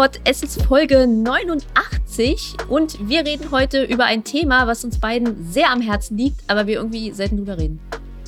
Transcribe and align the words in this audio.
Gott, 0.00 0.20
es 0.22 0.44
ist 0.44 0.62
Folge 0.62 1.08
89 1.08 2.56
und 2.68 3.08
wir 3.08 3.26
reden 3.26 3.50
heute 3.50 3.82
über 3.82 4.04
ein 4.04 4.22
Thema, 4.22 4.68
was 4.68 4.84
uns 4.84 5.00
beiden 5.00 5.50
sehr 5.50 5.72
am 5.72 5.80
Herzen 5.80 6.16
liegt, 6.16 6.38
aber 6.46 6.68
wir 6.68 6.76
irgendwie 6.76 7.10
selten 7.10 7.38
drüber 7.38 7.58
reden. 7.58 7.80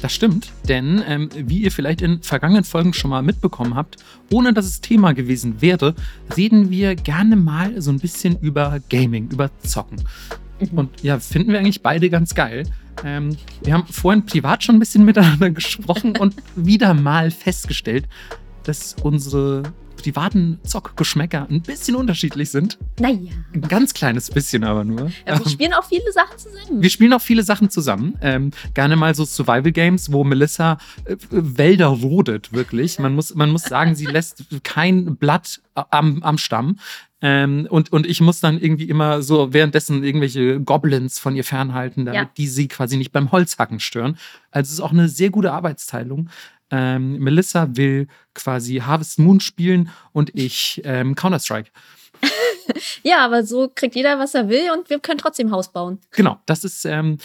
Das 0.02 0.12
stimmt, 0.12 0.50
denn 0.68 1.00
ähm, 1.06 1.28
wie 1.32 1.58
ihr 1.58 1.70
vielleicht 1.70 2.02
in 2.02 2.24
vergangenen 2.24 2.64
Folgen 2.64 2.92
schon 2.92 3.10
mal 3.10 3.22
mitbekommen 3.22 3.76
habt, 3.76 3.98
ohne 4.32 4.52
dass 4.52 4.66
es 4.66 4.80
Thema 4.80 5.12
gewesen 5.12 5.62
wäre, 5.62 5.94
reden 6.36 6.70
wir 6.70 6.96
gerne 6.96 7.36
mal 7.36 7.80
so 7.80 7.92
ein 7.92 8.00
bisschen 8.00 8.36
über 8.40 8.80
Gaming, 8.88 9.30
über 9.30 9.48
Zocken. 9.62 10.02
Mhm. 10.58 10.76
Und 10.76 11.02
ja, 11.04 11.20
finden 11.20 11.52
wir 11.52 11.60
eigentlich 11.60 11.82
beide 11.82 12.10
ganz 12.10 12.34
geil. 12.34 12.64
Ähm, 13.04 13.36
wir 13.62 13.74
haben 13.74 13.86
vorhin 13.86 14.26
privat 14.26 14.64
schon 14.64 14.74
ein 14.74 14.80
bisschen 14.80 15.04
miteinander 15.04 15.50
gesprochen 15.50 16.16
und 16.16 16.34
wieder 16.56 16.94
mal 16.94 17.30
festgestellt, 17.30 18.08
dass 18.64 18.96
unsere 19.04 19.62
privaten 20.00 20.58
Zockgeschmäcker 20.64 21.46
ein 21.50 21.62
bisschen 21.62 21.94
unterschiedlich 21.94 22.50
sind. 22.50 22.78
Naja. 22.98 23.32
Ein 23.52 23.62
ganz 23.62 23.94
kleines 23.94 24.30
bisschen 24.30 24.64
aber 24.64 24.84
nur. 24.84 25.10
Ja, 25.26 25.38
wir 25.38 25.50
spielen 25.50 25.72
auch 25.74 25.84
viele 25.84 26.10
Sachen 26.12 26.38
zusammen. 26.38 26.82
Wir 26.82 26.90
spielen 26.90 27.12
auch 27.12 27.20
viele 27.20 27.42
Sachen 27.42 27.70
zusammen. 27.70 28.16
Ähm, 28.22 28.50
gerne 28.74 28.96
mal 28.96 29.14
so 29.14 29.24
Survival 29.24 29.72
Games, 29.72 30.12
wo 30.12 30.24
Melissa 30.24 30.78
äh, 31.04 31.16
Wälder 31.30 31.88
rodet, 31.88 32.52
wirklich. 32.52 32.98
Man 32.98 33.14
muss, 33.14 33.34
man 33.34 33.50
muss 33.50 33.62
sagen, 33.62 33.94
sie 33.94 34.06
lässt 34.10 34.44
kein 34.62 35.16
Blatt 35.16 35.60
am, 35.74 36.22
am 36.22 36.38
Stamm. 36.38 36.78
Ähm, 37.22 37.66
und, 37.68 37.92
und 37.92 38.06
ich 38.06 38.20
muss 38.20 38.40
dann 38.40 38.58
irgendwie 38.58 38.88
immer 38.88 39.22
so 39.22 39.52
währenddessen 39.52 40.02
irgendwelche 40.02 40.60
Goblins 40.60 41.18
von 41.18 41.36
ihr 41.36 41.44
fernhalten, 41.44 42.06
damit 42.06 42.20
ja. 42.20 42.30
die 42.36 42.48
sie 42.48 42.68
quasi 42.68 42.96
nicht 42.96 43.12
beim 43.12 43.30
Holzhacken 43.30 43.78
stören. 43.78 44.16
Also 44.50 44.68
es 44.68 44.74
ist 44.74 44.80
auch 44.80 44.92
eine 44.92 45.08
sehr 45.08 45.30
gute 45.30 45.52
Arbeitsteilung. 45.52 46.30
Ähm, 46.70 47.18
Melissa 47.18 47.68
will 47.76 48.06
quasi 48.34 48.76
Harvest 48.76 49.18
Moon 49.18 49.40
spielen 49.40 49.90
und 50.12 50.30
ich 50.34 50.80
ähm, 50.84 51.14
Counter-Strike. 51.14 51.70
ja, 53.02 53.24
aber 53.24 53.44
so 53.44 53.70
kriegt 53.74 53.94
jeder, 53.94 54.18
was 54.18 54.34
er 54.34 54.48
will 54.48 54.70
und 54.72 54.90
wir 54.90 55.00
können 55.00 55.18
trotzdem 55.18 55.50
Haus 55.50 55.72
bauen. 55.72 55.98
Genau, 56.10 56.38
das 56.46 56.64
ist, 56.64 56.84
ähm, 56.84 57.18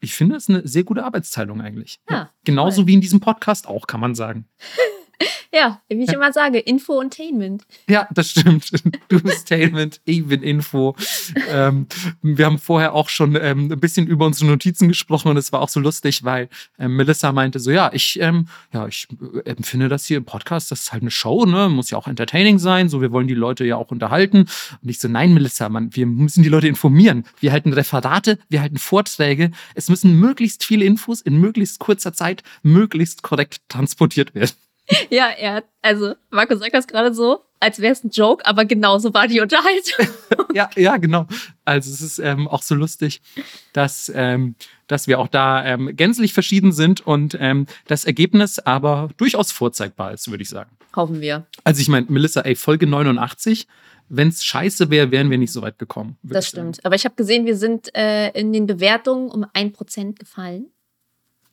ich 0.00 0.14
finde, 0.14 0.34
das 0.34 0.44
ist 0.44 0.50
eine 0.50 0.66
sehr 0.66 0.84
gute 0.84 1.04
Arbeitsteilung 1.04 1.60
eigentlich. 1.60 2.00
Ja, 2.08 2.16
ja. 2.16 2.30
Genauso 2.44 2.82
toll. 2.82 2.88
wie 2.88 2.94
in 2.94 3.00
diesem 3.00 3.20
Podcast 3.20 3.66
auch, 3.66 3.86
kann 3.86 4.00
man 4.00 4.14
sagen. 4.14 4.46
Ja, 5.52 5.80
wie 5.88 6.02
ich 6.02 6.08
ja. 6.08 6.14
immer 6.14 6.32
sage, 6.32 6.58
Info 6.58 6.94
und 6.98 7.14
Tainment. 7.14 7.62
Ja, 7.88 8.08
das 8.12 8.30
stimmt. 8.30 8.70
Du 9.08 9.20
bist 9.20 9.48
Tainment, 9.48 10.00
ich 10.04 10.26
bin 10.26 10.42
Info. 10.42 10.96
ähm, 11.50 11.86
wir 12.22 12.46
haben 12.46 12.58
vorher 12.58 12.94
auch 12.94 13.08
schon 13.08 13.36
ähm, 13.36 13.70
ein 13.70 13.80
bisschen 13.80 14.06
über 14.06 14.26
unsere 14.26 14.50
Notizen 14.50 14.88
gesprochen 14.88 15.28
und 15.28 15.36
es 15.36 15.52
war 15.52 15.60
auch 15.60 15.68
so 15.68 15.78
lustig, 15.78 16.24
weil 16.24 16.48
ähm, 16.78 16.96
Melissa 16.96 17.30
meinte 17.32 17.60
so, 17.60 17.70
ja, 17.70 17.90
ich, 17.92 18.18
ähm, 18.20 18.48
ja, 18.72 18.86
ich 18.86 19.06
äh, 19.44 19.50
empfinde 19.50 19.88
das 19.88 20.06
hier 20.06 20.16
im 20.16 20.24
Podcast, 20.24 20.70
das 20.70 20.80
ist 20.80 20.92
halt 20.92 21.02
eine 21.02 21.10
Show, 21.10 21.44
ne? 21.44 21.68
Muss 21.68 21.90
ja 21.90 21.98
auch 21.98 22.08
entertaining 22.08 22.58
sein, 22.58 22.88
so 22.88 23.00
wir 23.00 23.12
wollen 23.12 23.28
die 23.28 23.34
Leute 23.34 23.64
ja 23.64 23.76
auch 23.76 23.90
unterhalten. 23.90 24.46
Und 24.82 24.88
ich 24.88 24.98
so, 24.98 25.08
nein, 25.08 25.34
Melissa, 25.34 25.68
man, 25.68 25.94
wir 25.94 26.06
müssen 26.06 26.42
die 26.42 26.48
Leute 26.48 26.66
informieren. 26.66 27.24
Wir 27.38 27.52
halten 27.52 27.72
Referate, 27.72 28.38
wir 28.48 28.60
halten 28.60 28.78
Vorträge. 28.78 29.50
Es 29.74 29.88
müssen 29.88 30.18
möglichst 30.18 30.64
viele 30.64 30.84
Infos 30.84 31.20
in 31.20 31.38
möglichst 31.38 31.78
kurzer 31.78 32.12
Zeit 32.12 32.42
möglichst 32.62 33.22
korrekt 33.22 33.60
transportiert 33.68 34.34
werden. 34.34 34.52
Ja, 35.10 35.28
er 35.30 35.54
hat, 35.54 35.64
also 35.82 36.14
Marco 36.30 36.56
sagt 36.56 36.74
das 36.74 36.86
gerade 36.86 37.14
so, 37.14 37.44
als 37.60 37.80
wäre 37.80 37.92
es 37.92 38.04
ein 38.04 38.10
Joke, 38.10 38.44
aber 38.44 38.66
genauso 38.66 39.14
war 39.14 39.26
die 39.26 39.40
Unterhaltung. 39.40 40.06
ja, 40.54 40.68
ja, 40.76 40.98
genau. 40.98 41.26
Also 41.64 41.90
es 41.90 42.02
ist 42.02 42.18
ähm, 42.18 42.46
auch 42.46 42.62
so 42.62 42.74
lustig, 42.74 43.22
dass, 43.72 44.12
ähm, 44.14 44.54
dass 44.86 45.06
wir 45.06 45.18
auch 45.18 45.28
da 45.28 45.64
ähm, 45.64 45.96
gänzlich 45.96 46.34
verschieden 46.34 46.72
sind 46.72 47.06
und 47.06 47.36
ähm, 47.40 47.66
das 47.86 48.04
Ergebnis 48.04 48.58
aber 48.58 49.08
durchaus 49.16 49.50
vorzeigbar 49.50 50.12
ist, 50.12 50.30
würde 50.30 50.42
ich 50.42 50.50
sagen. 50.50 50.70
Hoffen 50.94 51.20
wir. 51.22 51.46
Also 51.64 51.80
ich 51.80 51.88
meine, 51.88 52.06
Melissa, 52.10 52.42
ey, 52.42 52.54
Folge 52.54 52.86
89, 52.86 53.66
wenn 54.10 54.28
es 54.28 54.44
scheiße 54.44 54.90
wäre, 54.90 55.10
wären 55.10 55.30
wir 55.30 55.38
nicht 55.38 55.52
so 55.52 55.62
weit 55.62 55.78
gekommen. 55.78 56.18
Das 56.22 56.46
stimmt. 56.46 56.84
Aber 56.84 56.94
ich 56.94 57.06
habe 57.06 57.14
gesehen, 57.14 57.46
wir 57.46 57.56
sind 57.56 57.94
äh, 57.96 58.28
in 58.38 58.52
den 58.52 58.66
Bewertungen 58.66 59.30
um 59.30 59.46
ein 59.54 59.72
Prozent 59.72 60.18
gefallen. 60.18 60.66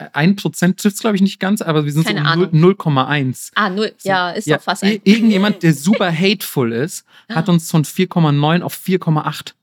1% 0.10 0.76
trifft 0.78 0.96
es, 0.96 1.00
glaube 1.00 1.16
ich, 1.16 1.22
nicht 1.22 1.40
ganz, 1.40 1.62
aber 1.62 1.86
wir 1.86 1.92
sind 1.92 2.06
Keine 2.06 2.22
so 2.22 2.46
0,1. 2.46 3.52
Ah, 3.56 3.70
0, 3.70 3.94
ja, 4.04 4.32
ist 4.32 4.48
ja, 4.48 4.58
doch 4.58 4.64
fast 4.64 4.84
ein. 4.84 5.00
Irgendjemand, 5.04 5.64
der 5.64 5.74
super 5.74 6.12
hateful 6.12 6.72
ist, 6.72 7.06
hat 7.30 7.50
uns 7.50 7.70
von 7.70 7.84
4,9 7.84 8.62
auf 8.62 8.76
4,8 8.76 9.54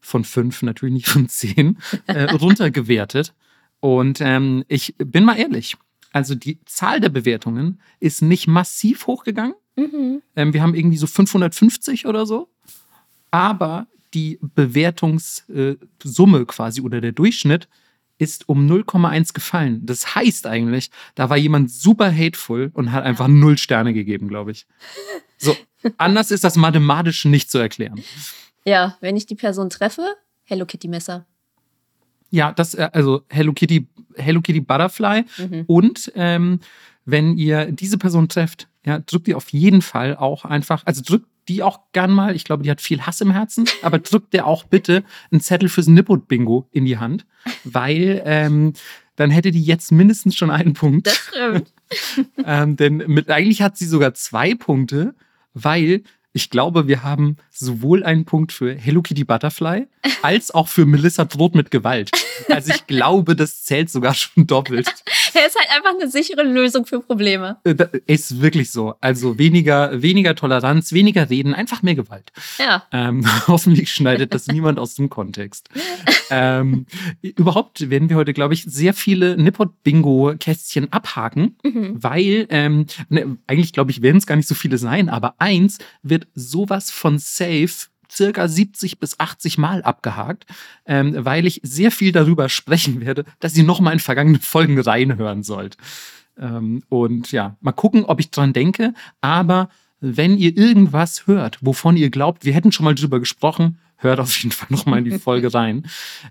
von 0.00 0.24
5, 0.24 0.62
natürlich 0.62 0.94
nicht 0.94 1.08
von 1.08 1.28
10, 1.28 1.78
äh, 2.06 2.24
runtergewertet. 2.24 3.34
Und 3.80 4.20
ähm, 4.20 4.64
ich 4.68 4.94
bin 4.98 5.24
mal 5.24 5.38
ehrlich, 5.38 5.76
also 6.12 6.34
die 6.34 6.58
Zahl 6.64 7.00
der 7.00 7.10
Bewertungen 7.10 7.80
ist 8.00 8.22
nicht 8.22 8.46
massiv 8.46 9.06
hochgegangen. 9.06 9.54
Mhm. 9.76 10.22
Ähm, 10.34 10.52
wir 10.52 10.62
haben 10.62 10.74
irgendwie 10.74 10.96
so 10.96 11.06
550 11.06 12.06
oder 12.06 12.24
so. 12.24 12.48
Aber 13.30 13.86
die 14.14 14.38
Bewertungssumme 14.40 16.38
äh, 16.38 16.44
quasi 16.46 16.80
oder 16.80 17.00
der 17.00 17.12
Durchschnitt 17.12 17.68
ist 18.18 18.48
um 18.48 18.66
0,1 18.66 19.34
gefallen. 19.34 19.84
Das 19.84 20.14
heißt 20.14 20.46
eigentlich, 20.46 20.90
da 21.14 21.28
war 21.30 21.36
jemand 21.36 21.70
super 21.70 22.10
hateful 22.10 22.70
und 22.72 22.92
hat 22.92 23.04
einfach 23.04 23.28
null 23.28 23.58
Sterne 23.58 23.92
gegeben, 23.92 24.28
glaube 24.28 24.52
ich. 24.52 24.66
So, 25.38 25.54
anders 25.98 26.30
ist 26.30 26.44
das 26.44 26.56
mathematisch 26.56 27.24
nicht 27.26 27.50
zu 27.50 27.58
erklären. 27.58 28.02
Ja, 28.64 28.96
wenn 29.00 29.16
ich 29.16 29.26
die 29.26 29.34
Person 29.34 29.70
treffe, 29.70 30.16
Hello 30.44 30.64
Kitty 30.64 30.88
Messer. 30.88 31.26
Ja, 32.30 32.52
das, 32.52 32.74
äh, 32.74 32.88
also 32.92 33.22
Hello 33.28 33.52
Kitty, 33.52 33.86
Hello 34.16 34.40
Kitty 34.40 34.60
Butterfly. 34.60 35.24
Mhm. 35.38 35.64
Und 35.66 36.12
ähm, 36.14 36.60
wenn 37.04 37.36
ihr 37.36 37.70
diese 37.70 37.98
Person 37.98 38.28
trefft, 38.28 38.68
ja, 38.84 38.98
drückt 38.98 39.28
ihr 39.28 39.36
auf 39.36 39.50
jeden 39.50 39.82
Fall 39.82 40.16
auch 40.16 40.44
einfach, 40.44 40.84
also 40.86 41.02
drückt 41.04 41.28
die 41.48 41.62
auch 41.62 41.80
gern 41.92 42.10
mal. 42.10 42.34
Ich 42.34 42.44
glaube, 42.44 42.62
die 42.62 42.70
hat 42.70 42.80
viel 42.80 43.02
Hass 43.02 43.20
im 43.20 43.30
Herzen, 43.30 43.64
aber 43.82 43.98
drückt 43.98 44.32
der 44.32 44.46
auch 44.46 44.64
bitte 44.64 45.04
einen 45.30 45.40
Zettel 45.40 45.68
fürs 45.68 45.86
Nippot-Bingo 45.86 46.68
in 46.72 46.84
die 46.84 46.98
Hand, 46.98 47.26
weil 47.64 48.22
ähm, 48.24 48.72
dann 49.16 49.30
hätte 49.30 49.50
die 49.50 49.62
jetzt 49.62 49.92
mindestens 49.92 50.36
schon 50.36 50.50
einen 50.50 50.74
Punkt. 50.74 51.06
Das 51.06 51.16
stimmt. 51.16 51.72
ähm, 52.44 52.76
denn 52.76 52.96
mit, 53.06 53.30
eigentlich 53.30 53.62
hat 53.62 53.76
sie 53.76 53.86
sogar 53.86 54.14
zwei 54.14 54.54
Punkte, 54.54 55.14
weil 55.54 56.02
ich 56.32 56.50
glaube, 56.50 56.86
wir 56.86 57.02
haben 57.02 57.36
sowohl 57.50 58.04
einen 58.04 58.26
Punkt 58.26 58.52
für 58.52 58.74
Hello 58.74 59.00
Kitty 59.00 59.24
Butterfly 59.24 59.86
als 60.22 60.52
auch 60.52 60.68
für 60.68 60.86
Melissa 60.86 61.24
droht 61.24 61.54
mit 61.54 61.70
Gewalt. 61.70 62.10
Also 62.48 62.72
ich 62.74 62.86
glaube, 62.86 63.36
das 63.36 63.64
zählt 63.64 63.90
sogar 63.90 64.14
schon 64.14 64.46
doppelt. 64.46 64.88
Er 65.34 65.46
ist 65.48 65.56
halt 65.58 65.68
einfach 65.70 66.00
eine 66.00 66.10
sichere 66.10 66.44
Lösung 66.44 66.86
für 66.86 67.00
Probleme. 67.00 67.58
Äh, 67.64 67.74
ist 68.06 68.40
wirklich 68.40 68.70
so. 68.70 68.94
Also 69.02 69.38
weniger, 69.38 70.00
weniger 70.00 70.34
Toleranz, 70.34 70.92
weniger 70.92 71.28
Reden, 71.28 71.52
einfach 71.52 71.82
mehr 71.82 71.94
Gewalt. 71.94 72.32
Ja. 72.58 72.84
Ähm, 72.90 73.26
hoffentlich 73.46 73.92
schneidet 73.92 74.32
das 74.32 74.46
niemand 74.46 74.78
aus 74.78 74.94
dem 74.94 75.10
Kontext. 75.10 75.68
ähm, 76.30 76.86
überhaupt 77.20 77.90
werden 77.90 78.08
wir 78.08 78.16
heute, 78.16 78.32
glaube 78.32 78.54
ich, 78.54 78.64
sehr 78.64 78.94
viele 78.94 79.36
Nippot-Bingo-Kästchen 79.36 80.90
abhaken, 80.90 81.56
mhm. 81.62 82.02
weil 82.02 82.46
ähm, 82.48 82.86
ne, 83.10 83.36
eigentlich, 83.46 83.74
glaube 83.74 83.90
ich, 83.90 84.00
werden 84.00 84.16
es 84.16 84.26
gar 84.26 84.36
nicht 84.36 84.48
so 84.48 84.54
viele 84.54 84.78
sein, 84.78 85.10
aber 85.10 85.34
eins 85.38 85.78
wird 86.02 86.28
sowas 86.34 86.90
von 86.90 87.18
safe 87.18 87.88
circa 88.10 88.48
70 88.48 88.98
bis 88.98 89.18
80 89.18 89.58
Mal 89.58 89.82
abgehakt, 89.82 90.46
ähm, 90.86 91.14
weil 91.18 91.46
ich 91.46 91.60
sehr 91.62 91.90
viel 91.90 92.12
darüber 92.12 92.48
sprechen 92.48 93.00
werde, 93.00 93.24
dass 93.40 93.56
ihr 93.56 93.64
nochmal 93.64 93.94
in 93.94 94.00
vergangene 94.00 94.38
Folgen 94.38 94.78
reinhören 94.80 95.42
sollt. 95.42 95.76
Ähm, 96.38 96.82
und 96.88 97.32
ja, 97.32 97.56
mal 97.60 97.72
gucken, 97.72 98.04
ob 98.04 98.20
ich 98.20 98.30
dran 98.30 98.52
denke. 98.52 98.94
Aber 99.20 99.68
wenn 100.00 100.36
ihr 100.36 100.56
irgendwas 100.56 101.26
hört, 101.26 101.58
wovon 101.62 101.96
ihr 101.96 102.10
glaubt, 102.10 102.44
wir 102.44 102.52
hätten 102.52 102.72
schon 102.72 102.84
mal 102.84 102.94
drüber 102.94 103.18
gesprochen, 103.18 103.78
hört 103.96 104.20
auf 104.20 104.36
jeden 104.36 104.52
Fall 104.52 104.68
nochmal 104.70 104.98
in 104.98 105.04
die 105.06 105.18
Folge 105.18 105.52
rein. 105.54 105.86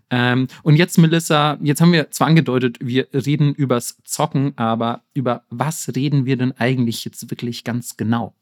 Ähm, 0.10 0.48
und 0.64 0.76
jetzt, 0.76 0.98
Melissa, 0.98 1.58
jetzt 1.62 1.82
haben 1.82 1.92
wir 1.92 2.12
zwar 2.12 2.28
angedeutet, 2.28 2.78
wir 2.80 3.08
reden 3.14 3.54
übers 3.54 3.98
Zocken, 4.04 4.54
aber 4.58 5.02
über 5.14 5.44
was 5.50 5.96
reden 5.96 6.26
wir 6.26 6.38
denn 6.38 6.52
eigentlich 6.54 7.04
jetzt 7.06 7.30
wirklich 7.30 7.64
ganz 7.64 7.98
genau? 7.98 8.36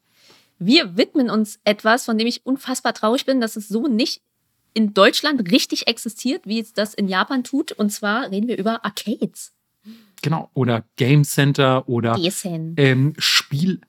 Wir 0.58 0.96
widmen 0.96 1.30
uns 1.30 1.58
etwas, 1.64 2.04
von 2.04 2.18
dem 2.18 2.26
ich 2.26 2.46
unfassbar 2.46 2.94
traurig 2.94 3.26
bin, 3.26 3.40
dass 3.40 3.56
es 3.56 3.68
so 3.68 3.86
nicht 3.86 4.22
in 4.72 4.92
Deutschland 4.92 5.50
richtig 5.50 5.86
existiert, 5.86 6.46
wie 6.46 6.60
es 6.60 6.72
das 6.72 6.94
in 6.94 7.08
Japan 7.08 7.44
tut. 7.44 7.72
Und 7.72 7.90
zwar 7.90 8.30
reden 8.30 8.48
wir 8.48 8.58
über 8.58 8.84
Arcades. 8.84 9.52
Genau, 10.22 10.50
oder 10.54 10.84
Game 10.96 11.24
Center 11.24 11.88
oder 11.88 12.16
ähm, 12.76 13.14
Spielhallen. 13.18 13.84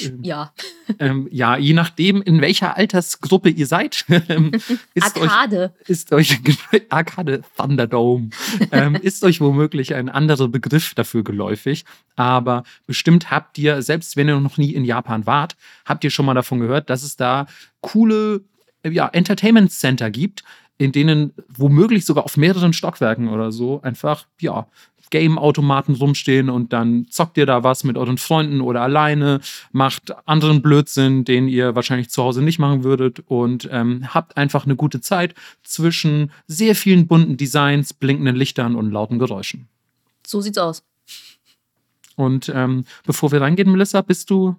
Ähm, 0.00 0.18
ja. 0.22 0.52
Ähm, 0.98 1.28
ja, 1.30 1.56
je 1.56 1.74
nachdem, 1.74 2.22
in 2.22 2.40
welcher 2.40 2.76
Altersgruppe 2.76 3.50
ihr 3.50 3.66
seid. 3.66 4.04
Ist 4.94 5.16
Arcade. 5.16 5.74
Euch, 5.80 5.88
ist 5.88 6.12
euch 6.12 6.40
Arcade 6.88 7.42
Thunderdome. 7.56 8.30
ähm, 8.70 8.94
ist 8.94 9.22
euch 9.24 9.40
womöglich 9.40 9.94
ein 9.94 10.08
anderer 10.08 10.48
Begriff 10.48 10.94
dafür 10.94 11.24
geläufig. 11.24 11.84
Aber 12.16 12.64
bestimmt 12.86 13.30
habt 13.30 13.58
ihr, 13.58 13.82
selbst 13.82 14.16
wenn 14.16 14.28
ihr 14.28 14.40
noch 14.40 14.58
nie 14.58 14.74
in 14.74 14.84
Japan 14.84 15.26
wart, 15.26 15.56
habt 15.84 16.04
ihr 16.04 16.10
schon 16.10 16.26
mal 16.26 16.34
davon 16.34 16.60
gehört, 16.60 16.90
dass 16.90 17.02
es 17.02 17.16
da 17.16 17.46
coole 17.80 18.42
ja, 18.84 19.08
Entertainment 19.08 19.70
Center 19.70 20.10
gibt, 20.10 20.42
in 20.78 20.92
denen 20.92 21.32
womöglich 21.48 22.04
sogar 22.04 22.24
auf 22.24 22.36
mehreren 22.36 22.72
Stockwerken 22.72 23.28
oder 23.28 23.52
so 23.52 23.80
einfach, 23.82 24.26
ja, 24.40 24.66
Game-Automaten 25.12 25.94
rumstehen 25.94 26.48
und 26.48 26.72
dann 26.72 27.06
zockt 27.10 27.36
ihr 27.36 27.44
da 27.44 27.62
was 27.62 27.84
mit 27.84 27.96
euren 27.98 28.16
Freunden 28.16 28.62
oder 28.62 28.80
alleine, 28.80 29.40
macht 29.70 30.12
anderen 30.26 30.62
Blödsinn, 30.62 31.24
den 31.24 31.48
ihr 31.48 31.74
wahrscheinlich 31.76 32.08
zu 32.08 32.22
Hause 32.22 32.42
nicht 32.42 32.58
machen 32.58 32.82
würdet 32.82 33.22
und 33.26 33.68
ähm, 33.70 34.12
habt 34.12 34.38
einfach 34.38 34.64
eine 34.64 34.74
gute 34.74 35.02
Zeit 35.02 35.34
zwischen 35.62 36.32
sehr 36.46 36.74
vielen 36.74 37.06
bunten 37.06 37.36
Designs, 37.36 37.92
blinkenden 37.92 38.34
Lichtern 38.34 38.74
und 38.74 38.90
lauten 38.90 39.18
Geräuschen. 39.18 39.68
So 40.26 40.40
sieht's 40.40 40.58
aus. 40.58 40.82
Und 42.16 42.50
ähm, 42.54 42.84
bevor 43.04 43.32
wir 43.32 43.42
reingehen, 43.42 43.70
Melissa, 43.70 44.00
bist 44.00 44.30
du 44.30 44.56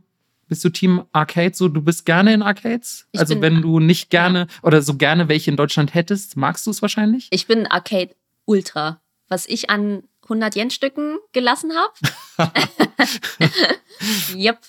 bist 0.54 0.64
du 0.64 0.70
Team 0.70 1.04
Arcade 1.14 1.56
so? 1.56 1.68
Du 1.68 1.82
bist 1.82 2.06
gerne 2.06 2.32
in 2.32 2.44
Arcades? 2.44 3.08
Ich 3.12 3.20
also 3.20 3.42
wenn 3.42 3.64
du 3.64 3.80
nicht 3.80 4.12
gerne 4.12 4.46
oder 4.62 4.84
so 4.84 4.94
gerne 4.98 5.28
welche 5.28 5.50
in 5.50 5.58
Deutschland 5.58 5.96
hättest, 5.96 6.38
magst 6.38 6.68
du 6.68 6.70
es 6.70 6.84
wahrscheinlich? 6.84 7.28
Ich 7.32 7.48
bin 7.48 7.66
Arcade 7.66 8.12
Ultra. 8.46 9.02
Was 9.30 9.48
ich 9.48 9.72
an 9.72 10.04
100 10.26 10.56
Yen 10.56 10.70
Stücken 10.70 11.18
gelassen 11.32 11.72
habe. 11.74 12.52
yep. 14.36 14.60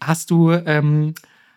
Hast 0.00 0.30
du 0.30 0.52
ähm, 0.52 1.14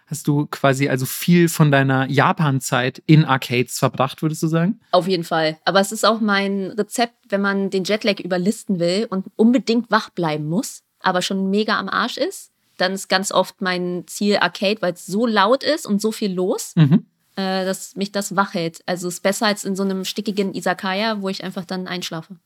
hast 0.08 0.28
du 0.28 0.46
quasi 0.48 0.90
also 0.90 1.06
viel 1.06 1.48
von 1.48 1.72
deiner 1.72 2.10
Japan-Zeit 2.10 3.02
in 3.06 3.24
Arcades 3.24 3.80
verbracht, 3.80 4.22
würdest 4.22 4.44
du 4.44 4.48
sagen? 4.48 4.82
Auf 4.92 5.08
jeden 5.08 5.24
Fall. 5.24 5.58
Aber 5.64 5.80
es 5.80 5.94
ist 5.94 6.06
auch 6.06 6.20
mein 6.20 6.72
Rezept, 6.78 7.16
wenn 7.30 7.40
man 7.40 7.70
den 7.70 7.86
Jetlag 7.86 8.20
überlisten 8.20 8.82
will 8.82 9.08
und 9.10 9.28
unbedingt 9.38 9.90
wach 9.90 10.10
bleiben 10.10 10.50
muss, 10.50 10.84
aber 11.00 11.22
schon 11.22 11.50
mega 11.50 11.80
am 11.80 11.88
Arsch 11.88 12.18
ist 12.18 12.53
dann 12.78 12.94
ist 12.94 13.08
ganz 13.08 13.32
oft 13.32 13.62
mein 13.62 14.04
Ziel 14.08 14.38
Arcade, 14.38 14.82
weil 14.82 14.94
es 14.94 15.06
so 15.06 15.26
laut 15.26 15.64
ist 15.64 15.86
und 15.86 16.02
so 16.02 16.12
viel 16.12 16.34
los, 16.34 16.74
mhm. 16.76 17.06
äh, 17.36 17.66
dass 17.66 17.96
mich 17.96 18.12
das 18.12 18.36
wach 18.36 18.54
hält. 18.54 18.82
Also 18.86 19.08
es 19.08 19.16
ist 19.16 19.24
besser 19.24 19.48
als 19.48 19.64
in 19.64 19.76
so 19.76 19.84
einem 19.84 20.06
stickigen 20.06 20.54
Isakaya, 20.54 21.22
wo 21.22 21.30
ich 21.30 21.44
einfach 21.44 21.66
dann 21.66 21.88
einschlafe. 21.88 22.38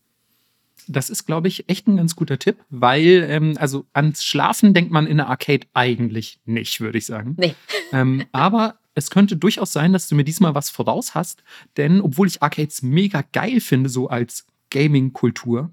Das 0.88 1.09
ist, 1.09 1.25
glaube 1.25 1.47
ich, 1.47 1.68
echt 1.69 1.88
ein 1.88 1.97
ganz 1.97 2.15
guter 2.15 2.39
Tipp, 2.39 2.57
weil, 2.69 3.25
ähm, 3.29 3.56
also 3.59 3.85
ans 3.94 4.24
Schlafen 4.24 4.74
denkt 4.74 4.91
man 4.91 5.07
in 5.07 5.18
der 5.18 5.27
Arcade 5.27 5.68
eigentlich 5.74 6.39
nicht, 6.45 6.80
würde 6.80 6.97
ich 6.97 7.06
sagen. 7.06 7.35
Nee. 7.38 7.56
ähm, 7.91 8.25
aber 8.31 8.80
es 8.94 9.09
könnte 9.09 9.38
durchaus 9.38 9.73
sein, 9.73 9.94
dass 9.94 10.07
du 10.07 10.15
mir 10.15 10.23
diesmal 10.23 10.56
was 10.56 10.69
voraus 10.69 11.13
hast, 11.13 11.44
denn 11.75 12.01
obwohl 12.01 12.27
ich 12.27 12.41
Arcades 12.41 12.81
mega 12.81 13.23
geil 13.31 13.59
finde, 13.59 13.89
so 13.89 14.07
als 14.07 14.45
Gaming-Kultur, 14.69 15.71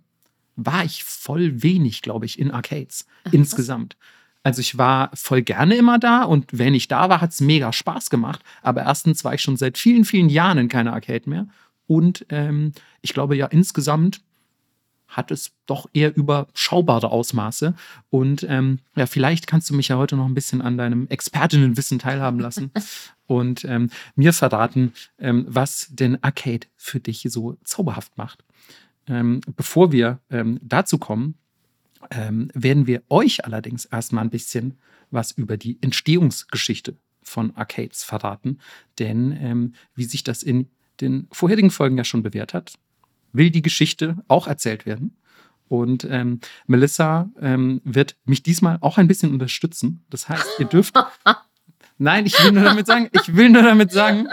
war 0.57 0.85
ich 0.85 1.05
voll 1.05 1.63
wenig, 1.63 2.03
glaube 2.03 2.27
ich, 2.27 2.39
in 2.39 2.51
Arcades 2.51 3.07
Ach, 3.25 3.33
insgesamt. 3.33 3.97
Was? 3.99 4.09
Also 4.45 4.61
ich 4.61 4.79
war 4.79 5.11
voll 5.15 5.43
gerne 5.43 5.75
immer 5.75 5.99
da 5.99 6.23
und 6.23 6.47
wenn 6.53 6.75
ich 6.75 6.87
da 6.87 7.09
war, 7.09 7.21
hat 7.21 7.31
es 7.31 7.41
mega 7.41 7.73
Spaß 7.73 8.11
gemacht. 8.11 8.43
Aber 8.63 8.83
erstens 8.83 9.25
war 9.25 9.35
ich 9.35 9.41
schon 9.41 9.57
seit 9.57 9.79
vielen, 9.79 10.05
vielen 10.05 10.29
Jahren 10.29 10.59
in 10.59 10.69
keiner 10.69 10.93
Arcade 10.93 11.29
mehr. 11.29 11.49
Und 11.87 12.27
ähm, 12.29 12.73
ich 13.01 13.15
glaube 13.15 13.37
ja 13.37 13.47
insgesamt 13.47 14.21
hat 15.09 15.31
es 15.31 15.53
doch 15.67 15.89
eher 15.93 16.15
überschaubare 16.15 17.11
Ausmaße. 17.11 17.75
Und 18.11 18.45
ähm, 18.49 18.81
ja, 18.97 19.07
vielleicht 19.07 19.47
kannst 19.47 19.71
du 19.71 19.75
mich 19.75 19.89
ja 19.89 19.97
heute 19.97 20.17
noch 20.17 20.27
ein 20.27 20.35
bisschen 20.35 20.61
an 20.61 20.77
deinem 20.77 21.09
Expertinnenwissen 21.09 21.99
teilhaben 21.99 22.41
lassen 22.41 22.71
und 23.27 23.65
ähm, 23.65 23.91
mir 24.15 24.33
verraten, 24.33 24.93
ähm, 25.19 25.47
was 25.49 25.89
denn 25.91 26.23
Arcade 26.23 26.67
für 26.77 27.01
dich 27.01 27.27
so 27.31 27.57
zauberhaft 27.65 28.19
macht. 28.19 28.45
Ähm, 29.07 29.41
bevor 29.57 29.93
wir 29.93 30.19
ähm, 30.31 30.59
dazu 30.63 30.99
kommen, 30.99 31.35
ähm, 32.11 32.51
werden 32.55 32.87
wir 32.87 33.03
euch 33.09 33.45
allerdings 33.45 33.85
erstmal 33.85 34.25
ein 34.25 34.31
bisschen 34.31 34.79
was 35.11 35.33
über 35.33 35.57
die 35.57 35.79
Entstehungsgeschichte 35.81 36.97
von 37.23 37.57
Arcades 37.57 38.05
verraten. 38.05 38.59
Denn 38.99 39.37
ähm, 39.41 39.75
wie 39.95 40.05
sich 40.05 40.25
das 40.25 40.43
in 40.43 40.69
den 41.01 41.29
vorherigen 41.33 41.71
Folgen 41.71 41.97
ja 41.97 42.05
schon 42.05 42.23
bewährt 42.23 42.55
hat, 42.55 42.75
will 43.33 43.51
die 43.51 43.63
Geschichte 43.63 44.17
auch 44.29 44.47
erzählt 44.47 44.87
werden. 44.87 45.17
Und 45.69 46.07
ähm, 46.11 46.41
Melissa 46.67 47.31
ähm, 47.41 47.81
wird 47.85 48.17
mich 48.27 48.43
diesmal 48.43 48.79
auch 48.81 48.99
ein 48.99 49.09
bisschen 49.09 49.33
unterstützen. 49.33 50.05
Das 50.11 50.29
heißt, 50.29 50.47
ihr 50.59 50.67
dürft. 50.67 50.95
Nein, 51.99 52.27
ich 52.27 52.43
will 52.43 52.53
nur 52.53 52.65
damit 52.65 52.87
sagen, 52.87 53.09
ich 53.13 53.35
will 53.35 53.51
nur 53.51 53.63
damit 53.63 53.93
sagen, 53.93 54.29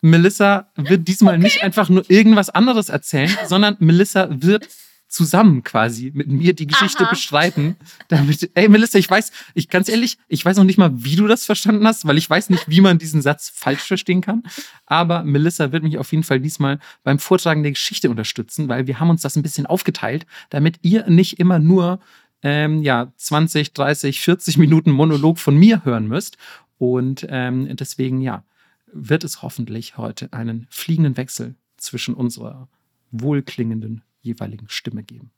Melissa 0.00 0.70
wird 0.76 1.08
diesmal 1.08 1.34
okay. 1.34 1.42
nicht 1.42 1.62
einfach 1.62 1.88
nur 1.88 2.08
irgendwas 2.10 2.50
anderes 2.50 2.88
erzählen, 2.88 3.30
sondern 3.46 3.76
Melissa 3.80 4.28
wird 4.30 4.68
zusammen 5.16 5.64
quasi 5.64 6.12
mit 6.14 6.28
mir 6.28 6.52
die 6.52 6.66
Geschichte 6.66 7.04
Aha. 7.04 7.10
bestreiten. 7.10 7.76
Damit, 8.08 8.50
ey, 8.54 8.68
Melissa, 8.68 8.98
ich 8.98 9.10
weiß, 9.10 9.32
ich 9.54 9.70
ganz 9.70 9.88
ehrlich, 9.88 10.18
ich 10.28 10.44
weiß 10.44 10.58
noch 10.58 10.64
nicht 10.64 10.76
mal, 10.76 10.90
wie 10.92 11.16
du 11.16 11.26
das 11.26 11.46
verstanden 11.46 11.86
hast, 11.86 12.06
weil 12.06 12.18
ich 12.18 12.28
weiß 12.28 12.50
nicht, 12.50 12.68
wie 12.68 12.82
man 12.82 12.98
diesen 12.98 13.22
Satz 13.22 13.48
falsch 13.48 13.80
verstehen 13.80 14.20
kann. 14.20 14.42
Aber 14.84 15.24
Melissa 15.24 15.72
wird 15.72 15.82
mich 15.82 15.96
auf 15.96 16.12
jeden 16.12 16.22
Fall 16.22 16.38
diesmal 16.38 16.78
beim 17.02 17.18
Vortragen 17.18 17.62
der 17.62 17.72
Geschichte 17.72 18.10
unterstützen, 18.10 18.68
weil 18.68 18.86
wir 18.86 19.00
haben 19.00 19.08
uns 19.08 19.22
das 19.22 19.36
ein 19.36 19.42
bisschen 19.42 19.64
aufgeteilt, 19.64 20.26
damit 20.50 20.78
ihr 20.82 21.08
nicht 21.08 21.38
immer 21.38 21.58
nur 21.58 21.98
ähm, 22.42 22.82
ja, 22.82 23.10
20, 23.16 23.72
30, 23.72 24.20
40 24.20 24.58
Minuten 24.58 24.90
Monolog 24.90 25.38
von 25.38 25.56
mir 25.56 25.84
hören 25.84 26.06
müsst. 26.06 26.36
Und 26.76 27.26
ähm, 27.30 27.74
deswegen, 27.74 28.20
ja, 28.20 28.44
wird 28.92 29.24
es 29.24 29.40
hoffentlich 29.40 29.96
heute 29.96 30.32
einen 30.34 30.66
fliegenden 30.68 31.16
Wechsel 31.16 31.54
zwischen 31.78 32.14
unserer 32.14 32.68
wohlklingenden 33.10 34.02
jeweiligen 34.26 34.68
Stimme 34.68 35.02
geben. 35.02 35.30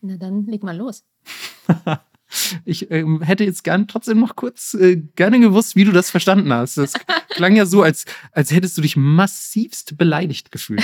Na 0.00 0.16
dann 0.16 0.44
leg 0.44 0.62
mal 0.62 0.76
los. 0.76 1.04
ich 2.64 2.90
ähm, 2.90 3.22
hätte 3.22 3.44
jetzt 3.44 3.64
gern 3.64 3.88
trotzdem 3.88 4.20
noch 4.20 4.36
kurz 4.36 4.74
äh, 4.74 4.96
gerne 4.96 5.40
gewusst, 5.40 5.76
wie 5.76 5.84
du 5.84 5.92
das 5.92 6.10
verstanden 6.10 6.52
hast. 6.52 6.76
Das 6.76 6.92
klang 7.30 7.56
ja 7.56 7.66
so, 7.66 7.82
als, 7.82 8.04
als 8.32 8.50
hättest 8.50 8.76
du 8.76 8.82
dich 8.82 8.96
massivst 8.96 9.96
beleidigt 9.96 10.52
gefühlt. 10.52 10.82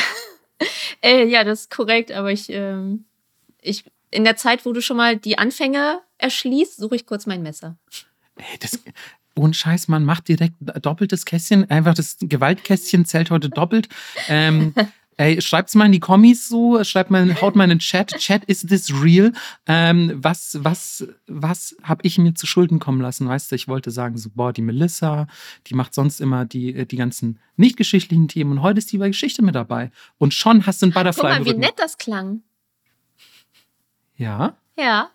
äh, 1.03 1.27
ja, 1.27 1.45
das 1.45 1.63
ist 1.63 1.71
korrekt, 1.71 2.13
aber 2.13 2.33
ich, 2.33 2.49
ähm, 2.51 3.05
ich, 3.61 3.85
in 4.11 4.25
der 4.25 4.37
Zeit, 4.37 4.65
wo 4.65 4.73
du 4.73 4.81
schon 4.81 4.97
mal 4.97 5.17
die 5.17 5.39
Anfänge 5.39 6.01
erschließt, 6.19 6.77
suche 6.77 6.97
ich 6.97 7.07
kurz 7.07 7.27
mein 7.27 7.43
Messer. 7.43 7.77
Ey, 8.37 8.59
das, 8.59 8.79
ohne 9.37 9.55
Scheiß, 9.55 9.89
man 9.89 10.05
macht 10.05 10.29
direkt 10.29 10.55
doppeltes 10.61 11.25
Kästchen. 11.25 11.69
Einfach 11.71 11.95
das 11.95 12.17
Gewaltkästchen 12.21 13.05
zählt 13.05 13.31
heute 13.31 13.49
doppelt. 13.49 13.89
Ähm, 14.29 14.75
Ey, 15.21 15.43
schreibt's 15.43 15.75
mal 15.75 15.85
in 15.85 15.93
die 15.93 16.01
Kommis 16.01 16.49
so, 16.49 16.83
schreibt 16.83 17.11
mal, 17.11 17.29
haut 17.43 17.55
mal 17.55 17.65
in 17.65 17.71
den 17.71 17.79
Chat. 17.79 18.17
Chat, 18.17 18.43
is 18.47 18.63
this 18.63 18.91
real? 19.03 19.33
Ähm, 19.67 20.13
was, 20.17 20.59
was, 20.63 21.07
was 21.27 21.77
habe 21.83 22.01
ich 22.05 22.17
mir 22.17 22.35
zu 22.35 22.47
Schulden 22.47 22.79
kommen 22.79 23.03
lassen? 23.03 23.29
Weißt 23.29 23.51
du, 23.51 23.55
ich 23.55 23.69
wollte 23.69 23.91
sagen, 23.91 24.17
so, 24.17 24.31
boah, 24.35 24.55
die 24.55 24.63
Melissa, 24.63 25.27
die 25.67 25.75
macht 25.75 25.93
sonst 25.93 26.23
immer 26.23 26.47
die, 26.47 26.87
die 26.87 26.97
ganzen 26.97 27.39
nicht 27.57 27.77
geschichtlichen 27.77 28.29
Themen 28.29 28.53
und 28.53 28.63
heute 28.63 28.79
ist 28.79 28.91
die 28.93 28.97
bei 28.97 29.09
Geschichte 29.09 29.43
mit 29.43 29.55
dabei. 29.55 29.91
Und 30.17 30.33
schon 30.33 30.65
hast 30.65 30.81
du 30.81 30.87
ein 30.87 30.93
Butterfly. 30.93 31.37
Guck 31.37 31.45
mal, 31.45 31.45
wie 31.45 31.59
nett 31.59 31.75
das 31.77 31.99
klang. 31.99 32.41
Ja? 34.17 34.57
Ja. 34.79 35.11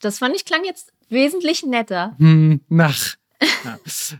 Das 0.00 0.18
fand 0.18 0.34
ich 0.34 0.44
klang 0.44 0.64
jetzt 0.64 0.92
wesentlich 1.08 1.62
netter. 1.62 2.16
Hm, 2.18 2.62
nach. 2.68 3.14
Ja. 3.64 3.78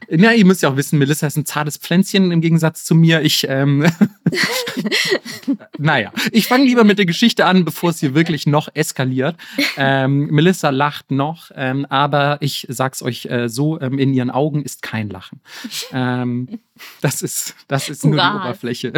ja. 0.09 0.33
ihr 0.33 0.45
müsst 0.45 0.63
ja 0.63 0.71
auch 0.71 0.77
wissen, 0.77 0.99
Melissa 0.99 1.27
ist 1.27 1.37
ein 1.37 1.47
zartes 1.47 1.77
Pflänzchen 1.77 2.33
im 2.33 2.41
Gegensatz 2.41 2.85
zu 2.85 2.95
mir. 2.95 3.23
Ich, 3.23 3.47
ähm, 3.49 3.87
naja, 5.79 6.13
ich 6.33 6.47
fange 6.47 6.65
lieber 6.65 6.85
mit 6.85 6.99
der 6.99 7.07
Geschichte 7.07 7.47
an, 7.47 7.65
bevor 7.65 7.91
es 7.91 8.01
hier 8.01 8.15
wirklich 8.15 8.47
noch 8.47 8.69
eskaliert. 8.75 9.37
Ähm, 9.77 10.27
Melissa 10.27 10.71
lacht 10.71 11.11
noch, 11.11 11.51
ähm, 11.55 11.87
aber 11.87 12.39
ich 12.41 12.67
sag's 12.69 13.03
euch 13.03 13.27
äh, 13.27 13.49
so: 13.49 13.81
ähm, 13.81 13.99
in 13.99 14.13
ihren 14.13 14.31
Augen 14.31 14.63
ist 14.63 14.83
kein 14.83 15.09
Lachen. 15.09 15.41
Ähm, 15.93 16.61
das 17.01 17.23
ist, 17.23 17.55
das 17.69 17.89
ist 17.89 18.05
nur 18.05 18.17
die 18.17 18.37
Oberfläche. 18.37 18.93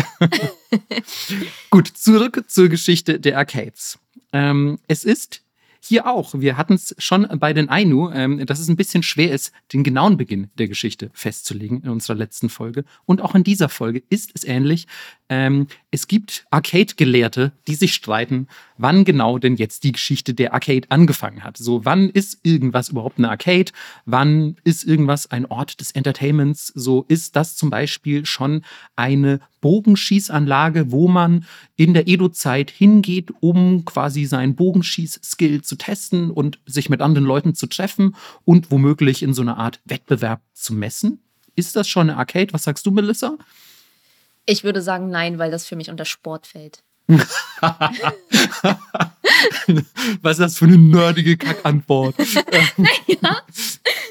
Gut, 1.70 1.88
zurück 1.88 2.44
zur 2.48 2.68
Geschichte 2.68 3.20
der 3.20 3.38
Arcades. 3.38 3.98
Ähm, 4.32 4.78
es 4.88 5.04
ist 5.04 5.42
hier 5.80 6.06
auch. 6.06 6.34
Wir 6.34 6.56
hatten 6.56 6.74
es 6.74 6.94
schon 6.98 7.26
bei 7.38 7.52
den 7.52 7.68
Ainu, 7.68 8.10
ähm, 8.10 8.44
dass 8.46 8.58
es 8.58 8.68
ein 8.68 8.76
bisschen 8.76 9.02
schwer 9.02 9.32
ist, 9.32 9.52
den 9.72 9.84
genauen 9.84 10.16
Beginn 10.16 10.50
der 10.58 10.68
Geschichte 10.68 11.10
festzulegen 11.12 11.82
in 11.82 11.90
unserer 11.90 12.16
letzten 12.16 12.48
Folge. 12.48 12.84
Und 13.04 13.20
auch 13.20 13.34
in 13.34 13.44
dieser 13.44 13.68
Folge 13.68 14.02
ist 14.10 14.32
es 14.34 14.44
ähnlich. 14.44 14.86
Ähm, 15.30 15.66
es 15.90 16.08
gibt 16.08 16.46
Arcade-Gelehrte, 16.50 17.52
die 17.66 17.74
sich 17.74 17.94
streiten, 17.94 18.48
wann 18.78 19.04
genau 19.04 19.38
denn 19.38 19.56
jetzt 19.56 19.84
die 19.84 19.92
Geschichte 19.92 20.32
der 20.32 20.54
Arcade 20.54 20.90
angefangen 20.90 21.44
hat. 21.44 21.58
So, 21.58 21.84
wann 21.84 22.08
ist 22.08 22.38
irgendwas 22.44 22.88
überhaupt 22.88 23.18
eine 23.18 23.28
Arcade? 23.28 23.72
Wann 24.06 24.56
ist 24.64 24.84
irgendwas 24.84 25.30
ein 25.30 25.44
Ort 25.46 25.80
des 25.80 25.90
Entertainments? 25.90 26.68
So, 26.74 27.04
ist 27.08 27.36
das 27.36 27.56
zum 27.56 27.68
Beispiel 27.68 28.24
schon 28.24 28.62
eine 28.96 29.40
Bogenschießanlage, 29.60 30.92
wo 30.92 31.08
man 31.08 31.44
in 31.76 31.92
der 31.92 32.08
Edo-Zeit 32.08 32.70
hingeht, 32.70 33.30
um 33.40 33.84
quasi 33.84 34.24
seinen 34.24 34.54
Bogenschieß-Skill 34.54 35.62
zu 35.62 35.76
testen 35.76 36.30
und 36.30 36.58
sich 36.64 36.88
mit 36.88 37.02
anderen 37.02 37.26
Leuten 37.26 37.54
zu 37.54 37.66
treffen 37.66 38.14
und 38.44 38.70
womöglich 38.70 39.22
in 39.22 39.34
so 39.34 39.42
einer 39.42 39.58
Art 39.58 39.80
Wettbewerb 39.84 40.40
zu 40.54 40.72
messen? 40.72 41.20
Ist 41.54 41.76
das 41.76 41.88
schon 41.88 42.08
eine 42.08 42.18
Arcade? 42.18 42.52
Was 42.52 42.62
sagst 42.62 42.86
du, 42.86 42.92
Melissa? 42.92 43.36
Ich 44.50 44.64
würde 44.64 44.80
sagen 44.80 45.10
nein, 45.10 45.38
weil 45.38 45.50
das 45.50 45.66
für 45.66 45.76
mich 45.76 45.90
unter 45.90 46.06
Sport 46.06 46.46
fällt. 46.46 46.82
Was 50.22 50.32
ist 50.32 50.40
das 50.40 50.56
für 50.56 50.64
eine 50.64 50.78
nerdige 50.78 51.36
Kackantwort? 51.36 52.14
ja. 53.06 53.42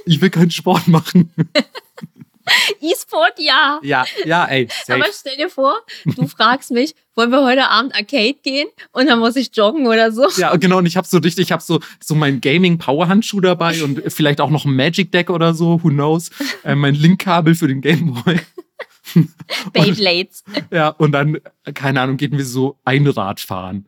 Ich 0.06 0.22
will 0.22 0.30
keinen 0.30 0.52
Sport 0.52 0.88
machen. 0.88 1.34
E-Sport, 2.82 3.34
ja. 3.40 3.80
Ja, 3.82 4.06
ja, 4.26 4.46
ey. 4.46 4.68
Safe. 4.86 5.02
Aber 5.02 5.12
stell 5.12 5.38
dir 5.38 5.50
vor, 5.50 5.76
du 6.06 6.28
fragst 6.28 6.70
mich, 6.70 6.94
wollen 7.16 7.32
wir 7.32 7.44
heute 7.44 7.68
Abend 7.70 7.96
Arcade 7.96 8.38
gehen? 8.44 8.68
Und 8.92 9.08
dann 9.08 9.18
muss 9.18 9.36
ich 9.36 9.50
joggen 9.56 9.88
oder 9.88 10.12
so. 10.12 10.30
Ja, 10.38 10.56
genau. 10.56 10.78
Und 10.78 10.86
ich 10.86 10.98
habe 10.98 11.08
so 11.08 11.18
richtig, 11.18 11.48
ich 11.48 11.52
habe 11.52 11.64
so, 11.64 11.80
so 12.00 12.14
mein 12.14 12.42
Gaming-Power-Handschuh 12.42 13.42
dabei 13.42 13.84
und 13.84 14.04
vielleicht 14.14 14.40
auch 14.40 14.52
noch 14.52 14.66
ein 14.66 14.76
Magic-Deck 14.76 15.32
oder 15.32 15.56
so, 15.56 15.84
who 15.84 15.90
knows. 15.90 16.30
Äh, 16.64 16.76
mein 16.76 16.94
Link-Kabel 16.94 17.56
für 17.56 17.68
den 17.68 17.82
Gameboy. 17.82 18.40
Beyblades. 19.74 20.44
ja, 20.72 20.90
und 20.90 21.12
dann, 21.12 21.40
keine 21.74 22.02
Ahnung, 22.02 22.18
gehen 22.18 22.38
wir 22.38 22.46
so 22.46 22.78
Einrad 22.86 23.40
fahren. 23.40 23.86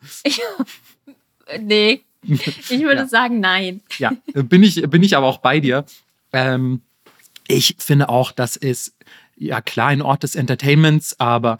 nee. 1.61 2.01
Ich 2.21 2.69
würde 2.69 3.01
ja. 3.01 3.07
sagen, 3.07 3.39
nein. 3.39 3.81
Ja, 3.97 4.11
bin 4.33 4.61
ich, 4.61 4.81
bin 4.89 5.03
ich 5.03 5.15
aber 5.15 5.27
auch 5.27 5.37
bei 5.37 5.61
dir. 5.61 5.85
Ähm, 6.33 6.81
ich 7.47 7.75
finde 7.79 8.09
auch, 8.09 8.31
das 8.31 8.55
ist 8.57 8.93
ja 9.39 9.61
klar 9.61 9.87
ein 9.87 10.01
Ort 10.01 10.23
des 10.23 10.35
Entertainments, 10.35 11.19
aber 11.19 11.57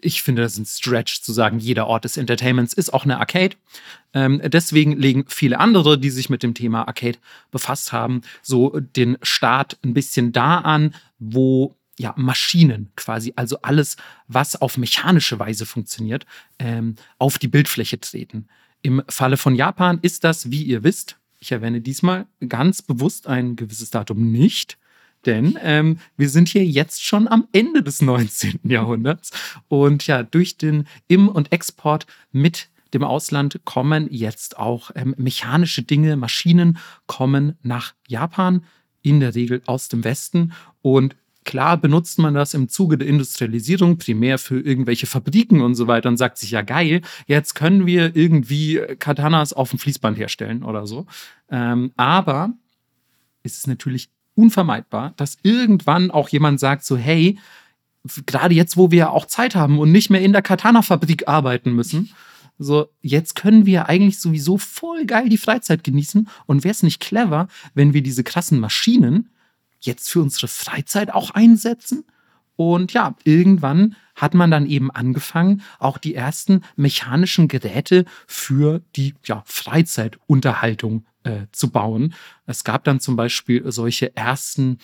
ich 0.00 0.22
finde, 0.22 0.42
das 0.42 0.52
ist 0.52 0.58
ein 0.58 0.66
Stretch 0.66 1.20
zu 1.20 1.32
sagen, 1.32 1.58
jeder 1.58 1.88
Ort 1.88 2.04
des 2.04 2.16
Entertainments 2.16 2.72
ist 2.72 2.94
auch 2.94 3.04
eine 3.04 3.18
Arcade. 3.18 3.56
Ähm, 4.14 4.40
deswegen 4.44 4.92
legen 4.92 5.24
viele 5.28 5.58
andere, 5.58 5.98
die 5.98 6.10
sich 6.10 6.30
mit 6.30 6.42
dem 6.42 6.54
Thema 6.54 6.86
Arcade 6.86 7.18
befasst 7.50 7.92
haben, 7.92 8.22
so 8.40 8.78
den 8.78 9.18
Start 9.22 9.78
ein 9.84 9.94
bisschen 9.94 10.32
da 10.32 10.58
an, 10.58 10.94
wo 11.18 11.74
ja, 11.98 12.14
Maschinen 12.16 12.90
quasi, 12.96 13.32
also 13.36 13.58
alles, 13.62 13.96
was 14.28 14.60
auf 14.60 14.78
mechanische 14.78 15.38
Weise 15.38 15.66
funktioniert, 15.66 16.26
ähm, 16.58 16.96
auf 17.18 17.38
die 17.38 17.48
Bildfläche 17.48 18.00
treten. 18.00 18.48
Im 18.82 19.02
Falle 19.08 19.36
von 19.36 19.54
Japan 19.54 19.98
ist 20.02 20.24
das, 20.24 20.50
wie 20.50 20.62
ihr 20.62 20.82
wisst, 20.82 21.18
ich 21.38 21.52
erwähne 21.52 21.80
diesmal 21.80 22.26
ganz 22.48 22.82
bewusst 22.82 23.26
ein 23.26 23.56
gewisses 23.56 23.90
Datum 23.90 24.30
nicht, 24.30 24.78
denn 25.26 25.58
ähm, 25.60 25.98
wir 26.16 26.28
sind 26.28 26.48
hier 26.48 26.64
jetzt 26.64 27.04
schon 27.04 27.28
am 27.28 27.46
Ende 27.52 27.82
des 27.82 28.02
19. 28.02 28.60
Jahrhunderts. 28.64 29.30
Und 29.68 30.06
ja, 30.06 30.22
durch 30.22 30.56
den 30.56 30.86
Im- 31.08 31.28
und 31.28 31.52
Export 31.52 32.06
mit 32.32 32.68
dem 32.94 33.04
Ausland 33.04 33.60
kommen 33.64 34.08
jetzt 34.10 34.58
auch 34.58 34.90
ähm, 34.94 35.14
mechanische 35.16 35.82
Dinge, 35.82 36.16
Maschinen 36.16 36.78
kommen 37.06 37.56
nach 37.62 37.94
Japan, 38.06 38.64
in 39.02 39.20
der 39.20 39.34
Regel 39.34 39.62
aus 39.66 39.88
dem 39.88 40.04
Westen. 40.04 40.52
Und 40.80 41.16
Klar 41.44 41.76
benutzt 41.76 42.18
man 42.18 42.34
das 42.34 42.54
im 42.54 42.68
Zuge 42.68 42.98
der 42.98 43.08
Industrialisierung 43.08 43.98
primär 43.98 44.38
für 44.38 44.60
irgendwelche 44.60 45.06
Fabriken 45.06 45.60
und 45.60 45.74
so 45.74 45.86
weiter 45.86 46.08
und 46.08 46.16
sagt 46.16 46.38
sich, 46.38 46.52
ja 46.52 46.62
geil, 46.62 47.00
jetzt 47.26 47.54
können 47.54 47.86
wir 47.86 48.14
irgendwie 48.14 48.80
Katanas 48.98 49.52
auf 49.52 49.70
dem 49.70 49.78
Fließband 49.78 50.18
herstellen 50.18 50.62
oder 50.62 50.86
so. 50.86 51.06
Ähm, 51.50 51.92
aber 51.96 52.52
ist 53.42 53.58
es 53.58 53.66
natürlich 53.66 54.08
unvermeidbar, 54.34 55.14
dass 55.16 55.36
irgendwann 55.42 56.10
auch 56.10 56.28
jemand 56.28 56.60
sagt 56.60 56.84
so, 56.84 56.96
hey, 56.96 57.38
gerade 58.26 58.54
jetzt, 58.54 58.76
wo 58.76 58.90
wir 58.90 59.10
auch 59.10 59.26
Zeit 59.26 59.54
haben 59.54 59.78
und 59.78 59.92
nicht 59.92 60.10
mehr 60.10 60.22
in 60.22 60.32
der 60.32 60.42
Katana-Fabrik 60.42 61.28
arbeiten 61.28 61.72
müssen, 61.72 62.10
so, 62.58 62.88
jetzt 63.00 63.34
können 63.34 63.66
wir 63.66 63.88
eigentlich 63.88 64.20
sowieso 64.20 64.58
voll 64.58 65.04
geil 65.06 65.28
die 65.28 65.38
Freizeit 65.38 65.82
genießen. 65.82 66.28
Und 66.46 66.64
wäre 66.64 66.72
es 66.72 66.82
nicht 66.82 67.00
clever, 67.00 67.48
wenn 67.74 67.92
wir 67.92 68.02
diese 68.02 68.22
krassen 68.22 68.60
Maschinen 68.60 69.30
jetzt 69.82 70.10
für 70.10 70.20
unsere 70.20 70.48
Freizeit 70.48 71.12
auch 71.12 71.30
einsetzen? 71.30 72.04
Und 72.56 72.92
ja, 72.92 73.14
irgendwann 73.24 73.96
hat 74.14 74.34
man 74.34 74.50
dann 74.50 74.66
eben 74.66 74.90
angefangen, 74.90 75.62
auch 75.78 75.98
die 75.98 76.14
ersten 76.14 76.62
mechanischen 76.76 77.48
Geräte 77.48 78.04
für 78.26 78.82
die 78.94 79.14
ja, 79.24 79.42
Freizeitunterhaltung 79.46 81.04
äh, 81.24 81.46
zu 81.52 81.70
bauen. 81.70 82.14
Es 82.46 82.62
gab 82.62 82.84
dann 82.84 83.00
zum 83.00 83.16
Beispiel 83.16 83.62
solche 83.70 84.14
ersten 84.16 84.78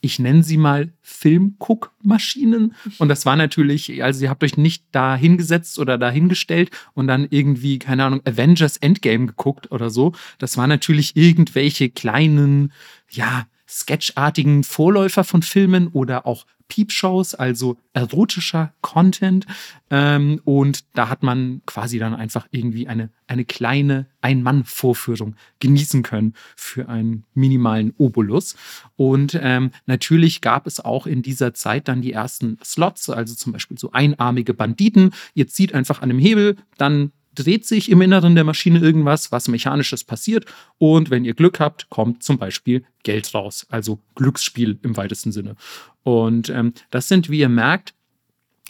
ich 0.00 0.18
nenne 0.18 0.42
sie 0.42 0.56
mal 0.56 0.92
Filmguckmaschinen. 1.02 2.74
Und 2.98 3.08
das 3.08 3.26
war 3.26 3.34
natürlich, 3.34 4.02
also 4.02 4.24
ihr 4.24 4.30
habt 4.30 4.44
euch 4.44 4.56
nicht 4.56 4.84
da 4.92 5.16
hingesetzt 5.16 5.78
oder 5.78 5.98
da 5.98 6.10
hingestellt 6.10 6.70
und 6.94 7.06
dann 7.06 7.26
irgendwie, 7.28 7.78
keine 7.78 8.04
Ahnung, 8.04 8.20
Avengers 8.24 8.76
Endgame 8.76 9.26
geguckt 9.26 9.72
oder 9.72 9.90
so. 9.90 10.12
Das 10.38 10.56
waren 10.56 10.68
natürlich 10.68 11.16
irgendwelche 11.16 11.90
kleinen, 11.90 12.72
ja, 13.10 13.46
sketchartigen 13.68 14.64
Vorläufer 14.64 15.24
von 15.24 15.42
Filmen 15.42 15.88
oder 15.88 16.26
auch 16.26 16.46
Peepshows, 16.68 17.34
also 17.34 17.76
erotischer 17.92 18.72
Content. 18.80 19.46
Ähm, 19.90 20.40
und 20.44 20.84
da 20.94 21.08
hat 21.08 21.22
man 21.22 21.62
quasi 21.66 21.98
dann 21.98 22.14
einfach 22.14 22.46
irgendwie 22.50 22.88
eine, 22.88 23.10
eine 23.26 23.44
kleine 23.44 24.06
Ein-Mann-Vorführung 24.20 25.36
genießen 25.60 26.02
können 26.02 26.34
für 26.56 26.88
einen 26.88 27.24
minimalen 27.34 27.94
Obolus. 27.98 28.56
Und 28.96 29.38
ähm, 29.40 29.70
natürlich 29.86 30.40
gab 30.40 30.66
es 30.66 30.80
auch 30.80 31.06
in 31.06 31.22
dieser 31.22 31.54
Zeit 31.54 31.88
dann 31.88 32.02
die 32.02 32.12
ersten 32.12 32.58
Slots, 32.64 33.08
also 33.10 33.34
zum 33.34 33.52
Beispiel 33.52 33.78
so 33.78 33.92
einarmige 33.92 34.54
Banditen. 34.54 35.12
Ihr 35.34 35.46
zieht 35.46 35.72
einfach 35.74 36.02
an 36.02 36.08
dem 36.08 36.18
Hebel, 36.18 36.56
dann 36.78 37.12
dreht 37.38 37.66
sich 37.66 37.90
im 37.90 38.00
Inneren 38.00 38.34
der 38.34 38.44
Maschine 38.44 38.80
irgendwas, 38.80 39.30
was 39.32 39.48
mechanisches 39.48 40.04
passiert. 40.04 40.46
Und 40.78 41.10
wenn 41.10 41.24
ihr 41.24 41.34
Glück 41.34 41.60
habt, 41.60 41.88
kommt 41.90 42.22
zum 42.22 42.38
Beispiel 42.38 42.84
Geld 43.02 43.32
raus. 43.34 43.66
Also 43.70 44.00
Glücksspiel 44.14 44.78
im 44.82 44.96
weitesten 44.96 45.32
Sinne. 45.32 45.56
Und 46.02 46.50
ähm, 46.50 46.72
das 46.90 47.08
sind, 47.08 47.30
wie 47.30 47.40
ihr 47.40 47.48
merkt, 47.48 47.94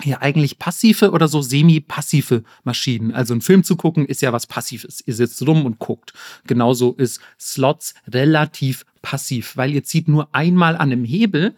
ja 0.04 0.20
eigentlich 0.20 0.58
passive 0.58 1.12
oder 1.12 1.26
so 1.26 1.40
semi-passive 1.40 2.44
Maschinen. 2.64 3.12
Also 3.12 3.32
einen 3.32 3.40
Film 3.40 3.64
zu 3.64 3.76
gucken 3.76 4.04
ist 4.04 4.20
ja 4.20 4.32
was 4.32 4.46
Passives. 4.46 5.02
Ihr 5.06 5.14
sitzt 5.14 5.40
rum 5.46 5.64
und 5.64 5.78
guckt. 5.78 6.12
Genauso 6.46 6.92
ist 6.92 7.20
Slots 7.40 7.94
relativ 8.06 8.84
passiv, 9.00 9.56
weil 9.56 9.72
ihr 9.72 9.84
zieht 9.84 10.08
nur 10.08 10.28
einmal 10.34 10.76
an 10.76 10.90
dem 10.90 11.04
Hebel 11.04 11.54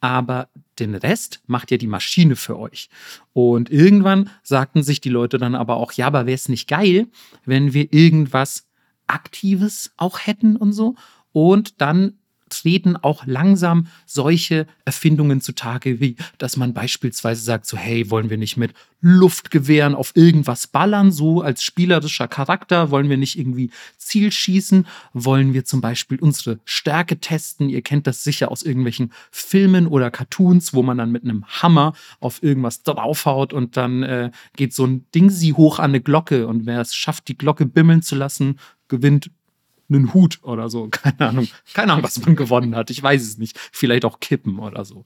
aber 0.00 0.48
den 0.80 0.94
Rest 0.94 1.40
macht 1.46 1.70
ja 1.70 1.76
die 1.76 1.86
Maschine 1.86 2.36
für 2.36 2.58
euch. 2.58 2.88
Und 3.32 3.70
irgendwann 3.70 4.30
sagten 4.42 4.82
sich 4.82 5.00
die 5.00 5.08
Leute 5.08 5.38
dann 5.38 5.54
aber 5.54 5.76
auch, 5.76 5.92
ja, 5.92 6.06
aber 6.06 6.26
wäre 6.26 6.34
es 6.34 6.48
nicht 6.48 6.68
geil, 6.68 7.08
wenn 7.44 7.72
wir 7.72 7.92
irgendwas 7.92 8.66
Aktives 9.06 9.92
auch 9.96 10.18
hätten 10.20 10.56
und 10.56 10.72
so. 10.72 10.94
Und 11.32 11.80
dann 11.80 12.18
treten 12.60 12.96
auch 12.96 13.26
langsam 13.26 13.86
solche 14.06 14.66
Erfindungen 14.84 15.40
zutage, 15.40 16.00
wie 16.00 16.16
dass 16.38 16.56
man 16.56 16.74
beispielsweise 16.74 17.42
sagt, 17.42 17.66
so 17.66 17.76
hey, 17.76 18.10
wollen 18.10 18.30
wir 18.30 18.38
nicht 18.38 18.56
mit 18.56 18.72
Luftgewehren 19.00 19.94
auf 19.94 20.12
irgendwas 20.14 20.66
ballern, 20.66 21.12
so 21.12 21.42
als 21.42 21.62
spielerischer 21.62 22.28
Charakter, 22.28 22.90
wollen 22.90 23.10
wir 23.10 23.16
nicht 23.16 23.38
irgendwie 23.38 23.70
Ziel 23.98 24.32
schießen, 24.32 24.86
wollen 25.12 25.52
wir 25.54 25.64
zum 25.64 25.80
Beispiel 25.80 26.18
unsere 26.18 26.58
Stärke 26.64 27.18
testen, 27.20 27.68
ihr 27.68 27.82
kennt 27.82 28.06
das 28.06 28.24
sicher 28.24 28.50
aus 28.50 28.62
irgendwelchen 28.62 29.12
Filmen 29.30 29.86
oder 29.86 30.10
Cartoons, 30.10 30.74
wo 30.74 30.82
man 30.82 30.98
dann 30.98 31.12
mit 31.12 31.24
einem 31.24 31.44
Hammer 31.46 31.92
auf 32.20 32.42
irgendwas 32.42 32.82
draufhaut 32.82 33.52
und 33.52 33.76
dann 33.76 34.02
äh, 34.02 34.30
geht 34.56 34.74
so 34.74 34.86
ein 34.86 35.06
Ding 35.14 35.30
sie 35.30 35.52
hoch 35.52 35.78
an 35.78 35.90
eine 35.90 36.00
Glocke. 36.00 36.46
Und 36.46 36.66
wer 36.66 36.80
es 36.80 36.94
schafft, 36.94 37.28
die 37.28 37.38
Glocke 37.38 37.66
bimmeln 37.66 38.02
zu 38.02 38.14
lassen, 38.16 38.58
gewinnt 38.88 39.30
einen 39.88 40.14
Hut 40.14 40.40
oder 40.42 40.68
so. 40.68 40.88
Keine 40.90 41.28
Ahnung. 41.28 41.48
Keine 41.74 41.92
Ahnung, 41.92 42.04
was 42.04 42.24
man 42.24 42.36
gewonnen 42.36 42.74
hat. 42.74 42.90
Ich 42.90 43.02
weiß 43.02 43.22
es 43.22 43.38
nicht. 43.38 43.58
Vielleicht 43.72 44.04
auch 44.04 44.20
Kippen 44.20 44.58
oder 44.58 44.84
so. 44.84 45.04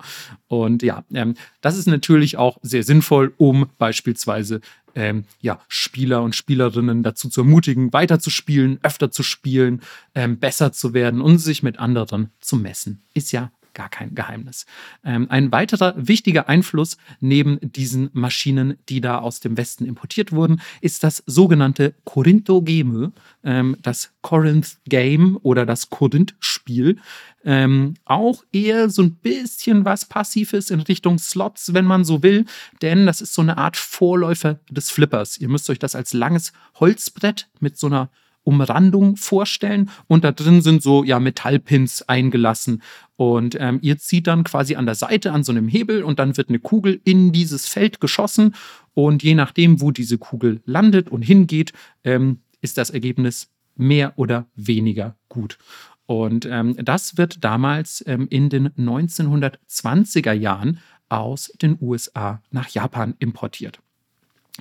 Und 0.49 0.83
ja, 0.83 1.05
ähm, 1.13 1.35
das 1.61 1.77
ist 1.77 1.87
natürlich 1.87 2.37
auch 2.37 2.59
sehr 2.63 2.83
sinnvoll, 2.83 3.35
um 3.37 3.69
beispielsweise 3.79 4.61
ähm, 4.95 5.25
ja, 5.41 5.61
Spieler 5.69 6.23
und 6.23 6.35
Spielerinnen 6.35 7.03
dazu 7.03 7.29
zu 7.29 7.43
ermutigen, 7.43 7.93
weiterzuspielen, 7.93 8.79
öfter 8.83 9.11
zu 9.11 9.23
spielen, 9.23 9.83
ähm, 10.15 10.39
besser 10.39 10.73
zu 10.73 10.95
werden 10.95 11.21
und 11.21 11.39
sich 11.39 11.63
mit 11.63 11.79
anderen 11.79 12.31
zu 12.41 12.57
messen. 12.57 13.03
Ist 13.15 13.33
ja 13.33 13.51
gar 13.81 13.89
kein 13.89 14.15
Geheimnis. 14.15 14.67
Ähm, 15.05 15.27
ein 15.31 15.53
weiterer 15.53 15.95
wichtiger 15.97 16.51
Einfluss 16.51 16.99
neben 17.19 17.59
diesen 17.63 18.11
Maschinen, 18.13 18.77
die 18.91 19.01
da 19.01 19.21
aus 19.21 19.41
dem 19.41 19.57
Westen 19.57 19.87
importiert 19.87 20.33
wurden, 20.33 20.61
ist 20.83 21.03
das 21.03 21.23
sogenannte 21.25 21.95
Corintho 22.05 22.61
Game, 22.61 23.15
ähm, 23.43 23.79
das 23.81 24.13
Corinth 24.21 24.77
Game 24.85 25.39
oder 25.41 25.65
das 25.65 25.89
Korinth-Spiel. 25.89 26.99
Ähm, 27.43 27.95
auch 28.05 28.45
eher 28.53 28.91
so 28.91 29.01
ein 29.01 29.15
bisschen 29.15 29.87
was 29.87 30.05
Passives 30.05 30.69
in 30.69 30.81
Richtung 30.81 31.19
Slots, 31.19 31.73
wenn 31.73 31.87
man 31.87 32.05
so 32.05 32.23
will, 32.23 32.45
denn 32.83 33.07
das 33.07 33.23
ist 33.23 33.33
so 33.33 33.41
eine 33.41 33.57
Art 33.57 33.79
Vorläufer 33.79 34.61
des 34.69 34.91
Flippers. 34.91 35.39
Ihr 35.39 35.49
müsst 35.49 35.71
euch 35.71 35.79
das 35.79 35.95
als 35.95 36.13
langes 36.13 36.53
Holzbrett 36.75 37.49
mit 37.61 37.79
so 37.79 37.87
einer 37.87 38.11
Umrandung 38.45 39.17
vorstellen 39.17 39.91
und 40.07 40.25
da 40.25 40.33
drin 40.33 40.63
sind 40.63 40.83
so 40.83 41.05
ja 41.05 41.21
Metallpins 41.21 42.03
eingelassen 42.03 42.83
und 43.17 43.57
ähm, 43.61 43.79
ihr 43.83 43.99
zieht 43.99 44.27
dann 44.27 44.45
quasi 44.45 44.77
an 44.77 44.87
der 44.87 44.95
Seite 44.95 45.33
an 45.33 45.45
so 45.45 45.53
einem 45.53 45.69
Hebel 45.69 46.03
und 46.03 46.19
dann 46.19 46.37
wird 46.37 46.49
eine 46.49 46.59
Kugel 46.59 47.01
in 47.05 47.33
dieses 47.33 47.67
Feld 47.67 48.01
geschossen 48.01 48.55
und 48.95 49.23
je 49.23 49.35
nachdem, 49.35 49.81
wo 49.81 49.91
diese 49.91 50.19
Kugel 50.19 50.61
landet 50.65 51.11
und 51.11 51.23
hingeht, 51.23 51.73
ähm, 52.05 52.41
ist 52.61 52.79
das 52.79 52.91
Ergebnis 52.91 53.51
mehr 53.77 54.15
oder 54.17 54.47
weniger 54.55 55.17
gut. 55.29 55.59
Und 56.07 56.45
ähm, 56.45 56.77
das 56.77 57.17
wird 57.19 57.45
damals 57.45 58.03
ähm, 58.07 58.27
in 58.31 58.49
den 58.49 58.71
1920er 58.71 60.33
Jahren 60.33 60.81
aus 61.09 61.53
den 61.61 61.79
USA 61.81 62.43
nach 62.51 62.69
Japan 62.69 63.15
importiert. 63.19 63.81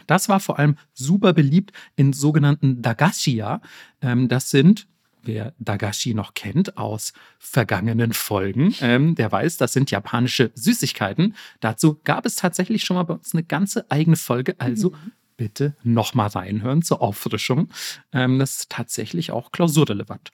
Das 0.08 0.29
war 0.29 0.39
vor 0.39 0.60
allem 0.60 0.75
super 0.93 1.34
beliebt 1.34 1.72
in 1.96 2.13
sogenannten 2.13 2.81
Dagashia. 2.81 3.62
Ähm, 4.01 4.27
das 4.27 4.50
sind, 4.50 4.88
wer 5.24 5.53
Dagashi 5.60 6.13
noch 6.13 6.34
kennt 6.34 6.77
aus 6.77 7.13
vergangenen 7.38 8.13
Folgen, 8.13 8.75
ähm, 8.81 9.15
der 9.15 9.31
weiß, 9.31 9.58
das 9.58 9.74
sind 9.74 9.91
japanische 9.91 10.51
Süßigkeiten. 10.55 11.36
Dazu 11.60 12.00
gab 12.03 12.25
es 12.25 12.36
tatsächlich 12.36 12.84
schon 12.84 12.96
mal 12.96 13.03
bei 13.03 13.15
uns 13.15 13.34
eine 13.34 13.43
ganze 13.43 13.89
eigene 13.91 14.15
Folge. 14.15 14.55
Also 14.60 14.91
mhm. 14.91 15.12
bitte 15.38 15.75
nochmal 15.84 16.27
reinhören 16.27 16.81
zur 16.81 17.01
Auffrischung. 17.01 17.69
Ähm, 18.12 18.39
das 18.39 18.58
ist 18.58 18.69
tatsächlich 18.69 19.31
auch 19.31 19.51
klausurrelevant. 19.51 20.31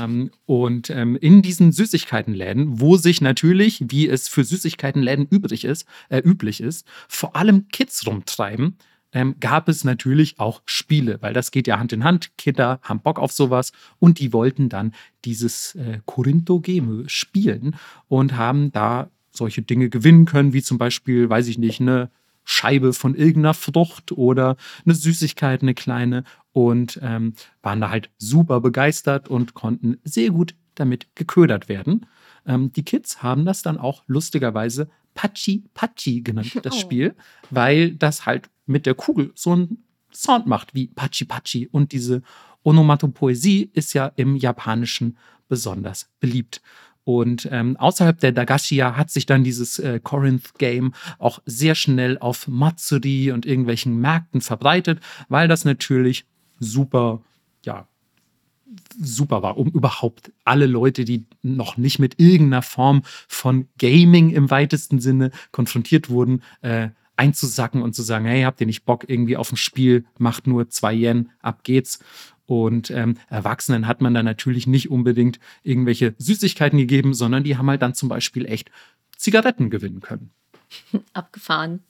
Ähm, 0.00 0.30
und 0.46 0.90
ähm, 0.90 1.16
in 1.16 1.42
diesen 1.42 1.72
Süßigkeitenläden, 1.72 2.80
wo 2.80 2.96
sich 2.96 3.20
natürlich, 3.20 3.84
wie 3.88 4.08
es 4.08 4.28
für 4.28 4.44
Süßigkeitenläden 4.44 5.26
übrig 5.26 5.64
ist, 5.64 5.86
äh, 6.08 6.18
üblich 6.18 6.60
ist, 6.60 6.86
vor 7.08 7.36
allem 7.36 7.68
Kids 7.68 8.06
rumtreiben, 8.06 8.76
ähm, 9.12 9.36
gab 9.38 9.68
es 9.68 9.84
natürlich 9.84 10.40
auch 10.40 10.62
Spiele, 10.66 11.18
weil 11.22 11.32
das 11.32 11.52
geht 11.52 11.66
ja 11.66 11.78
Hand 11.78 11.92
in 11.92 12.04
Hand. 12.04 12.36
Kinder 12.36 12.80
haben 12.82 13.00
Bock 13.00 13.18
auf 13.18 13.32
sowas 13.32 13.72
und 14.00 14.18
die 14.18 14.32
wollten 14.32 14.68
dann 14.68 14.92
dieses 15.24 15.76
äh, 15.76 16.00
Corinto 16.04 16.60
Game 16.60 17.08
spielen 17.08 17.76
und 18.08 18.36
haben 18.36 18.72
da 18.72 19.08
solche 19.30 19.62
Dinge 19.62 19.88
gewinnen 19.88 20.26
können, 20.26 20.52
wie 20.52 20.62
zum 20.62 20.78
Beispiel, 20.78 21.30
weiß 21.30 21.46
ich 21.48 21.58
nicht, 21.58 21.80
eine 21.80 22.10
Scheibe 22.44 22.92
von 22.92 23.14
irgendeiner 23.14 23.54
Frucht 23.54 24.12
oder 24.12 24.56
eine 24.84 24.94
Süßigkeit, 24.94 25.62
eine 25.62 25.74
kleine 25.74 26.24
und 26.52 26.98
ähm, 27.02 27.34
waren 27.62 27.80
da 27.80 27.90
halt 27.90 28.10
super 28.18 28.60
begeistert 28.60 29.28
und 29.28 29.54
konnten 29.54 29.98
sehr 30.04 30.30
gut 30.30 30.54
damit 30.74 31.08
geködert 31.14 31.68
werden. 31.68 32.06
Ähm, 32.46 32.72
die 32.72 32.84
Kids 32.84 33.22
haben 33.22 33.44
das 33.44 33.62
dann 33.62 33.78
auch 33.78 34.04
lustigerweise 34.06 34.88
Pachi 35.14 35.64
Pachi 35.74 36.22
genannt, 36.22 36.58
das 36.62 36.76
oh. 36.76 36.78
Spiel, 36.78 37.14
weil 37.50 37.94
das 37.94 38.26
halt 38.26 38.50
mit 38.66 38.86
der 38.86 38.94
Kugel 38.94 39.32
so 39.34 39.52
einen 39.52 39.84
Sound 40.12 40.46
macht 40.46 40.74
wie 40.74 40.88
Pachi 40.88 41.24
Pachi. 41.24 41.68
Und 41.70 41.92
diese 41.92 42.22
Onomatopoesie 42.62 43.70
ist 43.72 43.92
ja 43.94 44.12
im 44.16 44.36
Japanischen 44.36 45.18
besonders 45.48 46.10
beliebt. 46.20 46.62
Und 47.04 47.48
ähm, 47.52 47.76
außerhalb 47.76 48.18
der 48.18 48.32
Dagashia 48.32 48.96
hat 48.96 49.10
sich 49.10 49.26
dann 49.26 49.44
dieses 49.44 49.78
äh, 49.78 50.00
Corinth-Game 50.02 50.94
auch 51.18 51.40
sehr 51.44 51.74
schnell 51.74 52.18
auf 52.18 52.48
Matsuri 52.48 53.30
und 53.30 53.44
irgendwelchen 53.44 53.98
Märkten 53.98 54.40
verbreitet, 54.40 55.00
weil 55.28 55.46
das 55.46 55.64
natürlich 55.66 56.24
super, 56.58 57.20
ja, 57.64 57.86
super 59.00 59.42
war, 59.42 59.58
um 59.58 59.68
überhaupt 59.68 60.32
alle 60.44 60.66
Leute, 60.66 61.04
die 61.04 61.26
noch 61.42 61.76
nicht 61.76 61.98
mit 61.98 62.18
irgendeiner 62.18 62.62
Form 62.62 63.02
von 63.28 63.68
Gaming 63.78 64.30
im 64.30 64.50
weitesten 64.50 64.98
Sinne 64.98 65.30
konfrontiert 65.52 66.08
wurden, 66.08 66.42
äh, 66.62 66.88
einzusacken 67.16 67.82
und 67.82 67.94
zu 67.94 68.02
sagen, 68.02 68.24
hey, 68.24 68.42
habt 68.42 68.60
ihr 68.60 68.66
nicht 68.66 68.84
Bock 68.84 69.08
irgendwie 69.08 69.36
auf 69.36 69.52
ein 69.52 69.56
Spiel, 69.56 70.04
macht 70.18 70.46
nur 70.46 70.68
zwei 70.68 70.94
Yen, 70.94 71.30
ab 71.40 71.62
geht's. 71.62 72.00
Und 72.46 72.90
ähm, 72.90 73.16
Erwachsenen 73.28 73.86
hat 73.86 74.00
man 74.00 74.14
dann 74.14 74.24
natürlich 74.24 74.66
nicht 74.66 74.90
unbedingt 74.90 75.38
irgendwelche 75.62 76.14
Süßigkeiten 76.18 76.78
gegeben, 76.78 77.14
sondern 77.14 77.44
die 77.44 77.56
haben 77.56 77.70
halt 77.70 77.82
dann 77.82 77.94
zum 77.94 78.08
Beispiel 78.08 78.46
echt 78.46 78.70
Zigaretten 79.16 79.70
gewinnen 79.70 80.00
können. 80.00 80.30
Abgefahren. 81.12 81.80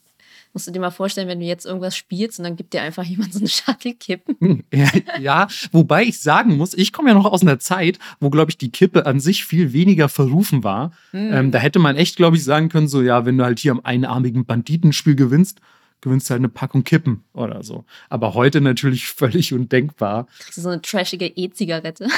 Musst 0.53 0.69
du 0.69 0.71
dir 0.71 0.79
mal 0.79 0.93
vorstellen, 0.93 1.27
wenn 1.27 1.41
du 1.41 1.47
jetzt 1.47 1.67
irgendwas 1.67 1.97
spielst 1.97 2.39
und 2.39 2.45
dann 2.45 2.55
gibt 2.55 2.75
dir 2.75 2.83
einfach 2.83 3.03
jemand 3.03 3.33
so 3.33 3.41
einen 3.41 3.49
Shuttle-Kippen. 3.49 4.37
Hm, 4.39 4.65
ja, 4.73 4.89
ja, 5.19 5.49
wobei 5.73 6.05
ich 6.05 6.21
sagen 6.21 6.57
muss, 6.57 6.75
ich 6.75 6.93
komme 6.93 7.09
ja 7.09 7.15
noch 7.15 7.25
aus 7.25 7.43
einer 7.43 7.59
Zeit, 7.59 7.99
wo, 8.21 8.31
glaube 8.31 8.53
ich, 8.53 8.59
die 8.59 8.71
Kippe 8.71 9.05
an 9.05 9.19
sich 9.19 9.45
viel 9.45 9.73
weniger 9.73 10.09
verrufen 10.09 10.63
war. 10.63 10.93
Mhm. 11.11 11.31
Ähm, 11.33 11.51
da 11.51 11.59
hätte 11.59 11.81
man 11.81 11.97
echt, 11.97 12.15
glaube 12.15 12.37
ich, 12.37 12.45
sagen 12.45 12.69
können, 12.69 12.87
so, 12.87 13.03
ja, 13.03 13.27
wenn 13.27 13.37
du 13.37 13.45
halt 13.45 13.59
hier 13.59 13.73
am 13.73 13.81
einarmigen 13.83 14.45
Banditenspiel 14.45 15.17
gewinnst, 15.17 15.61
gewinnst 16.05 16.31
halt 16.31 16.39
eine 16.39 16.49
Packung 16.49 16.85
Kippen 16.85 17.25
oder 17.33 17.65
so. 17.65 17.85
Aber 18.09 18.35
heute 18.35 18.61
natürlich 18.61 19.07
völlig 19.13 19.53
undenkbar. 19.53 20.27
Kriegst 20.39 20.59
du 20.59 20.63
so 20.63 20.69
eine 20.69 20.83
trashige 20.83 21.27
E-Zigarette? 21.27 22.09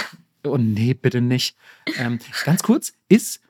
Oh 0.44 0.58
nee, 0.58 0.94
bitte 0.94 1.20
nicht. 1.20 1.56
Ähm, 1.98 2.18
ganz 2.44 2.62
kurz, 2.62 2.92
ist 3.08 3.40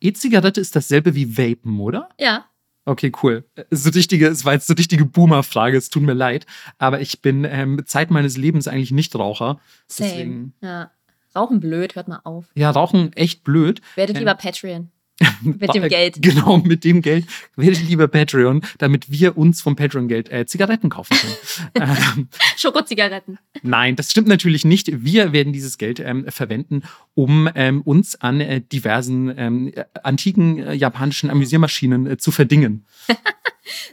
E-Zigarette 0.00 0.60
ist 0.60 0.76
dasselbe 0.76 1.14
wie 1.14 1.38
Vapen, 1.38 1.80
oder? 1.80 2.10
Ja. 2.20 2.44
Okay, 2.84 3.10
cool. 3.22 3.44
So 3.70 3.88
richtige, 3.90 4.28
es 4.28 4.44
war 4.44 4.52
jetzt 4.52 4.66
so 4.66 4.74
richtige 4.74 5.06
Boomer-Frage, 5.06 5.76
es 5.78 5.88
tut 5.88 6.02
mir 6.02 6.12
leid. 6.12 6.44
Aber 6.76 7.00
ich 7.00 7.22
bin 7.22 7.44
ähm, 7.44 7.82
Zeit 7.86 8.10
meines 8.10 8.36
Lebens 8.36 8.68
eigentlich 8.68 8.92
nicht 8.92 9.14
Raucher. 9.16 9.58
Same. 9.86 10.10
Deswegen, 10.10 10.54
ja. 10.60 10.90
Rauchen 11.34 11.60
blöd, 11.60 11.96
hört 11.96 12.08
mal 12.08 12.20
auf. 12.24 12.44
Ja, 12.54 12.70
Rauchen 12.70 13.12
echt 13.14 13.42
blöd. 13.42 13.80
Werdet 13.94 14.16
ähm, 14.16 14.20
lieber 14.20 14.34
Patreon. 14.34 14.90
mit 15.42 15.74
dem 15.74 15.88
Geld. 15.88 16.20
Genau, 16.20 16.58
mit 16.58 16.82
dem 16.82 17.00
Geld 17.00 17.26
werdet 17.56 17.88
lieber 17.88 18.08
Patreon, 18.08 18.62
damit 18.78 19.10
wir 19.10 19.38
uns 19.38 19.62
vom 19.62 19.76
Patreon-Geld 19.76 20.30
äh, 20.30 20.44
Zigaretten 20.46 20.90
kaufen 20.90 21.16
können. 21.16 21.96
ähm, 22.16 22.28
Schokozigaretten. 22.56 23.38
Nein, 23.62 23.94
das 23.94 24.10
stimmt 24.10 24.26
natürlich 24.26 24.64
nicht. 24.64 25.04
Wir 25.04 25.32
werden 25.32 25.52
dieses 25.52 25.78
Geld 25.78 26.00
ähm, 26.00 26.26
verwenden, 26.28 26.82
um 27.14 27.48
ähm, 27.54 27.82
uns 27.82 28.20
an 28.20 28.40
äh, 28.40 28.60
diversen 28.60 29.32
ähm, 29.36 29.72
antiken 30.02 30.58
äh, 30.58 30.74
japanischen 30.74 31.30
Amüsiermaschinen 31.30 32.06
äh, 32.06 32.16
zu 32.16 32.32
verdingen. 32.32 32.84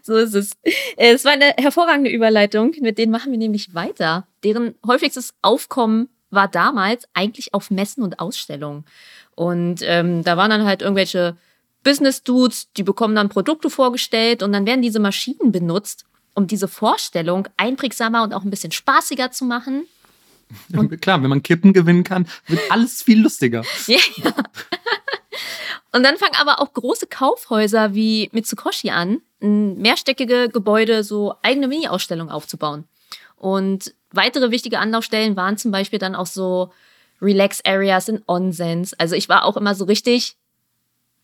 so 0.01 0.15
ist 0.15 0.33
es. 0.33 0.51
Äh, 0.97 1.13
es 1.13 1.23
war 1.23 1.33
eine 1.33 1.53
hervorragende 1.57 2.09
Überleitung. 2.09 2.73
Mit 2.81 2.97
denen 2.97 3.11
machen 3.11 3.31
wir 3.31 3.39
nämlich 3.39 3.75
weiter. 3.75 4.27
Deren 4.43 4.73
häufigstes 4.87 5.35
Aufkommen 5.43 6.09
war 6.31 6.47
damals 6.47 7.07
eigentlich 7.13 7.53
auf 7.53 7.69
Messen 7.69 8.03
und 8.03 8.19
Ausstellungen. 8.19 8.85
Und 9.41 9.81
ähm, 9.81 10.23
da 10.23 10.37
waren 10.37 10.51
dann 10.51 10.65
halt 10.65 10.83
irgendwelche 10.83 11.35
Business-Dudes, 11.83 12.73
die 12.77 12.83
bekommen 12.83 13.15
dann 13.15 13.27
Produkte 13.27 13.71
vorgestellt 13.71 14.43
und 14.43 14.53
dann 14.53 14.67
werden 14.67 14.83
diese 14.83 14.99
Maschinen 14.99 15.51
benutzt, 15.51 16.05
um 16.35 16.45
diese 16.45 16.67
Vorstellung 16.67 17.47
einprägsamer 17.57 18.21
und 18.21 18.35
auch 18.35 18.43
ein 18.43 18.51
bisschen 18.51 18.71
spaßiger 18.71 19.31
zu 19.31 19.45
machen. 19.45 19.87
Und 20.71 20.91
Klar, 21.01 21.23
wenn 21.23 21.31
man 21.31 21.41
Kippen 21.41 21.73
gewinnen 21.73 22.03
kann, 22.03 22.27
wird 22.45 22.61
alles 22.69 23.01
viel 23.01 23.19
lustiger. 23.19 23.63
ja. 23.87 23.99
Und 25.91 26.03
dann 26.03 26.17
fangen 26.17 26.35
aber 26.39 26.59
auch 26.59 26.71
große 26.73 27.07
Kaufhäuser 27.07 27.95
wie 27.95 28.29
Mitsukoshi 28.33 28.91
an, 28.91 29.21
ein 29.41 29.75
mehrstöckige 29.79 30.49
Gebäude, 30.49 31.03
so 31.03 31.33
eigene 31.41 31.67
Mini-Ausstellungen 31.67 32.31
aufzubauen. 32.31 32.83
Und 33.37 33.95
weitere 34.11 34.51
wichtige 34.51 34.77
Anlaufstellen 34.77 35.35
waren 35.35 35.57
zum 35.57 35.71
Beispiel 35.71 35.97
dann 35.97 36.13
auch 36.13 36.27
so 36.27 36.71
Relax-Areas 37.21 38.09
in 38.09 38.21
Onsens. 38.25 38.93
Also 38.93 39.15
ich 39.15 39.29
war 39.29 39.45
auch 39.45 39.57
immer 39.57 39.75
so 39.75 39.85
richtig 39.85 40.35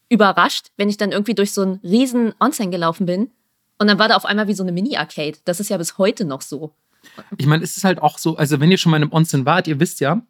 überrascht, 0.09 0.67
wenn 0.77 0.89
ich 0.89 0.97
dann 0.97 1.11
irgendwie 1.11 1.35
durch 1.35 1.51
so 1.51 1.61
einen 1.61 1.79
riesen 1.83 2.33
Onsen 2.39 2.71
gelaufen 2.71 3.05
bin. 3.05 3.31
Und 3.79 3.87
dann 3.87 3.99
war 3.99 4.07
da 4.07 4.15
auf 4.15 4.25
einmal 4.25 4.47
wie 4.47 4.53
so 4.53 4.63
eine 4.63 4.71
Mini-Arcade. 4.71 5.37
Das 5.45 5.59
ist 5.59 5.69
ja 5.69 5.77
bis 5.77 5.97
heute 5.97 6.25
noch 6.25 6.41
so. 6.41 6.71
Ich 7.37 7.45
meine, 7.45 7.63
es 7.63 7.77
ist 7.77 7.83
halt 7.83 8.01
auch 8.01 8.17
so, 8.17 8.37
also 8.37 8.59
wenn 8.59 8.71
ihr 8.71 8.77
schon 8.77 8.91
mal 8.91 8.97
in 8.97 9.03
einem 9.03 9.13
Onsen 9.13 9.45
wart, 9.45 9.67
ihr 9.67 9.79
wisst 9.79 9.99
ja, 9.99 10.21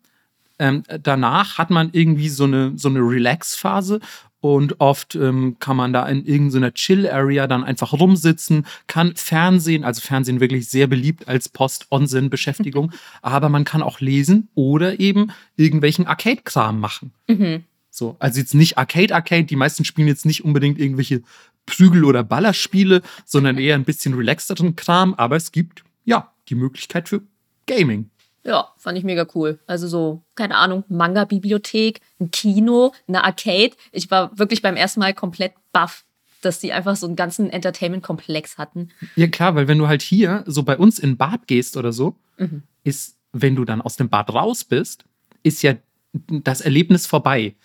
ähm, 0.59 0.83
danach 1.03 1.57
hat 1.57 1.69
man 1.69 1.89
irgendwie 1.91 2.29
so 2.29 2.45
eine, 2.45 2.73
so 2.77 2.89
eine 2.89 2.99
Relax-Phase 2.99 3.99
und 4.39 4.79
oft 4.79 5.15
ähm, 5.15 5.57
kann 5.59 5.77
man 5.77 5.93
da 5.93 6.07
in 6.07 6.25
irgendeiner 6.25 6.73
Chill-Area 6.73 7.47
dann 7.47 7.63
einfach 7.63 7.93
rumsitzen, 7.93 8.65
kann 8.87 9.15
Fernsehen, 9.15 9.83
also 9.83 10.01
Fernsehen 10.01 10.39
wirklich 10.39 10.69
sehr 10.69 10.87
beliebt 10.87 11.27
als 11.27 11.49
Post-On-Beschäftigung, 11.49 12.91
aber 13.21 13.49
man 13.49 13.63
kann 13.65 13.81
auch 13.81 13.99
lesen 13.99 14.49
oder 14.55 14.99
eben 14.99 15.31
irgendwelchen 15.55 16.07
Arcade-Kram 16.07 16.79
machen. 16.79 17.11
Mhm. 17.27 17.63
So, 17.89 18.15
also 18.19 18.39
jetzt 18.39 18.53
nicht 18.53 18.77
Arcade-Arcade, 18.77 19.45
die 19.45 19.55
meisten 19.55 19.83
spielen 19.83 20.07
jetzt 20.07 20.25
nicht 20.25 20.45
unbedingt 20.45 20.79
irgendwelche 20.79 21.23
Prügel- 21.65 22.05
oder 22.05 22.23
Ballerspiele, 22.23 23.01
sondern 23.25 23.57
eher 23.57 23.75
ein 23.75 23.85
bisschen 23.85 24.13
relaxteren 24.13 24.75
Kram, 24.75 25.13
aber 25.15 25.35
es 25.35 25.51
gibt 25.51 25.83
ja 26.05 26.31
die 26.49 26.55
Möglichkeit 26.55 27.09
für 27.09 27.21
Gaming. 27.65 28.09
Ja, 28.43 28.69
fand 28.77 28.97
ich 28.97 29.03
mega 29.03 29.27
cool. 29.35 29.59
Also 29.67 29.87
so, 29.87 30.23
keine 30.35 30.55
Ahnung, 30.55 30.83
Manga-Bibliothek, 30.87 31.99
ein 32.19 32.31
Kino, 32.31 32.93
eine 33.07 33.23
Arcade. 33.23 33.71
Ich 33.91 34.09
war 34.09 34.37
wirklich 34.37 34.61
beim 34.61 34.75
ersten 34.75 35.01
Mal 35.01 35.13
komplett 35.13 35.53
baff, 35.73 36.05
dass 36.41 36.59
die 36.59 36.71
einfach 36.71 36.95
so 36.95 37.07
einen 37.07 37.15
ganzen 37.15 37.49
Entertainment-Komplex 37.49 38.57
hatten. 38.57 38.89
Ja, 39.15 39.27
klar, 39.27 39.55
weil 39.55 39.67
wenn 39.67 39.77
du 39.77 39.87
halt 39.87 40.01
hier 40.01 40.43
so 40.47 40.63
bei 40.63 40.77
uns 40.77 40.99
in 40.99 41.17
Bad 41.17 41.47
gehst 41.47 41.77
oder 41.77 41.91
so, 41.91 42.15
mhm. 42.37 42.63
ist, 42.83 43.17
wenn 43.33 43.55
du 43.55 43.65
dann 43.65 43.81
aus 43.81 43.97
dem 43.97 44.09
Bad 44.09 44.33
raus 44.33 44.63
bist, 44.63 45.05
ist 45.43 45.61
ja 45.61 45.75
das 46.13 46.61
Erlebnis 46.61 47.05
vorbei. 47.05 47.55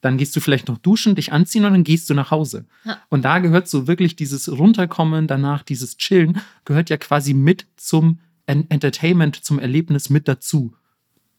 Dann 0.00 0.16
gehst 0.16 0.34
du 0.34 0.40
vielleicht 0.40 0.66
noch 0.66 0.78
duschen, 0.78 1.14
dich 1.14 1.32
anziehen 1.32 1.64
und 1.64 1.72
dann 1.72 1.84
gehst 1.84 2.10
du 2.10 2.14
nach 2.14 2.32
Hause. 2.32 2.64
Ja. 2.84 2.98
Und 3.08 3.24
da 3.24 3.38
gehört 3.38 3.68
so 3.68 3.86
wirklich 3.86 4.16
dieses 4.16 4.50
Runterkommen, 4.50 5.28
danach 5.28 5.62
dieses 5.62 5.96
Chillen, 5.96 6.40
gehört 6.64 6.90
ja 6.90 6.96
quasi 6.96 7.34
mit 7.34 7.66
zum 7.76 8.18
Entertainment 8.46 9.44
zum 9.44 9.58
Erlebnis 9.58 10.10
mit 10.10 10.28
dazu. 10.28 10.74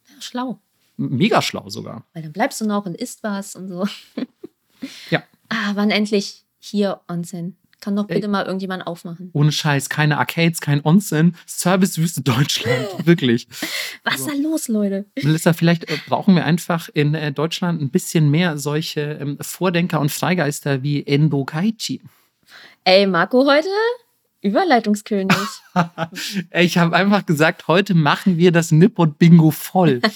Ja, 0.07 0.21
schlau. 0.21 0.59
Mega 0.97 1.41
schlau 1.41 1.69
sogar. 1.69 2.05
Weil 2.13 2.23
dann 2.23 2.33
bleibst 2.33 2.61
du 2.61 2.65
noch 2.65 2.85
und 2.85 2.95
isst 2.95 3.23
was 3.23 3.55
und 3.55 3.67
so. 3.67 3.87
ja. 5.09 5.23
Ah, 5.49 5.71
wann 5.73 5.89
endlich 5.89 6.45
hier 6.59 7.01
Onsen? 7.07 7.57
Kann 7.83 7.97
doch 7.97 8.07
bitte 8.07 8.21
Ey, 8.21 8.27
mal 8.29 8.45
irgendjemand 8.45 8.87
aufmachen. 8.87 9.29
Ohne 9.33 9.51
Scheiß, 9.51 9.89
keine 9.89 10.17
Arcades, 10.17 10.61
kein 10.61 10.85
Onsen, 10.85 11.35
Servicewüste 11.45 12.21
Deutschland, 12.21 12.87
wirklich. 13.05 13.45
Was 14.05 14.21
ist 14.21 14.29
da 14.29 14.33
los, 14.35 14.69
Leute? 14.69 15.05
Melissa, 15.21 15.51
vielleicht 15.51 15.89
äh, 15.89 15.97
brauchen 16.07 16.33
wir 16.35 16.45
einfach 16.45 16.87
in 16.93 17.13
äh, 17.13 17.33
Deutschland 17.33 17.81
ein 17.81 17.89
bisschen 17.89 18.31
mehr 18.31 18.57
solche 18.57 19.01
ähm, 19.19 19.37
Vordenker 19.41 19.99
und 19.99 20.13
Freigeister 20.13 20.81
wie 20.81 21.05
Endo 21.05 21.43
Kaichi. 21.43 22.01
Ey, 22.85 23.05
Marco 23.05 23.45
heute 23.45 23.67
Überleitungskönig. 24.43 25.35
ich 26.51 26.77
habe 26.77 26.95
einfach 26.95 27.25
gesagt, 27.25 27.67
heute 27.67 27.95
machen 27.95 28.37
wir 28.37 28.51
das 28.51 28.71
Nippon-Bingo 28.71 29.51
voll. 29.51 30.01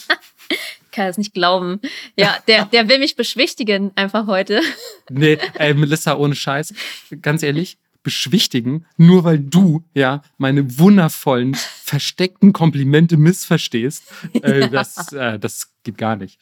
kann 0.92 1.08
es 1.08 1.18
nicht 1.18 1.34
glauben. 1.34 1.80
Ja, 2.16 2.38
der, 2.48 2.66
der 2.66 2.90
will 2.90 2.98
mich 2.98 3.16
beschwichtigen 3.16 3.92
einfach 3.96 4.28
heute. 4.28 4.62
Nee, 5.10 5.38
ey, 5.54 5.74
Melissa, 5.74 6.18
ohne 6.18 6.36
Scheiß. 6.36 6.74
Ganz 7.22 7.42
ehrlich, 7.42 7.78
beschwichtigen, 8.04 8.86
nur 8.98 9.24
weil 9.24 9.40
du 9.40 9.86
ja 9.94 10.22
meine 10.38 10.78
wundervollen, 10.80 11.56
versteckten 11.56 12.52
Komplimente 12.52 13.16
missverstehst. 13.16 14.04
Äh, 14.42 14.62
ja. 14.62 14.68
das, 14.68 15.14
äh, 15.14 15.40
das 15.40 15.72
geht 15.84 15.98
gar 15.98 16.18
nicht. 16.18 16.40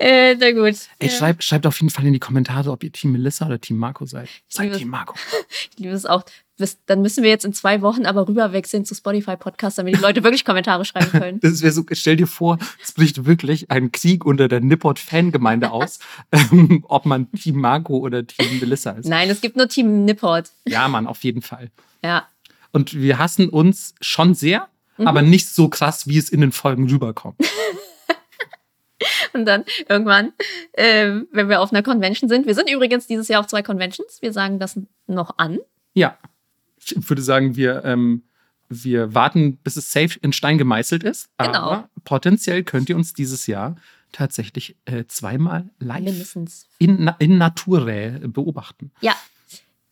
Äh, 0.00 0.34
na 0.34 0.50
gut. 0.50 0.76
Ey, 0.98 1.08
ja. 1.08 1.10
schreibt, 1.10 1.44
schreibt 1.44 1.66
auf 1.66 1.80
jeden 1.80 1.90
Fall 1.90 2.06
in 2.06 2.12
die 2.12 2.18
Kommentare, 2.18 2.72
ob 2.72 2.82
ihr 2.82 2.90
Team 2.90 3.12
Melissa 3.12 3.46
oder 3.46 3.60
Team 3.60 3.76
Marco 3.76 4.06
seid. 4.06 4.28
Seid 4.48 4.76
Team 4.76 4.88
Marco. 4.88 5.14
Ich 5.70 5.78
liebe 5.78 5.94
es 5.94 6.06
auch. 6.06 6.24
Dann 6.86 7.02
müssen 7.02 7.24
wir 7.24 7.30
jetzt 7.30 7.44
in 7.44 7.52
zwei 7.52 7.82
Wochen 7.82 8.06
aber 8.06 8.28
rüberwechseln 8.28 8.84
zu 8.84 8.94
Spotify 8.94 9.36
Podcast, 9.36 9.78
damit 9.78 9.96
die 9.96 10.00
Leute 10.00 10.22
wirklich 10.22 10.44
Kommentare 10.44 10.84
schreiben 10.84 11.10
können. 11.10 11.40
Das 11.44 11.62
wäre 11.62 11.72
so, 11.72 11.84
stell 11.92 12.16
dir 12.16 12.26
vor, 12.26 12.58
es 12.82 12.92
bricht 12.92 13.24
wirklich 13.26 13.70
ein 13.70 13.90
Krieg 13.92 14.24
unter 14.24 14.46
der 14.46 14.60
Nipport-Fangemeinde 14.60 15.72
aus, 15.72 15.98
ähm, 16.32 16.84
ob 16.88 17.06
man 17.06 17.30
Team 17.32 17.56
Marco 17.60 17.98
oder 17.98 18.26
Team 18.26 18.60
Melissa 18.60 18.92
ist. 18.92 19.08
Nein, 19.08 19.30
es 19.30 19.40
gibt 19.40 19.56
nur 19.56 19.68
Team 19.68 20.04
Nipport. 20.04 20.50
Ja, 20.66 20.86
Mann, 20.88 21.06
auf 21.06 21.24
jeden 21.24 21.42
Fall. 21.42 21.70
Ja. 22.02 22.28
Und 22.70 22.94
wir 22.94 23.18
hassen 23.18 23.48
uns 23.48 23.94
schon 24.00 24.34
sehr, 24.34 24.68
mhm. 24.96 25.08
aber 25.08 25.22
nicht 25.22 25.48
so 25.48 25.68
krass, 25.68 26.06
wie 26.06 26.18
es 26.18 26.28
in 26.28 26.40
den 26.40 26.52
Folgen 26.52 26.88
rüberkommt. 26.88 27.36
Und 29.32 29.44
dann 29.46 29.64
irgendwann, 29.88 30.32
äh, 30.72 31.10
wenn 31.32 31.48
wir 31.48 31.60
auf 31.60 31.72
einer 31.72 31.82
Convention 31.82 32.28
sind. 32.28 32.46
Wir 32.46 32.54
sind 32.54 32.70
übrigens 32.70 33.08
dieses 33.08 33.26
Jahr 33.26 33.40
auf 33.40 33.48
zwei 33.48 33.62
Conventions. 33.62 34.22
Wir 34.22 34.32
sagen 34.32 34.60
das 34.60 34.78
noch 35.06 35.38
an. 35.38 35.58
Ja. 35.94 36.16
Ich 36.92 37.08
würde 37.08 37.22
sagen, 37.22 37.56
wir, 37.56 37.84
ähm, 37.84 38.22
wir 38.68 39.14
warten, 39.14 39.56
bis 39.58 39.76
es 39.76 39.90
safe 39.90 40.18
in 40.22 40.32
Stein 40.32 40.58
gemeißelt 40.58 41.04
ist. 41.04 41.28
Genau. 41.38 41.52
Aber 41.54 41.88
potenziell 42.04 42.62
könnt 42.64 42.88
ihr 42.88 42.96
uns 42.96 43.12
dieses 43.14 43.46
Jahr 43.46 43.76
tatsächlich 44.12 44.76
äh, 44.84 45.04
zweimal 45.06 45.70
live 45.80 46.04
Mindestens. 46.04 46.66
in, 46.78 47.10
in 47.18 47.38
Nature 47.38 48.20
beobachten. 48.28 48.92
Ja. 49.00 49.14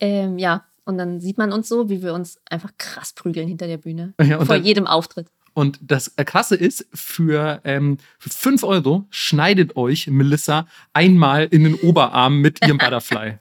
Ähm, 0.00 0.38
ja. 0.38 0.64
Und 0.84 0.98
dann 0.98 1.20
sieht 1.20 1.38
man 1.38 1.52
uns 1.52 1.68
so, 1.68 1.88
wie 1.88 2.02
wir 2.02 2.12
uns 2.12 2.40
einfach 2.48 2.72
krass 2.76 3.12
prügeln 3.12 3.46
hinter 3.46 3.66
der 3.66 3.78
Bühne. 3.78 4.14
Ja, 4.20 4.38
vor 4.38 4.56
dann, 4.56 4.64
jedem 4.64 4.86
Auftritt. 4.86 5.28
Und 5.54 5.78
das 5.82 6.14
Krasse 6.16 6.56
ist, 6.56 6.86
für, 6.94 7.60
ähm, 7.64 7.98
für 8.18 8.30
5 8.30 8.64
Euro 8.64 9.06
schneidet 9.10 9.76
euch 9.76 10.06
Melissa 10.06 10.66
einmal 10.92 11.46
in 11.50 11.64
den 11.64 11.74
Oberarm 11.74 12.40
mit 12.40 12.64
ihrem 12.64 12.78
Butterfly. 12.78 13.38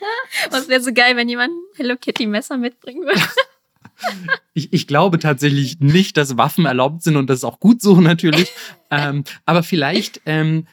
Was 0.50 0.68
wäre 0.68 0.82
so 0.82 0.92
geil, 0.92 1.16
wenn 1.16 1.28
jemand 1.28 1.52
ein 1.52 1.76
Hello 1.76 1.96
Kitty 1.96 2.26
Messer 2.26 2.56
mitbringen 2.56 3.02
würde? 3.02 3.20
Ich, 4.54 4.72
ich, 4.72 4.86
glaube 4.86 5.18
tatsächlich 5.18 5.78
nicht, 5.78 6.16
dass 6.16 6.36
Waffen 6.36 6.66
erlaubt 6.66 7.02
sind 7.02 7.16
und 7.16 7.30
das 7.30 7.38
ist 7.38 7.44
auch 7.44 7.60
gut 7.60 7.80
so 7.80 8.00
natürlich. 8.00 8.50
ähm, 8.90 9.24
aber 9.46 9.62
vielleicht 9.62 10.20
ähm, 10.26 10.66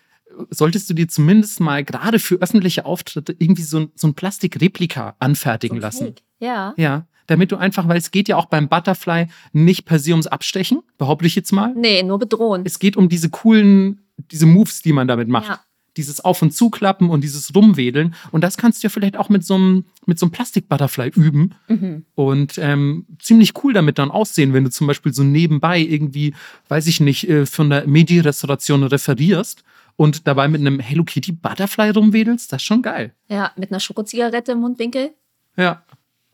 solltest 0.49 0.89
du 0.89 0.95
dir 0.95 1.08
zumindest 1.08 1.60
mal 1.60 1.84
gerade 1.86 2.19
für 2.19 2.36
öffentliche 2.41 2.84
Auftritte 2.84 3.36
irgendwie 3.38 3.62
so 3.62 3.82
ein, 3.82 3.91
so 3.95 4.08
ein 4.08 4.15
Plastikreplika 4.15 5.15
anfertigen 5.19 5.77
so 5.77 5.82
lassen. 5.82 6.15
Ja. 6.39 6.73
Ja 6.77 7.06
damit 7.28 7.52
du 7.52 7.58
einfach, 7.58 7.88
weil 7.88 7.98
es 7.98 8.12
geht 8.12 8.28
ja 8.28 8.38
auch 8.38 8.46
beim 8.46 8.68
Butterfly 8.68 9.28
nicht 9.54 9.86
per 9.86 10.00
se 10.00 10.12
ums 10.12 10.28
Abstechen, 10.28 10.82
behaupte 10.98 11.28
ich 11.28 11.36
jetzt 11.36 11.52
mal. 11.52 11.74
Nee, 11.76 12.04
nur 12.04 12.20
bedrohen. 12.20 12.64
Es 12.66 12.80
geht 12.80 12.98
um 12.98 13.10
diese 13.10 13.30
coolen, 13.30 14.02
diese 14.32 14.46
Moves, 14.46 14.82
die 14.82 14.94
man 14.94 15.08
damit 15.08 15.28
macht. 15.28 15.50
Ja. 15.50 15.60
Dieses 15.98 16.24
Auf- 16.24 16.42
und 16.42 16.52
Zuklappen 16.52 17.10
und 17.10 17.22
dieses 17.22 17.54
Rumwedeln. 17.54 18.16
Und 18.32 18.46
das 18.46 18.56
kannst 18.56 18.82
du 18.82 18.86
ja 18.86 18.90
vielleicht 18.90 19.18
auch 19.18 19.28
mit 19.28 19.44
so 19.44 19.56
einem, 19.56 19.84
mit 20.06 20.18
so 20.18 20.26
einem 20.26 20.32
Plastik-Butterfly 20.32 21.10
üben. 21.10 21.54
Mhm. 21.68 22.06
Und 22.16 22.58
ähm, 22.60 23.06
ziemlich 23.20 23.62
cool 23.62 23.74
damit 23.74 24.00
dann 24.00 24.10
aussehen, 24.10 24.54
wenn 24.54 24.64
du 24.64 24.70
zum 24.70 24.88
Beispiel 24.88 25.14
so 25.14 25.24
nebenbei 25.24 25.80
irgendwie, 25.80 26.34
weiß 26.70 26.88
ich 26.88 27.02
nicht, 27.02 27.28
äh, 27.28 27.46
von 27.46 27.70
der 27.70 27.88
Medi-Restauration 27.88 28.84
referierst 28.84 29.66
und 29.98 30.28
dabei 30.28 30.48
mit 30.48 30.62
einem 30.62 30.80
Hello 30.80 31.04
Kitty 31.04 31.34
Butterfly 31.34 31.90
rumwedelst. 31.90 32.54
Das 32.54 32.62
ist 32.62 32.66
schon 32.66 32.82
geil. 32.82 33.14
Ja, 33.28 33.52
mit 33.58 33.72
einer 33.72 33.82
Schokozigarette 33.82 34.54
im 34.54 34.60
Mundwinkel. 34.60 35.12
Ja. 35.58 35.84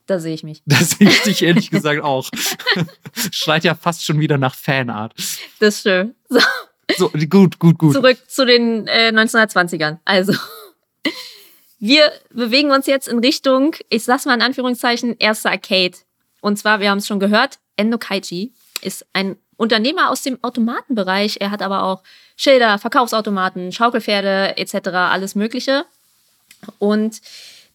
Da 0.07 0.19
sehe 0.19 0.33
ich 0.33 0.43
mich. 0.43 0.63
Da 0.65 0.77
sehe 0.77 1.09
ich 1.09 1.21
dich 1.21 1.43
ehrlich 1.43 1.69
gesagt 1.69 2.01
auch. 2.01 2.29
Schreit 3.31 3.63
ja 3.63 3.75
fast 3.75 4.03
schon 4.03 4.19
wieder 4.19 4.37
nach 4.37 4.55
Fanart. 4.55 5.13
Das 5.59 5.75
ist 5.75 5.83
schön. 5.83 6.15
So. 6.89 7.11
so 7.11 7.27
gut, 7.27 7.59
gut, 7.59 7.77
gut. 7.77 7.93
Zurück 7.93 8.17
zu 8.29 8.45
den 8.45 8.87
äh, 8.87 9.09
1920ern. 9.09 9.97
Also, 10.05 10.33
wir 11.79 12.13
bewegen 12.29 12.71
uns 12.71 12.87
jetzt 12.87 13.09
in 13.09 13.19
Richtung, 13.19 13.75
ich 13.89 14.05
sag's 14.05 14.23
mal 14.23 14.35
in 14.35 14.41
Anführungszeichen, 14.41 15.17
erster 15.19 15.51
Arcade. 15.51 15.97
Und 16.39 16.57
zwar, 16.57 16.79
wir 16.79 16.89
haben 16.89 16.99
es 16.99 17.07
schon 17.07 17.19
gehört, 17.19 17.59
Endo 17.75 17.97
Kaiji 17.97 18.53
ist 18.81 19.05
ein 19.11 19.35
Unternehmer 19.57 20.09
aus 20.09 20.21
dem 20.21 20.41
Automatenbereich. 20.41 21.41
Er 21.41 21.51
hat 21.51 21.61
aber 21.61 21.83
auch 21.83 22.03
Schilder, 22.37 22.79
Verkaufsautomaten, 22.79 23.73
Schaukelpferde 23.73 24.55
etc., 24.55 24.87
alles 24.87 25.35
Mögliche. 25.35 25.85
Und 26.79 27.19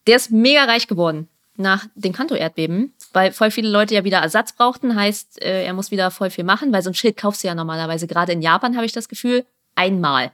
der 0.06 0.16
ist 0.16 0.30
mega 0.30 0.64
reich 0.64 0.86
geworden 0.86 1.28
nach 1.56 1.86
dem 1.94 2.12
Kanto-Erdbeben, 2.12 2.94
weil 3.12 3.32
voll 3.32 3.50
viele 3.50 3.68
Leute 3.68 3.94
ja 3.94 4.04
wieder 4.04 4.18
Ersatz 4.18 4.52
brauchten. 4.52 4.96
Heißt, 4.96 5.42
äh, 5.42 5.64
er 5.64 5.74
muss 5.74 5.90
wieder 5.90 6.10
voll 6.10 6.30
viel 6.30 6.44
machen, 6.44 6.72
weil 6.72 6.82
so 6.82 6.90
ein 6.90 6.94
Schild 6.94 7.16
kaufst 7.16 7.42
du 7.42 7.48
ja 7.48 7.54
normalerweise, 7.54 8.06
gerade 8.06 8.32
in 8.32 8.42
Japan 8.42 8.76
habe 8.76 8.86
ich 8.86 8.92
das 8.92 9.08
Gefühl, 9.08 9.44
einmal. 9.74 10.32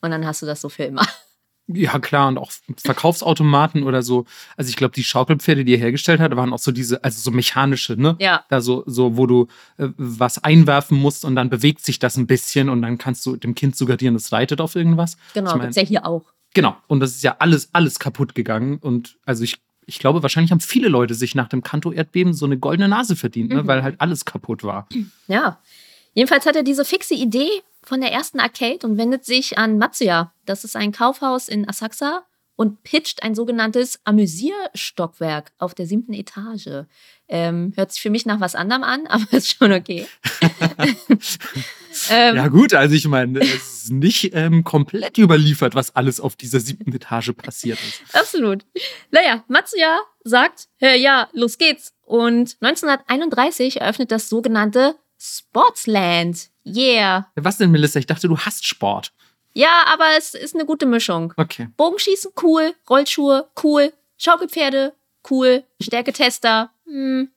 Und 0.00 0.10
dann 0.10 0.26
hast 0.26 0.42
du 0.42 0.46
das 0.46 0.60
so 0.60 0.68
für 0.68 0.84
immer. 0.84 1.06
Ja, 1.72 2.00
klar, 2.00 2.26
und 2.28 2.38
auch 2.38 2.50
Verkaufsautomaten 2.76 3.84
oder 3.84 4.02
so. 4.02 4.24
Also 4.56 4.70
ich 4.70 4.76
glaube, 4.76 4.92
die 4.92 5.04
Schaukelpferde, 5.04 5.64
die 5.64 5.74
er 5.74 5.78
hergestellt 5.78 6.20
hat, 6.20 6.34
waren 6.34 6.52
auch 6.52 6.58
so 6.58 6.72
diese, 6.72 7.04
also 7.04 7.20
so 7.20 7.30
mechanische, 7.30 7.94
ne? 7.94 8.16
Ja. 8.18 8.44
Da 8.48 8.60
so, 8.60 8.82
so 8.86 9.16
wo 9.16 9.26
du 9.26 9.46
äh, 9.76 9.88
was 9.96 10.42
einwerfen 10.42 10.98
musst 10.98 11.24
und 11.24 11.36
dann 11.36 11.48
bewegt 11.48 11.84
sich 11.84 12.00
das 12.00 12.16
ein 12.16 12.26
bisschen 12.26 12.68
und 12.68 12.82
dann 12.82 12.98
kannst 12.98 13.24
du 13.24 13.36
dem 13.36 13.54
Kind 13.54 13.76
suggerieren, 13.76 14.16
es 14.16 14.32
reitet 14.32 14.60
auf 14.60 14.74
irgendwas. 14.74 15.16
Genau, 15.32 15.56
das 15.58 15.68
ist 15.68 15.76
ja 15.76 15.82
hier 15.82 16.06
auch. 16.06 16.24
Genau, 16.54 16.76
und 16.88 16.98
das 16.98 17.12
ist 17.12 17.22
ja 17.22 17.36
alles, 17.38 17.68
alles 17.72 18.00
kaputt 18.00 18.34
gegangen. 18.34 18.78
Und 18.78 19.18
also 19.24 19.44
ich 19.44 19.58
ich 19.90 19.98
glaube, 19.98 20.22
wahrscheinlich 20.22 20.52
haben 20.52 20.60
viele 20.60 20.88
Leute 20.88 21.14
sich 21.14 21.34
nach 21.34 21.48
dem 21.48 21.64
Kanto-Erdbeben 21.64 22.32
so 22.32 22.46
eine 22.46 22.56
goldene 22.56 22.88
Nase 22.88 23.16
verdient, 23.16 23.50
ne? 23.50 23.64
mhm. 23.64 23.66
weil 23.66 23.82
halt 23.82 24.00
alles 24.00 24.24
kaputt 24.24 24.62
war. 24.62 24.88
Ja. 25.26 25.60
Jedenfalls 26.14 26.44
hat 26.44 26.56
er 26.56 26.64
diese 26.64 26.84
fixe 26.84 27.14
Idee 27.14 27.48
von 27.82 28.00
der 28.00 28.10
ersten 28.10 28.40
Arcade 28.40 28.84
und 28.84 28.98
wendet 28.98 29.24
sich 29.24 29.58
an 29.58 29.78
Matsuya. 29.78 30.32
Das 30.44 30.64
ist 30.64 30.74
ein 30.74 30.90
Kaufhaus 30.90 31.48
in 31.48 31.68
Asakusa 31.68 32.24
und 32.56 32.82
pitcht 32.82 33.22
ein 33.22 33.34
sogenanntes 33.34 34.00
Amüsierstockwerk 34.04 35.52
auf 35.58 35.74
der 35.74 35.86
siebten 35.86 36.12
Etage. 36.12 36.86
Ähm, 37.28 37.72
hört 37.76 37.92
sich 37.92 38.02
für 38.02 38.10
mich 38.10 38.26
nach 38.26 38.40
was 38.40 38.54
anderem 38.54 38.82
an, 38.82 39.06
aber 39.08 39.32
ist 39.32 39.56
schon 39.56 39.72
okay. 39.72 40.06
ähm, 42.10 42.36
ja 42.36 42.48
gut, 42.48 42.74
also 42.74 42.94
ich 42.94 43.06
meine, 43.06 43.40
es 43.40 43.84
ist 43.84 43.92
nicht 43.92 44.34
ähm, 44.34 44.64
komplett 44.64 45.18
überliefert, 45.18 45.74
was 45.74 45.94
alles 45.96 46.20
auf 46.20 46.36
dieser 46.36 46.60
siebten 46.60 46.92
Etage 46.92 47.32
passiert 47.32 47.78
ist. 47.78 48.14
Absolut. 48.14 48.64
Naja, 49.10 49.44
Matsuya 49.48 49.98
sagt, 50.24 50.68
ja, 50.80 51.28
los 51.32 51.58
geht's. 51.58 51.92
Und 52.04 52.56
1931 52.60 53.80
eröffnet 53.80 54.10
das 54.10 54.28
sogenannte 54.28 54.96
Sportsland. 55.18 56.48
Yeah. 56.66 57.30
Was 57.36 57.58
denn, 57.58 57.70
Melissa? 57.70 57.98
Ich 57.98 58.06
dachte, 58.06 58.28
du 58.28 58.38
hast 58.38 58.66
Sport. 58.66 59.12
Ja, 59.52 59.84
aber 59.86 60.06
es 60.16 60.34
ist 60.34 60.54
eine 60.54 60.64
gute 60.64 60.86
Mischung. 60.86 61.32
Okay. 61.36 61.68
Bogenschießen, 61.76 62.32
cool. 62.42 62.74
Rollschuhe, 62.88 63.48
cool. 63.62 63.92
Schaukelpferde, 64.16 64.94
cool. 65.30 65.64
Stärketester, 65.80 66.70
hm. 66.86 67.30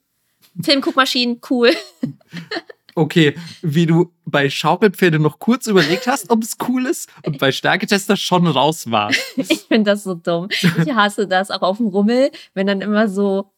Filmguckmaschinen, 0.62 1.42
cool. 1.50 1.72
Okay, 2.96 3.36
wie 3.62 3.86
du 3.86 4.14
bei 4.26 4.50
Schaukelpferde 4.50 5.20
noch 5.20 5.40
kurz 5.40 5.68
überlegt 5.68 6.08
hast, 6.08 6.30
ob 6.30 6.44
es 6.44 6.58
cool 6.68 6.86
ist 6.86 7.10
und 7.24 7.40
bei 7.40 7.52
Stärketester 7.52 8.18
schon 8.18 8.48
raus 8.48 8.90
war. 8.92 9.12
Ich 9.36 9.66
finde 9.68 9.92
das 9.92 10.04
so 10.04 10.14
dumm. 10.14 10.48
Ich 10.52 10.94
hasse 10.94 11.28
das 11.28 11.50
auch 11.50 11.62
auf 11.62 11.78
dem 11.78 11.88
Rummel, 11.88 12.32
wenn 12.54 12.68
dann 12.68 12.82
immer 12.82 13.08
so 13.08 13.52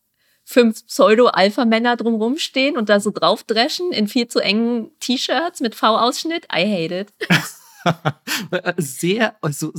fünf 0.45 0.85
Pseudo-Alpha-Männer 0.85 1.97
drumrum 1.97 2.37
stehen 2.37 2.77
und 2.77 2.89
da 2.89 2.99
so 2.99 3.11
draufdreschen 3.11 3.91
in 3.91 4.07
viel 4.07 4.27
zu 4.27 4.39
engen 4.39 4.91
T-Shirts 4.99 5.59
mit 5.59 5.75
V-Ausschnitt. 5.75 6.45
I 6.45 6.65
hate 6.65 6.99
it. 7.01 7.13
sehr, 8.77 9.35
also 9.41 9.71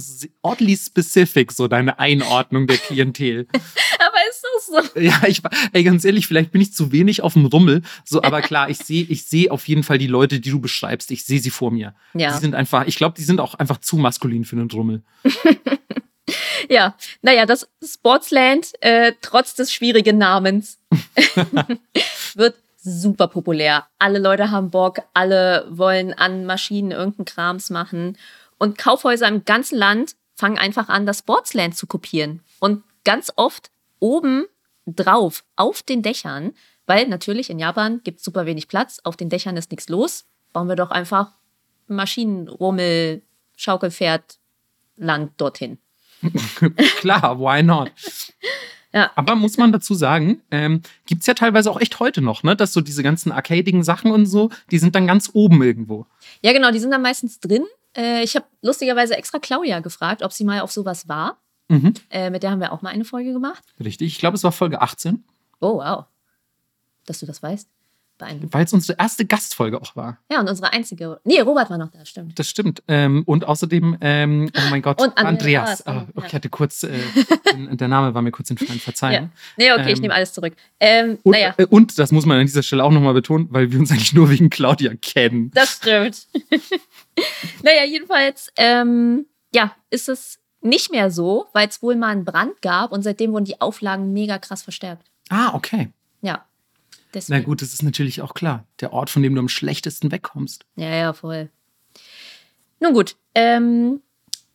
oddly 0.42 0.76
specific, 0.76 1.52
so 1.52 1.68
deine 1.68 1.98
Einordnung 1.98 2.66
der 2.66 2.78
Klientel. 2.78 3.46
aber 3.52 4.16
ist 4.30 4.44
doch 4.44 4.92
so. 4.94 5.00
Ja, 5.00 5.22
ich 5.26 5.42
ey, 5.72 5.84
ganz 5.84 6.04
ehrlich, 6.04 6.26
vielleicht 6.26 6.52
bin 6.52 6.60
ich 6.60 6.72
zu 6.72 6.92
wenig 6.92 7.22
auf 7.22 7.34
dem 7.34 7.46
Rummel. 7.46 7.82
So, 8.04 8.22
aber 8.22 8.42
klar, 8.42 8.70
ich 8.70 8.78
sehe, 8.78 9.04
ich 9.04 9.24
sehe 9.26 9.50
auf 9.50 9.66
jeden 9.68 9.82
Fall 9.82 9.98
die 9.98 10.06
Leute, 10.06 10.40
die 10.40 10.50
du 10.50 10.60
beschreibst. 10.60 11.10
Ich 11.10 11.24
sehe 11.24 11.40
sie 11.40 11.50
vor 11.50 11.70
mir. 11.70 11.94
Ja. 12.14 12.32
Die 12.32 12.40
sind 12.40 12.54
einfach, 12.54 12.86
ich 12.86 12.96
glaube, 12.96 13.14
die 13.16 13.24
sind 13.24 13.40
auch 13.40 13.54
einfach 13.54 13.78
zu 13.78 13.96
maskulin 13.96 14.44
für 14.44 14.56
einen 14.56 14.70
Rummel. 14.70 15.02
ja, 16.68 16.96
naja, 17.22 17.46
das 17.46 17.68
Sportsland, 17.84 18.72
äh, 18.80 19.12
trotz 19.20 19.54
des 19.54 19.72
schwierigen 19.72 20.18
Namens, 20.18 20.78
wird 22.34 22.56
super 22.86 23.28
populär. 23.28 23.86
Alle 23.98 24.18
Leute 24.18 24.50
haben 24.50 24.70
Bock, 24.70 25.00
alle 25.12 25.66
wollen 25.68 26.14
an 26.14 26.46
Maschinen 26.46 26.92
irgendeinen 26.92 27.26
Krams 27.26 27.70
machen. 27.70 28.16
Und 28.58 28.78
Kaufhäuser 28.78 29.28
im 29.28 29.44
ganzen 29.44 29.76
Land 29.76 30.16
fangen 30.34 30.58
einfach 30.58 30.88
an, 30.88 31.06
das 31.06 31.18
Sportsland 31.18 31.76
zu 31.76 31.86
kopieren. 31.86 32.42
Und 32.60 32.82
ganz 33.04 33.32
oft 33.36 33.70
oben 33.98 34.46
drauf, 34.86 35.44
auf 35.56 35.82
den 35.82 36.02
Dächern, 36.02 36.52
weil 36.86 37.08
natürlich 37.08 37.50
in 37.50 37.58
Japan 37.58 38.00
gibt 38.04 38.18
es 38.18 38.24
super 38.24 38.46
wenig 38.46 38.68
Platz, 38.68 39.00
auf 39.02 39.16
den 39.16 39.28
Dächern 39.28 39.56
ist 39.56 39.70
nichts 39.70 39.88
los, 39.88 40.24
bauen 40.52 40.68
wir 40.68 40.76
doch 40.76 40.90
einfach 40.90 41.32
Maschinenrummel, 41.88 43.22
Schaukelpferdland 43.56 45.32
dorthin. 45.36 45.78
Klar, 47.00 47.38
why 47.38 47.62
not? 47.62 47.90
Ja. 48.96 49.10
Aber 49.14 49.34
muss 49.34 49.58
man 49.58 49.72
dazu 49.72 49.92
sagen, 49.92 50.40
ähm, 50.50 50.80
gibt 51.04 51.20
es 51.20 51.26
ja 51.26 51.34
teilweise 51.34 51.70
auch 51.70 51.78
echt 51.78 52.00
heute 52.00 52.22
noch, 52.22 52.42
ne? 52.42 52.56
Dass 52.56 52.72
so 52.72 52.80
diese 52.80 53.02
ganzen 53.02 53.30
arcadigen 53.30 53.82
Sachen 53.82 54.10
und 54.10 54.24
so, 54.24 54.48
die 54.70 54.78
sind 54.78 54.94
dann 54.94 55.06
ganz 55.06 55.30
oben 55.34 55.62
irgendwo. 55.62 56.06
Ja, 56.40 56.54
genau, 56.54 56.70
die 56.70 56.78
sind 56.78 56.92
dann 56.92 57.02
meistens 57.02 57.38
drin. 57.38 57.66
Äh, 57.94 58.22
ich 58.24 58.34
habe 58.36 58.46
lustigerweise 58.62 59.14
extra 59.14 59.38
Claudia 59.38 59.80
gefragt, 59.80 60.22
ob 60.22 60.32
sie 60.32 60.44
mal 60.44 60.60
auf 60.60 60.72
sowas 60.72 61.08
war. 61.08 61.36
Mhm. 61.68 61.92
Äh, 62.08 62.30
mit 62.30 62.42
der 62.42 62.52
haben 62.52 62.60
wir 62.60 62.72
auch 62.72 62.80
mal 62.80 62.88
eine 62.88 63.04
Folge 63.04 63.34
gemacht. 63.34 63.62
Richtig. 63.78 64.06
Ich 64.14 64.18
glaube, 64.18 64.36
es 64.36 64.44
war 64.44 64.52
Folge 64.52 64.80
18, 64.80 65.22
Oh, 65.60 65.78
wow. 65.78 66.04
Dass 67.04 67.20
du 67.20 67.26
das 67.26 67.42
weißt. 67.42 67.68
Beeindruckend. 68.18 68.54
weil 68.54 68.64
es 68.64 68.72
unsere 68.72 68.98
erste 68.98 69.24
Gastfolge 69.26 69.80
auch 69.80 69.94
war. 69.96 70.18
Ja, 70.30 70.40
und 70.40 70.48
unsere 70.48 70.72
einzige. 70.72 71.20
Nee, 71.24 71.40
Robert 71.40 71.68
war 71.70 71.78
noch 71.78 71.90
da, 71.90 72.04
stimmt. 72.04 72.38
Das 72.38 72.48
stimmt. 72.48 72.82
Ähm, 72.88 73.22
und 73.26 73.46
außerdem, 73.46 73.98
ähm, 74.00 74.50
oh 74.56 74.60
mein 74.70 74.82
Gott, 74.82 75.00
Und 75.00 75.16
Andreas. 75.18 75.82
Andreas, 75.82 75.86
Ah, 75.86 76.06
ja. 76.20 76.26
ich 76.26 76.34
hatte 76.34 76.48
kurz, 76.48 76.82
äh, 76.82 76.90
der 77.72 77.88
Name 77.88 78.14
war 78.14 78.22
mir 78.22 78.30
kurz 78.30 78.50
entfallen, 78.50 78.74
Ja. 78.78 78.80
verzeihen. 78.80 79.32
Nee, 79.56 79.72
okay, 79.72 79.90
ich 79.92 79.96
Ähm, 79.96 80.02
nehme 80.02 80.14
alles 80.14 80.32
zurück. 80.32 80.54
Ähm, 80.80 81.18
Und, 81.22 81.32
naja, 81.32 81.54
äh, 81.58 81.66
und 81.66 81.98
das 81.98 82.12
muss 82.12 82.26
man 82.26 82.38
an 82.40 82.46
dieser 82.46 82.62
Stelle 82.62 82.84
auch 82.84 82.90
nochmal 82.90 83.14
betonen, 83.14 83.48
weil 83.50 83.70
wir 83.70 83.78
uns 83.78 83.90
eigentlich 83.90 84.12
nur 84.14 84.30
wegen 84.30 84.50
Claudia 84.50 84.94
kennen. 85.00 85.50
das 85.54 85.72
stimmt. 85.76 86.26
naja, 87.62 87.84
jedenfalls, 87.84 88.50
ähm, 88.56 89.26
ja, 89.54 89.72
ist 89.90 90.08
es 90.08 90.38
nicht 90.62 90.90
mehr 90.90 91.10
so, 91.10 91.46
weil 91.52 91.68
es 91.68 91.82
wohl 91.82 91.96
mal 91.96 92.08
einen 92.08 92.24
Brand 92.24 92.60
gab 92.62 92.92
und 92.92 93.02
seitdem 93.02 93.32
wurden 93.32 93.44
die 93.44 93.60
Auflagen 93.60 94.12
mega 94.12 94.38
krass 94.38 94.62
verstärkt. 94.62 95.06
Ah, 95.28 95.54
okay. 95.54 95.90
Ja. 96.22 96.44
Deswegen. 97.16 97.40
Na 97.40 97.44
gut, 97.46 97.62
das 97.62 97.72
ist 97.72 97.82
natürlich 97.82 98.20
auch 98.20 98.34
klar. 98.34 98.66
Der 98.80 98.92
Ort, 98.92 99.08
von 99.08 99.22
dem 99.22 99.34
du 99.34 99.40
am 99.40 99.48
schlechtesten 99.48 100.12
wegkommst. 100.12 100.66
Ja, 100.76 100.94
ja, 100.94 101.12
voll. 101.14 101.48
Nun 102.78 102.92
gut, 102.92 103.16
ähm, 103.34 104.02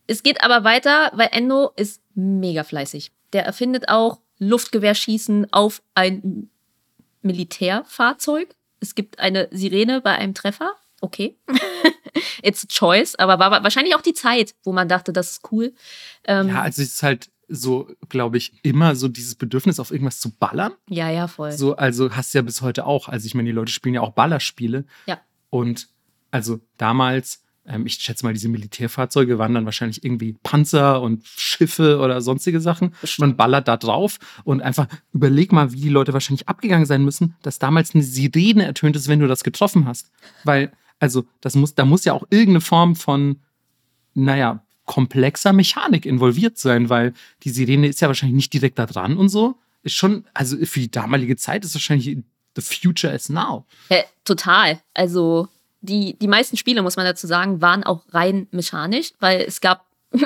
es 0.06 0.21
geht 0.21 0.43
aber 0.43 0.63
weiter, 0.63 1.10
weil 1.15 1.30
Endo 1.32 1.71
ist 1.76 2.04
mega 2.13 2.63
fleißig. 2.63 3.12
Der 3.34 3.45
erfindet 3.45 3.89
auch 3.89 4.19
Luftgewehrschießen 4.38 5.52
auf 5.52 5.82
ein 5.95 6.52
Militärfahrzeug. 7.24 8.56
Es 8.80 8.93
gibt 8.93 9.17
eine 9.17 9.47
Sirene 9.52 10.02
bei 10.02 10.12
einem 10.12 10.36
Treffer. 10.36 10.76
Okay. 11.02 11.38
It's 12.43 12.63
a 12.63 12.67
choice, 12.67 13.15
aber 13.15 13.39
war 13.39 13.63
wahrscheinlich 13.63 13.95
auch 13.95 14.02
die 14.02 14.13
Zeit, 14.13 14.54
wo 14.63 14.71
man 14.71 14.88
dachte, 14.88 15.12
das 15.12 15.32
ist 15.32 15.52
cool. 15.52 15.74
Ähm, 16.26 16.50
Ja, 16.50 16.62
also 16.62 16.84
es 16.84 16.89
ist 16.89 17.02
halt 17.04 17.32
so, 17.52 17.90
glaube 18.10 18.38
ich, 18.38 18.54
immer 18.64 18.96
so 18.96 19.08
dieses 19.08 19.36
Bedürfnis, 19.36 19.80
auf 19.80 19.92
irgendwas 19.92 20.20
zu 20.20 20.32
ballern. 20.32 20.72
ja, 20.90 21.10
ja, 21.10 21.28
voll. 21.28 21.52
So, 21.52 21.76
also 21.76 22.12
hast 22.12 22.34
du 22.34 22.40
ja 22.40 22.42
bis 22.42 22.62
heute 22.62 22.86
auch. 22.86 23.10
Also 23.10 23.26
ich 23.26 23.36
meine, 23.36 23.48
die 23.48 23.56
Leute 23.56 23.72
spielen 23.72 23.96
ja 23.96 24.02
auch 24.02 24.12
Ballerspiele. 24.12 24.86
Ja. 25.06 25.20
Und 25.50 25.90
also 26.32 26.62
damals, 26.78 27.44
ähm, 27.66 27.86
ich 27.86 27.96
schätze 27.96 28.26
mal, 28.26 28.34
diese 28.34 28.48
Militärfahrzeuge 28.48 29.38
waren 29.38 29.54
dann 29.54 29.66
wahrscheinlich 29.66 30.04
irgendwie 30.04 30.34
Panzer 30.44 31.02
und 31.02 31.26
Schiffe 31.26 32.00
oder 32.00 32.22
sonstige 32.22 32.62
Sachen. 32.62 32.96
Man 33.18 33.36
ballert 33.36 33.68
da 33.68 33.78
drauf 33.78 34.18
und 34.44 34.62
einfach 34.62 34.88
überleg 35.14 35.52
mal, 35.52 35.74
wie 35.74 35.82
die 35.82 35.90
Leute 35.90 36.14
wahrscheinlich 36.14 36.48
abgegangen 36.48 36.86
sein 36.86 37.04
müssen, 37.04 37.36
dass 37.42 37.60
damals 37.60 37.94
eine 37.94 38.04
Sirene 38.04 38.66
ertönt 38.66 38.96
ist, 38.96 39.10
wenn 39.10 39.20
du 39.20 39.28
das 39.28 39.44
getroffen 39.44 39.86
hast. 39.86 40.12
Weil, 40.46 40.72
also, 41.00 41.26
das 41.42 41.56
muss, 41.56 41.76
da 41.76 41.86
muss 41.86 42.06
ja 42.06 42.14
auch 42.14 42.24
irgendeine 42.30 42.62
Form 42.62 42.96
von, 42.96 43.42
naja, 44.14 44.64
komplexer 44.91 45.54
Mechanik 45.54 46.06
involviert 46.06 46.58
sein, 46.58 46.89
weil 46.89 47.13
die 47.43 47.49
Sirene 47.49 47.88
ist 47.88 48.01
ja 48.01 48.10
wahrscheinlich 48.10 48.36
nicht 48.36 48.51
direkt 48.51 48.77
da 48.77 48.86
dran 48.86 49.15
und 49.15 49.30
so. 49.30 49.56
Ist 49.84 49.95
schon, 49.95 50.25
also 50.34 50.58
für 50.65 50.82
die 50.82 50.91
damalige 50.91 51.38
Zeit 51.38 51.63
ist 51.63 51.73
wahrscheinlich 51.73 52.17
the 52.58 52.62
future 52.62 53.13
is 53.13 53.30
now. 53.30 53.63
Ja, 53.89 54.04
total. 54.25 54.82
Also 54.93 55.47
die, 55.80 56.19
die 56.19 56.27
meisten 56.27 56.58
Spiele, 56.58 56.82
muss 56.82 56.97
man 56.97 57.06
dazu 57.06 57.25
sagen, 57.25 57.62
waren 57.62 57.86
auch 57.86 58.01
rein 58.12 58.47
mechanisch, 58.51 59.13
weil 59.21 59.39
es 59.47 59.62
gab 59.62 59.86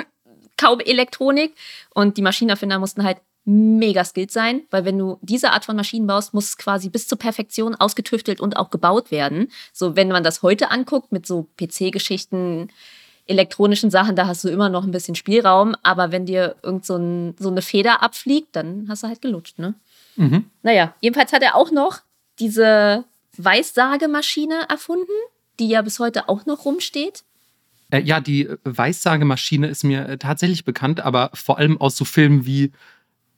kaum 0.56 0.80
Elektronik 0.80 1.54
und 1.94 2.16
die 2.16 2.22
Maschinenerfinder 2.22 2.80
mussten 2.80 3.04
halt 3.04 3.18
mega 3.44 4.04
skilled 4.04 4.32
sein, 4.32 4.62
weil 4.70 4.84
wenn 4.84 4.98
du 4.98 5.20
diese 5.22 5.52
Art 5.52 5.64
von 5.64 5.76
Maschinen 5.76 6.08
baust, 6.08 6.34
muss 6.34 6.48
es 6.48 6.58
quasi 6.58 6.88
bis 6.88 7.06
zur 7.06 7.18
Perfektion 7.18 7.76
ausgetüftelt 7.76 8.40
und 8.40 8.56
auch 8.56 8.70
gebaut 8.70 9.12
werden. 9.12 9.52
So, 9.72 9.94
wenn 9.94 10.08
man 10.08 10.24
das 10.24 10.42
heute 10.42 10.72
anguckt 10.72 11.12
mit 11.12 11.24
so 11.24 11.46
PC-Geschichten, 11.56 12.70
elektronischen 13.26 13.90
Sachen, 13.90 14.16
da 14.16 14.26
hast 14.26 14.44
du 14.44 14.48
immer 14.48 14.68
noch 14.68 14.84
ein 14.84 14.90
bisschen 14.90 15.14
Spielraum, 15.14 15.74
aber 15.82 16.12
wenn 16.12 16.26
dir 16.26 16.56
irgend 16.62 16.86
so, 16.86 16.96
ein, 16.96 17.34
so 17.38 17.50
eine 17.50 17.62
Feder 17.62 18.02
abfliegt, 18.02 18.54
dann 18.54 18.86
hast 18.88 19.02
du 19.02 19.08
halt 19.08 19.22
gelutscht, 19.22 19.58
ne? 19.58 19.74
Mhm. 20.16 20.46
Naja, 20.62 20.94
jedenfalls 21.00 21.32
hat 21.32 21.42
er 21.42 21.56
auch 21.56 21.70
noch 21.70 22.00
diese 22.38 23.04
Weissagemaschine 23.36 24.68
erfunden, 24.68 25.12
die 25.58 25.68
ja 25.68 25.82
bis 25.82 25.98
heute 25.98 26.28
auch 26.28 26.46
noch 26.46 26.64
rumsteht. 26.64 27.24
Äh, 27.90 28.02
ja, 28.02 28.20
die 28.20 28.48
Weissagemaschine 28.64 29.68
ist 29.68 29.84
mir 29.84 30.08
äh, 30.08 30.18
tatsächlich 30.18 30.64
bekannt, 30.64 31.00
aber 31.00 31.30
vor 31.34 31.58
allem 31.58 31.80
aus 31.80 31.96
so 31.96 32.04
Filmen 32.04 32.46
wie, 32.46 32.72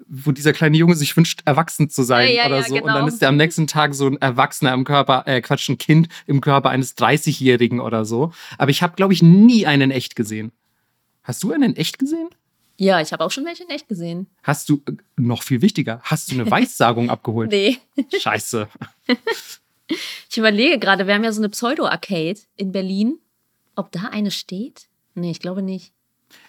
wo 0.08 0.32
dieser 0.32 0.52
kleine 0.52 0.76
Junge 0.76 0.94
sich 0.94 1.16
wünscht, 1.16 1.42
erwachsen 1.44 1.90
zu 1.90 2.02
sein 2.02 2.28
Ja, 2.28 2.34
ja, 2.34 2.46
oder 2.46 2.62
so. 2.62 2.74
Und 2.74 2.80
genau. 2.82 2.94
dann 2.94 3.08
ist 3.08 3.22
er 3.22 3.28
am 3.28 3.36
nächsten 3.36 3.66
Tag 3.66 3.94
so 3.94 4.06
ein 4.06 4.16
Erwachsener 4.20 4.72
im 4.72 4.84
Körper, 4.84 5.24
äh, 5.26 5.40
Quatsch, 5.40 5.68
ein 5.68 5.78
Kind 5.78 6.08
im 6.26 6.40
Körper 6.40 6.70
eines 6.70 6.96
30-Jährigen 6.96 7.80
oder 7.80 8.04
so. 8.04 8.32
Aber 8.56 8.70
ich 8.70 8.82
habe, 8.82 8.94
glaube 8.96 9.12
ich, 9.12 9.22
nie 9.22 9.66
einen 9.66 9.90
echt 9.90 10.16
gesehen. 10.16 10.52
Hast 11.22 11.42
du 11.42 11.52
einen 11.52 11.76
echt 11.76 11.98
gesehen? 11.98 12.28
Ja, 12.78 13.00
ich 13.00 13.12
habe 13.12 13.24
auch 13.24 13.30
schon 13.30 13.44
welche 13.44 13.64
in 13.64 13.70
echt 13.70 13.88
gesehen. 13.88 14.28
Hast 14.42 14.68
du, 14.68 14.80
äh, 14.86 14.92
noch 15.16 15.42
viel 15.42 15.62
wichtiger, 15.62 16.00
hast 16.04 16.30
du 16.30 16.34
eine 16.34 16.50
Weissagung 16.50 17.10
abgeholt? 17.10 17.50
Nee. 17.50 17.78
Scheiße. 18.18 18.68
Ich 20.30 20.36
überlege 20.36 20.78
gerade, 20.78 21.06
wir 21.06 21.14
haben 21.14 21.24
ja 21.24 21.32
so 21.32 21.40
eine 21.40 21.48
Pseudo-Arcade 21.48 22.38
in 22.56 22.72
Berlin. 22.72 23.18
Ob 23.74 23.90
da 23.90 24.08
eine 24.10 24.30
steht? 24.30 24.88
Nee, 25.14 25.30
ich 25.30 25.40
glaube 25.40 25.62
nicht. 25.62 25.92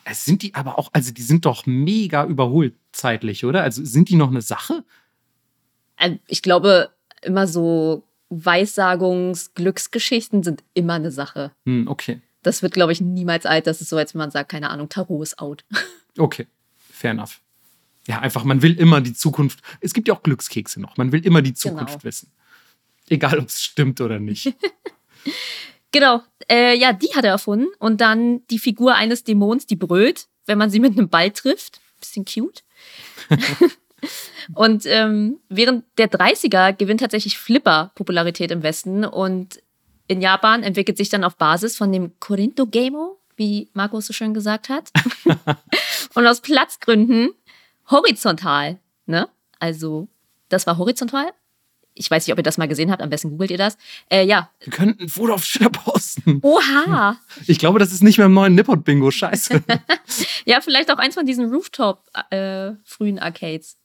Es 0.04 0.26
sind 0.26 0.42
die 0.42 0.56
aber 0.56 0.78
auch, 0.80 0.90
also 0.94 1.12
die 1.14 1.22
sind 1.22 1.46
doch 1.46 1.66
mega 1.66 2.26
überholt 2.26 2.74
zeitlich, 2.92 3.46
oder? 3.46 3.62
Also 3.64 3.84
sind 3.86 4.10
die 4.10 4.16
noch 4.16 4.30
eine 4.30 4.42
Sache? 4.42 4.84
Also, 5.98 6.18
Ich 6.28 6.42
glaube, 6.42 6.90
immer 7.22 7.48
so 7.48 8.04
Weissagungs-Glücksgeschichten 8.30 10.44
sind 10.44 10.64
immer 10.74 10.94
eine 10.96 11.12
Sache. 11.12 11.52
Hm, 11.66 11.88
okay. 11.88 12.22
Das 12.44 12.62
wird, 12.64 12.74
glaube 12.74 12.92
ich, 12.94 13.02
niemals 13.02 13.46
alt. 13.46 13.68
Das 13.68 13.82
ist 13.82 13.90
so, 13.90 13.98
als 13.98 14.14
wenn 14.14 14.20
man 14.20 14.32
sagt, 14.32 14.50
keine 14.52 14.70
Ahnung, 14.70 14.88
Tarot 14.90 15.24
ist 15.24 15.40
out. 15.40 15.64
Okay, 16.18 16.48
fair 16.92 17.12
enough. 17.12 17.40
Ja, 18.08 18.20
einfach, 18.20 18.44
man 18.44 18.62
will 18.62 18.74
immer 18.78 19.00
die 19.00 19.14
Zukunft. 19.14 19.60
Es 19.80 19.94
gibt 19.94 20.10
ja 20.10 20.14
auch 20.16 20.24
Glückskekse 20.24 20.82
noch. 20.82 20.98
Man 20.98 21.14
will 21.14 21.26
immer 21.26 21.42
die 21.42 21.54
Zukunft 21.54 21.94
Genau. 21.94 22.04
wissen. 22.04 22.30
Egal, 23.08 23.40
ob 23.40 23.48
es 23.48 23.64
stimmt 23.64 24.02
oder 24.02 24.20
nicht. 24.20 24.54
Genau, 25.92 26.22
äh, 26.50 26.78
ja, 26.78 26.94
die 26.94 27.14
hat 27.16 27.26
er 27.26 27.32
erfunden. 27.32 27.68
Und 27.80 28.02
dann 28.02 28.46
die 28.48 28.60
Figur 28.60 28.96
eines 28.96 29.24
Dämons, 29.24 29.66
die 29.66 29.76
brüllt, 29.76 30.28
wenn 30.46 30.58
man 30.58 30.70
sie 30.70 30.80
mit 30.80 30.98
einem 30.98 31.10
Ball 31.10 31.32
trifft. 31.32 31.80
Bisschen 32.00 32.26
cute. 32.26 32.64
und 34.56 34.86
ähm, 34.86 35.40
während 35.50 35.86
der 35.98 36.10
30er 36.10 36.74
gewinnt 36.74 37.02
tatsächlich 37.02 37.38
Flipper 37.38 37.92
Popularität 37.96 38.52
im 38.52 38.64
Westen. 38.64 39.04
Und 39.04 39.62
in 40.08 40.22
Japan 40.22 40.64
entwickelt 40.64 40.98
sich 40.98 41.10
dann 41.10 41.24
auf 41.24 41.38
Basis 41.38 41.76
von 41.76 41.92
dem 41.92 42.20
Corinto 42.20 42.68
Gamo, 42.68 43.20
wie 43.36 43.70
Markus 43.74 44.08
so 44.08 44.14
schön 44.14 44.34
gesagt 44.34 44.70
hat. 44.70 44.92
und 46.14 46.28
aus 46.28 46.42
Platzgründen 46.42 47.32
horizontal. 47.90 48.80
Ne? 49.06 49.28
Also, 49.60 50.08
das 50.50 50.68
war 50.68 50.78
horizontal. 50.78 51.32
Ich 52.02 52.10
weiß 52.10 52.26
nicht, 52.26 52.32
ob 52.32 52.40
ihr 52.40 52.44
das 52.44 52.58
mal 52.58 52.68
gesehen 52.70 52.92
habt, 52.92 53.02
am 53.02 53.10
besten 53.10 53.30
googelt 53.32 53.52
ihr 53.52 53.58
das. 53.58 53.78
Äh, 54.10 54.26
ja, 54.26 54.50
Wir 54.62 54.72
könnten 54.72 55.04
ein 55.04 55.10
Foto 55.10 55.34
auf 55.34 55.46
Twitter 55.46 55.70
posten. 55.70 56.40
Oha! 56.44 57.18
Ich 57.46 57.60
glaube, 57.60 57.78
das 57.78 57.92
ist 57.92 58.02
nicht 58.02 58.18
mehr 58.18 58.28
im 58.28 58.34
neuen 58.34 58.56
Nippot-Bingo. 58.56 59.12
Scheiße. 59.12 59.62
Ja, 60.46 60.62
vielleicht 60.62 60.90
auch 60.92 60.98
eins 60.98 61.14
von 61.16 61.26
diesen 61.26 61.54
Rooftop-frühen 61.54 63.20
Arcades. 63.20 63.78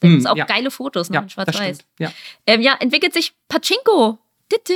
Da 0.00 0.06
Hm, 0.08 0.12
gibt 0.14 0.24
es 0.24 0.30
auch 0.30 0.36
ja. 0.36 0.44
geile 0.46 0.70
Fotos, 0.70 1.10
ne, 1.10 1.16
ja, 1.16 1.28
schwarz-weiß. 1.28 1.78
Ja. 1.98 2.12
Ähm, 2.46 2.60
ja, 2.62 2.74
entwickelt 2.80 3.12
sich 3.12 3.34
Pachinko. 3.48 4.18
Ditte. 4.50 4.72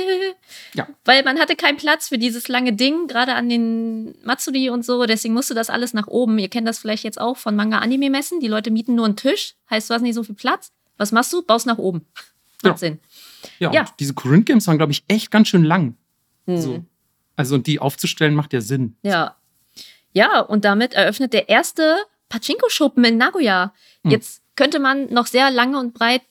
Ja. 0.75 0.87
Weil 1.03 1.23
man 1.23 1.39
hatte 1.39 1.55
keinen 1.55 1.77
Platz 1.77 2.09
für 2.09 2.19
dieses 2.19 2.47
lange 2.47 2.73
Ding, 2.73 3.07
gerade 3.07 3.33
an 3.33 3.49
den 3.49 4.13
Matsuri 4.23 4.69
und 4.69 4.85
so. 4.85 5.05
Deswegen 5.07 5.33
musste 5.33 5.55
das 5.55 5.71
alles 5.71 5.93
nach 5.93 6.05
oben. 6.07 6.37
Ihr 6.37 6.49
kennt 6.49 6.67
das 6.67 6.77
vielleicht 6.77 7.03
jetzt 7.03 7.19
auch 7.19 7.37
von 7.37 7.55
Manga-Anime-Messen. 7.55 8.39
Die 8.39 8.47
Leute 8.47 8.69
mieten 8.69 8.93
nur 8.93 9.05
einen 9.05 9.15
Tisch. 9.15 9.55
Heißt, 9.71 9.89
du 9.89 9.95
hast 9.95 10.03
nicht 10.03 10.13
so 10.13 10.23
viel 10.23 10.35
Platz. 10.35 10.71
Was 10.97 11.11
machst 11.11 11.33
du? 11.33 11.41
Baust 11.41 11.65
nach 11.65 11.79
oben. 11.79 12.05
Ja. 12.63 12.69
Macht 12.71 12.79
Sinn. 12.79 12.99
Ja, 13.59 13.71
Ja. 13.73 13.81
und 13.81 13.93
diese 13.99 14.13
Corinth 14.13 14.45
Games 14.45 14.67
waren, 14.67 14.77
glaube 14.77 14.91
ich, 14.91 15.03
echt 15.07 15.31
ganz 15.31 15.47
schön 15.49 15.63
lang. 15.63 15.95
Hm. 16.47 16.57
So. 16.57 16.85
Also, 17.35 17.55
und 17.55 17.67
die 17.67 17.79
aufzustellen 17.79 18.35
macht 18.35 18.53
ja 18.53 18.61
Sinn. 18.61 18.95
Ja. 19.01 19.35
Ja, 20.13 20.39
und 20.41 20.65
damit 20.65 20.93
eröffnet 20.93 21.33
der 21.33 21.49
erste 21.49 21.97
Pachinko-Schuppen 22.29 23.03
in 23.03 23.17
Nagoya. 23.17 23.73
Hm. 24.03 24.11
Jetzt 24.11 24.41
könnte 24.55 24.79
man 24.79 25.11
noch 25.11 25.25
sehr 25.27 25.49
lange 25.51 25.79
und 25.79 25.93
breit 25.93 26.21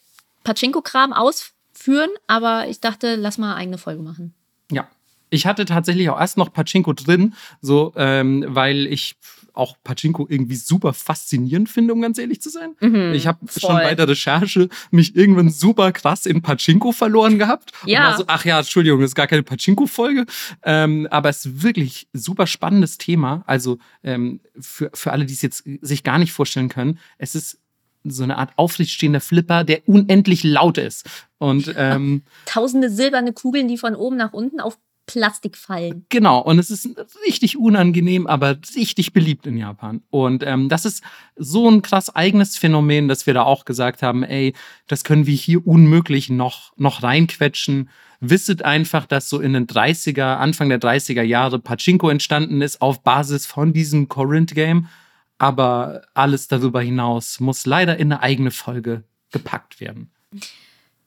Pachinko-Kram 0.44 1.12
ausführen, 1.12 2.10
aber 2.26 2.68
ich 2.68 2.80
dachte, 2.80 3.16
lass 3.16 3.38
mal 3.38 3.48
eine 3.52 3.56
eigene 3.56 3.78
Folge 3.78 4.02
machen. 4.02 4.34
Ja. 4.70 4.88
Ich 5.30 5.46
hatte 5.46 5.64
tatsächlich 5.64 6.10
auch 6.10 6.20
erst 6.20 6.36
noch 6.36 6.52
Pachinko 6.52 6.92
drin, 6.92 7.34
so, 7.62 7.92
ähm, 7.96 8.44
weil 8.48 8.86
ich 8.86 9.16
auch 9.54 9.76
Pachinko 9.84 10.26
irgendwie 10.28 10.56
super 10.56 10.92
faszinierend 10.92 11.68
finde, 11.68 11.92
um 11.94 12.00
ganz 12.00 12.18
ehrlich 12.18 12.40
zu 12.40 12.50
sein. 12.50 12.74
Mhm, 12.80 13.12
ich 13.14 13.26
habe 13.26 13.38
schon 13.58 13.74
bei 13.76 13.94
der 13.94 14.08
Recherche 14.08 14.68
mich 14.90 15.14
irgendwann 15.16 15.50
super 15.50 15.92
krass 15.92 16.26
in 16.26 16.42
Pachinko 16.42 16.92
verloren 16.92 17.38
gehabt. 17.38 17.72
Und 17.82 17.88
Ja. 17.90 18.16
so, 18.16 18.24
ach 18.26 18.44
ja, 18.44 18.58
Entschuldigung, 18.58 19.00
das 19.00 19.10
ist 19.10 19.14
gar 19.14 19.26
keine 19.26 19.42
Pachinko-Folge. 19.42 20.26
Ähm, 20.62 21.06
aber 21.10 21.28
es 21.28 21.44
ist 21.46 21.62
wirklich 21.62 22.08
super 22.12 22.46
spannendes 22.46 22.98
Thema. 22.98 23.42
Also 23.46 23.78
ähm, 24.02 24.40
für, 24.58 24.90
für 24.94 25.12
alle, 25.12 25.26
die 25.26 25.34
es 25.34 25.42
jetzt 25.42 25.64
sich 25.80 26.02
gar 26.02 26.18
nicht 26.18 26.32
vorstellen 26.32 26.68
können, 26.68 26.98
es 27.18 27.34
ist 27.34 27.58
so 28.04 28.24
eine 28.24 28.36
Art 28.38 28.50
aufrechtstehender 28.56 29.20
Flipper, 29.20 29.62
der 29.64 29.86
unendlich 29.88 30.42
laut 30.42 30.78
ist. 30.78 31.08
Und 31.38 31.72
ähm, 31.76 32.22
Tausende 32.46 32.90
silberne 32.90 33.32
Kugeln, 33.32 33.68
die 33.68 33.78
von 33.78 33.94
oben 33.94 34.16
nach 34.16 34.32
unten 34.32 34.60
auf 34.60 34.76
Plastik 35.12 35.56
fallen. 35.58 36.06
Genau, 36.08 36.40
und 36.40 36.58
es 36.58 36.70
ist 36.70 36.88
richtig 37.26 37.58
unangenehm, 37.58 38.26
aber 38.26 38.56
richtig 38.74 39.12
beliebt 39.12 39.46
in 39.46 39.58
Japan. 39.58 40.02
Und 40.08 40.42
ähm, 40.42 40.68
das 40.70 40.86
ist 40.86 41.02
so 41.36 41.68
ein 41.70 41.82
krass 41.82 42.14
eigenes 42.14 42.56
Phänomen, 42.56 43.08
dass 43.08 43.26
wir 43.26 43.34
da 43.34 43.42
auch 43.42 43.66
gesagt 43.66 44.02
haben, 44.02 44.22
ey, 44.22 44.54
das 44.88 45.04
können 45.04 45.26
wir 45.26 45.34
hier 45.34 45.66
unmöglich 45.66 46.30
noch, 46.30 46.72
noch 46.76 47.02
reinquetschen. 47.02 47.90
Wisset 48.20 48.64
einfach, 48.64 49.04
dass 49.04 49.28
so 49.28 49.40
in 49.40 49.52
den 49.52 49.66
30er, 49.66 50.36
Anfang 50.36 50.70
der 50.70 50.80
30er 50.80 51.22
Jahre 51.22 51.58
Pachinko 51.58 52.08
entstanden 52.08 52.62
ist 52.62 52.80
auf 52.80 53.02
Basis 53.02 53.44
von 53.44 53.74
diesem 53.74 54.08
Corinth-Game. 54.08 54.88
Aber 55.36 56.02
alles 56.14 56.48
darüber 56.48 56.80
hinaus 56.80 57.38
muss 57.38 57.66
leider 57.66 57.98
in 57.98 58.12
eine 58.12 58.22
eigene 58.22 58.50
Folge 58.50 59.04
gepackt 59.30 59.80
werden. 59.80 60.10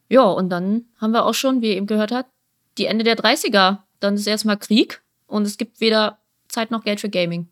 Ja, 0.10 0.24
und 0.24 0.50
dann 0.50 0.86
haben 1.02 1.12
wir 1.12 1.26
auch 1.26 1.34
schon, 1.34 1.62
wie 1.62 1.70
ihr 1.70 1.78
eben 1.78 1.88
gehört 1.88 2.12
habt, 2.12 2.30
die 2.78 2.86
Ende 2.86 3.04
der 3.04 3.18
30er. 3.18 3.85
Dann 4.00 4.16
ist 4.16 4.28
erstmal 4.28 4.58
Krieg 4.58 5.02
und 5.28 5.44
es 5.44 5.58
gibt 5.58 5.80
weder 5.80 6.20
Zeit 6.48 6.72
noch 6.72 6.84
Geld 6.84 7.02
für 7.02 7.10
Gaming. 7.10 7.48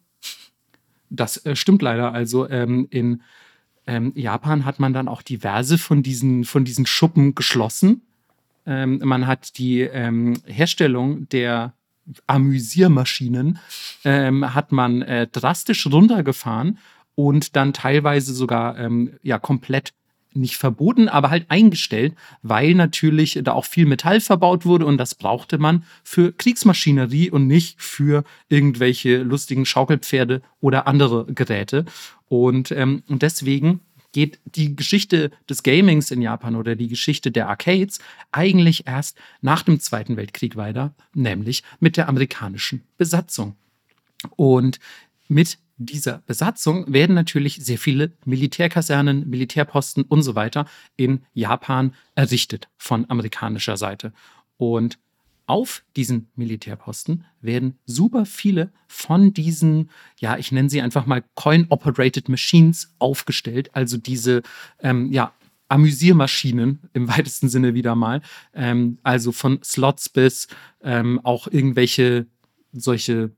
Das 1.10 1.38
äh, 1.46 1.56
stimmt 1.56 1.82
leider. 1.82 2.14
Also 2.14 2.50
ähm, 2.50 2.88
in 2.90 3.22
ähm, 3.86 4.14
Japan 4.16 4.66
hat 4.66 4.80
man 4.80 4.94
dann 4.94 5.08
auch 5.08 5.22
diverse 5.22 5.78
von 5.78 6.04
diesen, 6.04 6.44
von 6.46 6.66
diesen 6.66 6.86
Schuppen 6.86 7.36
geschlossen. 7.36 8.02
Ähm, 8.66 9.02
man 9.04 9.28
hat 9.28 9.58
die 9.58 9.82
ähm, 9.82 10.42
Herstellung 10.46 11.28
der 11.30 11.74
Amüsiermaschinen 12.28 13.60
ähm, 14.04 14.54
hat 14.54 14.72
man 14.72 15.02
äh, 15.04 15.28
drastisch 15.28 15.86
runtergefahren 15.88 16.78
und 17.16 17.56
dann 17.56 17.74
teilweise 17.74 18.34
sogar 18.34 18.78
ähm, 18.78 19.14
ja 19.22 19.40
komplett 19.40 19.94
nicht 20.36 20.58
verboten, 20.58 21.10
aber 21.10 21.30
halt 21.30 21.46
eingestellt, 21.50 22.15
weil 22.41 22.74
natürlich 22.76 23.39
da 23.43 23.54
auch 23.54 23.65
viel 23.65 23.86
Metall 23.86 24.19
verbaut 24.19 24.65
wurde 24.65 24.86
und 24.86 24.98
das 24.98 25.15
brauchte 25.15 25.58
man 25.58 25.84
für 26.04 26.32
Kriegsmaschinerie 26.32 27.30
und 27.30 27.48
nicht 27.48 27.82
für 27.82 28.24
irgendwelche 28.50 29.24
lustigen 29.24 29.65
Schaukelpferde 29.65 30.41
oder 30.62 30.88
andere 30.88 31.26
Geräte. 31.26 31.86
Und, 32.28 32.72
ähm, 32.72 33.04
deswegen 33.08 33.82
geht 34.13 34.39
die 34.46 34.76
Geschichte 34.76 35.32
des 35.50 35.63
Gamings 35.63 36.12
in 36.12 36.22
Japan 36.22 36.56
oder 36.56 36.76
die 36.76 36.88
Geschichte 36.88 37.32
der 37.32 37.50
Arcades 37.50 38.00
eigentlich 38.32 38.88
erst 38.88 39.17
nach 39.41 39.63
dem 39.63 39.80
Zweiten 39.80 40.15
Weltkrieg 40.15 40.56
weiter, 40.56 40.93
nämlich 41.13 41.63
mit 41.80 41.98
der 41.98 42.08
amerikanischen 42.08 42.84
Besatzung. 42.98 43.56
Und 44.38 44.80
mit 45.28 45.58
dieser 45.78 46.24
Besatzung 46.26 46.92
werden 46.92 47.16
natürlich 47.16 47.56
sehr 47.56 47.78
viele 47.78 48.14
Militärkasernen, 48.26 49.30
Militärposten 49.30 50.04
und 50.04 50.22
so 50.22 50.36
weiter 50.36 50.66
in 50.96 51.24
Japan 51.34 51.94
errichtet 52.16 52.70
von 52.78 53.10
amerikanischer 53.10 53.78
Seite. 53.78 54.14
Und 54.58 55.00
auf 55.46 55.84
diesen 55.96 56.30
Militärposten 56.36 57.26
werden 57.42 57.78
super 57.86 58.26
viele 58.26 58.72
von 58.88 59.34
diesen, 59.34 59.90
ja, 60.20 60.38
ich 60.38 60.52
nenne 60.52 60.70
sie 60.70 60.82
einfach 60.82 61.06
mal 61.06 61.24
Coin-Operated 61.36 62.30
Machines 62.30 62.94
aufgestellt, 63.00 63.70
also 63.74 63.98
diese, 63.98 64.42
ähm, 64.80 65.12
ja, 65.12 65.34
Amüsiermaschinen 65.68 66.82
im 66.94 67.08
weitesten 67.08 67.50
Sinne 67.50 67.74
wieder 67.74 67.96
mal. 67.96 68.22
Ähm, 68.54 69.00
also 69.02 69.32
von 69.32 69.60
Slots 69.64 70.08
bis 70.08 70.48
ähm, 70.82 71.20
auch 71.24 71.48
irgendwelche 71.48 72.28
solche 72.74 73.32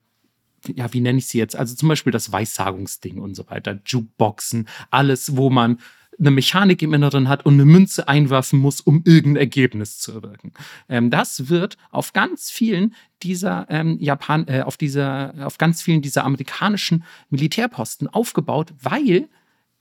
ja, 0.75 0.93
wie 0.93 1.01
nenne 1.01 1.19
ich 1.19 1.27
sie 1.27 1.37
jetzt? 1.37 1.55
Also 1.55 1.75
zum 1.75 1.89
Beispiel 1.89 2.11
das 2.11 2.31
Weissagungsding 2.31 3.19
und 3.19 3.35
so 3.35 3.49
weiter, 3.49 3.79
Jukeboxen, 3.85 4.67
alles, 4.89 5.35
wo 5.35 5.49
man 5.49 5.79
eine 6.19 6.31
Mechanik 6.31 6.81
im 6.81 6.93
Inneren 6.93 7.27
hat 7.27 7.45
und 7.45 7.55
eine 7.55 7.65
Münze 7.65 8.07
einwerfen 8.07 8.59
muss, 8.59 8.81
um 8.81 9.01
irgendein 9.05 9.41
Ergebnis 9.41 9.99
zu 9.99 10.13
erwirken. 10.13 10.53
Ähm, 10.87 11.09
das 11.09 11.49
wird 11.49 11.77
auf 11.91 12.13
ganz 12.13 12.49
vielen 12.49 12.95
dieser 13.21 13.67
ähm, 13.69 13.97
Japan, 13.99 14.47
äh, 14.47 14.61
auf 14.61 14.77
dieser, 14.77 15.33
auf 15.45 15.57
ganz 15.57 15.81
vielen 15.81 16.01
dieser 16.01 16.23
amerikanischen 16.23 17.03
Militärposten 17.29 18.07
aufgebaut, 18.07 18.73
weil 18.81 19.27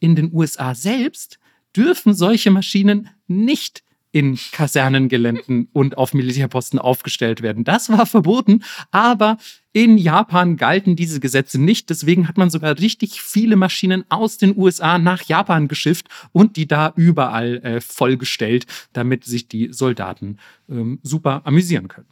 in 0.01 0.17
den 0.17 0.33
USA 0.33 0.75
selbst 0.75 1.39
dürfen 1.77 2.15
solche 2.15 2.51
Maschinen 2.51 3.11
nicht 3.27 3.84
in 4.15 4.39
Kasernengeländen 4.53 5.67
und 5.73 5.99
auf 5.99 6.15
Militärposten 6.15 6.79
aufgestellt 6.79 7.43
werden. 7.43 7.65
Das 7.65 7.91
war 7.91 8.07
verboten, 8.07 8.63
aber 8.93 9.39
in 9.73 9.99
Japan 9.99 10.57
galten 10.57 10.95
diese 10.95 11.19
Gesetze 11.19 11.61
nicht. 11.61 11.91
Deswegen 11.91 12.29
hat 12.29 12.39
man 12.39 12.49
sogar 12.49 12.79
richtig 12.79 13.21
viele 13.21 13.57
Maschinen 13.57 14.05
aus 14.11 14.39
den 14.39 14.57
USA 14.57 14.99
nach 14.99 15.25
Japan 15.25 15.67
geschifft 15.67 16.07
und 16.31 16.57
die 16.57 16.69
da 16.69 16.93
überall 16.95 17.57
äh, 17.65 17.81
vollgestellt, 17.81 18.67
damit 18.93 19.25
sich 19.25 19.49
die 19.49 19.73
Soldaten 19.73 20.39
ähm, 20.71 21.01
super 21.03 21.43
amüsieren 21.45 21.89
können. 21.89 22.07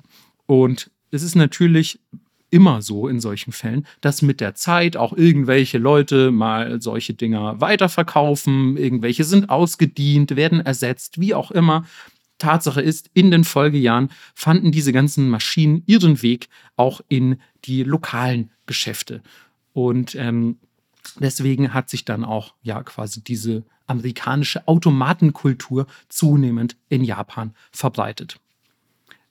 Und 0.46 0.90
es 1.12 1.22
ist 1.22 1.36
natürlich 1.36 2.00
immer 2.52 2.82
so 2.82 3.08
in 3.08 3.18
solchen 3.18 3.52
Fällen, 3.52 3.86
dass 4.00 4.22
mit 4.22 4.40
der 4.40 4.54
Zeit 4.54 4.96
auch 4.96 5.12
irgendwelche 5.14 5.78
Leute 5.78 6.30
mal 6.30 6.80
solche 6.80 7.14
Dinger 7.14 7.60
weiterverkaufen, 7.60 8.76
irgendwelche 8.76 9.24
sind 9.24 9.50
ausgedient, 9.50 10.36
werden 10.36 10.60
ersetzt, 10.60 11.18
wie 11.18 11.34
auch 11.34 11.50
immer. 11.50 11.84
Tatsache 12.38 12.82
ist, 12.82 13.10
in 13.14 13.30
den 13.30 13.44
Folgejahren 13.44 14.10
fanden 14.34 14.70
diese 14.70 14.92
ganzen 14.92 15.30
Maschinen 15.30 15.82
ihren 15.86 16.22
Weg 16.22 16.48
auch 16.76 17.00
in 17.08 17.40
die 17.64 17.84
lokalen 17.84 18.50
Geschäfte. 18.66 19.22
Und 19.72 20.14
ähm, 20.14 20.58
deswegen 21.18 21.72
hat 21.72 21.88
sich 21.88 22.04
dann 22.04 22.24
auch 22.24 22.54
ja 22.62 22.82
quasi 22.82 23.24
diese 23.24 23.64
amerikanische 23.86 24.66
Automatenkultur 24.68 25.86
zunehmend 26.08 26.76
in 26.88 27.04
Japan 27.04 27.54
verbreitet. 27.70 28.38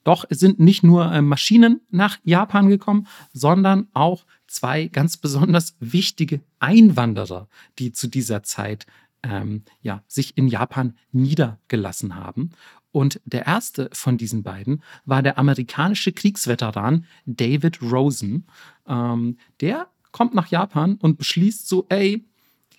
Doch 0.03 0.25
es 0.29 0.39
sind 0.39 0.59
nicht 0.59 0.83
nur 0.83 1.11
äh, 1.11 1.21
Maschinen 1.21 1.81
nach 1.89 2.17
Japan 2.23 2.69
gekommen, 2.69 3.07
sondern 3.33 3.87
auch 3.93 4.25
zwei 4.47 4.87
ganz 4.87 5.17
besonders 5.17 5.75
wichtige 5.79 6.41
Einwanderer, 6.59 7.47
die 7.79 7.91
zu 7.91 8.07
dieser 8.07 8.43
Zeit 8.43 8.85
ähm, 9.23 9.63
ja, 9.81 10.03
sich 10.07 10.37
in 10.37 10.47
Japan 10.47 10.95
niedergelassen 11.11 12.15
haben. 12.15 12.51
Und 12.91 13.21
der 13.23 13.45
erste 13.45 13.89
von 13.93 14.17
diesen 14.17 14.43
beiden 14.43 14.83
war 15.05 15.21
der 15.21 15.37
amerikanische 15.37 16.11
Kriegsveteran 16.11 17.05
David 17.25 17.81
Rosen. 17.81 18.47
Ähm, 18.87 19.37
der 19.61 19.87
kommt 20.11 20.33
nach 20.33 20.47
Japan 20.47 20.95
und 20.95 21.17
beschließt 21.17 21.67
so, 21.67 21.85
ey, 21.89 22.25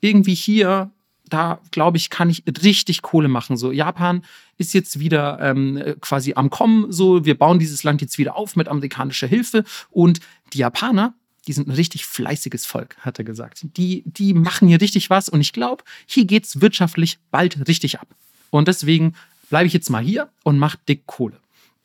irgendwie 0.00 0.34
hier 0.34 0.90
da 1.32 1.60
glaube 1.70 1.96
ich, 1.96 2.10
kann 2.10 2.30
ich 2.30 2.42
richtig 2.62 3.02
Kohle 3.02 3.28
machen. 3.28 3.56
So, 3.56 3.72
Japan 3.72 4.24
ist 4.58 4.74
jetzt 4.74 4.98
wieder 4.98 5.38
ähm, 5.40 5.82
quasi 6.00 6.34
am 6.34 6.50
Kommen. 6.50 6.92
So, 6.92 7.24
wir 7.24 7.38
bauen 7.38 7.58
dieses 7.58 7.84
Land 7.84 8.00
jetzt 8.00 8.18
wieder 8.18 8.36
auf 8.36 8.56
mit 8.56 8.68
amerikanischer 8.68 9.26
Hilfe. 9.26 9.64
Und 9.90 10.20
die 10.52 10.58
Japaner, 10.58 11.14
die 11.46 11.52
sind 11.52 11.68
ein 11.68 11.72
richtig 11.72 12.04
fleißiges 12.04 12.66
Volk, 12.66 12.96
hat 12.98 13.18
er 13.18 13.24
gesagt. 13.24 13.64
Die, 13.76 14.02
die 14.06 14.34
machen 14.34 14.68
hier 14.68 14.80
richtig 14.80 15.10
was. 15.10 15.28
Und 15.28 15.40
ich 15.40 15.52
glaube, 15.52 15.84
hier 16.06 16.24
geht 16.24 16.44
es 16.44 16.60
wirtschaftlich 16.60 17.18
bald 17.30 17.66
richtig 17.66 17.98
ab. 17.98 18.08
Und 18.50 18.68
deswegen 18.68 19.14
bleibe 19.48 19.66
ich 19.66 19.72
jetzt 19.72 19.90
mal 19.90 20.02
hier 20.02 20.28
und 20.44 20.58
mache 20.58 20.78
dick 20.88 21.06
Kohle. 21.06 21.40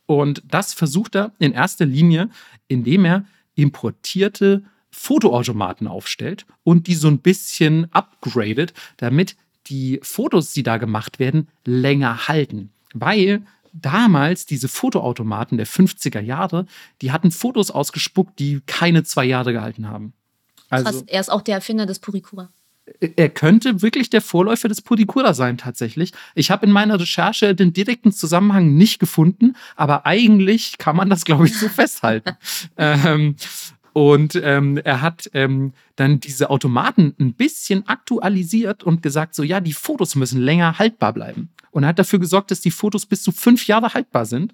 Und 0.06 0.44
das 0.48 0.74
versucht 0.74 1.16
er 1.16 1.32
in 1.40 1.54
erster 1.54 1.86
Linie, 1.86 2.30
indem 2.68 3.06
er 3.06 3.26
importierte 3.56 4.64
Fotoautomaten 4.98 5.88
aufstellt 5.88 6.46
und 6.64 6.88
die 6.88 6.96
so 6.96 7.08
ein 7.08 7.20
bisschen 7.20 7.88
upgradet, 7.94 8.74
damit 8.98 9.36
die 9.68 10.00
Fotos, 10.02 10.54
die 10.54 10.64
da 10.64 10.78
gemacht 10.78 11.20
werden, 11.20 11.50
länger 11.66 12.28
halten. 12.28 12.72
Weil 12.94 13.44
damals 13.74 14.48
diese 14.48 14.68
Fotoautomaten 14.68 15.58
der 15.58 15.68
50er 15.68 16.20
Jahre, 16.20 16.66
die 17.02 17.12
hatten 17.12 17.30
Fotos 17.30 17.70
ausgespuckt, 17.70 18.40
die 18.40 18.62
keine 18.66 19.04
zwei 19.04 19.26
Jahre 19.26 19.54
gehalten 19.54 19.88
haben. 19.88 20.14
Krass, 20.70 20.86
Also 20.86 21.04
er 21.06 21.22
ist 21.22 21.30
auch 21.30 21.42
der 21.42 21.56
Erfinder 21.56 21.86
des 21.86 22.00
Purikura. 22.00 22.50
er 23.16 23.30
könnte 23.30 23.82
wirklich 23.84 24.10
der 24.10 24.22
Vorläufer 24.22 24.68
des 24.68 24.82
Purikura 24.82 25.34
sein, 25.34 25.58
tatsächlich. 25.58 26.12
Ich 26.34 26.50
habe 26.50 26.66
in 26.66 26.72
meiner 26.72 27.00
Recherche 27.00 27.54
den 27.54 27.72
direkten 27.72 28.12
Zusammenhang 28.12 28.74
nicht 28.76 29.00
gefunden, 29.00 29.56
aber 29.76 30.06
eigentlich 30.06 30.78
kann 30.80 30.96
man 30.96 31.10
das, 31.10 31.24
glaube 31.24 31.46
ich, 31.46 31.58
so 31.58 31.70
festhalten. 31.82 32.32
ähm, 32.78 33.36
und 33.98 34.40
ähm, 34.44 34.78
er 34.78 35.02
hat 35.02 35.28
ähm, 35.34 35.74
dann 35.96 36.20
diese 36.20 36.52
Automaten 36.52 37.16
ein 37.20 37.34
bisschen 37.34 37.88
aktualisiert 37.88 38.84
und 38.84 39.02
gesagt, 39.02 39.34
so 39.34 39.42
ja, 39.42 39.60
die 39.60 39.74
Fotos 39.74 40.14
müssen 40.14 40.40
länger 40.40 40.78
haltbar 40.78 41.14
bleiben. 41.14 41.50
Und 41.72 41.82
er 41.82 41.90
hat 41.90 41.98
dafür 41.98 42.20
gesorgt, 42.20 42.52
dass 42.52 42.62
die 42.62 42.70
Fotos 42.70 43.08
bis 43.08 43.24
zu 43.24 43.32
fünf 43.32 43.66
Jahre 43.66 43.96
haltbar 43.96 44.28
sind. 44.28 44.54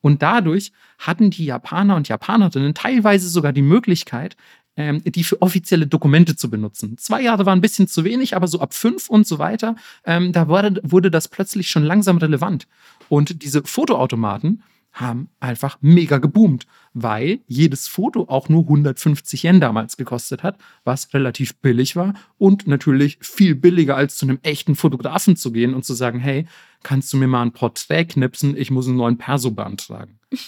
Und 0.00 0.22
dadurch 0.22 0.70
hatten 1.00 1.30
die 1.30 1.46
Japaner 1.46 1.96
und 1.96 2.06
Japanerinnen 2.06 2.72
teilweise 2.72 3.28
sogar 3.28 3.52
die 3.52 3.62
Möglichkeit, 3.62 4.36
ähm, 4.76 5.02
die 5.04 5.24
für 5.24 5.42
offizielle 5.42 5.88
Dokumente 5.88 6.36
zu 6.36 6.48
benutzen. 6.48 6.96
Zwei 6.96 7.20
Jahre 7.20 7.46
waren 7.46 7.58
ein 7.58 7.62
bisschen 7.62 7.88
zu 7.88 8.04
wenig, 8.04 8.36
aber 8.36 8.46
so 8.46 8.60
ab 8.60 8.74
fünf 8.74 9.10
und 9.10 9.26
so 9.26 9.40
weiter, 9.40 9.74
ähm, 10.04 10.30
da 10.30 10.46
wurde, 10.46 10.80
wurde 10.84 11.10
das 11.10 11.26
plötzlich 11.26 11.68
schon 11.68 11.82
langsam 11.82 12.18
relevant. 12.18 12.68
Und 13.08 13.42
diese 13.42 13.64
Fotoautomaten 13.64 14.62
haben 14.94 15.28
einfach 15.40 15.76
mega 15.80 16.18
geboomt, 16.18 16.66
weil 16.94 17.40
jedes 17.46 17.88
Foto 17.88 18.26
auch 18.28 18.48
nur 18.48 18.62
150 18.62 19.42
Yen 19.42 19.60
damals 19.60 19.96
gekostet 19.96 20.42
hat, 20.42 20.56
was 20.84 21.12
relativ 21.12 21.56
billig 21.56 21.96
war 21.96 22.14
und 22.38 22.66
natürlich 22.66 23.18
viel 23.20 23.56
billiger 23.56 23.96
als 23.96 24.16
zu 24.16 24.24
einem 24.24 24.38
echten 24.42 24.76
Fotografen 24.76 25.36
zu 25.36 25.52
gehen 25.52 25.74
und 25.74 25.84
zu 25.84 25.94
sagen, 25.94 26.20
hey, 26.20 26.46
kannst 26.84 27.12
du 27.12 27.16
mir 27.16 27.26
mal 27.26 27.42
ein 27.42 27.52
Porträt 27.52 28.06
knipsen, 28.06 28.56
ich 28.56 28.70
muss 28.70 28.86
einen 28.86 28.96
neuen 28.96 29.18
Perso 29.18 29.50
beantragen. 29.50 30.18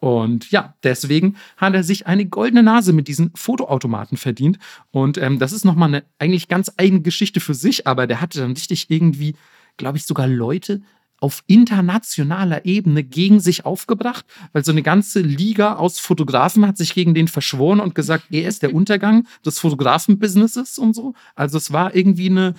Und 0.00 0.52
ja, 0.52 0.76
deswegen 0.84 1.36
hat 1.56 1.74
er 1.74 1.82
sich 1.82 2.06
eine 2.06 2.24
goldene 2.24 2.62
Nase 2.62 2.92
mit 2.92 3.08
diesen 3.08 3.32
Fotoautomaten 3.34 4.16
verdient. 4.16 4.58
Und 4.92 5.18
ähm, 5.18 5.40
das 5.40 5.50
ist 5.52 5.64
nochmal 5.64 5.88
eine 5.88 6.04
eigentlich 6.20 6.46
ganz 6.46 6.70
eigene 6.76 7.02
Geschichte 7.02 7.40
für 7.40 7.54
sich, 7.54 7.88
aber 7.88 8.06
der 8.06 8.20
hatte 8.20 8.38
dann 8.38 8.52
richtig 8.52 8.90
irgendwie, 8.90 9.34
glaube 9.76 9.98
ich, 9.98 10.04
sogar 10.04 10.28
Leute 10.28 10.82
auf 11.20 11.42
internationaler 11.46 12.64
Ebene 12.64 13.02
gegen 13.02 13.40
sich 13.40 13.66
aufgebracht, 13.66 14.24
weil 14.52 14.64
so 14.64 14.72
eine 14.72 14.82
ganze 14.82 15.20
Liga 15.20 15.74
aus 15.74 15.98
Fotografen 15.98 16.66
hat 16.66 16.76
sich 16.76 16.94
gegen 16.94 17.14
den 17.14 17.28
verschworen 17.28 17.80
und 17.80 17.94
gesagt, 17.94 18.26
er 18.30 18.48
ist 18.48 18.62
der 18.62 18.74
Untergang 18.74 19.26
des 19.44 19.58
Fotografenbusinesses 19.58 20.78
und 20.78 20.94
so. 20.94 21.14
Also 21.34 21.58
es 21.58 21.72
war 21.72 21.94
irgendwie 21.94 22.30
eine, 22.30 22.54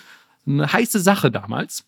eine 0.46 0.72
heiße 0.72 1.00
Sache 1.00 1.32
damals. 1.32 1.86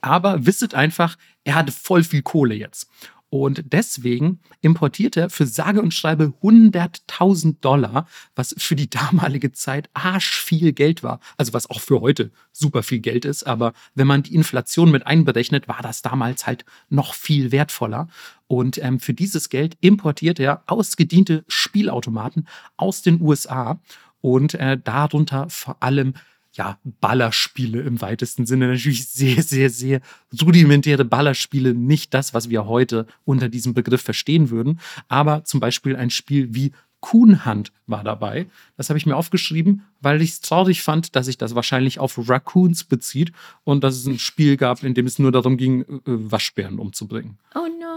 Aber 0.00 0.46
wisset 0.46 0.74
einfach, 0.74 1.16
er 1.44 1.56
hatte 1.56 1.72
voll 1.72 2.04
viel 2.04 2.22
Kohle 2.22 2.54
jetzt. 2.54 2.88
Und 3.30 3.72
deswegen 3.72 4.40
importiert 4.60 5.16
er 5.16 5.30
für 5.30 5.46
sage 5.46 5.80
und 5.80 5.94
schreibe 5.94 6.34
100.000 6.42 7.60
Dollar, 7.60 8.06
was 8.34 8.54
für 8.58 8.74
die 8.74 8.90
damalige 8.90 9.52
Zeit 9.52 9.88
arsch 9.94 10.42
viel 10.42 10.72
Geld 10.72 11.04
war. 11.04 11.20
Also 11.36 11.52
was 11.52 11.70
auch 11.70 11.80
für 11.80 12.00
heute 12.00 12.32
super 12.52 12.82
viel 12.82 12.98
Geld 12.98 13.24
ist. 13.24 13.44
Aber 13.44 13.72
wenn 13.94 14.08
man 14.08 14.24
die 14.24 14.34
Inflation 14.34 14.90
mit 14.90 15.06
einberechnet, 15.06 15.68
war 15.68 15.80
das 15.80 16.02
damals 16.02 16.46
halt 16.46 16.64
noch 16.88 17.14
viel 17.14 17.52
wertvoller. 17.52 18.08
Und 18.48 18.78
ähm, 18.82 18.98
für 18.98 19.14
dieses 19.14 19.48
Geld 19.48 19.76
importiert 19.80 20.40
er 20.40 20.64
ausgediente 20.66 21.44
Spielautomaten 21.46 22.48
aus 22.76 23.02
den 23.02 23.20
USA 23.20 23.80
und 24.20 24.54
äh, 24.54 24.76
darunter 24.76 25.48
vor 25.50 25.82
allem 25.82 26.14
ja, 26.52 26.78
Ballerspiele 26.84 27.80
im 27.80 28.00
weitesten 28.00 28.46
Sinne. 28.46 28.68
Natürlich 28.68 29.08
sehr, 29.08 29.42
sehr, 29.42 29.70
sehr 29.70 30.00
rudimentäre 30.42 31.04
Ballerspiele. 31.04 31.74
Nicht 31.74 32.14
das, 32.14 32.34
was 32.34 32.50
wir 32.50 32.66
heute 32.66 33.06
unter 33.24 33.48
diesem 33.48 33.74
Begriff 33.74 34.02
verstehen 34.02 34.50
würden. 34.50 34.80
Aber 35.08 35.44
zum 35.44 35.60
Beispiel 35.60 35.96
ein 35.96 36.10
Spiel 36.10 36.54
wie 36.54 36.72
Kuhnhand 37.00 37.72
war 37.86 38.04
dabei. 38.04 38.46
Das 38.76 38.90
habe 38.90 38.98
ich 38.98 39.06
mir 39.06 39.16
aufgeschrieben, 39.16 39.82
weil 40.00 40.20
ich 40.20 40.30
es 40.30 40.40
traurig 40.40 40.82
fand, 40.82 41.16
dass 41.16 41.26
sich 41.26 41.38
das 41.38 41.54
wahrscheinlich 41.54 41.98
auf 41.98 42.18
Raccoons 42.28 42.84
bezieht 42.84 43.32
und 43.64 43.82
dass 43.82 43.96
es 43.96 44.06
ein 44.06 44.18
Spiel 44.18 44.56
gab, 44.56 44.82
in 44.82 44.94
dem 44.94 45.06
es 45.06 45.18
nur 45.18 45.32
darum 45.32 45.56
ging, 45.56 45.82
äh, 45.82 45.98
Waschbären 46.04 46.78
umzubringen. 46.78 47.38
Oh 47.54 47.66
no. 47.80 47.89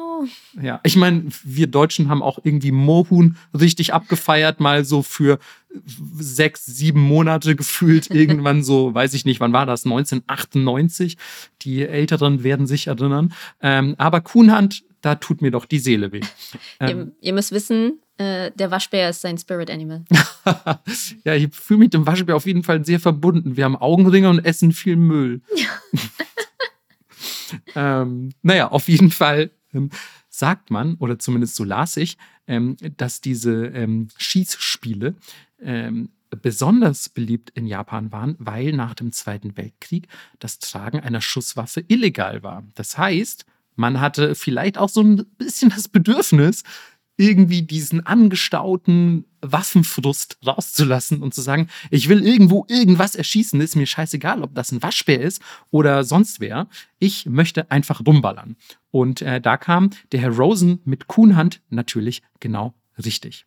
Ja, 0.61 0.79
ich 0.83 0.95
meine, 0.95 1.25
wir 1.43 1.67
Deutschen 1.67 2.09
haben 2.09 2.21
auch 2.21 2.39
irgendwie 2.43 2.71
Mohun 2.71 3.37
richtig 3.57 3.93
abgefeiert, 3.93 4.59
mal 4.59 4.85
so 4.85 5.01
für 5.01 5.39
sechs, 6.17 6.65
sieben 6.65 7.01
Monate 7.01 7.55
gefühlt. 7.55 8.09
Irgendwann 8.11 8.63
so, 8.63 8.93
weiß 8.93 9.13
ich 9.13 9.25
nicht, 9.25 9.39
wann 9.39 9.53
war 9.53 9.65
das? 9.65 9.85
1998. 9.85 11.17
Die 11.61 11.83
Älteren 11.83 12.43
werden 12.43 12.67
sich 12.67 12.87
erinnern. 12.87 13.33
Ähm, 13.61 13.95
aber 13.97 14.21
Kuhnhand, 14.21 14.83
da 15.01 15.15
tut 15.15 15.41
mir 15.41 15.51
doch 15.51 15.65
die 15.65 15.79
Seele 15.79 16.11
weh. 16.11 16.21
Ähm, 16.79 16.89
ihr, 16.89 17.11
ihr 17.21 17.33
müsst 17.33 17.51
wissen, 17.51 17.99
äh, 18.17 18.51
der 18.51 18.71
Waschbär 18.71 19.09
ist 19.09 19.21
sein 19.21 19.37
Spirit 19.37 19.69
Animal. 19.69 20.03
ja, 21.25 21.33
ich 21.33 21.53
fühle 21.53 21.79
mich 21.79 21.87
mit 21.87 21.93
dem 21.93 22.05
Waschbär 22.05 22.35
auf 22.35 22.45
jeden 22.45 22.63
Fall 22.63 22.85
sehr 22.85 22.99
verbunden. 22.99 23.57
Wir 23.57 23.65
haben 23.65 23.75
Augenringe 23.75 24.29
und 24.29 24.45
essen 24.45 24.71
viel 24.71 24.95
Müll. 24.95 25.41
ähm, 27.75 28.29
naja, 28.43 28.69
auf 28.69 28.87
jeden 28.87 29.11
Fall 29.11 29.51
sagt 30.29 30.71
man, 30.71 30.95
oder 30.95 31.19
zumindest 31.19 31.55
so 31.55 31.63
las 31.63 31.97
ich, 31.97 32.17
ähm, 32.47 32.77
dass 32.97 33.21
diese 33.21 33.67
ähm, 33.67 34.09
Schießspiele 34.17 35.15
ähm, 35.61 36.09
besonders 36.41 37.09
beliebt 37.09 37.51
in 37.51 37.67
Japan 37.67 38.11
waren, 38.11 38.35
weil 38.39 38.73
nach 38.73 38.95
dem 38.95 39.11
Zweiten 39.11 39.55
Weltkrieg 39.57 40.07
das 40.39 40.59
Tragen 40.59 40.99
einer 40.99 41.21
Schusswaffe 41.21 41.83
illegal 41.87 42.43
war. 42.43 42.63
Das 42.75 42.97
heißt, 42.97 43.45
man 43.75 43.99
hatte 43.99 44.35
vielleicht 44.35 44.77
auch 44.77 44.89
so 44.89 45.01
ein 45.01 45.25
bisschen 45.37 45.69
das 45.69 45.87
Bedürfnis, 45.87 46.63
irgendwie 47.17 47.61
diesen 47.61 48.05
angestauten 48.05 49.25
Waffenfrust 49.41 50.37
rauszulassen 50.45 51.21
und 51.21 51.33
zu 51.33 51.41
sagen, 51.41 51.67
ich 51.91 52.09
will 52.09 52.25
irgendwo 52.25 52.65
irgendwas 52.69 53.15
erschießen, 53.15 53.59
ist 53.61 53.75
mir 53.75 53.85
scheißegal, 53.85 54.41
ob 54.41 54.55
das 54.55 54.71
ein 54.71 54.81
Waschbär 54.81 55.21
ist 55.21 55.41
oder 55.69 56.03
sonst 56.03 56.39
wer. 56.39 56.67
Ich 56.99 57.25
möchte 57.25 57.69
einfach 57.69 58.01
rumballern. 58.05 58.55
Und 58.89 59.21
äh, 59.21 59.41
da 59.41 59.57
kam 59.57 59.91
der 60.11 60.21
Herr 60.21 60.31
Rosen 60.35 60.79
mit 60.85 61.07
Kuhnhand 61.07 61.61
natürlich 61.69 62.23
genau 62.39 62.73
richtig. 63.03 63.45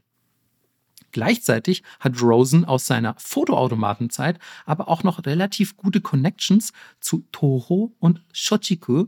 Gleichzeitig 1.12 1.82
hat 1.98 2.20
Rosen 2.20 2.66
aus 2.66 2.86
seiner 2.86 3.14
Fotoautomatenzeit 3.16 4.38
aber 4.66 4.88
auch 4.88 5.02
noch 5.02 5.24
relativ 5.24 5.76
gute 5.76 6.02
Connections 6.02 6.72
zu 7.00 7.24
Toho 7.32 7.94
und 7.98 8.22
Shochiku, 8.32 9.06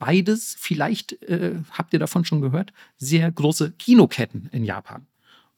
beides, 0.00 0.56
vielleicht 0.58 1.22
äh, 1.22 1.54
habt 1.70 1.92
ihr 1.92 2.00
davon 2.00 2.24
schon 2.24 2.40
gehört, 2.40 2.72
sehr 2.96 3.30
große 3.30 3.70
Kinoketten 3.78 4.48
in 4.50 4.64
Japan. 4.64 5.06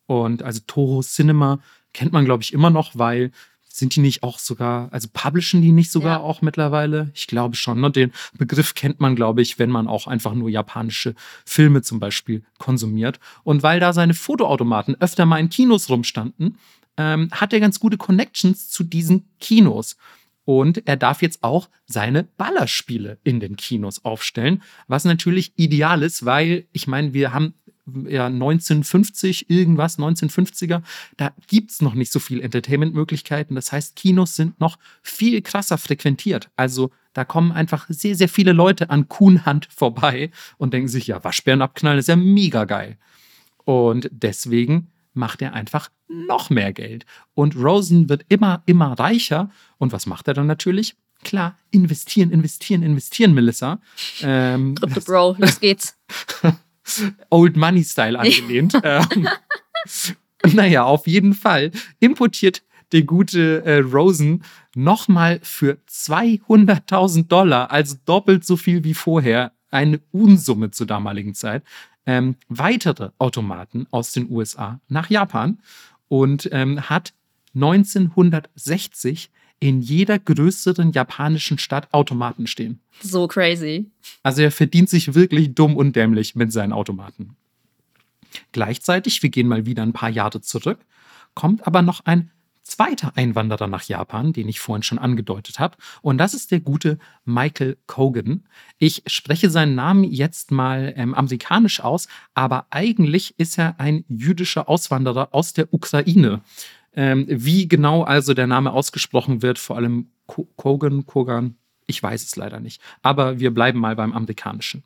Und 0.06 0.42
also 0.42 0.60
Toho 0.66 1.00
Cinema 1.00 1.60
kennt 1.94 2.12
man, 2.12 2.26
glaube 2.26 2.42
ich, 2.42 2.52
immer 2.52 2.68
noch, 2.68 2.90
weil 2.94 3.30
sind 3.74 3.96
die 3.96 4.00
nicht 4.00 4.22
auch 4.22 4.38
sogar, 4.38 4.92
also 4.92 5.08
publishen 5.12 5.62
die 5.62 5.72
nicht 5.72 5.90
sogar 5.90 6.18
ja. 6.18 6.22
auch 6.22 6.42
mittlerweile? 6.42 7.10
Ich 7.14 7.26
glaube 7.26 7.56
schon. 7.56 7.80
Ne? 7.80 7.90
Den 7.90 8.12
Begriff 8.36 8.74
kennt 8.74 9.00
man, 9.00 9.16
glaube 9.16 9.40
ich, 9.40 9.58
wenn 9.58 9.70
man 9.70 9.88
auch 9.88 10.06
einfach 10.06 10.34
nur 10.34 10.50
japanische 10.50 11.14
Filme 11.46 11.80
zum 11.80 11.98
Beispiel 11.98 12.42
konsumiert. 12.58 13.18
Und 13.44 13.62
weil 13.62 13.80
da 13.80 13.94
seine 13.94 14.12
Fotoautomaten 14.12 15.00
öfter 15.00 15.24
mal 15.24 15.38
in 15.38 15.48
Kinos 15.48 15.88
rumstanden, 15.88 16.58
ähm, 16.98 17.30
hat 17.32 17.54
er 17.54 17.60
ganz 17.60 17.80
gute 17.80 17.96
Connections 17.96 18.68
zu 18.68 18.84
diesen 18.84 19.24
Kinos. 19.40 19.96
Und 20.44 20.86
er 20.88 20.96
darf 20.96 21.22
jetzt 21.22 21.42
auch 21.42 21.68
seine 21.86 22.24
Ballerspiele 22.24 23.18
in 23.22 23.38
den 23.38 23.56
Kinos 23.56 24.04
aufstellen, 24.04 24.62
was 24.88 25.04
natürlich 25.04 25.52
ideal 25.56 26.02
ist, 26.02 26.24
weil 26.24 26.66
ich 26.72 26.86
meine, 26.86 27.14
wir 27.14 27.32
haben 27.32 27.54
ja 28.08 28.26
1950 28.26 29.50
irgendwas, 29.50 29.98
1950er, 29.98 30.82
da 31.16 31.32
gibt 31.48 31.70
es 31.70 31.82
noch 31.82 31.94
nicht 31.94 32.12
so 32.12 32.20
viel 32.20 32.40
Entertainment-Möglichkeiten. 32.40 33.54
Das 33.54 33.72
heißt, 33.72 33.96
Kinos 33.96 34.36
sind 34.36 34.60
noch 34.60 34.78
viel 35.02 35.42
krasser 35.42 35.78
frequentiert. 35.78 36.50
Also 36.56 36.90
da 37.12 37.24
kommen 37.24 37.52
einfach 37.52 37.86
sehr, 37.88 38.14
sehr 38.14 38.28
viele 38.28 38.52
Leute 38.52 38.90
an 38.90 39.08
Kuhnhand 39.08 39.66
vorbei 39.66 40.30
und 40.58 40.72
denken 40.72 40.88
sich, 40.88 41.08
ja, 41.08 41.22
Waschbären 41.22 41.62
abknallen 41.62 41.98
ist 41.98 42.08
ja 42.08 42.16
mega 42.16 42.64
geil. 42.64 42.98
Und 43.64 44.08
deswegen 44.12 44.91
macht 45.14 45.42
er 45.42 45.54
einfach 45.54 45.90
noch 46.08 46.50
mehr 46.50 46.72
Geld. 46.72 47.06
Und 47.34 47.56
Rosen 47.56 48.08
wird 48.08 48.24
immer, 48.28 48.62
immer 48.66 48.98
reicher. 48.98 49.50
Und 49.78 49.92
was 49.92 50.06
macht 50.06 50.28
er 50.28 50.34
dann 50.34 50.46
natürlich? 50.46 50.96
Klar, 51.24 51.56
investieren, 51.70 52.30
investieren, 52.30 52.82
investieren, 52.82 53.34
Melissa. 53.34 53.80
Ähm, 54.22 54.74
Krypto 54.78 55.00
Bro, 55.00 55.36
los 55.38 55.60
geht's. 55.60 55.96
Old 57.30 57.56
Money 57.56 57.84
Style 57.84 58.18
angelehnt. 58.18 58.74
ähm, 58.82 59.28
naja, 60.52 60.84
auf 60.84 61.06
jeden 61.06 61.34
Fall 61.34 61.70
importiert 62.00 62.62
der 62.92 63.02
gute 63.02 63.64
äh, 63.64 63.78
Rosen 63.78 64.44
nochmal 64.74 65.40
für 65.42 65.78
200.000 65.88 67.28
Dollar, 67.28 67.70
also 67.70 67.96
doppelt 68.04 68.44
so 68.44 68.56
viel 68.56 68.84
wie 68.84 68.94
vorher, 68.94 69.52
eine 69.70 70.00
Unsumme 70.10 70.70
zur 70.70 70.86
damaligen 70.86 71.34
Zeit, 71.34 71.62
ähm, 72.06 72.36
weitere 72.48 73.10
Automaten 73.18 73.86
aus 73.90 74.12
den 74.12 74.30
USA 74.30 74.80
nach 74.88 75.10
Japan 75.10 75.58
und 76.08 76.48
ähm, 76.52 76.88
hat 76.88 77.12
1960 77.54 79.30
in 79.60 79.80
jeder 79.80 80.18
größeren 80.18 80.90
japanischen 80.90 81.58
Stadt 81.58 81.92
Automaten 81.92 82.48
stehen. 82.48 82.80
So 83.00 83.28
crazy. 83.28 83.90
Also 84.22 84.42
er 84.42 84.50
verdient 84.50 84.90
sich 84.90 85.14
wirklich 85.14 85.54
dumm 85.54 85.76
und 85.76 85.94
dämlich 85.94 86.34
mit 86.34 86.52
seinen 86.52 86.72
Automaten. 86.72 87.36
Gleichzeitig, 88.50 89.22
wir 89.22 89.30
gehen 89.30 89.46
mal 89.46 89.66
wieder 89.66 89.84
ein 89.84 89.92
paar 89.92 90.08
Jahre 90.10 90.40
zurück, 90.40 90.80
kommt 91.34 91.66
aber 91.66 91.82
noch 91.82 92.04
ein 92.04 92.30
zweiter 92.62 93.16
Einwanderer 93.16 93.66
nach 93.66 93.84
Japan, 93.84 94.32
den 94.32 94.48
ich 94.48 94.60
vorhin 94.60 94.82
schon 94.82 94.98
angedeutet 94.98 95.58
habe. 95.58 95.76
Und 96.00 96.18
das 96.18 96.34
ist 96.34 96.50
der 96.50 96.60
gute 96.60 96.98
Michael 97.24 97.76
Kogan. 97.86 98.44
Ich 98.78 99.02
spreche 99.06 99.50
seinen 99.50 99.74
Namen 99.74 100.04
jetzt 100.04 100.50
mal 100.50 100.92
ähm, 100.96 101.14
amerikanisch 101.14 101.80
aus, 101.80 102.08
aber 102.34 102.66
eigentlich 102.70 103.38
ist 103.38 103.58
er 103.58 103.78
ein 103.78 104.04
jüdischer 104.08 104.68
Auswanderer 104.68 105.28
aus 105.32 105.52
der 105.52 105.72
Ukraine. 105.72 106.42
Ähm, 106.94 107.26
wie 107.28 107.68
genau 107.68 108.02
also 108.02 108.34
der 108.34 108.46
Name 108.46 108.72
ausgesprochen 108.72 109.42
wird, 109.42 109.58
vor 109.58 109.76
allem 109.76 110.10
Kogan, 110.26 111.06
Kogan, 111.06 111.56
ich 111.86 112.02
weiß 112.02 112.22
es 112.22 112.36
leider 112.36 112.60
nicht. 112.60 112.80
Aber 113.02 113.40
wir 113.40 113.52
bleiben 113.52 113.80
mal 113.80 113.96
beim 113.96 114.12
amerikanischen. 114.12 114.84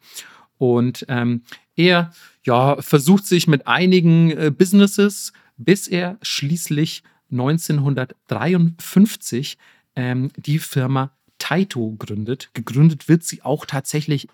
Und 0.59 1.05
ähm, 1.09 1.43
er 1.74 2.12
ja, 2.45 2.81
versucht 2.81 3.27
sich 3.27 3.47
mit 3.47 3.66
einigen 3.66 4.31
äh, 4.31 4.51
Businesses 4.51 5.33
bis 5.57 5.89
er 5.89 6.18
schließlich 6.22 7.03
1953 7.31 9.59
ähm, 9.95 10.31
die 10.37 10.59
Firma 10.59 11.12
Taito 11.39 11.95
gründet. 11.99 12.49
Gegründet 12.55 13.09
wird 13.09 13.24
sie 13.24 13.43
auch 13.43 13.66
tatsächlich 13.66 14.29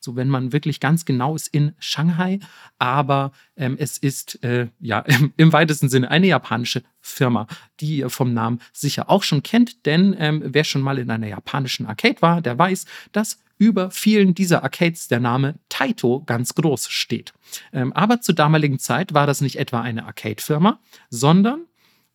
so 0.00 0.16
wenn 0.16 0.28
man 0.28 0.52
wirklich 0.52 0.80
ganz 0.80 1.04
genau 1.04 1.34
ist 1.34 1.48
in 1.48 1.72
Shanghai. 1.78 2.40
Aber 2.78 3.32
ähm, 3.56 3.76
es 3.78 3.98
ist 3.98 4.42
äh, 4.44 4.68
ja 4.80 5.00
im, 5.06 5.32
im, 5.36 5.52
weitesten 5.52 5.88
Sinne 5.88 6.10
eine 6.10 6.26
japanische 6.26 6.82
Firma, 7.00 7.46
die 7.80 7.98
ihr 7.98 8.10
vom 8.10 8.32
Namen 8.32 8.60
sicher 8.72 9.10
auch 9.10 9.22
schon 9.22 9.42
kennt. 9.42 9.86
Denn 9.86 10.14
ähm, 10.18 10.42
wer 10.44 10.64
schon 10.64 10.82
mal 10.82 10.98
in 10.98 11.10
einer 11.10 11.28
japanischen 11.28 11.86
Arcade 11.86 12.22
war, 12.22 12.40
der 12.40 12.58
weiß, 12.58 12.86
dass 13.12 13.40
über 13.60 13.90
vielen 13.90 14.34
dieser 14.34 14.62
Arcades 14.62 15.08
der 15.08 15.18
Name 15.18 15.56
Taito 15.68 16.22
ganz 16.26 16.54
groß 16.54 16.90
steht. 16.90 17.32
Ähm, 17.72 17.92
aber 17.92 18.20
zur 18.20 18.36
damaligen 18.36 18.78
Zeit 18.78 19.14
war 19.14 19.26
das 19.26 19.40
nicht 19.40 19.56
etwa 19.56 19.80
eine 19.80 20.04
Arcade-Firma, 20.04 20.78
sondern 21.10 21.62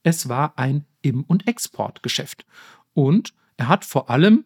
es 0.04 0.30
war 0.30 0.58
ein 0.58 0.86
Im- 1.02 1.24
und 1.24 1.48
Exportgeschäft. 1.48 2.46
Und 2.94 3.34
er 3.58 3.68
hat 3.68 3.86
vor 3.86 4.10
allem 4.10 4.46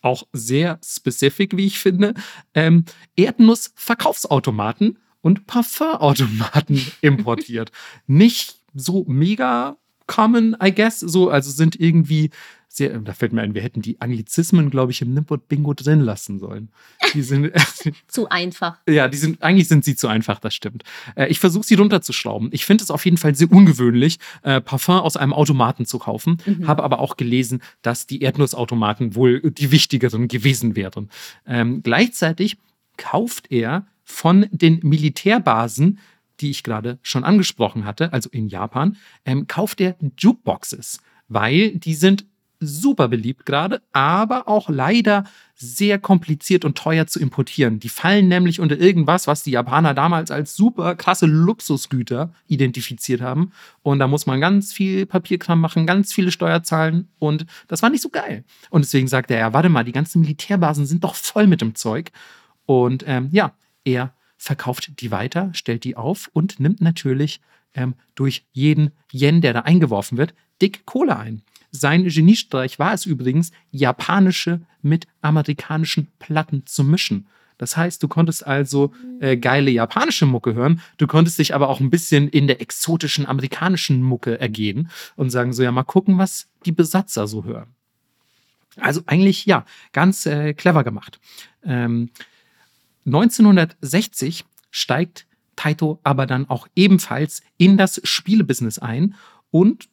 auch 0.00 0.24
sehr 0.32 0.78
specific, 0.84 1.56
wie 1.56 1.66
ich 1.66 1.78
finde, 1.78 2.14
ähm, 2.54 2.84
Erdnuss-Verkaufsautomaten 3.16 4.98
und 5.20 5.46
Parfumautomaten 5.46 6.80
importiert. 7.00 7.72
Nicht 8.06 8.56
so 8.74 9.04
mega 9.08 9.76
common, 10.06 10.56
I 10.62 10.72
guess, 10.72 11.00
so, 11.00 11.30
also 11.30 11.50
sind 11.50 11.78
irgendwie 11.78 12.30
sehr, 12.78 12.98
da 12.98 13.12
fällt 13.12 13.32
mir 13.32 13.42
ein, 13.42 13.54
wir 13.54 13.62
hätten 13.62 13.82
die 13.82 14.00
Anglizismen, 14.00 14.70
glaube 14.70 14.92
ich, 14.92 15.02
im 15.02 15.12
Nimbot-Bingo 15.12 15.74
drin 15.74 16.00
lassen 16.00 16.38
sollen. 16.38 16.70
Die 17.12 17.22
sind 17.22 17.52
zu 18.08 18.28
einfach. 18.28 18.78
Ja, 18.88 19.08
die 19.08 19.18
sind, 19.18 19.42
eigentlich 19.42 19.68
sind 19.68 19.84
sie 19.84 19.96
zu 19.96 20.08
einfach, 20.08 20.40
das 20.40 20.54
stimmt. 20.54 20.84
Äh, 21.14 21.26
ich 21.28 21.38
versuche 21.38 21.66
sie 21.66 21.74
runterzuschrauben. 21.74 22.48
Ich 22.52 22.64
finde 22.64 22.84
es 22.84 22.90
auf 22.90 23.04
jeden 23.04 23.18
Fall 23.18 23.34
sehr 23.34 23.52
ungewöhnlich, 23.52 24.18
äh, 24.42 24.60
Parfum 24.60 24.96
aus 24.96 25.16
einem 25.16 25.34
Automaten 25.34 25.84
zu 25.84 25.98
kaufen. 25.98 26.38
Mhm. 26.46 26.66
Habe 26.66 26.82
aber 26.84 27.00
auch 27.00 27.16
gelesen, 27.16 27.60
dass 27.82 28.06
die 28.06 28.22
Erdnussautomaten 28.22 29.14
wohl 29.14 29.50
die 29.50 29.70
wichtigeren 29.70 30.28
gewesen 30.28 30.74
wären. 30.74 31.10
Ähm, 31.46 31.82
gleichzeitig 31.82 32.56
kauft 32.96 33.50
er 33.50 33.86
von 34.04 34.46
den 34.50 34.80
Militärbasen 34.82 35.98
die 36.40 36.50
ich 36.50 36.62
gerade 36.62 36.98
schon 37.02 37.24
angesprochen 37.24 37.84
hatte, 37.84 38.12
also 38.12 38.30
in 38.30 38.48
Japan, 38.48 38.96
ähm, 39.24 39.46
kauft 39.46 39.80
er 39.80 39.96
Jukeboxes, 40.18 41.00
weil 41.28 41.76
die 41.76 41.94
sind 41.94 42.26
super 42.60 43.08
beliebt 43.08 43.46
gerade, 43.46 43.82
aber 43.92 44.48
auch 44.48 44.68
leider 44.68 45.24
sehr 45.54 45.98
kompliziert 45.98 46.64
und 46.64 46.78
teuer 46.78 47.06
zu 47.06 47.20
importieren. 47.20 47.80
Die 47.80 47.88
fallen 47.88 48.28
nämlich 48.28 48.60
unter 48.60 48.78
irgendwas, 48.78 49.26
was 49.26 49.42
die 49.42 49.50
Japaner 49.50 49.94
damals 49.94 50.30
als 50.30 50.54
super 50.54 50.94
krasse 50.94 51.26
Luxusgüter 51.26 52.32
identifiziert 52.46 53.20
haben. 53.20 53.52
Und 53.82 53.98
da 53.98 54.06
muss 54.06 54.26
man 54.26 54.40
ganz 54.40 54.72
viel 54.72 55.06
Papierkram 55.06 55.60
machen, 55.60 55.86
ganz 55.86 56.12
viele 56.12 56.30
Steuer 56.30 56.62
zahlen. 56.62 57.08
Und 57.18 57.46
das 57.66 57.82
war 57.82 57.90
nicht 57.90 58.02
so 58.02 58.08
geil. 58.08 58.44
Und 58.70 58.84
deswegen 58.84 59.08
sagt 59.08 59.30
er, 59.30 59.38
ja, 59.38 59.52
warte 59.52 59.68
mal, 59.68 59.84
die 59.84 59.92
ganzen 59.92 60.20
Militärbasen 60.20 60.86
sind 60.86 61.04
doch 61.04 61.14
voll 61.14 61.46
mit 61.46 61.60
dem 61.60 61.74
Zeug. 61.74 62.10
Und 62.66 63.04
ähm, 63.06 63.28
ja, 63.32 63.52
er 63.84 64.12
verkauft 64.36 65.00
die 65.00 65.10
weiter, 65.10 65.50
stellt 65.54 65.84
die 65.84 65.96
auf 65.96 66.30
und 66.32 66.60
nimmt 66.60 66.80
natürlich 66.80 67.40
ähm, 67.74 67.94
durch 68.14 68.46
jeden 68.52 68.92
Yen, 69.12 69.40
der 69.40 69.52
da 69.52 69.60
eingeworfen 69.60 70.18
wird, 70.18 70.34
dick 70.62 70.86
Kohle 70.86 71.16
ein. 71.16 71.42
Sein 71.70 72.08
Geniestreich 72.08 72.78
war 72.78 72.94
es 72.94 73.06
übrigens, 73.06 73.52
japanische 73.70 74.60
mit 74.82 75.06
amerikanischen 75.20 76.08
Platten 76.18 76.64
zu 76.66 76.84
mischen. 76.84 77.26
Das 77.58 77.76
heißt, 77.76 78.02
du 78.02 78.08
konntest 78.08 78.46
also 78.46 78.92
äh, 79.20 79.36
geile 79.36 79.70
japanische 79.70 80.26
Mucke 80.26 80.54
hören, 80.54 80.80
du 80.96 81.06
konntest 81.06 81.38
dich 81.40 81.54
aber 81.54 81.68
auch 81.68 81.80
ein 81.80 81.90
bisschen 81.90 82.28
in 82.28 82.46
der 82.46 82.60
exotischen 82.60 83.26
amerikanischen 83.26 84.00
Mucke 84.00 84.40
ergehen 84.40 84.90
und 85.16 85.30
sagen 85.30 85.52
so, 85.52 85.62
ja, 85.62 85.72
mal 85.72 85.82
gucken, 85.82 86.18
was 86.18 86.48
die 86.64 86.72
Besatzer 86.72 87.26
so 87.26 87.44
hören. 87.44 87.74
Also 88.76 89.02
eigentlich, 89.06 89.44
ja, 89.44 89.66
ganz 89.92 90.24
äh, 90.24 90.54
clever 90.54 90.84
gemacht. 90.84 91.18
Ähm, 91.64 92.10
1960 93.06 94.44
steigt 94.70 95.26
Taito 95.56 95.98
aber 96.04 96.26
dann 96.26 96.48
auch 96.48 96.68
ebenfalls 96.76 97.42
in 97.56 97.76
das 97.76 98.00
Spielebusiness 98.04 98.78
ein 98.78 99.16
und 99.50 99.88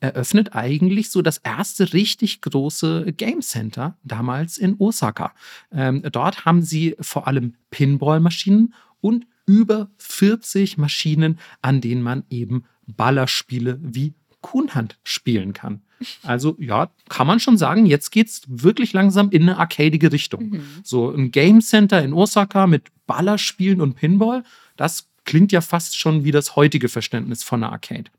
eröffnet 0.00 0.54
eigentlich 0.54 1.10
so 1.10 1.22
das 1.22 1.38
erste 1.38 1.92
richtig 1.92 2.40
große 2.40 3.12
Game 3.12 3.40
Center 3.40 3.96
damals 4.04 4.58
in 4.58 4.76
Osaka. 4.78 5.34
Ähm, 5.72 6.02
dort 6.12 6.44
haben 6.44 6.62
sie 6.62 6.96
vor 7.00 7.26
allem 7.26 7.54
Pinball-Maschinen 7.70 8.74
und 9.00 9.26
über 9.46 9.90
40 9.98 10.78
Maschinen, 10.78 11.38
an 11.62 11.80
denen 11.80 12.02
man 12.02 12.24
eben 12.30 12.64
Ballerspiele 12.86 13.78
wie 13.82 14.14
Kuhnhand 14.40 14.98
spielen 15.02 15.52
kann. 15.52 15.82
Also 16.22 16.56
ja, 16.60 16.90
kann 17.08 17.26
man 17.26 17.40
schon 17.40 17.58
sagen, 17.58 17.86
jetzt 17.86 18.10
geht 18.10 18.28
es 18.28 18.42
wirklich 18.46 18.92
langsam 18.92 19.30
in 19.30 19.42
eine 19.42 19.58
arcadige 19.58 20.12
Richtung. 20.12 20.50
Mhm. 20.50 20.62
So 20.84 21.10
ein 21.10 21.32
Game 21.32 21.60
Center 21.60 22.02
in 22.02 22.12
Osaka 22.12 22.66
mit 22.66 22.84
Ballerspielen 23.06 23.80
und 23.80 23.94
Pinball, 23.94 24.44
das 24.76 25.08
klingt 25.24 25.50
ja 25.50 25.60
fast 25.60 25.98
schon 25.98 26.24
wie 26.24 26.30
das 26.30 26.56
heutige 26.56 26.88
Verständnis 26.88 27.42
von 27.42 27.62
einer 27.62 27.72
Arcade. 27.72 28.10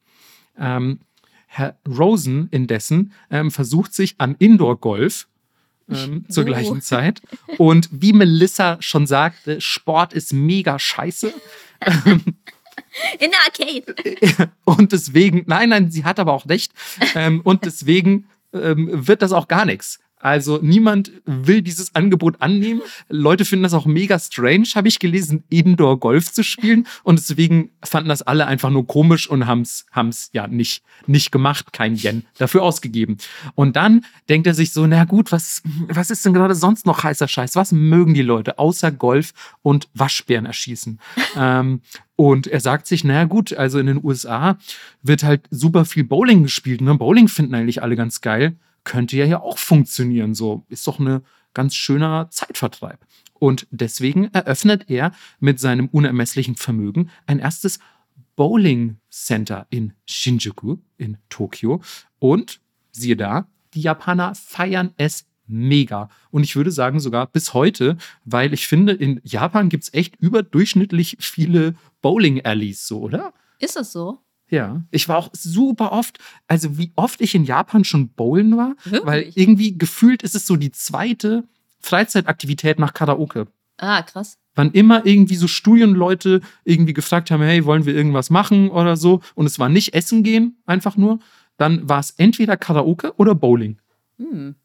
Ähm, 0.57 0.99
Herr 1.51 1.75
Rosen 1.87 2.47
indessen 2.51 3.11
ähm, 3.31 3.49
versucht 3.49 3.93
sich 3.93 4.15
an 4.19 4.35
Indoor-Golf 4.37 5.27
ähm, 5.89 6.25
zur 6.29 6.43
oh. 6.43 6.45
gleichen 6.45 6.81
Zeit. 6.81 7.21
Und 7.57 7.89
wie 7.91 8.13
Melissa 8.13 8.77
schon 8.81 9.07
sagte, 9.07 9.59
Sport 9.59 10.13
ist 10.13 10.31
mega 10.31 10.77
scheiße. 10.77 11.33
In 13.19 13.31
der 13.31 13.39
Arcade. 13.45 14.51
Und 14.63 14.91
deswegen, 14.91 15.43
nein, 15.47 15.69
nein, 15.69 15.91
sie 15.91 16.05
hat 16.05 16.19
aber 16.19 16.33
auch 16.33 16.47
recht. 16.47 16.71
Ähm, 17.13 17.41
und 17.41 17.65
deswegen 17.65 18.27
ähm, 18.53 18.89
wird 18.91 19.21
das 19.21 19.31
auch 19.31 19.47
gar 19.47 19.65
nichts. 19.65 19.99
Also 20.19 20.59
niemand 20.61 21.11
will 21.25 21.61
dieses 21.61 21.95
Angebot 21.95 22.41
annehmen. 22.41 22.81
Leute 23.07 23.45
finden 23.45 23.63
das 23.63 23.73
auch 23.73 23.85
mega 23.85 24.19
strange, 24.19 24.67
habe 24.75 24.89
ich 24.89 24.99
gelesen, 24.99 25.43
Indoor 25.49 25.99
Golf 25.99 26.31
zu 26.31 26.43
spielen. 26.43 26.87
Und 27.03 27.19
deswegen 27.19 27.71
fanden 27.83 28.09
das 28.09 28.21
alle 28.21 28.45
einfach 28.45 28.69
nur 28.69 28.85
komisch 28.85 29.29
und 29.29 29.47
haben 29.47 29.61
es 29.61 30.29
ja 30.33 30.47
nicht, 30.47 30.83
nicht 31.07 31.31
gemacht, 31.31 31.71
kein 31.71 31.95
Yen 31.95 32.25
dafür 32.37 32.63
ausgegeben. 32.63 33.17
Und 33.55 33.77
dann 33.77 34.05
denkt 34.27 34.45
er 34.45 34.53
sich 34.53 34.73
so, 34.73 34.85
na 34.85 35.05
gut, 35.05 35.31
was, 35.31 35.61
was 35.87 36.09
ist 36.09 36.25
denn 36.25 36.33
gerade 36.33 36.55
sonst 36.55 36.85
noch 36.85 37.03
heißer 37.03 37.29
Scheiß? 37.29 37.55
Was 37.55 37.71
mögen 37.71 38.13
die 38.13 38.21
Leute 38.21 38.59
außer 38.59 38.91
Golf 38.91 39.33
und 39.61 39.87
Waschbären 39.93 40.45
erschießen? 40.45 40.99
ähm, 41.37 41.81
und 42.17 42.47
er 42.47 42.59
sagt 42.59 42.87
sich, 42.87 43.05
naja 43.05 43.23
gut, 43.23 43.53
also 43.53 43.79
in 43.79 43.85
den 43.85 44.03
USA 44.03 44.57
wird 45.01 45.23
halt 45.23 45.47
super 45.51 45.85
viel 45.85 46.03
Bowling 46.03 46.43
gespielt. 46.43 46.81
Ne? 46.81 46.93
Bowling 46.95 47.29
finden 47.29 47.55
eigentlich 47.55 47.81
alle 47.81 47.95
ganz 47.95 48.19
geil 48.19 48.57
könnte 48.83 49.17
ja 49.17 49.25
hier 49.25 49.41
auch 49.41 49.57
funktionieren. 49.57 50.33
So 50.33 50.65
ist 50.69 50.87
doch 50.87 50.99
ein 50.99 51.21
ganz 51.53 51.75
schöner 51.75 52.29
Zeitvertreib. 52.29 53.05
Und 53.33 53.67
deswegen 53.71 54.25
eröffnet 54.33 54.89
er 54.89 55.11
mit 55.39 55.59
seinem 55.59 55.87
unermesslichen 55.87 56.55
Vermögen 56.55 57.09
ein 57.25 57.39
erstes 57.39 57.79
Bowling 58.35 58.97
Center 59.09 59.67
in 59.69 59.93
Shinjuku 60.05 60.77
in 60.97 61.17
Tokio. 61.29 61.81
Und 62.19 62.61
siehe 62.91 63.15
da, 63.15 63.47
die 63.73 63.81
Japaner 63.81 64.35
feiern 64.35 64.93
es 64.97 65.25
mega. 65.47 66.09
Und 66.31 66.43
ich 66.43 66.55
würde 66.55 66.71
sagen 66.71 66.99
sogar 66.99 67.27
bis 67.27 67.53
heute, 67.53 67.97
weil 68.23 68.53
ich 68.53 68.67
finde, 68.67 68.93
in 68.93 69.19
Japan 69.23 69.69
gibt 69.69 69.85
es 69.85 69.93
echt 69.93 70.15
überdurchschnittlich 70.17 71.17
viele 71.19 71.75
Bowling-Alleys, 72.01 72.87
so, 72.87 73.01
oder? 73.01 73.33
Ist 73.59 73.75
es 73.75 73.91
so? 73.91 74.19
Ja, 74.49 74.81
ich 74.89 75.07
war 75.07 75.17
auch 75.17 75.29
super 75.33 75.91
oft, 75.91 76.17
also 76.47 76.77
wie 76.77 76.91
oft 76.95 77.21
ich 77.21 77.35
in 77.35 77.43
Japan 77.43 77.83
schon 77.83 78.09
bowlen 78.09 78.57
war, 78.57 78.75
Wirklich? 78.83 79.05
weil 79.05 79.31
irgendwie 79.35 79.77
gefühlt 79.77 80.23
ist 80.23 80.35
es 80.35 80.47
so 80.47 80.55
die 80.55 80.71
zweite 80.71 81.43
Freizeitaktivität 81.79 82.79
nach 82.79 82.93
Karaoke. 82.93 83.47
Ah, 83.77 84.01
krass. 84.01 84.37
Wann 84.55 84.71
immer 84.71 85.05
irgendwie 85.05 85.35
so 85.35 85.47
Studienleute 85.47 86.41
irgendwie 86.63 86.93
gefragt 86.93 87.31
haben, 87.31 87.43
hey, 87.43 87.63
wollen 87.63 87.85
wir 87.85 87.95
irgendwas 87.95 88.29
machen 88.29 88.69
oder 88.71 88.97
so, 88.97 89.21
und 89.35 89.45
es 89.45 89.59
war 89.59 89.69
nicht 89.69 89.93
Essen 89.93 90.23
gehen, 90.23 90.57
einfach 90.65 90.97
nur, 90.97 91.19
dann 91.57 91.87
war 91.87 91.99
es 91.99 92.11
entweder 92.11 92.57
Karaoke 92.57 93.13
oder 93.17 93.35
Bowling. 93.35 93.79
Hm. 94.17 94.55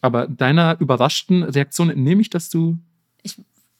Aber 0.00 0.26
deiner 0.26 0.80
überraschten 0.80 1.42
Reaktion 1.42 1.90
entnehme 1.90 2.22
ich, 2.22 2.30
dass 2.30 2.48
du. 2.48 2.78
Ich 3.22 3.36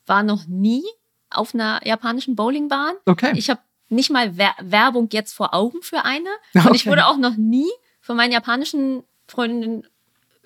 war 0.07 0.23
noch 0.23 0.47
nie 0.47 0.83
auf 1.31 1.55
einer 1.55 1.81
japanischen 1.87 2.37
Bowlingbahn. 2.37 2.95
Okay. 3.07 3.33
Ich 3.37 3.49
habe 3.49 3.61
nicht 3.91 4.11
mal 4.11 4.37
Wer 4.37 4.55
Werbung 4.61 5.09
jetzt 5.13 5.33
vor 5.33 5.55
Augen 5.55 5.83
für 5.83 6.05
eine. 6.05 6.29
Okay. 6.55 6.67
Und 6.69 6.75
ich 6.75 6.87
wurde 6.87 7.07
auch 7.07 7.19
noch 7.19 7.37
nie 7.37 7.69
von 8.01 8.17
meinen 8.17 8.33
japanischen 8.33 9.03
Freundinnen 9.29 9.85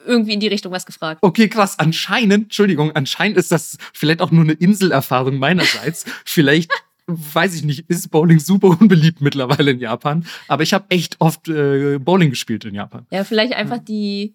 irgendwie 0.04 0.34
in 0.34 0.40
die 0.40 0.48
Richtung 0.48 0.72
was 0.72 0.86
gefragt. 0.86 1.20
Okay, 1.22 1.48
krass. 1.48 1.78
Anscheinend, 1.78 2.44
Entschuldigung, 2.44 2.92
anscheinend 2.92 3.38
ist 3.38 3.52
das 3.52 3.78
vielleicht 3.92 4.20
auch 4.20 4.30
nur 4.30 4.44
eine 4.44 4.52
Inselerfahrung 4.52 5.38
meinerseits. 5.38 6.04
vielleicht, 6.24 6.70
weiß 7.06 7.54
ich 7.54 7.64
nicht, 7.64 7.88
ist 7.88 8.10
Bowling 8.10 8.38
super 8.38 8.68
unbeliebt 8.68 9.20
mittlerweile 9.20 9.70
in 9.70 9.78
Japan. 9.78 10.26
Aber 10.48 10.62
ich 10.62 10.74
habe 10.74 10.86
echt 10.90 11.20
oft 11.20 11.48
äh, 11.48 11.98
Bowling 11.98 12.30
gespielt 12.30 12.64
in 12.64 12.74
Japan. 12.74 13.06
Ja, 13.10 13.24
vielleicht 13.24 13.54
einfach 13.54 13.76
ja. 13.76 13.82
die, 13.82 14.34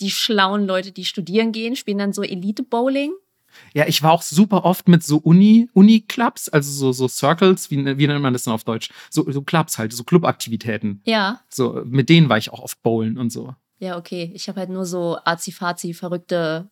die 0.00 0.10
schlauen 0.10 0.66
Leute, 0.66 0.92
die 0.92 1.04
studieren 1.04 1.52
gehen, 1.52 1.76
spielen 1.76 1.98
dann 1.98 2.12
so 2.12 2.22
Elite-Bowling 2.22 3.12
Ja, 3.72 3.86
ich 3.86 4.02
war 4.02 4.12
auch 4.12 4.22
super 4.22 4.64
oft 4.64 4.88
mit 4.88 5.02
so 5.02 5.18
Uni, 5.18 5.68
Uni-Clubs, 5.72 6.48
also 6.48 6.70
so, 6.70 6.92
so 6.92 7.08
Circles, 7.08 7.70
wie, 7.70 7.98
wie 7.98 8.06
nennt 8.06 8.22
man 8.22 8.32
das 8.32 8.44
denn 8.44 8.52
auf 8.52 8.64
Deutsch? 8.64 8.90
So, 9.10 9.30
so 9.30 9.42
Clubs 9.42 9.78
halt, 9.78 9.92
so 9.92 10.04
Clubaktivitäten. 10.04 11.02
Ja. 11.04 11.40
So, 11.48 11.82
mit 11.84 12.08
denen 12.08 12.28
war 12.28 12.38
ich 12.38 12.52
auch 12.52 12.60
oft 12.60 12.82
bowlen 12.82 13.18
und 13.18 13.30
so. 13.30 13.54
Ja, 13.78 13.96
okay. 13.96 14.30
Ich 14.34 14.48
habe 14.48 14.60
halt 14.60 14.70
nur 14.70 14.84
so 14.84 15.18
azi-fazi, 15.24 15.94
verrückte 15.94 16.68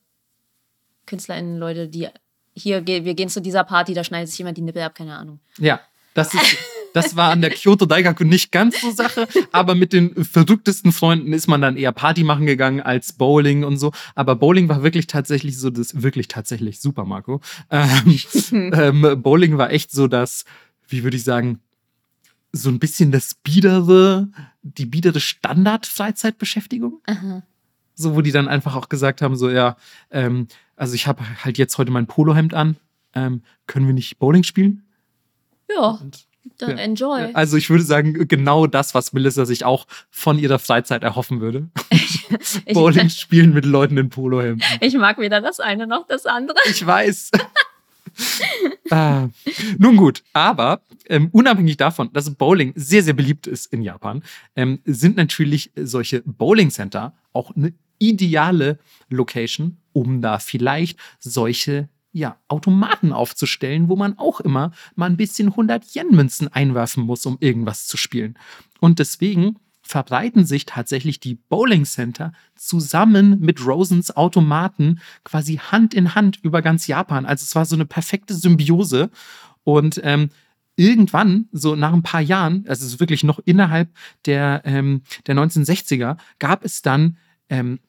KünstlerInnen, 1.07 1.59
Leute, 1.59 1.89
die 1.89 2.09
hier, 2.55 2.87
wir 2.87 3.15
gehen 3.15 3.29
zu 3.29 3.41
dieser 3.41 3.65
Party, 3.65 3.95
da 3.95 4.05
schneidet 4.05 4.29
sich 4.29 4.39
jemand 4.39 4.59
die 4.59 4.63
Nippel 4.63 4.83
ab, 4.83 4.95
keine 4.95 5.17
Ahnung. 5.17 5.41
Ja, 5.59 5.81
das 6.15 6.35
ist. 6.35 6.57
Das 6.95 7.17
war 7.17 7.31
an 7.31 7.41
der 7.41 7.51
Kyoto 7.51 7.87
Daigaku 7.87 8.25
nicht 8.25 8.51
ganz 8.53 8.81
so 8.81 8.91
Sache, 8.91 9.29
aber 9.53 9.75
mit 9.75 9.93
den 9.93 10.25
verrücktesten 10.25 10.93
Freunden 10.93 11.33
ist 11.33 11.47
man 11.47 11.61
dann 11.61 11.77
eher 11.77 11.93
Party 11.93 12.25
machen 12.25 12.47
gegangen 12.47 12.81
als 12.81 13.13
Bowling 13.13 13.65
und 13.65 13.77
so. 13.77 13.93
Aber 14.15 14.37
Bowling 14.37 14.69
war 14.69 14.83
wirklich 14.83 15.07
tatsächlich 15.07 15.59
so 15.59 15.71
das, 15.71 16.03
wirklich 16.03 16.29
tatsächlich 16.29 16.81
super, 16.81 17.05
Marco. 17.05 17.41
Ähm, 17.71 18.19
ähm, 18.73 19.23
Bowling 19.23 19.59
war 19.59 19.71
echt 19.71 19.91
so 19.91 20.09
das, 20.09 20.45
wie 20.89 21.03
würde 21.03 21.17
ich 21.17 21.25
sagen, 21.25 21.61
so 22.53 22.71
ein 22.71 22.79
bisschen 22.79 23.13
das 23.13 23.35
biedere, 23.35 24.29
die 24.63 24.87
biedere 24.87 25.21
Standard-Freizeitbeschäftigung. 25.21 27.03
So, 27.95 28.15
wo 28.15 28.23
die 28.23 28.33
dann 28.33 28.49
einfach 28.49 28.75
auch 28.75 28.89
gesagt 28.89 29.23
haben, 29.23 29.37
so, 29.37 29.51
ja, 29.51 29.77
ähm, 30.11 30.47
also 30.77 30.95
ich 30.95 31.07
habe 31.07 31.23
halt 31.45 31.59
jetzt 31.59 31.77
heute 31.79 31.91
mein 31.91 32.07
Polohemd 32.07 32.55
an, 32.55 32.77
ähm, 33.15 33.43
können 33.67 33.87
wir 33.87 33.95
nicht 33.95 34.19
Bowling 34.19 34.45
spielen? 34.45 34.85
Ja. 35.69 35.91
Und 35.91 36.28
dann 36.59 36.77
ja. 36.79 36.85
enjoy. 36.85 37.31
Also 37.35 37.57
ich 37.57 37.71
würde 37.71 37.85
sagen, 37.85 38.27
genau 38.29 38.67
das, 38.67 38.95
was 38.95 39.13
Melissa 39.13 39.45
sich 39.45 39.65
auch 39.65 39.87
von 40.11 40.39
ihrer 40.39 40.59
Freizeit 40.59 41.03
erhoffen 41.03 41.41
würde. 41.41 41.69
Bowling 42.73 43.09
spielen 43.09 43.53
mit 43.53 43.65
Leuten 43.65 43.97
in 43.97 44.09
Polohemden. 44.09 44.63
Ich 44.81 44.95
mag 44.95 45.19
weder 45.19 45.41
das 45.41 45.61
eine 45.61 45.87
noch 45.87 46.07
das 46.07 46.27
andere. 46.27 46.59
Ich 46.69 46.85
weiß. 46.85 47.31
ah. 48.91 49.29
Nun 49.79 49.97
gut, 49.97 50.23
aber 50.33 50.83
ähm, 51.09 51.29
unabhängig 51.33 51.77
davon, 51.77 52.13
dass 52.13 52.35
Bowling 52.35 52.73
sehr, 52.75 53.03
sehr 53.03 53.15
beliebt 53.15 53.47
ist 53.47 53.73
in 53.73 53.83
Japan, 53.83 54.23
ähm, 54.57 54.81
sind 54.85 55.17
natürlich 55.17 55.71
solche 55.77 56.23
Bowling 56.23 56.71
Center 56.71 57.15
auch 57.33 57.55
eine 57.55 57.73
ideale 57.99 58.79
Location, 59.09 59.79
um 59.93 60.23
da 60.23 60.39
vielleicht 60.39 60.99
solche 61.19 61.89
ja, 62.19 62.37
Automaten 62.49 63.13
aufzustellen, 63.13 63.89
wo 63.89 63.97
man 63.97 64.19
auch 64.19 64.41
immer 64.41 64.73
mal 64.95 65.07
ein 65.07 65.17
bisschen 65.17 65.49
100 65.49 65.95
Yen-Münzen 65.95 66.49
einwerfen 66.49 67.05
muss, 67.05 67.25
um 67.27 67.39
irgendwas 67.41 67.87
zu 67.87 67.97
spielen. 67.97 68.39
Und 68.81 68.99
deswegen 68.99 69.57
verbreiten 69.83 70.45
sich 70.45 70.67
tatsächlich 70.67 71.19
die 71.19 71.37
Bowling 71.37 71.87
Center 71.87 72.33
zusammen 72.55 73.41
mit 73.41 73.65
Rosens 73.65 74.15
Automaten 74.15 75.01
quasi 75.25 75.57
Hand 75.57 75.95
in 75.95 76.15
Hand 76.15 76.39
über 76.43 76.61
ganz 76.61 76.87
Japan. 76.87 77.25
Also 77.25 77.45
es 77.45 77.55
war 77.55 77.65
so 77.65 77.75
eine 77.75 77.87
perfekte 77.87 78.35
Symbiose. 78.35 79.11
Und 79.65 79.99
ähm, 80.05 80.29
irgendwann, 80.77 81.49
so 81.53 81.75
nach 81.75 81.95
ein 81.95 82.03
paar 82.03 82.21
Jahren, 82.21 82.65
also 82.69 82.85
es 82.85 82.93
ist 82.93 83.01
wirklich 83.01 83.25
noch 83.25 83.41
innerhalb 83.47 83.89
der, 84.27 84.63
ähm, 84.65 85.03
der 85.27 85.37
1960er, 85.37 86.19
gab 86.39 86.65
es 86.65 86.83
dann 86.83 87.17
ähm, 87.49 87.81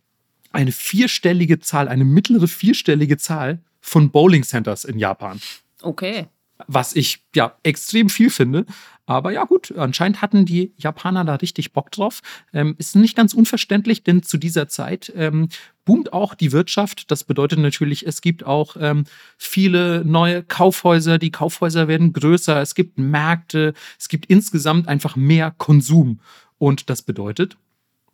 eine 0.51 0.71
vierstellige 0.71 1.59
Zahl, 1.59 1.87
eine 1.87 2.05
mittlere 2.05 2.47
vierstellige 2.47 3.17
Zahl 3.17 3.61
von 3.81 4.11
Bowling 4.11 4.43
Centers 4.43 4.85
in 4.85 4.99
Japan. 4.99 5.39
Okay. 5.81 6.27
Was 6.67 6.95
ich 6.95 7.23
ja 7.35 7.55
extrem 7.63 8.09
viel 8.09 8.29
finde. 8.29 8.65
Aber 9.05 9.31
ja, 9.31 9.45
gut, 9.45 9.75
anscheinend 9.75 10.21
hatten 10.21 10.45
die 10.45 10.71
Japaner 10.77 11.25
da 11.25 11.35
richtig 11.35 11.73
Bock 11.73 11.89
drauf. 11.89 12.19
Ähm, 12.53 12.75
ist 12.77 12.95
nicht 12.95 13.15
ganz 13.15 13.33
unverständlich, 13.33 14.03
denn 14.03 14.21
zu 14.21 14.37
dieser 14.37 14.67
Zeit 14.67 15.11
ähm, 15.15 15.49
boomt 15.83 16.13
auch 16.13 16.35
die 16.35 16.51
Wirtschaft. 16.51 17.09
Das 17.09 17.23
bedeutet 17.23 17.57
natürlich, 17.57 18.05
es 18.05 18.21
gibt 18.21 18.45
auch 18.45 18.75
ähm, 18.79 19.05
viele 19.37 20.05
neue 20.05 20.43
Kaufhäuser. 20.43 21.17
Die 21.17 21.31
Kaufhäuser 21.31 21.87
werden 21.87 22.13
größer. 22.13 22.61
Es 22.61 22.75
gibt 22.75 22.99
Märkte. 22.99 23.73
Es 23.97 24.09
gibt 24.09 24.27
insgesamt 24.27 24.87
einfach 24.87 25.15
mehr 25.15 25.55
Konsum. 25.57 26.19
Und 26.59 26.91
das 26.91 27.01
bedeutet, 27.01 27.57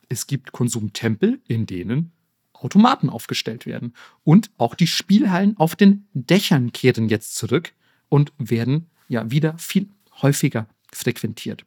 es 0.07 0.27
gibt 0.27 0.53
Konsumtempel, 0.53 1.41
in 1.47 1.65
denen 1.65 2.13
Automaten 2.63 3.09
aufgestellt 3.09 3.65
werden. 3.65 3.93
Und 4.23 4.49
auch 4.57 4.75
die 4.75 4.87
Spielhallen 4.87 5.57
auf 5.57 5.75
den 5.75 6.07
Dächern 6.13 6.71
kehren 6.71 7.09
jetzt 7.09 7.35
zurück 7.35 7.73
und 8.09 8.33
werden 8.37 8.87
ja 9.07 9.29
wieder 9.31 9.57
viel 9.57 9.89
häufiger 10.21 10.67
frequentiert. 10.91 11.65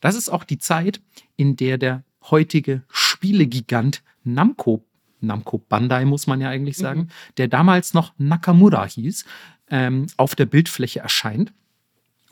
Das 0.00 0.14
ist 0.14 0.28
auch 0.28 0.44
die 0.44 0.58
Zeit, 0.58 1.00
in 1.36 1.56
der 1.56 1.78
der 1.78 2.04
heutige 2.30 2.82
Spielegigant 2.90 4.02
Namco, 4.24 4.84
Namco 5.20 5.58
Bandai 5.58 6.04
muss 6.04 6.26
man 6.26 6.40
ja 6.40 6.48
eigentlich 6.50 6.76
sagen, 6.76 7.00
mhm. 7.00 7.08
der 7.36 7.48
damals 7.48 7.94
noch 7.94 8.12
Nakamura 8.18 8.84
hieß, 8.86 9.24
ähm, 9.70 10.06
auf 10.16 10.34
der 10.34 10.46
Bildfläche 10.46 11.00
erscheint. 11.00 11.52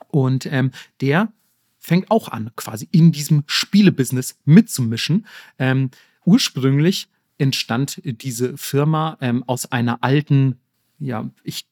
Und 0.08 0.46
ähm, 0.46 0.70
der 1.00 1.32
fängt 1.78 2.10
auch 2.10 2.28
an, 2.28 2.50
quasi 2.56 2.88
in 2.92 3.12
diesem 3.12 3.44
Spielebusiness 3.46 4.38
mitzumischen. 4.44 5.26
Ähm, 5.58 5.90
ursprünglich 6.24 7.08
entstand 7.38 8.00
diese 8.04 8.56
Firma 8.56 9.16
ähm, 9.20 9.44
aus 9.46 9.70
einer 9.70 10.02
alten, 10.02 10.58
ja, 10.98 11.30
ich 11.42 11.66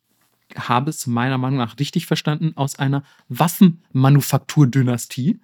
habe 0.56 0.90
es 0.90 1.06
meiner 1.06 1.38
Meinung 1.38 1.58
nach 1.58 1.78
richtig 1.78 2.06
verstanden, 2.06 2.52
aus 2.56 2.76
einer 2.78 3.04
Waffenmanufakturdynastie. 3.28 5.40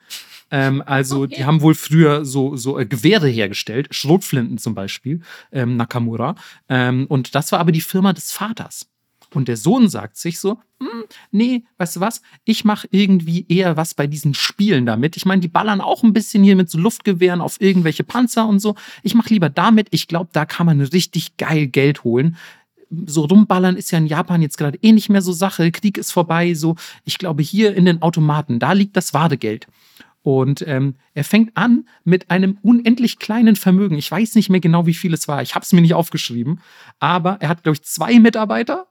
Ähm, 0.51 0.83
also 0.85 1.23
okay. 1.23 1.37
die 1.37 1.45
haben 1.45 1.61
wohl 1.61 1.75
früher 1.75 2.25
so, 2.25 2.57
so 2.57 2.79
äh, 2.79 2.87
Gewehre 2.87 3.29
hergestellt, 3.29 3.89
Schrotflinten 3.91 4.59
zum 4.59 4.75
Beispiel, 4.75 5.21
ähm, 5.53 5.77
Nakamura. 5.77 6.35
Ähm, 6.69 7.07
und 7.07 7.35
das 7.35 7.53
war 7.53 7.61
aber 7.61 7.73
die 7.73 7.81
Firma 7.81 8.13
des 8.13 8.33
Vaters. 8.33 8.91
Und 9.35 9.49
der 9.49 9.57
Sohn 9.57 9.89
sagt 9.89 10.17
sich 10.17 10.39
so, 10.39 10.59
hm, 10.81 11.05
nee, 11.31 11.65
weißt 11.77 11.97
du 11.97 12.01
was, 12.01 12.23
ich 12.45 12.65
mache 12.65 12.89
irgendwie 12.91 13.45
eher 13.49 13.77
was 13.77 13.95
bei 13.95 14.07
diesen 14.07 14.35
Spielen 14.35 14.87
damit. 14.87 15.17
Ich 15.17 15.27
meine, 15.27 15.41
die 15.41 15.49
ballern 15.49 15.81
auch 15.81 16.03
ein 16.03 16.13
bisschen 16.13 16.43
hier 16.43 16.57
mit 16.57 16.71
so 16.71 16.79
Luftgewehren 16.79 17.41
auf 17.41 17.61
irgendwelche 17.61 18.05
Panzer 18.05 18.49
und 18.49 18.61
so. 18.61 18.75
Ich 19.03 19.15
mache 19.15 19.31
lieber 19.31 19.51
damit. 19.51 19.89
Ich 19.91 20.09
glaube, 20.09 20.31
da 20.33 20.47
kann 20.47 20.67
man 20.67 20.81
richtig 20.81 21.37
geil 21.37 21.67
Geld 21.67 22.05
holen. 22.05 22.37
So 23.05 23.27
rumballern 23.27 23.77
ist 23.77 23.91
ja 23.91 23.99
in 23.99 24.07
Japan 24.07 24.41
jetzt 24.41 24.57
gerade 24.57 24.79
eh 24.81 24.93
nicht 24.93 25.11
mehr 25.11 25.21
so 25.21 25.33
Sache. 25.33 25.71
Krieg 25.73 25.99
ist 25.99 26.13
vorbei. 26.13 26.55
So, 26.55 26.77
ich 27.05 27.19
glaube, 27.19 27.43
hier 27.43 27.75
in 27.75 27.85
den 27.85 28.01
Automaten, 28.01 28.59
da 28.59 28.73
liegt 28.73 28.97
das 28.97 29.13
Wadegeld. 29.13 29.67
Und 30.23 30.67
ähm, 30.67 30.95
er 31.15 31.25
fängt 31.25 31.57
an 31.57 31.87
mit 32.05 32.31
einem 32.31 32.59
unendlich 32.63 33.19
kleinen 33.19 33.57
Vermögen. 33.57 33.97
Ich 33.97 34.11
weiß 34.11 34.35
nicht 34.35 34.51
mehr 34.51 34.61
genau, 34.61 34.87
wie 34.87 34.95
viel 34.95 35.15
es 35.15 35.29
war. 35.29 35.43
Ich 35.43 35.55
habe 35.55 35.65
es 35.65 35.73
mir 35.73 35.81
nicht 35.81 35.95
aufgeschrieben. 35.95 36.61
Aber 36.99 37.39
er 37.41 37.49
hat, 37.49 37.63
glaube 37.63 37.77
ich, 37.77 37.83
zwei 37.83 38.19
Mitarbeiter 38.19 38.87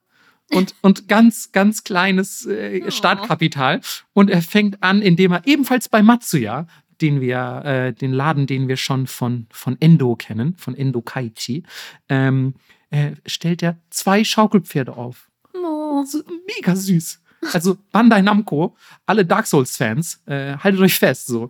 und, 0.52 0.76
und 0.82 1.08
ganz, 1.08 1.52
ganz 1.52 1.84
kleines 1.84 2.46
äh, 2.46 2.82
oh. 2.86 2.92
Startkapital. 2.92 3.82
Und 4.14 4.30
er 4.30 4.42
fängt 4.42 4.82
an, 4.82 5.02
indem 5.02 5.34
er 5.34 5.46
ebenfalls 5.46 5.90
bei 5.90 6.02
Matsuya, 6.02 6.68
den 7.02 7.22
wir, 7.22 7.62
äh, 7.66 7.94
den 7.94 8.12
Laden, 8.12 8.48
den 8.48 8.68
wir 8.68 8.78
schon 8.78 9.08
von, 9.08 9.48
von 9.52 9.78
Endo 9.80 10.16
kennen, 10.16 10.56
von 10.58 10.76
Endo 10.76 11.02
Kaichi, 11.02 11.64
ähm, 12.10 12.56
äh, 12.90 13.12
stellt 13.26 13.62
er 13.62 13.78
zwei 13.90 14.24
Schaukelpferde 14.24 14.96
auf. 14.96 15.30
Oh. 15.54 16.04
Mega 16.48 16.76
süß. 16.76 17.22
Also 17.54 17.78
Bandai 17.92 18.22
Namco, 18.22 18.76
alle 19.06 19.26
Dark 19.26 19.48
Souls-Fans, 19.48 20.22
äh, 20.26 20.58
haltet 20.58 20.82
euch 20.82 20.98
fest, 20.98 21.28
so. 21.28 21.50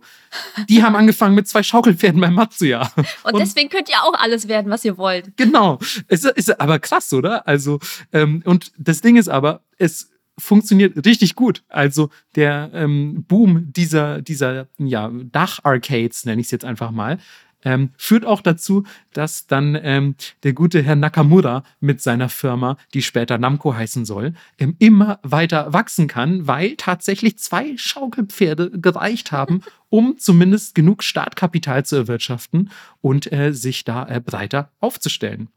Die 0.68 0.82
haben 0.82 0.96
angefangen 0.96 1.34
mit 1.34 1.48
zwei 1.48 1.62
Schaukelpferden 1.62 2.20
bei 2.20 2.30
Matsuya. 2.30 2.92
Und, 2.96 3.06
und 3.34 3.38
deswegen 3.38 3.68
könnt 3.68 3.88
ihr 3.88 4.02
auch 4.02 4.14
alles 4.14 4.48
werden, 4.48 4.70
was 4.70 4.84
ihr 4.84 4.96
wollt. 4.98 5.36
Genau. 5.36 5.78
Es 6.08 6.24
ist 6.24 6.60
aber 6.60 6.78
krass, 6.78 7.12
oder? 7.12 7.46
Also, 7.46 7.78
ähm, 8.12 8.42
und 8.44 8.72
das 8.78 9.00
Ding 9.00 9.16
ist 9.16 9.28
aber, 9.28 9.62
es 9.78 10.10
funktioniert 10.38 11.04
richtig 11.04 11.34
gut. 11.34 11.64
Also 11.68 12.10
der 12.36 12.70
ähm, 12.72 13.24
Boom 13.26 13.72
dieser, 13.72 14.22
dieser 14.22 14.68
ja, 14.78 15.10
Dach-Arcades, 15.12 16.24
nenne 16.24 16.40
ich 16.40 16.46
es 16.46 16.50
jetzt 16.52 16.64
einfach 16.64 16.90
mal, 16.90 17.18
ähm, 17.64 17.90
führt 17.96 18.24
auch 18.24 18.40
dazu, 18.40 18.84
dass 19.12 19.46
dann 19.46 19.78
ähm, 19.82 20.14
der 20.42 20.52
gute 20.52 20.82
Herr 20.82 20.96
Nakamura 20.96 21.64
mit 21.80 22.00
seiner 22.00 22.28
Firma, 22.28 22.76
die 22.94 23.02
später 23.02 23.38
Namco 23.38 23.74
heißen 23.74 24.04
soll, 24.04 24.34
ähm, 24.58 24.76
immer 24.78 25.18
weiter 25.22 25.72
wachsen 25.72 26.06
kann, 26.06 26.46
weil 26.46 26.76
tatsächlich 26.76 27.38
zwei 27.38 27.76
Schaukelpferde 27.76 28.70
gereicht 28.70 29.32
haben, 29.32 29.62
um 29.88 30.18
zumindest 30.18 30.74
genug 30.74 31.02
Startkapital 31.02 31.84
zu 31.84 31.96
erwirtschaften 31.96 32.70
und 33.00 33.32
äh, 33.32 33.52
sich 33.52 33.84
da 33.84 34.06
äh, 34.06 34.20
breiter 34.20 34.70
aufzustellen. 34.80 35.48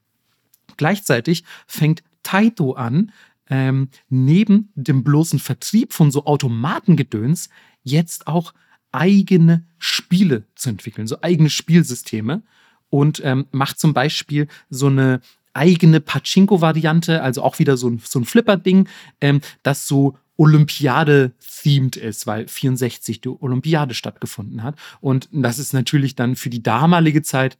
Gleichzeitig 0.78 1.44
fängt 1.68 2.04
Taito 2.24 2.74
an, 2.74 3.12
ähm, 3.50 3.90
neben 4.10 4.72
dem 4.76 5.04
bloßen 5.04 5.40
Vertrieb 5.40 5.94
von 5.94 6.10
so 6.10 6.26
Automatengedöns 6.26 7.50
jetzt 7.84 8.28
auch 8.28 8.54
eigene 8.92 9.64
Spiele 9.78 10.44
zu 10.56 10.70
entwickeln, 10.70 11.08
so 11.08 11.18
eigene 11.22 11.50
Spielsysteme 11.50 12.44
und 12.90 13.22
ähm, 13.24 13.48
macht 13.52 13.80
zum 13.80 13.94
Beispiel 13.94 14.48
so 14.70 14.88
eine 14.88 15.22
eigene 15.54 16.00
Pachinko-Variante, 16.00 17.22
also 17.22 17.42
auch 17.42 17.60
wieder 17.60 17.78
so 17.78 17.90
ein, 17.90 18.02
so 18.04 18.20
ein 18.20 18.26
Flipper-Ding, 18.26 18.88
ähm, 19.20 19.42
das 19.64 19.88
so 19.88 20.18
Olympiade-themed 20.38 21.98
ist, 21.98 22.26
weil 22.26 22.48
64 22.48 23.22
die 23.22 23.30
Olympiade 23.30 23.94
stattgefunden 23.94 24.64
hat. 24.64 24.76
Und 25.00 25.30
das 25.32 25.60
ist 25.60 25.74
natürlich 25.74 26.16
dann 26.16 26.36
für 26.36 26.50
die 26.50 26.64
damalige 26.64 27.22
Zeit 27.22 27.58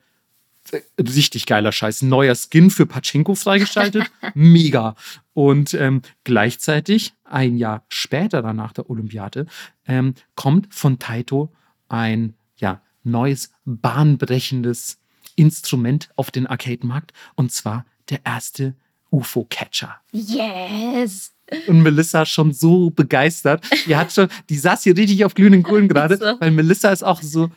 richtig 0.98 1.46
geiler 1.46 1.72
Scheiß. 1.72 2.02
Neuer 2.04 2.36
Skin 2.36 2.70
für 2.70 2.86
Pachinko 2.86 3.36
freigeschaltet. 3.36 4.12
Mega. 4.34 4.96
Und 5.34 5.74
ähm, 5.74 6.02
gleichzeitig, 6.24 7.14
ein 7.24 7.58
Jahr 7.58 7.86
später 7.90 8.42
danach 8.42 8.74
der 8.74 8.90
Olympiade, 8.90 9.46
ähm, 9.88 10.16
kommt 10.36 10.74
von 10.74 11.00
Taito 11.00 11.52
ein 11.90 12.36
ja, 12.58 12.82
neues, 13.04 13.52
bahnbrechendes 13.66 15.00
Instrument 15.36 16.10
auf 16.16 16.32
den 16.32 16.48
Arcade-Markt. 16.48 17.14
Und 17.36 17.52
zwar 17.52 17.86
der 18.10 18.22
erste 18.26 18.76
UFO-Catcher. 19.12 19.98
Yes! 20.12 21.34
Und 21.68 21.82
Melissa 21.82 22.26
schon 22.26 22.54
so 22.54 22.92
begeistert. 22.92 23.64
Die 23.86 23.96
hat 23.96 24.14
schon, 24.14 24.30
die 24.50 24.58
saß 24.58 24.84
hier 24.84 24.96
richtig 24.96 25.26
auf 25.26 25.34
glühenden 25.34 25.64
Kohlen 25.64 25.88
gerade, 25.90 26.38
weil 26.40 26.52
Melissa 26.52 26.92
ist 26.92 27.04
auch 27.04 27.22
so, 27.22 27.50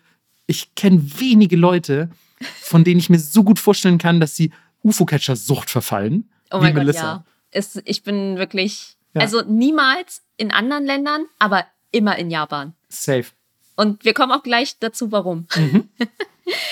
ich 0.47 0.75
kenne 0.75 1.01
wenige 1.19 1.57
Leute, 1.57 2.11
von 2.61 2.85
denen 2.85 3.01
ich 3.01 3.11
mir 3.11 3.19
so 3.19 3.43
gut 3.45 3.59
vorstellen 3.59 3.99
kann, 3.99 4.21
dass 4.21 4.37
sie 4.37 4.53
UFO-Catcher-Sucht 4.83 5.71
verfallen. 5.71 6.31
Oh 6.51 6.59
mein 6.59 6.75
Gott, 6.75 6.85
Melissa. 6.85 7.03
ja. 7.03 7.25
Es, 7.51 7.81
ich 7.85 8.03
bin 8.03 8.37
wirklich, 8.37 8.97
Ja. 9.15 9.21
also 9.23 9.43
niemals 9.43 10.23
in 10.37 10.51
anderen 10.51 10.85
Ländern, 10.85 11.27
aber 11.39 11.65
immer 11.93 12.17
in 12.19 12.31
Japan. 12.31 12.75
Safe. 12.89 13.27
Und 13.77 14.05
wir 14.05 14.15
kommen 14.15 14.33
auch 14.33 14.43
gleich 14.43 14.79
dazu, 14.79 15.11
warum. 15.13 15.47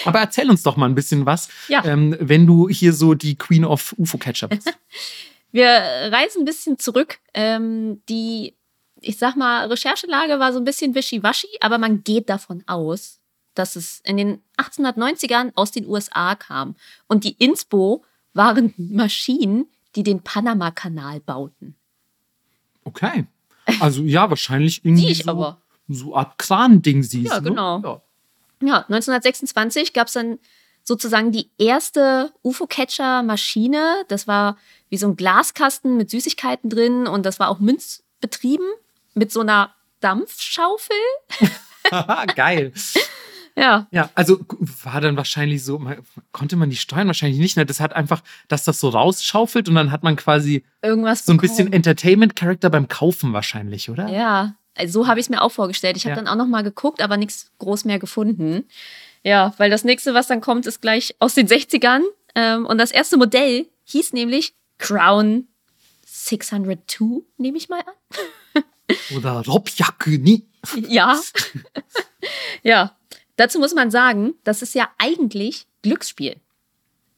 Aber 0.04 0.20
erzähl 0.20 0.50
uns 0.50 0.62
doch 0.62 0.76
mal 0.76 0.86
ein 0.86 0.94
bisschen 0.94 1.24
was, 1.24 1.48
Ja. 1.68 1.82
ähm, 1.84 2.14
wenn 2.20 2.46
du 2.46 2.68
hier 2.68 2.92
so 2.92 3.14
die 3.14 3.36
Queen 3.38 3.64
of 3.64 3.94
UFO-Catcher 3.96 4.48
bist. 4.48 4.72
Wir 5.54 5.66
reisen 5.68 6.42
ein 6.42 6.44
bisschen 6.44 6.78
zurück. 6.78 7.18
Ähm, 7.34 8.02
die, 8.08 8.54
ich 9.00 9.18
sag 9.18 9.36
mal, 9.36 9.66
Recherchelage 9.68 10.38
war 10.38 10.52
so 10.52 10.58
ein 10.58 10.64
bisschen 10.64 10.94
wischiwaschi, 10.94 11.48
aber 11.60 11.78
man 11.78 12.04
geht 12.04 12.28
davon 12.30 12.62
aus, 12.66 13.20
dass 13.54 13.76
es 13.76 14.00
in 14.04 14.16
den 14.16 14.42
1890ern 14.56 15.52
aus 15.54 15.70
den 15.70 15.86
USA 15.86 16.34
kam. 16.34 16.76
Und 17.06 17.24
die 17.24 17.32
Inspo 17.38 18.04
waren 18.34 18.74
Maschinen, 18.76 19.66
die 19.94 20.02
den 20.02 20.22
Panama-Kanal 20.22 21.20
bauten. 21.20 21.76
Okay. 22.84 23.26
Also 23.80 24.02
ja, 24.02 24.28
wahrscheinlich 24.30 24.84
irgendwie 24.84 25.10
ich 25.10 25.24
so, 25.24 25.30
aber. 25.30 25.60
so 25.88 26.16
Art 26.16 26.38
Kran-Ding 26.38 27.02
siehst 27.02 27.30
Ja, 27.30 27.40
ne? 27.40 27.50
genau. 27.50 27.80
Ja. 27.82 28.02
Ja, 28.64 28.76
1926 28.82 29.92
gab 29.92 30.06
es 30.06 30.12
dann 30.12 30.38
sozusagen 30.84 31.32
die 31.32 31.50
erste 31.58 32.32
UFO-Catcher-Maschine. 32.42 34.04
Das 34.08 34.26
war 34.26 34.56
wie 34.88 34.96
so 34.96 35.08
ein 35.08 35.16
Glaskasten 35.16 35.96
mit 35.96 36.10
Süßigkeiten 36.10 36.70
drin 36.70 37.06
und 37.06 37.26
das 37.26 37.38
war 37.40 37.48
auch 37.48 37.58
münzbetrieben 37.58 38.66
mit 39.14 39.32
so 39.32 39.40
einer 39.40 39.74
Dampfschaufel. 40.00 40.96
Haha, 41.90 42.26
Geil. 42.34 42.72
Ja, 43.56 43.86
Ja, 43.90 44.08
also 44.14 44.40
war 44.82 45.00
dann 45.00 45.16
wahrscheinlich 45.16 45.62
so, 45.64 45.78
man, 45.78 45.98
konnte 46.32 46.56
man 46.56 46.70
die 46.70 46.76
steuern? 46.76 47.06
Wahrscheinlich 47.06 47.38
nicht. 47.38 47.56
Ne? 47.56 47.66
Das 47.66 47.80
hat 47.80 47.92
einfach, 47.94 48.22
dass 48.48 48.64
das 48.64 48.80
so 48.80 48.88
rausschaufelt 48.88 49.68
und 49.68 49.74
dann 49.74 49.90
hat 49.92 50.02
man 50.02 50.16
quasi 50.16 50.64
irgendwas. 50.82 51.24
so 51.26 51.32
ein 51.32 51.36
bekommen. 51.36 51.56
bisschen 51.56 51.72
Entertainment-Charakter 51.72 52.70
beim 52.70 52.88
Kaufen 52.88 53.32
wahrscheinlich, 53.34 53.90
oder? 53.90 54.08
Ja, 54.08 54.54
also 54.74 55.02
so 55.02 55.06
habe 55.06 55.20
ich 55.20 55.26
es 55.26 55.30
mir 55.30 55.42
auch 55.42 55.52
vorgestellt. 55.52 55.96
Ich 55.98 56.04
habe 56.06 56.16
Ja. 56.16 56.16
dann 56.16 56.28
auch 56.28 56.36
noch 56.36 56.46
mal 56.50 56.62
geguckt, 56.62 57.02
aber 57.02 57.16
nichts 57.18 57.50
groß 57.58 57.84
mehr 57.84 57.98
gefunden. 57.98 58.64
Ja, 59.22 59.52
weil 59.58 59.68
das 59.70 59.84
nächste, 59.84 60.14
was 60.14 60.26
dann 60.28 60.40
kommt, 60.40 60.66
ist 60.66 60.80
gleich 60.80 61.14
aus 61.18 61.34
den 61.34 61.46
60ern. 61.46 62.00
Ähm, 62.34 62.64
und 62.64 62.78
das 62.78 62.90
erste 62.90 63.18
Modell 63.18 63.66
hieß 63.84 64.14
nämlich 64.14 64.54
Crown 64.78 65.46
602, 66.06 67.22
nehme 67.36 67.58
ich 67.58 67.68
mal 67.68 67.80
an. 67.80 68.62
Oder 69.16 69.44
Rob 69.46 69.68
Yakuni. 69.76 70.46
Ja. 70.88 71.20
ja. 72.62 72.96
Dazu 73.42 73.58
muss 73.58 73.74
man 73.74 73.90
sagen, 73.90 74.34
das 74.44 74.62
ist 74.62 74.72
ja 74.76 74.88
eigentlich 74.98 75.66
Glücksspiel. 75.82 76.36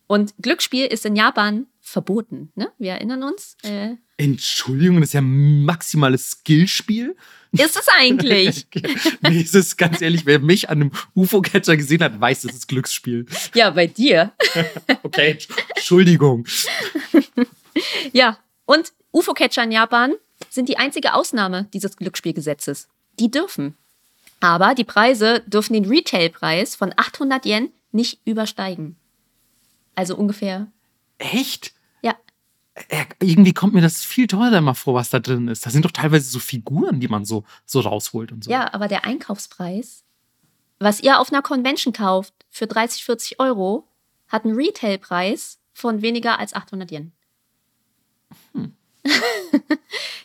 Und 0.06 0.32
Glücksspiel 0.40 0.86
ist 0.86 1.04
in 1.04 1.16
Japan 1.16 1.66
verboten. 1.82 2.50
Ne? 2.54 2.72
Wir 2.78 2.92
erinnern 2.92 3.22
uns. 3.22 3.58
Äh, 3.62 3.96
Entschuldigung, 4.16 5.00
das 5.00 5.10
ist 5.10 5.12
ja 5.12 5.20
maximales 5.20 6.30
Skillspiel. 6.30 7.14
ist 7.52 7.76
es 7.76 7.88
eigentlich? 7.98 8.66
nee, 9.20 9.42
es 9.42 9.52
ist 9.52 9.76
ganz 9.76 10.00
ehrlich, 10.00 10.24
wer 10.24 10.38
mich 10.38 10.70
an 10.70 10.80
einem 10.80 10.92
UFO-Catcher 11.14 11.76
gesehen 11.76 12.02
hat, 12.02 12.18
weiß, 12.18 12.44
es 12.44 12.54
ist 12.54 12.68
Glücksspiel. 12.68 13.26
ja, 13.54 13.68
bei 13.68 13.86
dir. 13.86 14.32
Okay, 15.02 15.36
Entschuldigung. 15.76 16.46
Ja. 18.14 18.38
Und 18.64 18.94
UFO-Catcher 19.12 19.64
in 19.64 19.72
Japan 19.72 20.14
sind 20.48 20.70
die 20.70 20.78
einzige 20.78 21.12
Ausnahme 21.12 21.68
dieses 21.74 21.98
Glücksspielgesetzes. 21.98 22.88
Die 23.18 23.30
dürfen. 23.30 23.76
Aber 24.44 24.74
die 24.74 24.84
Preise 24.84 25.40
dürfen 25.46 25.72
den 25.72 25.86
Retailpreis 25.86 26.76
von 26.76 26.92
800 26.94 27.46
Yen 27.46 27.72
nicht 27.92 28.20
übersteigen. 28.26 28.96
Also 29.94 30.16
ungefähr, 30.16 30.66
Echt? 31.16 31.72
ja, 32.02 32.14
Äh, 32.74 33.06
Irgendwie 33.20 33.54
kommt 33.54 33.72
mir 33.72 33.80
das 33.80 34.04
viel 34.04 34.26
teurer 34.26 34.60
mal 34.60 34.74
vor, 34.74 34.92
was 34.92 35.08
da 35.08 35.18
drin 35.18 35.48
ist. 35.48 35.64
Da 35.64 35.70
sind 35.70 35.86
doch 35.86 35.92
teilweise 35.92 36.28
so 36.28 36.38
Figuren, 36.40 37.00
die 37.00 37.08
man 37.08 37.24
so, 37.24 37.44
so 37.64 37.80
rausholt 37.80 38.32
und 38.32 38.44
so. 38.44 38.50
Ja, 38.50 38.74
aber 38.74 38.86
der 38.86 39.06
Einkaufspreis, 39.06 40.04
was 40.78 41.00
ihr 41.00 41.18
auf 41.20 41.32
einer 41.32 41.40
Convention 41.40 41.94
kauft 41.94 42.34
für 42.50 42.66
30, 42.66 43.02
40 43.04 43.40
Euro, 43.40 43.88
hat 44.28 44.44
einen 44.44 44.56
Retailpreis 44.56 45.58
von 45.72 46.02
weniger 46.02 46.38
als 46.38 46.52
800 46.52 46.90
Yen. 46.92 47.12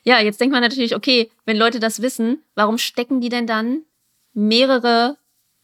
ja, 0.03 0.19
jetzt 0.19 0.41
denkt 0.41 0.51
man 0.51 0.61
natürlich, 0.61 0.93
okay, 0.95 1.31
wenn 1.45 1.55
Leute 1.57 1.79
das 1.79 2.01
wissen, 2.01 2.43
warum 2.55 2.77
stecken 2.77 3.21
die 3.21 3.29
denn 3.29 3.47
dann 3.47 3.83
mehrere 4.39 5.17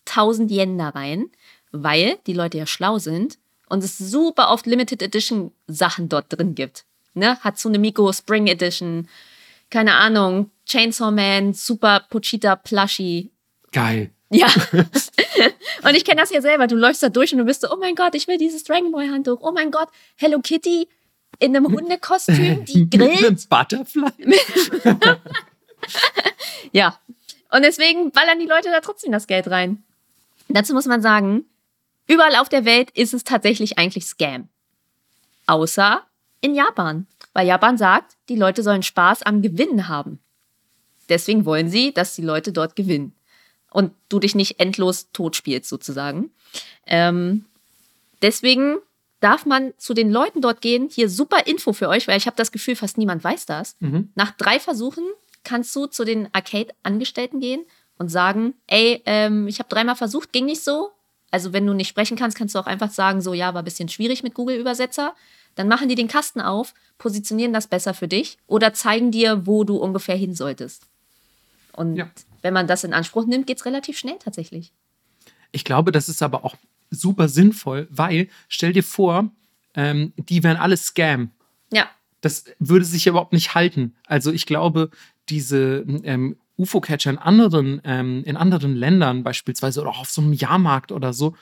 tausend 0.05 0.51
Yen 0.51 0.77
da 0.77 0.89
rein? 0.89 1.29
Weil 1.71 2.17
die 2.27 2.33
Leute 2.33 2.57
ja 2.57 2.65
schlau 2.65 2.99
sind 2.99 3.37
und 3.69 3.83
es 3.83 3.97
super 3.97 4.49
oft 4.49 4.65
Limited 4.65 5.01
Edition 5.01 5.51
Sachen 5.67 6.09
dort 6.09 6.25
drin 6.29 6.55
gibt. 6.55 6.85
Ne? 7.13 7.37
Hatsune 7.43 7.79
Miku 7.79 8.11
Spring 8.11 8.47
Edition, 8.47 9.07
keine 9.69 9.95
Ahnung, 9.95 10.51
Chainsaw 10.65 11.11
Man, 11.11 11.53
Super 11.53 12.05
Pochita 12.09 12.55
Plushie. 12.55 13.31
Geil. 13.71 14.11
Ja. 14.29 14.47
und 14.73 15.95
ich 15.95 16.03
kenne 16.03 16.21
das 16.21 16.31
ja 16.31 16.41
selber. 16.41 16.67
Du 16.67 16.75
läufst 16.75 17.03
da 17.03 17.09
durch 17.09 17.31
und 17.33 17.39
du 17.39 17.45
bist 17.45 17.61
so, 17.61 17.71
oh 17.71 17.77
mein 17.79 17.95
Gott, 17.95 18.15
ich 18.15 18.27
will 18.27 18.37
dieses 18.37 18.63
Dragon 18.63 18.91
Ball 18.91 19.09
Handtuch. 19.09 19.39
Oh 19.41 19.51
mein 19.51 19.71
Gott, 19.71 19.89
Hello 20.17 20.39
Kitty 20.39 20.87
in 21.39 21.55
einem 21.55 21.71
Hundekostüm, 21.71 22.65
die 22.65 22.89
grillt. 22.97 23.49
Butterfly? 23.49 24.11
Ja. 26.71 26.99
Und 27.55 27.61
deswegen 27.61 28.11
ballern 28.11 28.37
die 28.37 28.47
Leute 28.47 28.69
da 28.69 28.81
trotzdem 28.81 29.13
das 29.13 29.27
Geld 29.27 29.49
rein. 29.49 29.81
Dazu 30.49 30.73
muss 30.73 30.87
man 30.87 31.01
sagen, 31.01 31.45
überall 32.05 32.35
auf 32.35 32.49
der 32.49 32.65
Welt 32.65 32.91
ist 32.91 33.13
es 33.13 33.23
tatsächlich 33.23 33.77
eigentlich 33.77 34.05
Scam. 34.07 34.49
Außer 35.47 36.03
in 36.41 36.53
Japan. 36.53 37.07
Weil 37.31 37.47
Japan 37.47 37.77
sagt, 37.77 38.17
die 38.27 38.35
Leute 38.35 38.61
sollen 38.61 38.83
Spaß 38.83 39.23
am 39.23 39.41
Gewinnen 39.41 39.87
haben. 39.87 40.19
Deswegen 41.07 41.45
wollen 41.45 41.69
sie, 41.69 41.93
dass 41.93 42.13
die 42.15 42.23
Leute 42.23 42.51
dort 42.51 42.75
gewinnen. 42.75 43.15
Und 43.71 43.93
du 44.09 44.19
dich 44.19 44.35
nicht 44.35 44.59
endlos 44.59 45.11
tot 45.13 45.37
spielst, 45.37 45.69
sozusagen. 45.69 46.31
Ähm, 46.85 47.45
deswegen 48.21 48.79
darf 49.21 49.45
man 49.45 49.73
zu 49.77 49.93
den 49.93 50.11
Leuten 50.11 50.41
dort 50.41 50.59
gehen. 50.59 50.89
Hier 50.91 51.09
super 51.09 51.47
Info 51.47 51.71
für 51.71 51.87
euch, 51.87 52.09
weil 52.09 52.17
ich 52.17 52.25
habe 52.25 52.35
das 52.35 52.51
Gefühl, 52.51 52.75
fast 52.75 52.97
niemand 52.97 53.23
weiß 53.23 53.45
das. 53.45 53.77
Mhm. 53.79 54.09
Nach 54.15 54.31
drei 54.31 54.59
Versuchen 54.59 55.05
kannst 55.45 55.73
du 55.75 55.85
zu 55.85 56.03
den 56.03 56.27
Arcade-Angestellten 56.33 57.39
gehen 57.39 57.63
und 57.97 58.09
sagen, 58.09 58.53
ey, 58.67 59.01
ähm, 59.05 59.47
ich 59.47 59.59
habe 59.59 59.69
dreimal 59.69 59.95
versucht, 59.95 60.33
ging 60.33 60.45
nicht 60.45 60.63
so. 60.63 60.91
Also 61.31 61.53
wenn 61.53 61.65
du 61.65 61.73
nicht 61.73 61.87
sprechen 61.87 62.17
kannst, 62.17 62.37
kannst 62.37 62.55
du 62.55 62.59
auch 62.59 62.65
einfach 62.67 62.91
sagen, 62.91 63.21
so 63.21 63.33
ja, 63.33 63.53
war 63.53 63.61
ein 63.61 63.65
bisschen 63.65 63.89
schwierig 63.89 64.23
mit 64.23 64.33
Google-Übersetzer. 64.33 65.15
Dann 65.55 65.67
machen 65.69 65.87
die 65.87 65.95
den 65.95 66.07
Kasten 66.09 66.41
auf, 66.41 66.73
positionieren 66.97 67.53
das 67.53 67.67
besser 67.67 67.93
für 67.93 68.07
dich 68.09 68.37
oder 68.47 68.73
zeigen 68.73 69.11
dir, 69.11 69.45
wo 69.47 69.63
du 69.63 69.77
ungefähr 69.77 70.15
hin 70.17 70.35
solltest. 70.35 70.83
Und 71.73 71.95
Ja. 71.95 72.09
wenn 72.41 72.53
man 72.53 72.67
das 72.67 72.83
in 72.83 72.93
Anspruch 72.93 73.25
nimmt, 73.25 73.47
geht 73.47 73.57
es 73.59 73.65
relativ 73.65 73.97
schnell 73.97 74.17
tatsächlich. 74.19 74.71
Ich 75.51 75.63
glaube, 75.63 75.91
das 75.91 76.09
ist 76.09 76.21
aber 76.21 76.43
auch 76.43 76.55
super 76.91 77.27
sinnvoll, 77.29 77.87
weil 77.89 78.29
stell 78.49 78.73
dir 78.73 78.83
vor, 78.83 79.29
ähm, 79.73 80.13
die 80.17 80.43
wären 80.43 80.57
alle 80.57 80.77
Scam. 80.77 81.31
Ja, 81.71 81.89
Das 82.21 82.45
würde 82.59 82.85
sich 82.85 83.05
überhaupt 83.07 83.33
nicht 83.33 83.53
halten. 83.55 83.95
Also 84.07 84.31
ich 84.31 84.45
glaube, 84.47 84.89
diese 85.29 85.85
ähm, 86.03 86.37
UFO-Catcher 86.57 87.09
in 87.09 87.17
anderen, 87.17 87.81
ähm, 87.83 88.23
in 88.25 88.37
anderen 88.37 88.75
Ländern 88.75 89.23
beispielsweise 89.23 89.81
oder 89.81 89.91
auf 89.91 90.09
so 90.09 90.21
einem 90.21 90.33
Jahrmarkt 90.33 90.91
oder 90.91 91.13
so, 91.13 91.35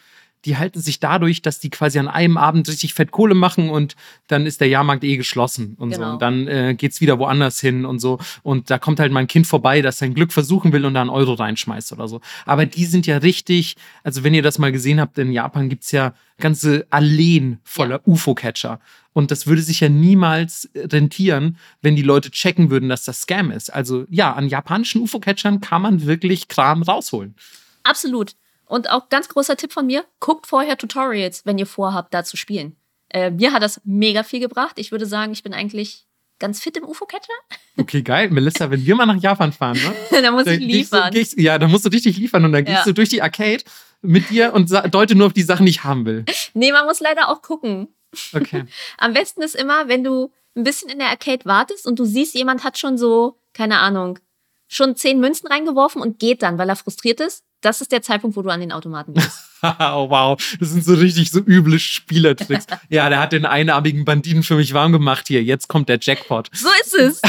die 0.46 0.58
halten 0.58 0.80
sich 0.80 1.00
dadurch, 1.00 1.42
dass 1.42 1.60
die 1.60 1.70
quasi 1.70 2.00
an 2.00 2.08
einem 2.08 2.38
Abend 2.38 2.68
richtig 2.68 2.94
fett 2.94 3.12
Kohle 3.12 3.36
machen 3.36 3.70
und 3.70 3.96
dann 4.28 4.46
ist 4.46 4.62
der 4.62 4.68
Jahrmarkt 4.68 5.04
eh 5.04 5.18
geschlossen 5.18 5.76
und 5.80 5.92
so. 5.92 6.00
Genau. 6.00 6.14
Und 6.14 6.22
dann 6.22 6.48
äh, 6.48 6.76
geht's 6.78 7.02
wieder 7.02 7.20
woanders 7.20 7.60
hin 7.60 7.86
und 7.86 8.00
so. 8.00 8.20
Und 8.42 8.70
da 8.70 8.78
kommt 8.78 9.00
halt 9.00 9.12
mein 9.12 9.28
Kind 9.28 9.48
vorbei, 9.48 9.82
das 9.82 10.00
sein 10.00 10.14
Glück 10.14 10.34
versuchen 10.34 10.74
will 10.74 10.86
und 10.86 10.94
da 10.94 11.02
einen 11.02 11.10
Euro 11.10 11.34
reinschmeißt 11.34 11.94
oder 11.94 12.08
so. 12.08 12.22
Aber 12.46 12.66
die 12.66 12.86
sind 12.86 13.08
ja 13.08 13.18
richtig, 13.18 13.76
also 14.04 14.24
wenn 14.24 14.34
ihr 14.34 14.44
das 14.44 14.60
mal 14.60 14.72
gesehen 14.72 15.00
habt, 15.00 15.18
in 15.18 15.32
Japan 15.32 15.70
gibt's 15.70 15.92
ja 15.92 16.14
ganze 16.40 16.86
Alleen 16.90 17.60
voller 17.64 18.02
UFO-Catcher. 18.06 18.80
Und 19.14 19.32
das 19.32 19.48
würde 19.48 19.62
sich 19.62 19.80
ja 19.80 19.90
niemals 19.90 20.70
rentieren, 20.76 21.58
wenn 21.82 21.96
die 21.96 22.02
Leute 22.02 22.32
checken 22.32 22.70
würden, 22.70 22.90
dass 22.90 23.06
das 23.06 23.22
Scam 23.22 23.52
ist. 23.52 23.72
Also 23.72 24.06
ja, 24.10 24.34
an 24.34 24.50
japanischen 24.50 25.02
UFO-Catchern 25.02 25.62
kann 25.62 25.84
man 25.84 26.06
wirklich 26.06 26.48
Kram 26.48 26.84
rausholen. 26.84 27.36
absolut. 27.84 28.36
Und 28.66 28.90
auch 28.90 29.10
ganz 29.10 29.30
großer 29.30 29.58
Tipp 29.58 29.72
von 29.74 29.86
mir, 29.86 30.06
guckt 30.20 30.48
vorher 30.48 30.78
Tutorials, 30.78 31.46
wenn 31.46 31.58
ihr 31.58 31.66
vorhabt, 31.66 32.14
da 32.14 32.24
zu 32.24 32.38
spielen. 32.38 32.76
Äh, 33.10 33.30
mir 33.32 33.54
hat 33.54 33.62
das 33.62 33.82
mega 33.84 34.24
viel 34.24 34.40
gebracht. 34.40 34.80
Ich 34.80 34.92
würde 34.92 35.06
sagen, 35.06 35.34
ich 35.34 35.44
bin 35.44 35.54
eigentlich 35.54 36.06
ganz 36.40 36.60
fit 36.60 36.76
im 36.78 36.84
UFO-Catcher. 36.84 37.34
Okay, 37.76 38.04
geil. 38.04 38.30
Melissa, 38.30 38.70
wenn 38.70 38.86
wir 38.86 38.94
mal 38.94 39.08
nach 39.08 39.20
Japan 39.20 39.52
fahren, 39.52 39.80
ne? 40.12 40.22
da 40.22 40.30
muss 40.30 40.46
ich 40.46 40.60
liefern. 40.60 41.12
Du, 41.12 41.18
gehst, 41.18 41.40
ja, 41.40 41.58
da 41.58 41.68
musst 41.68 41.86
du 41.86 41.90
richtig 41.90 42.18
liefern 42.18 42.46
und 42.46 42.52
dann 42.52 42.64
gehst 42.64 42.78
ja. 42.78 42.84
du 42.84 42.94
durch 42.94 43.10
die 43.10 43.24
Arcade 43.24 43.64
mit 44.04 44.30
dir 44.30 44.54
und 44.54 44.70
deute 44.94 45.16
nur 45.16 45.26
auf 45.26 45.34
die 45.34 45.42
Sachen, 45.42 45.66
die 45.66 45.72
ich 45.72 45.84
haben 45.84 46.06
will. 46.06 46.24
Nee, 46.54 46.72
man 46.72 46.86
muss 46.86 47.00
leider 47.00 47.30
auch 47.30 47.42
gucken. 47.42 47.88
Okay. 48.32 48.66
Am 49.00 49.14
besten 49.14 49.42
ist 49.42 49.56
immer, 49.56 49.88
wenn 49.88 50.04
du 50.04 50.32
ein 50.56 50.64
bisschen 50.64 50.88
in 50.90 51.00
der 51.00 51.08
Arcade 51.08 51.46
wartest 51.46 51.88
und 51.88 51.98
du 51.98 52.06
siehst, 52.06 52.36
jemand 52.36 52.64
hat 52.64 52.78
schon 52.78 53.00
so, 53.00 53.40
keine 53.54 53.80
Ahnung, 53.80 54.20
schon 54.68 54.96
zehn 54.96 55.20
Münzen 55.20 55.48
reingeworfen 55.48 56.00
und 56.00 56.20
geht 56.20 56.44
dann, 56.44 56.60
weil 56.60 56.70
er 56.70 56.76
frustriert 56.76 57.22
ist. 57.22 57.44
Das 57.64 57.80
ist 57.82 57.92
der 57.92 58.02
Zeitpunkt, 58.02 58.36
wo 58.36 58.42
du 58.42 58.50
an 58.50 58.60
den 58.60 58.72
Automaten 58.72 59.14
gehst. 59.14 59.40
oh, 59.64 60.10
wow, 60.10 60.38
das 60.60 60.70
sind 60.70 60.84
so 60.84 60.94
richtig 60.94 61.32
so 61.32 61.40
üble 61.40 61.80
Spielertricks. 61.80 62.68
ja, 62.90 63.10
der 63.10 63.20
hat 63.20 63.32
den 63.32 63.46
einarmigen 63.46 64.04
Banditen 64.06 64.44
für 64.44 64.56
mich 64.56 64.74
warm 64.74 64.92
gemacht 64.92 65.28
hier. 65.28 65.42
Jetzt 65.42 65.70
kommt 65.70 65.88
der 65.88 65.98
Jackpot. 66.00 66.50
So 66.54 66.68
ist 66.82 66.94
es. 66.94 67.22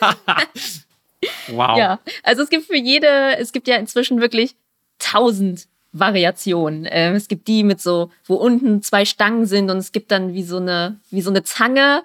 wow. 1.48 1.78
Ja, 1.78 2.00
also 2.24 2.42
es 2.42 2.50
gibt 2.50 2.66
für 2.66 2.76
jede, 2.76 3.36
es 3.38 3.52
gibt 3.52 3.68
ja 3.68 3.76
inzwischen 3.76 4.20
wirklich 4.20 4.56
tausend 4.98 5.68
Variationen. 5.92 6.86
Ähm, 6.90 7.14
es 7.14 7.28
gibt 7.28 7.46
die 7.46 7.62
mit 7.62 7.80
so, 7.80 8.10
wo 8.24 8.34
unten 8.34 8.82
zwei 8.82 9.04
Stangen 9.04 9.46
sind 9.46 9.70
und 9.70 9.78
es 9.78 9.92
gibt 9.92 10.10
dann 10.10 10.34
wie 10.34 10.42
so 10.42 10.56
eine, 10.56 10.98
wie 11.10 11.22
so 11.22 11.30
eine 11.30 11.44
Zange, 11.44 12.02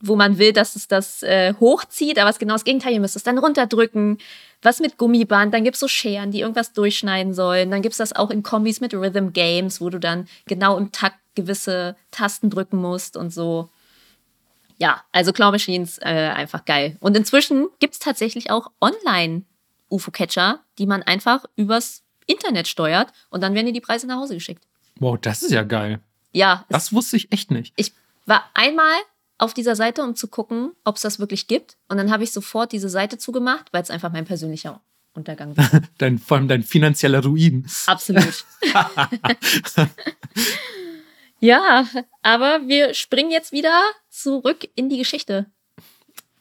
wo 0.00 0.16
man 0.16 0.38
will, 0.38 0.52
dass 0.52 0.76
es 0.76 0.86
das 0.86 1.22
äh, 1.22 1.54
hochzieht, 1.58 2.18
aber 2.18 2.28
es 2.28 2.36
ist 2.36 2.40
genau 2.40 2.54
das 2.54 2.64
Gegenteil, 2.64 2.92
ihr 2.92 3.00
müsst 3.00 3.16
es 3.16 3.22
dann 3.22 3.38
runterdrücken. 3.38 4.18
Was 4.66 4.80
mit 4.80 4.98
Gummiband, 4.98 5.54
dann 5.54 5.62
gibt 5.62 5.76
es 5.76 5.80
so 5.80 5.86
Scheren, 5.86 6.32
die 6.32 6.40
irgendwas 6.40 6.72
durchschneiden 6.72 7.34
sollen. 7.34 7.70
Dann 7.70 7.82
gibt 7.82 7.92
es 7.92 7.98
das 7.98 8.12
auch 8.12 8.30
in 8.30 8.42
Kombis 8.42 8.80
mit 8.80 8.92
Rhythm 8.94 9.28
Games, 9.32 9.80
wo 9.80 9.90
du 9.90 10.00
dann 10.00 10.26
genau 10.46 10.76
im 10.76 10.90
Takt 10.90 11.20
gewisse 11.36 11.94
Tasten 12.10 12.50
drücken 12.50 12.78
musst 12.78 13.16
und 13.16 13.32
so. 13.32 13.70
Ja, 14.76 15.04
also 15.12 15.32
Claw 15.32 15.52
Machines 15.52 15.98
äh, 15.98 16.32
einfach 16.34 16.64
geil. 16.64 16.96
Und 16.98 17.16
inzwischen 17.16 17.68
gibt 17.78 17.94
es 17.94 18.00
tatsächlich 18.00 18.50
auch 18.50 18.72
Online-UFO-Catcher, 18.80 20.58
die 20.78 20.86
man 20.86 21.04
einfach 21.04 21.44
übers 21.54 22.02
Internet 22.26 22.66
steuert 22.66 23.12
und 23.30 23.44
dann 23.44 23.54
werden 23.54 23.66
dir 23.66 23.72
die 23.72 23.80
Preise 23.80 24.08
nach 24.08 24.16
Hause 24.16 24.34
geschickt. 24.34 24.64
Wow, 24.98 25.16
das 25.20 25.44
ist 25.44 25.52
ja 25.52 25.62
geil. 25.62 26.00
Ja. 26.32 26.64
Das 26.70 26.92
wusste 26.92 27.16
ich 27.18 27.30
echt 27.30 27.52
nicht. 27.52 27.72
Ich 27.76 27.92
war 28.24 28.42
einmal 28.52 28.96
auf 29.38 29.54
dieser 29.54 29.76
Seite, 29.76 30.02
um 30.02 30.14
zu 30.14 30.28
gucken, 30.28 30.72
ob 30.84 30.96
es 30.96 31.02
das 31.02 31.18
wirklich 31.18 31.46
gibt. 31.46 31.76
Und 31.88 31.98
dann 31.98 32.10
habe 32.10 32.24
ich 32.24 32.32
sofort 32.32 32.72
diese 32.72 32.88
Seite 32.88 33.18
zugemacht, 33.18 33.72
weil 33.72 33.82
es 33.82 33.90
einfach 33.90 34.12
mein 34.12 34.24
persönlicher 34.24 34.80
Untergang 35.14 35.56
war. 35.56 35.82
dein, 35.98 36.18
vor 36.18 36.36
allem 36.36 36.48
dein 36.48 36.62
finanzieller 36.62 37.22
Ruin. 37.22 37.66
Absolut. 37.86 38.44
ja, 41.40 41.86
aber 42.22 42.60
wir 42.66 42.94
springen 42.94 43.30
jetzt 43.30 43.52
wieder 43.52 43.80
zurück 44.08 44.68
in 44.74 44.88
die 44.88 44.98
Geschichte. 44.98 45.46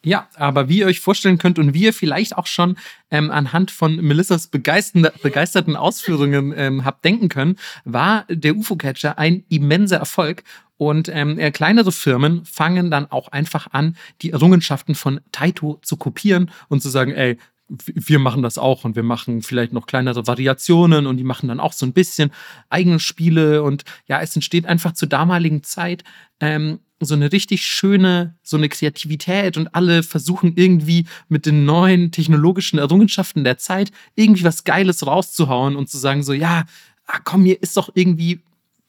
Ja, 0.05 0.29
aber 0.35 0.69
wie 0.69 0.79
ihr 0.79 0.85
euch 0.85 0.99
vorstellen 0.99 1.39
könnt 1.39 1.57
und 1.57 1.73
wie 1.73 1.85
ihr 1.85 1.93
vielleicht 1.93 2.37
auch 2.37 2.45
schon 2.45 2.77
ähm, 3.09 3.31
anhand 3.31 3.71
von 3.71 3.95
Melissas 3.95 4.47
begeisterten 4.47 5.75
Ausführungen 5.75 6.53
ähm, 6.55 6.85
habt 6.85 7.03
denken 7.03 7.27
können, 7.27 7.57
war 7.85 8.25
der 8.29 8.55
UFO-Catcher 8.55 9.17
ein 9.17 9.45
immenser 9.49 9.97
Erfolg. 9.97 10.43
Und 10.77 11.09
ähm, 11.09 11.37
kleinere 11.53 11.91
Firmen 11.91 12.43
fangen 12.45 12.91
dann 12.91 13.09
auch 13.09 13.29
einfach 13.29 13.67
an, 13.71 13.95
die 14.21 14.31
Errungenschaften 14.31 14.95
von 14.95 15.21
Taito 15.31 15.79
zu 15.81 15.95
kopieren 15.95 16.51
und 16.67 16.81
zu 16.81 16.89
sagen, 16.89 17.13
ey, 17.13 17.37
wir 17.67 18.19
machen 18.19 18.43
das 18.43 18.57
auch 18.57 18.83
und 18.83 18.95
wir 18.95 19.03
machen 19.03 19.41
vielleicht 19.41 19.73
noch 19.73 19.87
kleinere 19.87 20.27
Variationen 20.27 21.07
und 21.07 21.17
die 21.17 21.23
machen 21.23 21.47
dann 21.47 21.59
auch 21.59 21.73
so 21.73 21.85
ein 21.85 21.93
bisschen 21.93 22.31
eigene 22.69 22.99
Spiele 22.99 23.63
und 23.63 23.83
ja, 24.07 24.21
es 24.21 24.35
entsteht 24.35 24.65
einfach 24.67 24.93
zur 24.93 25.09
damaligen 25.09 25.63
Zeit 25.63 26.03
ähm, 26.39 26.79
so 26.99 27.15
eine 27.15 27.31
richtig 27.31 27.65
schöne, 27.65 28.35
so 28.43 28.57
eine 28.57 28.69
Kreativität 28.69 29.57
und 29.57 29.73
alle 29.73 30.03
versuchen 30.03 30.53
irgendwie 30.55 31.05
mit 31.27 31.45
den 31.45 31.65
neuen 31.65 32.11
technologischen 32.11 32.79
Errungenschaften 32.79 33.43
der 33.43 33.57
Zeit 33.57 33.91
irgendwie 34.15 34.43
was 34.43 34.63
Geiles 34.63 35.05
rauszuhauen 35.05 35.75
und 35.75 35.89
zu 35.89 35.97
sagen 35.97 36.23
so, 36.23 36.33
ja, 36.33 36.65
ah, 37.07 37.19
komm, 37.23 37.45
hier 37.45 37.61
ist 37.61 37.77
doch 37.77 37.89
irgendwie 37.93 38.41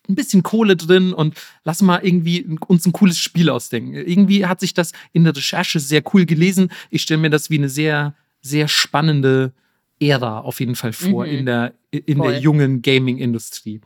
ein 0.09 0.15
bisschen 0.15 0.43
Kohle 0.43 0.77
drin 0.77 1.13
und 1.13 1.35
lass 1.65 1.83
mal 1.83 2.01
irgendwie 2.03 2.47
uns 2.67 2.87
ein 2.87 2.93
cooles 2.93 3.19
Spiel 3.19 3.51
ausdenken. 3.51 3.95
Irgendwie 3.95 4.47
hat 4.47 4.61
sich 4.61 4.75
das 4.75 4.93
in 5.13 5.25
der 5.25 5.37
Recherche 5.37 5.81
sehr 5.81 6.03
cool 6.13 6.27
gelesen. 6.27 6.71
Ich 6.91 7.03
stelle 7.03 7.21
mir 7.21 7.31
das 7.31 7.51
wie 7.51 7.59
eine 7.59 7.69
sehr, 7.69 8.15
sehr 8.41 8.69
spannende 8.69 9.53
Ära 9.99 10.41
auf 10.41 10.61
jeden 10.61 10.75
Fall 10.75 10.93
vor 10.93 11.27
mhm. 11.27 11.33
in 11.33 11.47
der, 11.47 11.75
in 11.91 12.21
der 12.21 12.39
jungen 12.39 12.83
Gaming-Industrie. 12.83 13.81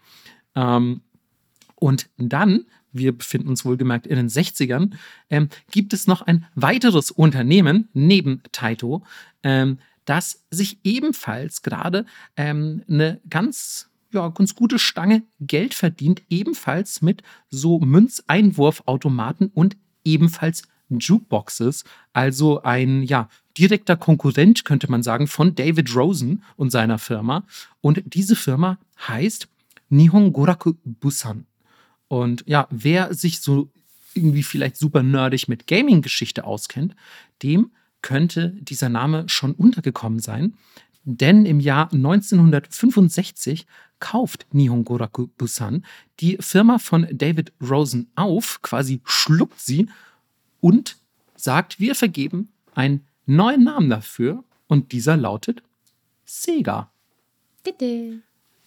Ähm, 0.57 1.03
und 1.77 2.11
dann 2.18 2.66
wir 2.93 3.16
befinden 3.16 3.49
uns 3.49 3.64
wohlgemerkt 3.64 4.07
in 4.07 4.16
den 4.16 4.29
60ern, 4.29 4.93
ähm, 5.29 5.49
gibt 5.71 5.93
es 5.93 6.07
noch 6.07 6.23
ein 6.23 6.47
weiteres 6.55 7.11
Unternehmen 7.11 7.89
neben 7.93 8.43
Taito, 8.53 9.05
ähm, 9.43 9.79
das 10.05 10.45
sich 10.51 10.79
ebenfalls 10.85 11.62
gerade 11.62 12.05
ähm, 12.37 12.83
eine 12.89 13.21
ganz 13.29 13.89
ja, 14.12 14.28
ganz 14.28 14.54
gute 14.54 14.78
Stange 14.78 15.22
Geld 15.40 15.74
verdient, 15.74 16.22
ebenfalls 16.28 17.02
mit 17.02 17.22
so 17.48 17.78
Münzeinwurfautomaten 17.80 19.48
und 19.54 19.76
ebenfalls 20.04 20.62
Jukeboxes, 20.88 21.84
also 22.12 22.62
ein 22.62 23.02
ja, 23.02 23.28
direkter 23.56 23.96
Konkurrent, 23.96 24.64
könnte 24.64 24.90
man 24.90 25.02
sagen, 25.02 25.26
von 25.26 25.54
David 25.54 25.94
Rosen 25.94 26.42
und 26.56 26.70
seiner 26.70 26.98
Firma. 26.98 27.46
Und 27.80 28.02
diese 28.06 28.34
Firma 28.34 28.78
heißt 29.06 29.48
Nihon 29.88 30.32
Goraku 30.32 30.74
Busan. 30.84 31.46
Und 32.08 32.42
ja, 32.46 32.66
wer 32.70 33.14
sich 33.14 33.40
so 33.40 33.70
irgendwie 34.14 34.42
vielleicht 34.42 34.76
super 34.76 35.02
nerdig 35.02 35.46
mit 35.48 35.68
Gaming-Geschichte 35.68 36.44
auskennt, 36.44 36.96
dem 37.42 37.70
könnte 38.02 38.56
dieser 38.61 38.88
Name 38.88 39.28
schon 39.28 39.52
untergekommen 39.52 40.18
sein. 40.18 40.54
Denn 41.05 41.46
im 41.46 41.61
Jahr 41.61 41.92
1965 41.92 43.66
kauft 44.01 44.46
Nihon 44.53 44.84
Goraku 44.84 45.28
Busan 45.38 45.84
die 46.20 46.36
Firma 46.40 46.78
von 46.78 47.07
David 47.11 47.53
Rosen 47.61 48.11
auf, 48.16 48.61
quasi 48.62 49.01
schluckt 49.05 49.61
sie 49.61 49.88
und 50.61 50.96
sagt, 51.36 51.80
wir 51.80 51.94
vergeben 51.94 52.48
einen 52.74 53.07
neuen 53.26 53.64
Namen 53.64 53.90
dafür 53.90 54.44
und 54.66 54.92
dieser 54.92 55.16
lautet 55.16 55.62
Sega. 56.24 56.90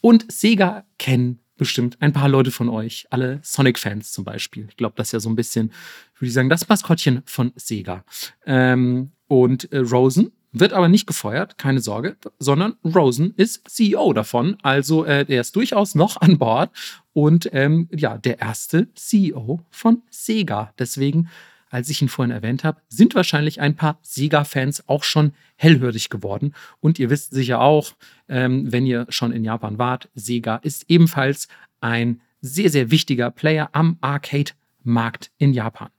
Und 0.01 0.31
Sega 0.31 0.85
kennen 0.97 1.39
bestimmt 1.57 2.01
ein 2.01 2.13
paar 2.13 2.29
Leute 2.29 2.51
von 2.51 2.67
euch, 2.67 3.07
alle 3.09 3.39
Sonic-Fans 3.43 4.11
zum 4.11 4.23
Beispiel. 4.23 4.67
Ich 4.69 4.77
glaube, 4.77 4.95
das 4.97 5.07
ist 5.07 5.11
ja 5.13 5.19
so 5.19 5.29
ein 5.29 5.35
bisschen, 5.35 5.71
würde 6.15 6.27
ich 6.27 6.33
sagen, 6.33 6.49
das 6.49 6.67
Maskottchen 6.67 7.21
von 7.25 7.53
Sega. 7.55 8.03
Ähm, 8.45 9.11
und 9.27 9.71
äh, 9.71 9.77
Rosen 9.77 10.31
wird 10.53 10.73
aber 10.73 10.87
nicht 10.87 11.07
gefeuert, 11.07 11.57
keine 11.57 11.79
Sorge, 11.79 12.15
sondern 12.39 12.75
Rosen 12.83 13.33
ist 13.35 13.67
CEO 13.69 14.13
davon. 14.13 14.57
Also 14.61 15.03
äh, 15.03 15.25
er 15.27 15.41
ist 15.41 15.55
durchaus 15.55 15.95
noch 15.95 16.21
an 16.21 16.37
Bord 16.37 16.71
und 17.11 17.49
ähm, 17.53 17.89
ja, 17.91 18.17
der 18.17 18.39
erste 18.39 18.87
CEO 18.93 19.61
von 19.71 20.03
Sega. 20.09 20.73
Deswegen 20.79 21.29
als 21.73 21.89
ich 21.89 22.03
ihn 22.03 22.07
vorhin 22.07 22.29
erwähnt 22.31 22.63
habe, 22.63 22.79
sind 22.87 23.15
wahrscheinlich 23.15 23.59
ein 23.59 23.75
paar 23.75 23.97
Sega-Fans 24.03 24.87
auch 24.87 25.03
schon 25.03 25.33
hellhörig 25.55 26.11
geworden. 26.11 26.53
Und 26.81 26.99
ihr 26.99 27.09
wisst 27.09 27.33
sicher 27.33 27.61
auch, 27.61 27.93
ähm, 28.29 28.71
wenn 28.71 28.85
ihr 28.85 29.07
schon 29.09 29.31
in 29.31 29.43
Japan 29.43 29.79
wart, 29.79 30.07
Sega 30.13 30.57
ist 30.57 30.85
ebenfalls 30.87 31.47
ein 31.81 32.21
sehr, 32.41 32.69
sehr 32.69 32.91
wichtiger 32.91 33.31
Player 33.31 33.69
am 33.71 33.97
Arcade-Markt 34.01 35.31
in 35.39 35.51
Japan. 35.51 35.89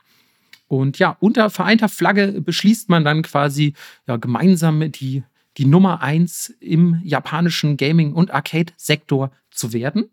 Und 0.66 0.98
ja, 0.98 1.16
unter 1.20 1.50
vereinter 1.50 1.88
Flagge 1.88 2.40
beschließt 2.40 2.88
man 2.88 3.04
dann 3.04 3.22
quasi 3.22 3.74
ja, 4.06 4.16
gemeinsam 4.16 4.90
die, 4.92 5.22
die 5.56 5.66
Nummer 5.66 6.02
eins 6.02 6.54
im 6.60 7.00
japanischen 7.04 7.76
Gaming- 7.76 8.14
und 8.14 8.32
Arcade-Sektor 8.32 9.30
zu 9.50 9.72
werden. 9.72 10.10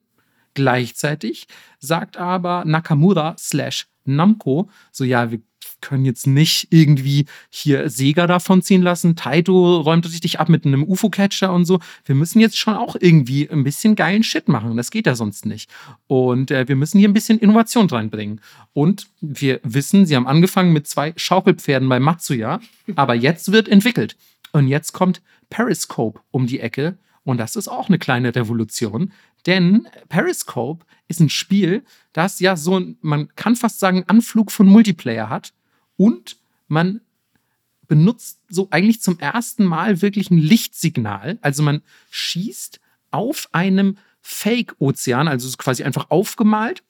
Gleichzeitig 0.53 1.47
sagt 1.79 2.17
aber 2.17 2.63
Nakamura 2.65 3.35
slash 3.37 3.87
Namco 4.03 4.69
so, 4.91 5.03
ja, 5.03 5.31
wir 5.31 5.41
können 5.81 6.05
jetzt 6.05 6.27
nicht 6.27 6.67
irgendwie 6.69 7.25
hier 7.49 7.89
Sega 7.89 8.27
davon 8.27 8.61
ziehen 8.61 8.81
lassen. 8.81 9.15
Taito 9.15 9.81
räumt 9.81 10.05
richtig 10.05 10.39
ab 10.39 10.49
mit 10.49 10.65
einem 10.65 10.83
UFO-Catcher 10.83 11.51
und 11.51 11.65
so. 11.65 11.79
Wir 12.05 12.15
müssen 12.15 12.39
jetzt 12.39 12.57
schon 12.57 12.75
auch 12.75 12.95
irgendwie 12.99 13.49
ein 13.49 13.63
bisschen 13.63 13.95
geilen 13.95 14.23
Shit 14.23 14.47
machen. 14.47 14.77
Das 14.77 14.91
geht 14.91 15.07
ja 15.07 15.15
sonst 15.15 15.45
nicht. 15.45 15.69
Und 16.07 16.51
äh, 16.51 16.67
wir 16.67 16.75
müssen 16.75 16.99
hier 16.99 17.09
ein 17.09 17.13
bisschen 17.13 17.39
Innovation 17.39 17.87
reinbringen. 17.87 18.41
Und 18.73 19.07
wir 19.19 19.59
wissen, 19.63 20.05
sie 20.05 20.15
haben 20.15 20.27
angefangen 20.27 20.73
mit 20.73 20.87
zwei 20.87 21.13
Schaukelpferden 21.15 21.89
bei 21.89 21.99
Matsuya, 21.99 22.59
aber 22.95 23.15
jetzt 23.15 23.51
wird 23.51 23.67
entwickelt. 23.67 24.15
Und 24.53 24.67
jetzt 24.67 24.93
kommt 24.93 25.21
Periscope 25.49 26.19
um 26.31 26.47
die 26.47 26.59
Ecke. 26.59 26.97
Und 27.23 27.37
das 27.37 27.55
ist 27.55 27.67
auch 27.67 27.87
eine 27.87 27.99
kleine 27.99 28.35
Revolution, 28.35 29.11
denn 29.45 29.87
Periscope 30.09 30.85
ist 31.07 31.19
ein 31.19 31.29
Spiel, 31.29 31.83
das 32.13 32.39
ja 32.39 32.55
so, 32.55 32.81
man 33.01 33.33
kann 33.35 33.55
fast 33.55 33.79
sagen, 33.79 34.03
Anflug 34.07 34.51
von 34.51 34.67
Multiplayer 34.67 35.29
hat 35.29 35.53
und 35.97 36.37
man 36.67 37.01
benutzt 37.87 38.39
so 38.47 38.67
eigentlich 38.71 39.01
zum 39.01 39.19
ersten 39.19 39.65
Mal 39.65 40.01
wirklich 40.01 40.31
ein 40.31 40.37
Lichtsignal. 40.37 41.37
Also 41.41 41.61
man 41.61 41.81
schießt 42.09 42.79
auf 43.11 43.49
einem 43.51 43.97
Fake-Ozean, 44.21 45.27
also 45.27 45.49
quasi 45.57 45.83
einfach 45.83 46.09
aufgemalt, 46.09 46.83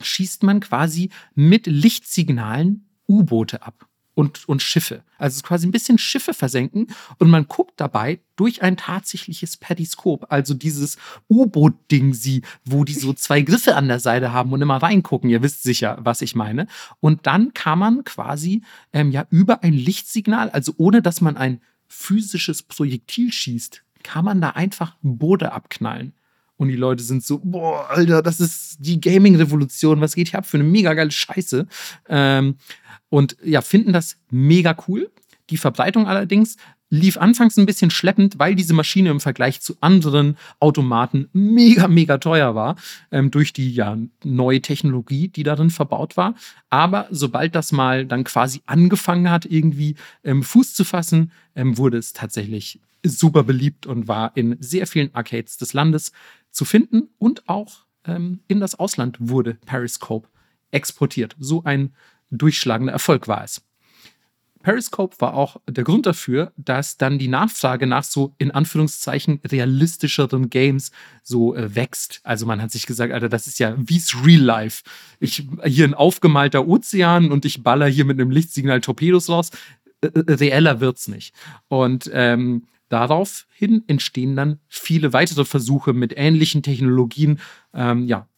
schießt 0.00 0.42
man 0.42 0.60
quasi 0.60 1.10
mit 1.34 1.66
Lichtsignalen 1.66 2.88
U-Boote 3.08 3.62
ab 3.62 3.86
und, 4.14 4.48
und 4.48 4.62
Schiffe. 4.62 5.02
Also 5.18 5.42
quasi 5.42 5.66
ein 5.66 5.72
bisschen 5.72 5.98
Schiffe 5.98 6.34
versenken 6.34 6.88
und 7.18 7.30
man 7.30 7.46
guckt 7.46 7.74
dabei 7.76 8.20
durch 8.36 8.62
ein 8.62 8.76
tatsächliches 8.76 9.56
Periskop, 9.56 10.26
also 10.30 10.54
dieses 10.54 10.96
U-Boot-Ding 11.28 12.14
sie, 12.14 12.42
wo 12.64 12.84
die 12.84 12.94
so 12.94 13.12
zwei 13.12 13.42
Griffe 13.42 13.76
an 13.76 13.88
der 13.88 14.00
Seite 14.00 14.32
haben 14.32 14.52
und 14.52 14.62
immer 14.62 14.76
reingucken. 14.76 15.30
Ihr 15.30 15.42
wisst 15.42 15.62
sicher, 15.62 15.98
was 16.00 16.22
ich 16.22 16.34
meine. 16.34 16.66
Und 17.00 17.26
dann 17.26 17.54
kann 17.54 17.78
man 17.78 18.04
quasi 18.04 18.62
ähm, 18.92 19.10
ja 19.10 19.26
über 19.30 19.62
ein 19.62 19.74
Lichtsignal, 19.74 20.50
also 20.50 20.74
ohne 20.76 21.02
dass 21.02 21.20
man 21.20 21.36
ein 21.36 21.60
physisches 21.86 22.62
Projektil 22.62 23.32
schießt, 23.32 23.82
kann 24.02 24.24
man 24.24 24.40
da 24.40 24.50
einfach 24.50 24.96
Boote 25.02 25.52
abknallen. 25.52 26.12
Und 26.64 26.70
die 26.70 26.76
Leute 26.76 27.02
sind 27.02 27.22
so, 27.22 27.40
boah, 27.44 27.90
Alter, 27.90 28.22
das 28.22 28.40
ist 28.40 28.76
die 28.78 28.98
Gaming-Revolution, 28.98 30.00
was 30.00 30.14
geht 30.14 30.28
hier 30.28 30.38
ab 30.38 30.46
für 30.46 30.56
eine 30.56 30.64
mega 30.64 30.94
geile 30.94 31.10
Scheiße. 31.10 31.66
Ähm, 32.08 32.56
und 33.10 33.36
ja, 33.44 33.60
finden 33.60 33.92
das 33.92 34.16
mega 34.30 34.74
cool. 34.88 35.10
Die 35.50 35.58
Verbreitung 35.58 36.06
allerdings 36.06 36.56
lief 36.88 37.18
anfangs 37.18 37.58
ein 37.58 37.66
bisschen 37.66 37.90
schleppend, 37.90 38.38
weil 38.38 38.54
diese 38.54 38.72
Maschine 38.72 39.10
im 39.10 39.20
Vergleich 39.20 39.60
zu 39.60 39.76
anderen 39.82 40.38
Automaten 40.58 41.28
mega, 41.34 41.86
mega 41.86 42.16
teuer 42.16 42.54
war, 42.54 42.76
ähm, 43.10 43.30
durch 43.30 43.52
die 43.52 43.74
ja 43.74 43.98
neue 44.24 44.62
Technologie, 44.62 45.28
die 45.28 45.42
darin 45.42 45.68
verbaut 45.68 46.16
war. 46.16 46.34
Aber 46.70 47.08
sobald 47.10 47.54
das 47.54 47.72
mal 47.72 48.06
dann 48.06 48.24
quasi 48.24 48.62
angefangen 48.64 49.30
hat, 49.30 49.44
irgendwie 49.44 49.96
ähm, 50.22 50.42
Fuß 50.42 50.72
zu 50.72 50.84
fassen, 50.84 51.30
ähm, 51.54 51.76
wurde 51.76 51.98
es 51.98 52.14
tatsächlich 52.14 52.80
super 53.04 53.42
beliebt 53.42 53.86
und 53.86 54.08
war 54.08 54.32
in 54.34 54.56
sehr 54.60 54.86
vielen 54.86 55.14
Arcades 55.14 55.56
des 55.58 55.72
Landes 55.72 56.12
zu 56.54 56.64
finden 56.64 57.08
und 57.18 57.48
auch 57.48 57.84
ähm, 58.06 58.40
in 58.48 58.60
das 58.60 58.74
Ausland 58.74 59.16
wurde 59.20 59.54
Periscope 59.66 60.28
exportiert. 60.70 61.36
So 61.38 61.64
ein 61.64 61.94
durchschlagender 62.30 62.92
Erfolg 62.92 63.28
war 63.28 63.44
es. 63.44 63.62
Periscope 64.62 65.20
war 65.20 65.34
auch 65.34 65.58
der 65.68 65.84
Grund 65.84 66.06
dafür, 66.06 66.52
dass 66.56 66.96
dann 66.96 67.18
die 67.18 67.28
Nachfrage 67.28 67.86
nach 67.86 68.02
so 68.02 68.34
in 68.38 68.50
Anführungszeichen 68.50 69.40
realistischeren 69.46 70.48
Games 70.48 70.90
so 71.22 71.54
äh, 71.54 71.74
wächst. 71.74 72.20
Also 72.24 72.46
man 72.46 72.62
hat 72.62 72.72
sich 72.72 72.86
gesagt, 72.86 73.12
Alter, 73.12 73.28
das 73.28 73.46
ist 73.46 73.58
ja 73.58 73.74
wie's 73.76 74.16
Real 74.24 74.40
Life. 74.40 74.82
Ich 75.20 75.46
hier 75.64 75.84
ein 75.84 75.92
aufgemalter 75.92 76.66
Ozean 76.66 77.30
und 77.30 77.44
ich 77.44 77.62
baller 77.62 77.88
hier 77.88 78.06
mit 78.06 78.18
einem 78.18 78.30
Lichtsignal 78.30 78.80
Torpedos 78.80 79.28
raus. 79.28 79.50
Äh, 80.00 80.06
äh 80.06 80.32
reeller 80.32 80.80
wird's 80.80 81.08
nicht. 81.08 81.34
Und 81.68 82.10
ähm, 82.14 82.64
daraufhin 82.88 83.82
entstehen 83.86 84.36
dann 84.36 84.60
viele 84.68 85.12
weitere 85.12 85.44
Versuche 85.44 85.92
mit 85.92 86.14
ähnlichen 86.16 86.62
Technologien, 86.62 87.40
ähm, 87.72 88.06
ja, 88.06 88.28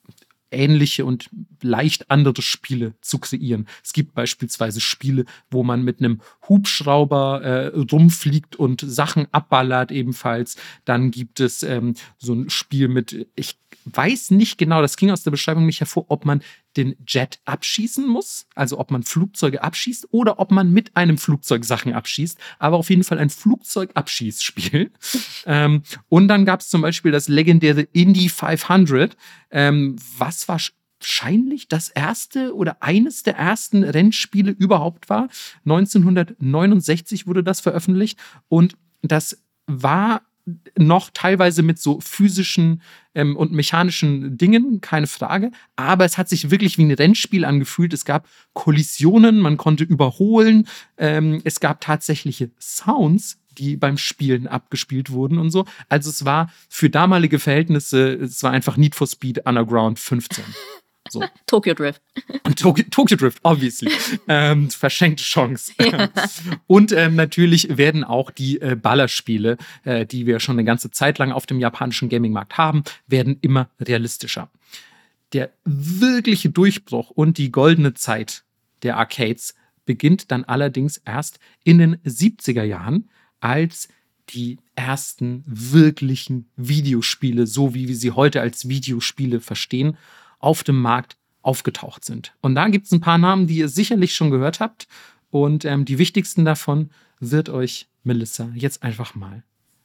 ähnliche 0.50 1.04
und 1.04 1.28
leicht 1.60 2.10
andere 2.10 2.40
Spiele 2.40 2.94
zu 3.00 3.18
kreieren. 3.18 3.66
Es 3.84 3.92
gibt 3.92 4.14
beispielsweise 4.14 4.80
Spiele, 4.80 5.24
wo 5.50 5.62
man 5.62 5.82
mit 5.82 5.98
einem 5.98 6.20
Hubschrauber 6.48 7.42
äh, 7.42 7.66
rumfliegt 7.76 8.56
und 8.56 8.80
Sachen 8.80 9.26
abballert 9.32 9.90
ebenfalls. 9.90 10.56
Dann 10.84 11.10
gibt 11.10 11.40
es 11.40 11.62
ähm, 11.62 11.94
so 12.18 12.32
ein 12.34 12.50
Spiel 12.50 12.88
mit, 12.88 13.28
ich 13.34 13.58
weiß 13.86 14.32
nicht 14.32 14.58
genau, 14.58 14.82
das 14.82 14.96
ging 14.96 15.10
aus 15.10 15.22
der 15.22 15.30
Beschreibung 15.30 15.64
nicht 15.64 15.80
hervor, 15.80 16.06
ob 16.08 16.24
man 16.24 16.42
den 16.76 16.96
Jet 17.06 17.38
abschießen 17.44 18.06
muss, 18.06 18.46
also 18.54 18.78
ob 18.78 18.90
man 18.90 19.04
Flugzeuge 19.04 19.62
abschießt 19.62 20.08
oder 20.10 20.40
ob 20.40 20.50
man 20.50 20.72
mit 20.72 20.96
einem 20.96 21.18
Flugzeug 21.18 21.64
Sachen 21.64 21.92
abschießt, 21.92 22.38
aber 22.58 22.76
auf 22.76 22.90
jeden 22.90 23.04
Fall 23.04 23.18
ein 23.18 23.30
Flugzeugabschießspiel. 23.30 24.90
ähm, 25.46 25.82
und 26.08 26.28
dann 26.28 26.44
gab 26.44 26.60
es 26.60 26.68
zum 26.68 26.82
Beispiel 26.82 27.12
das 27.12 27.28
legendäre 27.28 27.82
Indy 27.92 28.28
500, 28.28 29.16
ähm, 29.50 29.96
was 30.18 30.48
wahrscheinlich 30.48 31.68
das 31.68 31.88
erste 31.88 32.54
oder 32.54 32.82
eines 32.82 33.22
der 33.22 33.36
ersten 33.36 33.84
Rennspiele 33.84 34.50
überhaupt 34.50 35.08
war. 35.08 35.28
1969 35.64 37.26
wurde 37.28 37.44
das 37.44 37.60
veröffentlicht 37.60 38.18
und 38.48 38.76
das 39.02 39.42
war 39.66 40.22
noch 40.78 41.10
teilweise 41.12 41.62
mit 41.62 41.78
so 41.78 42.00
physischen 42.00 42.82
ähm, 43.14 43.36
und 43.36 43.52
mechanischen 43.52 44.38
Dingen, 44.38 44.80
keine 44.80 45.06
Frage. 45.08 45.50
Aber 45.74 46.04
es 46.04 46.18
hat 46.18 46.28
sich 46.28 46.50
wirklich 46.50 46.78
wie 46.78 46.84
ein 46.84 46.92
Rennspiel 46.92 47.44
angefühlt. 47.44 47.92
Es 47.92 48.04
gab 48.04 48.28
Kollisionen, 48.52 49.40
man 49.40 49.56
konnte 49.56 49.84
überholen. 49.84 50.68
Ähm, 50.98 51.40
es 51.44 51.58
gab 51.58 51.80
tatsächliche 51.80 52.50
Sounds, 52.60 53.38
die 53.58 53.76
beim 53.76 53.98
Spielen 53.98 54.46
abgespielt 54.46 55.10
wurden 55.10 55.38
und 55.38 55.50
so. 55.50 55.64
Also 55.88 56.10
es 56.10 56.24
war 56.24 56.52
für 56.68 56.90
damalige 56.90 57.38
Verhältnisse, 57.38 58.12
es 58.14 58.42
war 58.42 58.52
einfach 58.52 58.76
Need 58.76 58.94
for 58.94 59.06
Speed 59.06 59.46
Underground 59.46 59.98
15. 59.98 60.44
So. 61.10 61.24
Tokyo 61.46 61.74
Drift. 61.74 62.02
Tokyo, 62.56 62.84
Tokyo 62.90 63.16
Drift, 63.16 63.38
obviously. 63.42 63.90
ähm, 64.28 64.70
verschenkte 64.70 65.22
Chance. 65.22 65.72
Ja. 65.80 66.10
Und 66.66 66.92
ähm, 66.92 67.16
natürlich 67.16 67.76
werden 67.76 68.04
auch 68.04 68.30
die 68.30 68.60
äh, 68.60 68.76
Ballerspiele, 68.76 69.56
äh, 69.84 70.06
die 70.06 70.26
wir 70.26 70.40
schon 70.40 70.56
eine 70.56 70.64
ganze 70.64 70.90
Zeit 70.90 71.18
lang 71.18 71.32
auf 71.32 71.46
dem 71.46 71.60
japanischen 71.60 72.08
Gaming-Markt 72.08 72.58
haben, 72.58 72.84
werden 73.06 73.38
immer 73.40 73.68
realistischer. 73.80 74.50
Der 75.32 75.50
wirkliche 75.64 76.50
Durchbruch 76.50 77.10
und 77.10 77.38
die 77.38 77.50
goldene 77.50 77.94
Zeit 77.94 78.44
der 78.82 78.96
Arcades 78.96 79.54
beginnt 79.84 80.30
dann 80.30 80.44
allerdings 80.44 80.98
erst 80.98 81.38
in 81.64 81.78
den 81.78 81.96
70er 81.98 82.62
Jahren, 82.62 83.08
als 83.40 83.88
die 84.30 84.58
ersten 84.74 85.44
wirklichen 85.46 86.48
Videospiele, 86.56 87.46
so 87.46 87.74
wie 87.74 87.88
wir 87.88 87.96
sie 87.96 88.10
heute 88.10 88.40
als 88.40 88.68
Videospiele 88.68 89.40
verstehen, 89.40 89.96
auf 90.38 90.64
dem 90.64 90.80
Markt 90.80 91.16
aufgetaucht 91.42 92.04
sind. 92.04 92.34
Und 92.40 92.54
da 92.54 92.68
gibt 92.68 92.86
es 92.86 92.92
ein 92.92 93.00
paar 93.00 93.18
Namen, 93.18 93.46
die 93.46 93.58
ihr 93.58 93.68
sicherlich 93.68 94.14
schon 94.14 94.30
gehört 94.30 94.60
habt. 94.60 94.88
Und 95.30 95.64
ähm, 95.64 95.84
die 95.84 95.98
wichtigsten 95.98 96.44
davon 96.44 96.90
wird 97.20 97.48
euch 97.48 97.88
Melissa 98.02 98.50
jetzt 98.54 98.82
einfach 98.82 99.14
mal 99.14 99.44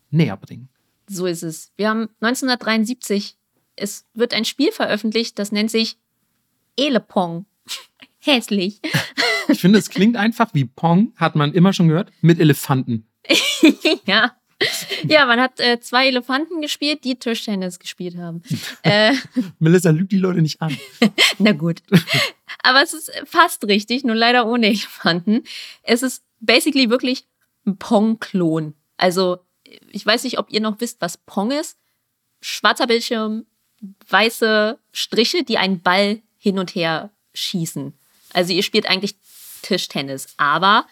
näher 0.09 0.37
bringen. 0.37 0.69
So 1.07 1.25
ist 1.25 1.43
es. 1.43 1.71
Wir 1.75 1.89
haben 1.89 2.09
1973, 2.21 3.37
es 3.75 4.05
wird 4.13 4.33
ein 4.33 4.45
Spiel 4.45 4.71
veröffentlicht, 4.71 5.37
das 5.39 5.51
nennt 5.51 5.71
sich 5.71 5.97
Elepong. 6.77 7.45
Hässlich. 8.19 8.79
Ich 9.47 9.59
finde, 9.59 9.79
es 9.79 9.89
klingt 9.89 10.15
einfach 10.15 10.53
wie 10.53 10.65
Pong, 10.65 11.13
hat 11.15 11.35
man 11.35 11.53
immer 11.53 11.73
schon 11.73 11.87
gehört, 11.87 12.11
mit 12.21 12.39
Elefanten. 12.39 13.07
ja. 14.05 14.35
Ja, 15.07 15.25
man 15.25 15.39
hat 15.39 15.59
äh, 15.59 15.79
zwei 15.79 16.07
Elefanten 16.07 16.61
gespielt, 16.61 17.03
die 17.03 17.15
Tischtennis 17.15 17.79
gespielt 17.79 18.17
haben. 18.17 18.43
äh, 18.83 19.13
Melissa 19.59 19.89
lügt 19.89 20.11
die 20.11 20.17
Leute 20.17 20.41
nicht 20.41 20.61
an. 20.61 20.77
Na 21.39 21.51
gut. 21.51 21.81
Aber 22.63 22.81
es 22.81 22.93
ist 22.93 23.11
fast 23.25 23.63
richtig, 23.65 24.03
nur 24.03 24.15
leider 24.15 24.47
ohne 24.47 24.67
Elefanten. 24.67 25.43
Es 25.83 26.03
ist 26.03 26.23
basically 26.39 26.89
wirklich 26.89 27.25
ein 27.65 27.77
Pong-Klon. 27.77 28.73
Also, 28.97 29.39
ich 29.91 30.05
weiß 30.05 30.23
nicht, 30.23 30.37
ob 30.37 30.51
ihr 30.51 30.61
noch 30.61 30.79
wisst, 30.79 31.01
was 31.01 31.17
Pong 31.17 31.51
ist. 31.51 31.77
Schwarzer 32.41 32.87
Bildschirm, 32.87 33.45
weiße 34.09 34.79
Striche, 34.91 35.43
die 35.43 35.57
einen 35.57 35.81
Ball 35.81 36.21
hin 36.37 36.59
und 36.59 36.75
her 36.75 37.11
schießen. 37.33 37.93
Also 38.33 38.53
ihr 38.53 38.63
spielt 38.63 38.87
eigentlich 38.87 39.15
Tischtennis. 39.61 40.27
Aber 40.37 40.85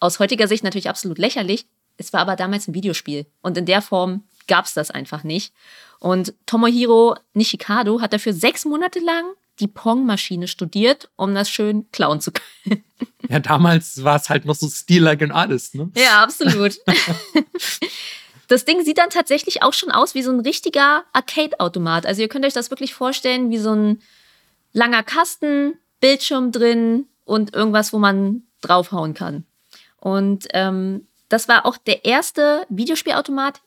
aus 0.00 0.18
heutiger 0.18 0.48
Sicht 0.48 0.64
natürlich 0.64 0.88
absolut 0.88 1.18
lächerlich. 1.18 1.66
Es 1.96 2.12
war 2.12 2.20
aber 2.20 2.36
damals 2.36 2.68
ein 2.68 2.74
Videospiel 2.74 3.26
und 3.42 3.56
in 3.56 3.66
der 3.66 3.82
Form 3.82 4.24
gab 4.48 4.64
es 4.64 4.74
das 4.74 4.90
einfach 4.90 5.24
nicht. 5.24 5.52
Und 5.98 6.34
Tomohiro 6.46 7.16
Nishikado 7.34 8.00
hat 8.00 8.12
dafür 8.12 8.32
sechs 8.32 8.64
Monate 8.64 8.98
lang 8.98 9.24
die 9.60 9.68
Pong-Maschine 9.68 10.48
studiert, 10.48 11.10
um 11.16 11.34
das 11.34 11.50
schön 11.50 11.90
klauen 11.92 12.20
zu 12.20 12.32
können. 12.32 12.84
Ja, 13.28 13.38
damals 13.38 14.04
war 14.04 14.16
es 14.16 14.28
halt 14.28 14.44
noch 14.44 14.54
so 14.54 14.68
Stil 14.68 15.02
like 15.02 15.22
an 15.22 15.30
Artist, 15.30 15.74
ne? 15.74 15.90
Ja, 15.96 16.22
absolut. 16.22 16.78
Das 18.52 18.66
Ding 18.66 18.84
sieht 18.84 18.98
dann 18.98 19.08
tatsächlich 19.08 19.62
auch 19.62 19.72
schon 19.72 19.90
aus 19.90 20.14
wie 20.14 20.22
so 20.22 20.30
ein 20.30 20.40
richtiger 20.40 21.04
Arcade-Automat. 21.14 22.04
Also 22.04 22.20
ihr 22.20 22.28
könnt 22.28 22.44
euch 22.44 22.52
das 22.52 22.70
wirklich 22.70 22.92
vorstellen 22.92 23.48
wie 23.48 23.56
so 23.56 23.74
ein 23.74 24.02
langer 24.74 25.02
Kasten, 25.02 25.78
Bildschirm 26.00 26.52
drin 26.52 27.06
und 27.24 27.54
irgendwas, 27.54 27.94
wo 27.94 27.98
man 27.98 28.42
draufhauen 28.60 29.14
kann. 29.14 29.46
Und 29.96 30.48
ähm, 30.52 31.06
das 31.32 31.48
war 31.48 31.64
auch 31.64 31.78
der 31.78 32.04
erste 32.04 32.66
Videospielautomat 32.68 33.62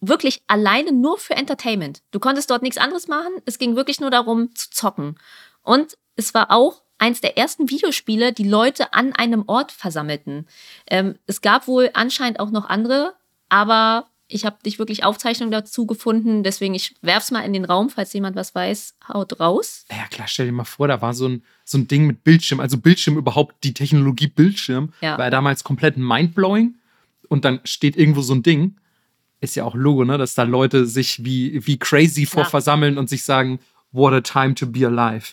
wirklich 0.00 0.42
alleine 0.46 0.92
nur 0.92 1.18
für 1.18 1.34
Entertainment. 1.34 2.02
Du 2.12 2.20
konntest 2.20 2.50
dort 2.50 2.62
nichts 2.62 2.78
anderes 2.78 3.08
machen. 3.08 3.32
Es 3.46 3.58
ging 3.58 3.74
wirklich 3.74 4.00
nur 4.00 4.10
darum 4.10 4.54
zu 4.54 4.70
zocken. 4.70 5.16
Und 5.62 5.98
es 6.14 6.34
war 6.34 6.52
auch 6.52 6.82
eins 6.98 7.20
der 7.20 7.36
ersten 7.36 7.68
Videospiele, 7.68 8.32
die 8.32 8.48
Leute 8.48 8.92
an 8.92 9.12
einem 9.12 9.44
Ort 9.48 9.72
versammelten. 9.72 10.46
Ähm, 10.86 11.18
es 11.26 11.40
gab 11.40 11.66
wohl 11.66 11.90
anscheinend 11.94 12.38
auch 12.38 12.50
noch 12.50 12.68
andere, 12.68 13.14
aber 13.48 14.06
ich 14.28 14.44
habe 14.44 14.58
nicht 14.64 14.78
wirklich 14.78 15.02
Aufzeichnungen 15.02 15.50
dazu 15.50 15.86
gefunden, 15.86 16.44
deswegen 16.44 16.74
ich 16.74 16.94
werf's 17.02 17.32
mal 17.32 17.40
in 17.40 17.52
den 17.52 17.64
Raum, 17.64 17.90
falls 17.90 18.12
jemand 18.12 18.36
was 18.36 18.54
weiß, 18.54 18.94
haut 19.08 19.40
raus. 19.40 19.84
Ja 19.90 20.06
klar, 20.08 20.28
stell 20.28 20.46
dir 20.46 20.52
mal 20.52 20.64
vor, 20.64 20.86
da 20.86 21.02
war 21.02 21.14
so 21.14 21.26
ein, 21.28 21.42
so 21.64 21.76
ein 21.78 21.88
Ding 21.88 22.06
mit 22.06 22.22
Bildschirm, 22.22 22.60
also 22.60 22.78
Bildschirm 22.78 23.16
überhaupt, 23.18 23.64
die 23.64 23.74
Technologie 23.74 24.28
Bildschirm, 24.28 24.92
ja. 25.00 25.18
war 25.18 25.30
damals 25.30 25.64
komplett 25.64 25.96
mindblowing 25.96 26.76
und 27.30 27.46
dann 27.46 27.60
steht 27.64 27.96
irgendwo 27.96 28.20
so 28.20 28.34
ein 28.34 28.42
Ding. 28.42 28.76
ist 29.42 29.56
ja 29.56 29.64
auch 29.64 29.74
Logo, 29.74 30.04
ne, 30.04 30.18
dass 30.18 30.34
da 30.34 30.42
Leute 30.42 30.84
sich 30.84 31.24
wie, 31.24 31.66
wie 31.66 31.78
crazy 31.78 32.26
vor 32.26 32.42
Ja. 32.42 32.48
versammeln 32.50 32.98
und 32.98 33.08
sich 33.08 33.22
sagen, 33.24 33.58
what 33.90 34.12
a 34.12 34.20
time 34.20 34.54
to 34.54 34.66
be 34.66 34.86
alive. 34.86 35.28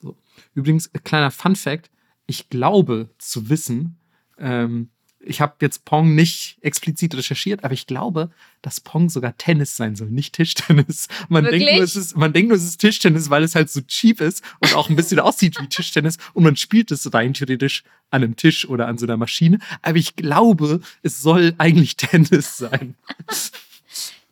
So. 0.00 0.16
Übrigens, 0.54 0.90
kleiner 1.04 1.30
Fun 1.30 1.54
Fact, 1.54 1.90
ich 2.26 2.48
glaube 2.48 3.10
zu 3.18 3.50
wissen, 3.50 3.98
ähm, 4.38 4.88
ich 5.24 5.40
habe 5.40 5.54
jetzt 5.60 5.84
Pong 5.84 6.14
nicht 6.14 6.58
explizit 6.60 7.14
recherchiert, 7.14 7.64
aber 7.64 7.74
ich 7.74 7.86
glaube, 7.86 8.30
dass 8.60 8.80
Pong 8.80 9.08
sogar 9.08 9.36
Tennis 9.36 9.76
sein 9.76 9.96
soll, 9.96 10.08
nicht 10.08 10.34
Tischtennis. 10.34 11.08
Man 11.28 11.44
denkt, 11.44 11.70
nur, 11.72 11.82
es 11.82 11.96
ist, 11.96 12.16
man 12.16 12.32
denkt 12.32 12.48
nur, 12.48 12.56
es 12.56 12.64
ist 12.64 12.78
Tischtennis, 12.78 13.30
weil 13.30 13.42
es 13.42 13.54
halt 13.54 13.70
so 13.70 13.80
cheap 13.82 14.20
ist 14.20 14.42
und 14.60 14.74
auch 14.74 14.88
ein 14.88 14.96
bisschen 14.96 15.20
aussieht 15.20 15.60
wie 15.60 15.68
Tischtennis 15.68 16.18
und 16.34 16.44
man 16.44 16.56
spielt 16.56 16.90
es 16.90 17.12
rein 17.12 17.34
theoretisch 17.34 17.84
an 18.10 18.22
einem 18.22 18.36
Tisch 18.36 18.68
oder 18.68 18.88
an 18.88 18.98
so 18.98 19.06
einer 19.06 19.16
Maschine. 19.16 19.58
Aber 19.80 19.96
ich 19.96 20.16
glaube, 20.16 20.80
es 21.02 21.22
soll 21.22 21.54
eigentlich 21.58 21.96
Tennis 21.96 22.56
sein. 22.56 22.96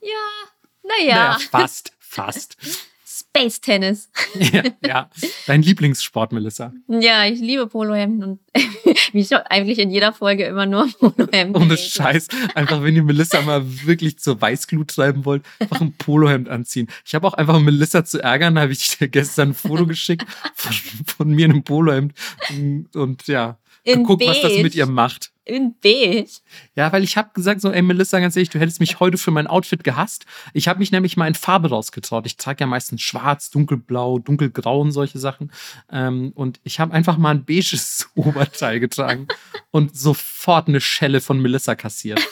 Ja, 0.01 0.89
naja, 0.99 1.39
fast, 1.51 1.93
fast. 1.99 2.57
Space 3.21 3.61
Tennis. 3.61 4.11
ja, 4.39 4.63
ja, 4.85 5.11
dein 5.47 5.63
Lieblingssport, 5.63 6.33
Melissa. 6.33 6.73
Ja, 6.89 7.25
ich 7.27 7.41
liebe 7.41 7.67
Polohemden 7.67 8.23
und 8.23 8.41
wie 9.13 9.21
ich 9.21 9.35
eigentlich 9.35 9.79
in 9.79 9.91
jeder 9.91 10.13
Folge 10.13 10.45
immer 10.45 10.67
nur 10.67 10.89
Polohemden. 10.99 11.63
Ohne. 11.63 11.77
Scheiß. 11.77 12.29
Einfach, 12.55 12.83
wenn 12.83 12.97
ihr 12.97 13.03
Melissa 13.03 13.41
mal 13.43 13.63
wirklich 13.85 14.19
zur 14.19 14.41
Weißglut 14.41 14.89
treiben 14.89 15.25
wollt, 15.25 15.45
einfach 15.59 15.81
ein 15.81 15.95
Polohemd 15.97 16.49
anziehen. 16.49 16.89
Ich 17.05 17.15
habe 17.15 17.27
auch 17.27 17.35
einfach, 17.35 17.57
um 17.57 17.65
Melissa 17.65 18.05
zu 18.05 18.23
ärgern, 18.23 18.59
habe 18.59 18.73
ich 18.73 18.99
dir 18.99 19.09
gestern 19.09 19.51
ein 19.51 19.55
Foto 19.55 19.87
geschickt 19.87 20.27
von, 20.55 20.73
von 21.17 21.31
mir 21.31 21.47
in 21.47 21.53
einem 21.53 21.63
Polohemd. 21.63 22.15
Und 22.95 23.27
ja, 23.27 23.59
In 23.85 24.05
guck, 24.05 24.21
was 24.27 24.41
das 24.41 24.59
mit 24.59 24.75
ihr 24.75 24.87
macht. 24.87 25.33
In 25.51 25.75
beige. 25.83 26.31
Ja, 26.77 26.93
weil 26.93 27.03
ich 27.03 27.17
habe 27.17 27.31
gesagt, 27.35 27.61
so, 27.61 27.73
ey 27.73 27.83
Melissa, 27.83 28.21
ganz 28.21 28.37
ehrlich, 28.37 28.51
du 28.51 28.61
hättest 28.61 28.79
mich 28.79 29.01
heute 29.01 29.19
für 29.19 29.33
mein 29.33 29.49
Outfit 29.49 29.83
gehasst. 29.83 30.25
Ich 30.55 30.69
habe 30.69 30.79
mich 30.79 30.93
nämlich 30.93 31.17
mal 31.17 31.27
in 31.27 31.35
Farbe 31.35 31.71
rausgetraut. 31.71 32.25
Ich 32.27 32.37
trage 32.37 32.61
ja 32.61 32.67
meistens 32.69 33.03
schwarz, 33.03 33.51
dunkelblau, 33.51 34.21
dunkelgrau 34.21 34.81
und 34.81 34.93
solche 34.93 35.19
Sachen. 35.19 35.51
Ähm, 35.91 36.31
und 36.37 36.61
ich 36.63 36.79
habe 36.79 36.95
einfach 36.95 37.17
mal 37.17 37.31
ein 37.31 37.45
beiges 37.45 38.09
Oberteil 38.15 38.79
getragen 38.79 39.27
und 39.73 39.97
sofort 39.97 40.69
eine 40.69 40.81
Schelle 40.81 41.21
von 41.21 41.41
Melissa 41.41 41.75
kassiert. 41.75 42.21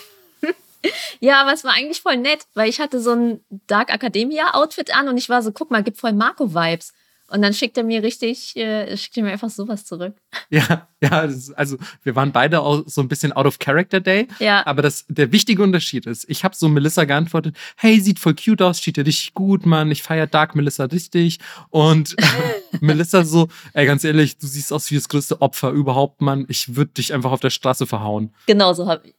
Ja, 1.21 1.43
aber 1.43 1.53
es 1.53 1.65
war 1.65 1.73
eigentlich 1.73 2.01
voll 2.01 2.19
nett, 2.19 2.47
weil 2.55 2.69
ich 2.69 2.79
hatte 2.79 3.01
so 3.01 3.11
ein 3.11 3.41
Dark 3.67 3.93
Academia 3.93 4.55
Outfit 4.55 4.95
an 4.95 5.09
und 5.09 5.19
ich 5.19 5.29
war 5.29 5.43
so, 5.43 5.51
guck 5.51 5.73
mal, 5.73 5.83
gibt 5.83 5.99
voll 5.99 6.13
Marco 6.13 6.55
Vibes. 6.55 6.93
Und 7.31 7.43
dann 7.43 7.53
schickt 7.53 7.77
er 7.77 7.85
mir 7.85 8.03
richtig, 8.03 8.57
äh, 8.57 8.97
schickt 8.97 9.19
er 9.19 9.23
mir 9.23 9.33
einfach 9.33 9.51
sowas 9.51 9.85
zurück. 9.85 10.17
Ja, 10.51 10.89
ja, 11.03 11.21
ist, 11.23 11.53
also 11.53 11.77
wir 12.03 12.17
waren 12.17 12.33
beide 12.33 12.61
auch 12.61 12.83
so 12.87 13.03
ein 13.03 13.09
bisschen 13.09 13.33
out 13.33 13.45
of 13.45 13.59
character 13.59 14.01
day. 14.01 14.27
Ja. 14.39 14.67
Aber 14.67 14.81
das, 14.81 15.05
der 15.09 15.31
wichtige 15.31 15.63
Unterschied 15.63 16.07
ist, 16.07 16.25
ich 16.29 16.43
habe 16.43 16.55
so 16.55 16.69
Melissa 16.71 17.05
geantwortet, 17.05 17.55
hey, 17.77 18.01
sieht 18.01 18.19
voll 18.19 18.35
cute 18.35 18.63
aus, 18.63 18.79
steht 18.79 18.97
dir 18.97 19.05
richtig 19.05 19.35
gut, 19.35 19.67
Mann, 19.67 19.91
ich 19.91 20.03
feier 20.03 20.27
Dark 20.27 20.55
Melissa 20.55 20.85
richtig. 20.85 21.39
Und 21.69 22.17
Melissa 22.81 23.25
so, 23.25 23.49
ey, 23.75 23.85
ganz 23.85 24.05
ehrlich, 24.05 24.39
du 24.39 24.47
siehst 24.47 24.73
aus 24.73 24.91
wie 24.91 24.95
das 24.95 25.11
größte 25.11 25.43
Opfer 25.43 25.71
überhaupt, 25.71 26.23
Mann. 26.23 26.47
Ich 26.49 26.77
würde 26.77 26.93
dich 26.93 27.13
einfach 27.13 27.33
auf 27.33 27.41
der 27.41 27.51
Straße 27.51 27.87
verhauen. 27.87 28.35
Genau 28.47 28.73
so 28.73 28.87
habe 28.87 29.07
ich. 29.07 29.15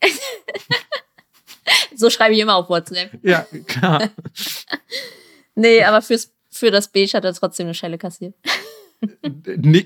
so 1.95 2.10
schreibe 2.10 2.34
ich 2.34 2.39
immer 2.39 2.55
auf 2.55 2.70
WhatsApp. 2.70 3.12
Ja, 3.22 3.45
klar. 3.68 4.10
Nee, 5.53 5.84
aber 5.84 6.01
fürs, 6.01 6.32
für 6.60 6.72
das 6.72 6.89
Beige 6.89 7.14
hat 7.14 7.26
er 7.26 7.34
trotzdem 7.34 7.68
eine 7.68 7.74
Schelle 7.74 7.97
kassiert. 7.97 8.36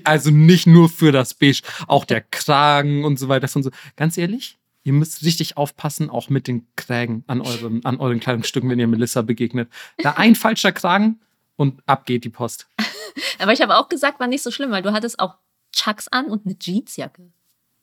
Also 0.02 0.30
nicht 0.30 0.66
nur 0.66 0.88
für 0.88 1.12
das 1.12 1.34
Beige, 1.34 1.62
auch 1.86 2.04
der 2.04 2.20
Kragen 2.20 3.04
und 3.04 3.18
so 3.18 3.28
weiter. 3.28 3.46
Von 3.46 3.62
so. 3.62 3.70
Ganz 3.94 4.18
ehrlich, 4.18 4.58
ihr 4.82 4.92
müsst 4.92 5.22
richtig 5.22 5.56
aufpassen, 5.56 6.10
auch 6.10 6.28
mit 6.30 6.48
den 6.48 6.66
Kragen 6.74 7.22
an 7.28 7.40
euren, 7.40 7.84
an 7.84 7.98
euren 7.98 8.18
Kleidungsstücken, 8.18 8.68
wenn 8.68 8.80
ihr 8.80 8.88
Melissa 8.88 9.22
begegnet. 9.22 9.68
Da 9.98 10.12
ein 10.16 10.34
falscher 10.34 10.72
Kragen 10.72 11.20
und 11.56 11.80
ab 11.86 12.06
geht 12.06 12.24
die 12.24 12.30
Post. 12.30 12.66
Aber 13.38 13.52
ich 13.52 13.62
habe 13.62 13.76
auch 13.76 13.88
gesagt, 13.88 14.18
war 14.18 14.26
nicht 14.26 14.42
so 14.42 14.50
schlimm, 14.50 14.72
weil 14.72 14.82
du 14.82 14.92
hattest 14.92 15.20
auch 15.20 15.36
Chucks 15.72 16.08
an 16.08 16.26
und 16.26 16.44
eine 16.44 16.56
Jeansjacke. 16.60 17.30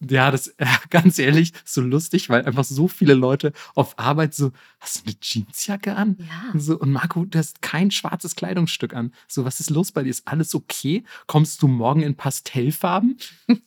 Ja, 0.10 0.32
das, 0.32 0.54
ja, 0.60 0.80
ganz 0.90 1.20
ehrlich, 1.20 1.54
so 1.66 1.82
lustig, 1.82 2.30
weil 2.30 2.46
einfach 2.46 2.64
so 2.64 2.88
viele 2.88 3.14
Leute 3.14 3.54
auf 3.76 3.98
Arbeit 4.00 4.34
so, 4.34 4.52
hast 4.80 4.98
du 4.98 5.02
eine 5.06 5.16
Jeansjacke 5.22 5.96
an? 5.96 6.18
Ja. 6.20 6.60
So, 6.60 6.80
und 6.80 6.92
Marco, 6.92 7.26
du 7.26 7.38
hast 7.38 7.62
kein 7.62 7.92
schwarzes 7.92 8.36
Kleidungsstück 8.36 8.94
an. 8.94 9.14
So, 9.28 9.46
was 9.46 9.60
ist 9.60 9.70
los 9.70 9.92
bei 9.92 10.04
dir? 10.04 10.10
Ist 10.10 10.28
alles 10.28 10.56
okay? 10.56 11.04
Kommst 11.28 11.62
du 11.62 11.68
morgen 11.68 12.02
in 12.02 12.16
Pastellfarben? 12.16 13.18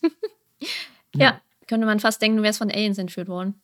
Ja. 1.16 1.40
Könnte 1.66 1.86
man 1.86 2.00
fast 2.00 2.20
denken, 2.20 2.38
du 2.38 2.42
wärst 2.42 2.58
von 2.58 2.70
Aliens 2.70 2.98
entführt 2.98 3.28
worden. 3.28 3.60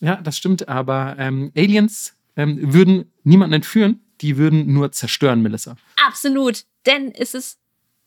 Ja, 0.00 0.16
das 0.16 0.36
stimmt, 0.36 0.68
aber 0.68 1.16
ähm, 1.18 1.52
Aliens 1.56 2.16
ähm, 2.36 2.72
würden 2.74 3.12
niemanden 3.22 3.54
entführen, 3.54 4.00
die 4.20 4.36
würden 4.36 4.72
nur 4.72 4.92
zerstören, 4.92 5.40
Melissa. 5.40 5.76
Absolut. 6.06 6.64
Denn 6.86 7.12
es 7.12 7.34
ist 7.34 7.58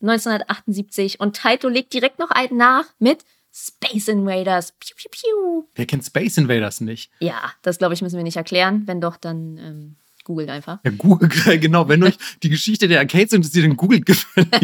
1978 0.01 1.19
und 1.19 1.35
Taito 1.35 1.67
legt 1.67 1.93
direkt 1.93 2.19
noch 2.19 2.29
einen 2.29 2.57
nach 2.57 2.85
mit 2.99 3.25
Space 3.51 4.07
Invaders. 4.07 4.73
Piu, 4.73 4.95
piu, 4.95 5.09
piu. 5.09 5.67
Wer 5.75 5.85
kennt 5.85 6.05
Space 6.05 6.37
Invaders 6.37 6.81
nicht? 6.81 7.11
Ja, 7.19 7.53
das 7.61 7.77
glaube 7.77 7.93
ich, 7.93 8.01
müssen 8.01 8.17
wir 8.17 8.23
nicht 8.23 8.37
erklären. 8.37 8.83
Wenn 8.85 9.01
doch, 9.01 9.17
dann 9.17 9.57
ähm, 9.57 9.95
googelt 10.23 10.49
einfach. 10.49 10.79
Ja, 10.83 10.91
Google, 10.91 11.29
genau, 11.59 11.87
wenn 11.87 12.03
euch 12.03 12.17
die 12.43 12.49
Geschichte 12.49 12.87
der 12.87 12.99
Arcades 12.99 13.33
interessiert, 13.33 13.65
dann 13.65 13.77
googelt 13.77 14.05
gefällig. 14.05 14.49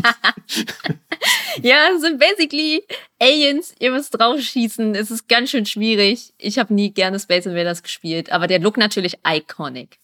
Ja, 1.61 1.89
es 1.95 2.01
sind 2.01 2.19
basically 2.19 2.83
Aliens. 3.19 3.75
Ihr 3.79 3.91
müsst 3.91 4.17
draufschießen. 4.17 4.95
Es 4.95 5.11
ist 5.11 5.27
ganz 5.27 5.51
schön 5.51 5.65
schwierig. 5.65 6.33
Ich 6.37 6.57
habe 6.57 6.73
nie 6.73 6.91
gerne 6.91 7.19
Space 7.19 7.45
Invaders 7.45 7.83
gespielt, 7.83 8.31
aber 8.31 8.47
der 8.47 8.59
Look 8.59 8.77
natürlich 8.77 9.17
iconic. 9.25 9.99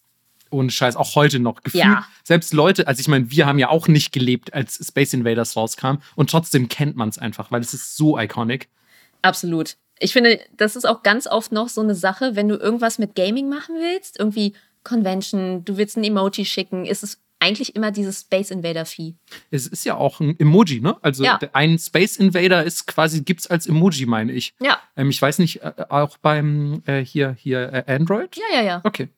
Ohne 0.50 0.70
Scheiß, 0.70 0.96
auch 0.96 1.14
heute 1.14 1.38
noch. 1.38 1.62
Gefühlt, 1.62 1.84
Ja. 1.84 2.04
selbst 2.24 2.52
Leute, 2.52 2.86
also 2.88 3.00
ich 3.00 3.08
meine, 3.08 3.30
wir 3.30 3.46
haben 3.46 3.58
ja 3.58 3.68
auch 3.68 3.88
nicht 3.88 4.12
gelebt, 4.12 4.52
als 4.52 4.74
Space 4.86 5.12
Invaders 5.14 5.56
rauskam 5.56 5.96
und 6.16 6.30
trotzdem 6.30 6.68
kennt 6.68 6.96
man 6.96 7.08
es 7.08 7.18
einfach, 7.18 7.50
weil 7.50 7.60
es 7.60 7.72
ist 7.74 7.96
so 7.96 8.18
iconic. 8.18 8.68
Absolut. 9.22 9.76
Ich 9.98 10.12
finde, 10.12 10.40
das 10.56 10.76
ist 10.76 10.86
auch 10.86 11.02
ganz 11.02 11.26
oft 11.26 11.52
noch 11.52 11.68
so 11.68 11.80
eine 11.82 11.94
Sache, 11.94 12.34
wenn 12.34 12.48
du 12.48 12.56
irgendwas 12.56 12.98
mit 12.98 13.14
Gaming 13.14 13.48
machen 13.48 13.74
willst, 13.76 14.18
irgendwie 14.18 14.54
Convention, 14.82 15.64
du 15.64 15.76
willst 15.76 15.96
ein 15.96 16.04
Emoji 16.04 16.44
schicken, 16.44 16.84
ist 16.86 17.02
es 17.02 17.20
eigentlich 17.38 17.74
immer 17.74 17.90
dieses 17.90 18.20
Space 18.20 18.50
Invader 18.50 18.84
Vieh. 18.84 19.14
Es 19.50 19.66
ist 19.66 19.84
ja 19.84 19.94
auch 19.96 20.20
ein 20.20 20.38
Emoji, 20.38 20.80
ne? 20.80 20.96
Also 21.00 21.24
Ja. 21.24 21.38
ein 21.54 21.78
Space 21.78 22.16
Invader 22.16 22.64
ist 22.64 22.86
quasi, 22.86 23.22
gibt's 23.22 23.46
als 23.46 23.66
Emoji, 23.66 24.04
meine 24.06 24.32
ich. 24.32 24.54
Ja, 24.60 24.78
Ähm, 24.96 25.08
ich 25.10 25.20
weiß 25.20 25.38
nicht, 25.38 25.62
äh, 25.62 25.72
auch 25.88 26.18
beim 26.18 26.82
äh, 26.86 27.02
hier, 27.02 27.34
hier 27.38 27.72
äh, 27.86 27.94
Android? 27.94 28.36
ja, 28.36 28.58
ja, 28.60 28.62
ja. 28.62 28.80
Okay. 28.84 29.08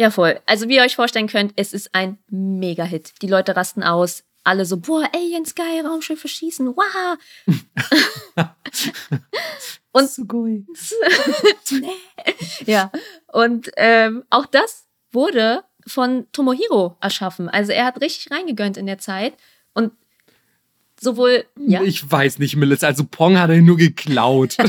Ja, 0.00 0.10
voll. 0.10 0.40
Also 0.46 0.66
wie 0.66 0.76
ihr 0.76 0.82
euch 0.82 0.96
vorstellen 0.96 1.26
könnt, 1.26 1.52
es 1.56 1.74
ist 1.74 1.94
ein 1.94 2.16
Mega-Hit. 2.30 3.20
Die 3.20 3.26
Leute 3.26 3.54
rasten 3.54 3.82
aus. 3.82 4.24
Alle 4.44 4.64
so, 4.64 4.78
boah, 4.78 5.06
Aliens, 5.14 5.54
geil, 5.54 5.86
Raumschiffe 5.86 6.26
schießen, 6.26 6.74
wow. 6.74 7.18
Und-. 9.92 10.16
Ja, 12.66 12.90
und 13.26 13.70
ähm, 13.76 14.24
auch 14.30 14.46
das 14.46 14.86
wurde 15.10 15.64
von 15.86 16.26
Tomohiro 16.32 16.96
erschaffen. 17.02 17.50
Also 17.50 17.72
er 17.72 17.84
hat 17.84 18.00
richtig 18.00 18.30
reingegönnt 18.30 18.78
in 18.78 18.86
der 18.86 18.96
Zeit. 18.96 19.34
Und 19.74 19.92
sowohl, 21.00 21.44
ja, 21.56 21.82
Ich 21.82 22.08
weiß 22.08 22.38
nicht, 22.38 22.54
Melissa. 22.56 22.86
Also 22.86 23.04
Pong 23.04 23.38
hat 23.38 23.50
er 23.50 23.60
nur 23.60 23.76
geklaut. 23.76 24.56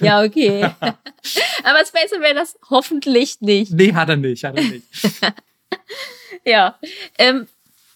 Ja, 0.00 0.22
okay. 0.22 0.62
Aber 0.80 1.84
Space 1.86 2.12
Invaders 2.12 2.56
hoffentlich 2.70 3.40
nicht. 3.40 3.72
nee, 3.72 3.92
hat 3.94 4.08
er 4.08 4.16
nicht, 4.16 4.44
hat 4.44 4.56
er 4.56 4.64
nicht. 4.64 4.84
Ja. 6.44 6.78
Ähm, 7.18 7.48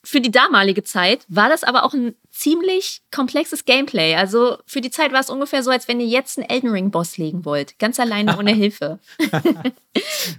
für 0.02 0.20
die 0.20 0.31
damalige 0.31 0.82
Zeit 0.82 1.24
war 1.28 1.48
das 1.48 1.62
aber 1.62 1.85
auch 1.85 1.94
ein 1.94 2.16
ziemlich 2.32 3.02
komplexes 3.12 3.65
Gameplay. 3.65 4.16
Also 4.16 4.59
für 4.66 4.81
die 4.81 4.90
Zeit 4.90 5.12
war 5.12 5.20
es 5.20 5.31
ungefähr 5.31 5.62
so, 5.62 5.70
als 5.70 5.86
wenn 5.86 6.01
ihr 6.01 6.06
jetzt 6.09 6.36
einen 6.36 6.48
Elden 6.48 6.70
Ring 6.70 6.90
Boss 6.90 7.16
legen 7.16 7.44
wollt. 7.44 7.78
Ganz 7.78 8.01
alleine 8.01 8.36
ohne 8.36 8.52
Hilfe. 8.52 8.98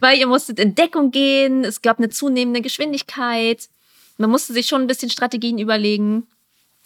Weil 0.01 0.19
ihr 0.19 0.27
musstet 0.27 0.59
in 0.59 0.75
Deckung 0.75 1.11
gehen, 1.11 1.63
es 1.63 1.81
gab 1.81 1.99
eine 1.99 2.09
zunehmende 2.09 2.61
Geschwindigkeit. 2.61 3.69
Man 4.17 4.29
musste 4.29 4.51
sich 4.51 4.67
schon 4.67 4.81
ein 4.81 4.87
bisschen 4.87 5.09
Strategien 5.09 5.57
überlegen. 5.57 6.27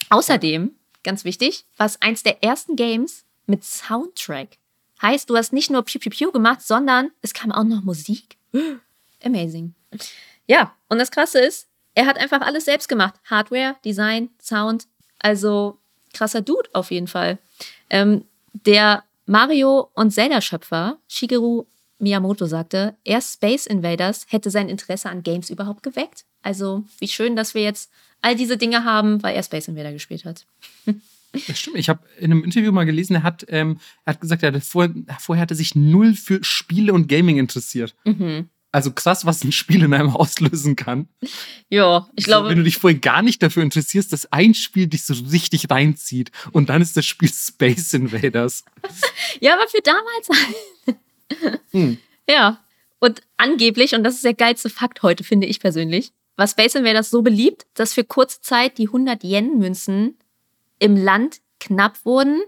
Außerdem, 0.10 0.76
ganz 1.04 1.24
wichtig, 1.26 1.66
war 1.78 1.86
es 1.86 2.02
eins 2.02 2.24
der 2.24 2.44
ersten 2.44 2.76
Games 2.76 3.26
mit 3.46 3.64
Soundtrack. 3.64 4.58
Heißt, 5.02 5.30
du 5.30 5.36
hast 5.36 5.54
nicht 5.54 5.70
nur 5.70 5.84
Piu 5.84 6.00
Piu 6.00 6.10
Piu 6.10 6.32
gemacht, 6.32 6.62
sondern 6.62 7.12
es 7.22 7.34
kam 7.34 7.52
auch 7.52 7.64
noch 7.64 7.84
Musik. 7.84 8.38
Amazing. 9.24 9.74
Ja, 10.48 10.76
und 10.90 11.00
das 11.00 11.12
Krasse 11.12 11.40
ist, 11.40 11.68
er 11.96 12.06
hat 12.06 12.18
einfach 12.18 12.42
alles 12.42 12.66
selbst 12.66 12.88
gemacht. 12.88 13.16
Hardware, 13.26 13.76
Design, 13.84 14.30
Sound. 14.42 14.88
Also 15.20 15.80
krasser 16.14 16.42
Dude 16.42 16.70
auf 16.74 16.92
jeden 16.92 17.08
Fall. 17.08 17.40
Ähm, 17.90 18.26
der 18.54 19.04
Mario- 19.26 19.90
und 19.94 20.12
Zelda-Schöpfer 20.12 21.00
Shigeru 21.08 21.66
Miyamoto 22.00 22.46
sagte, 22.46 22.96
erst 23.04 23.36
Space 23.36 23.66
Invaders 23.66 24.26
hätte 24.30 24.50
sein 24.50 24.70
Interesse 24.70 25.10
an 25.10 25.24
Games 25.24 25.50
überhaupt 25.50 25.84
geweckt. 25.84 26.26
Also 26.42 26.84
wie 27.00 27.08
schön, 27.08 27.36
dass 27.36 27.54
wir 27.54 27.64
jetzt 27.64 27.90
all 28.22 28.36
diese 28.36 28.58
Dinge 28.58 28.84
haben, 28.84 29.24
weil 29.24 29.36
er 29.36 29.44
Space 29.44 29.68
Invader 29.68 29.94
gespielt 29.94 30.26
hat. 30.26 30.46
Das 31.48 31.60
stimmt. 31.60 31.78
Ich 31.78 31.90
habe 31.90 32.00
in 32.18 32.32
einem 32.32 32.44
Interview 32.44 32.72
mal 32.72 32.86
gelesen, 32.86 33.16
er 33.16 33.24
hat, 33.24 33.46
ähm, 33.50 33.80
er 34.06 34.14
hat 34.14 34.22
gesagt, 34.22 34.44
er 34.44 34.48
hatte 34.48 34.62
vor, 34.62 34.90
vorher 35.20 35.42
hatte 35.42 35.56
sich 35.56 35.76
null 35.76 36.14
für 36.16 36.44
Spiele 36.44 36.94
und 36.94 37.08
Gaming 37.08 37.38
interessiert. 37.38 37.96
Mhm. 38.06 38.50
Also 38.72 38.92
krass, 38.92 39.26
was 39.26 39.44
ein 39.44 39.54
Spiel 39.54 39.84
in 39.84 39.94
einem 39.94 40.10
auslösen 40.16 40.76
kann. 40.76 41.08
Ja, 41.70 42.10
ich 42.16 42.26
glaube. 42.26 42.48
So, 42.48 42.52
wenn 42.52 42.58
du 42.58 42.64
dich 42.64 42.78
vorher 42.78 43.00
gar 43.00 43.22
nicht 43.22 43.42
dafür 43.42 43.64
interessierst, 43.64 44.12
dass 44.12 44.32
ein 44.34 44.54
Spiel 44.54 44.88
dich 44.88 45.06
so 45.06 45.14
richtig 45.32 45.70
reinzieht 45.70 46.32
und 46.52 46.70
dann 46.70 46.82
ist 46.82 46.98
das 46.98 47.06
Spiel 47.06 47.30
Space 47.34 47.94
Invaders. 47.94 48.66
ja, 49.40 49.54
aber 49.54 49.68
für 49.68 49.82
damals. 49.82 50.30
Hm. 51.72 51.98
Ja. 52.28 52.60
Und 53.00 53.22
angeblich, 53.38 53.94
und 53.94 54.04
das 54.04 54.16
ist 54.16 54.24
der 54.24 54.34
geilste 54.34 54.70
Fakt 54.70 55.04
heute, 55.04 55.24
finde 55.24 55.46
ich 55.46 55.60
persönlich, 55.60 56.12
war 56.38 56.48
Space 56.48 56.74
Invaders 56.74 57.12
so 57.12 57.22
beliebt, 57.22 57.68
dass 57.76 57.94
für 57.94 58.04
kurze 58.04 58.42
Zeit 58.42 58.80
die 58.80 58.88
100 58.88 59.24
Yen-Münzen 59.24 60.18
im 60.80 60.98
Land 60.98 61.42
knapp 61.60 62.04
wurden 62.04 62.42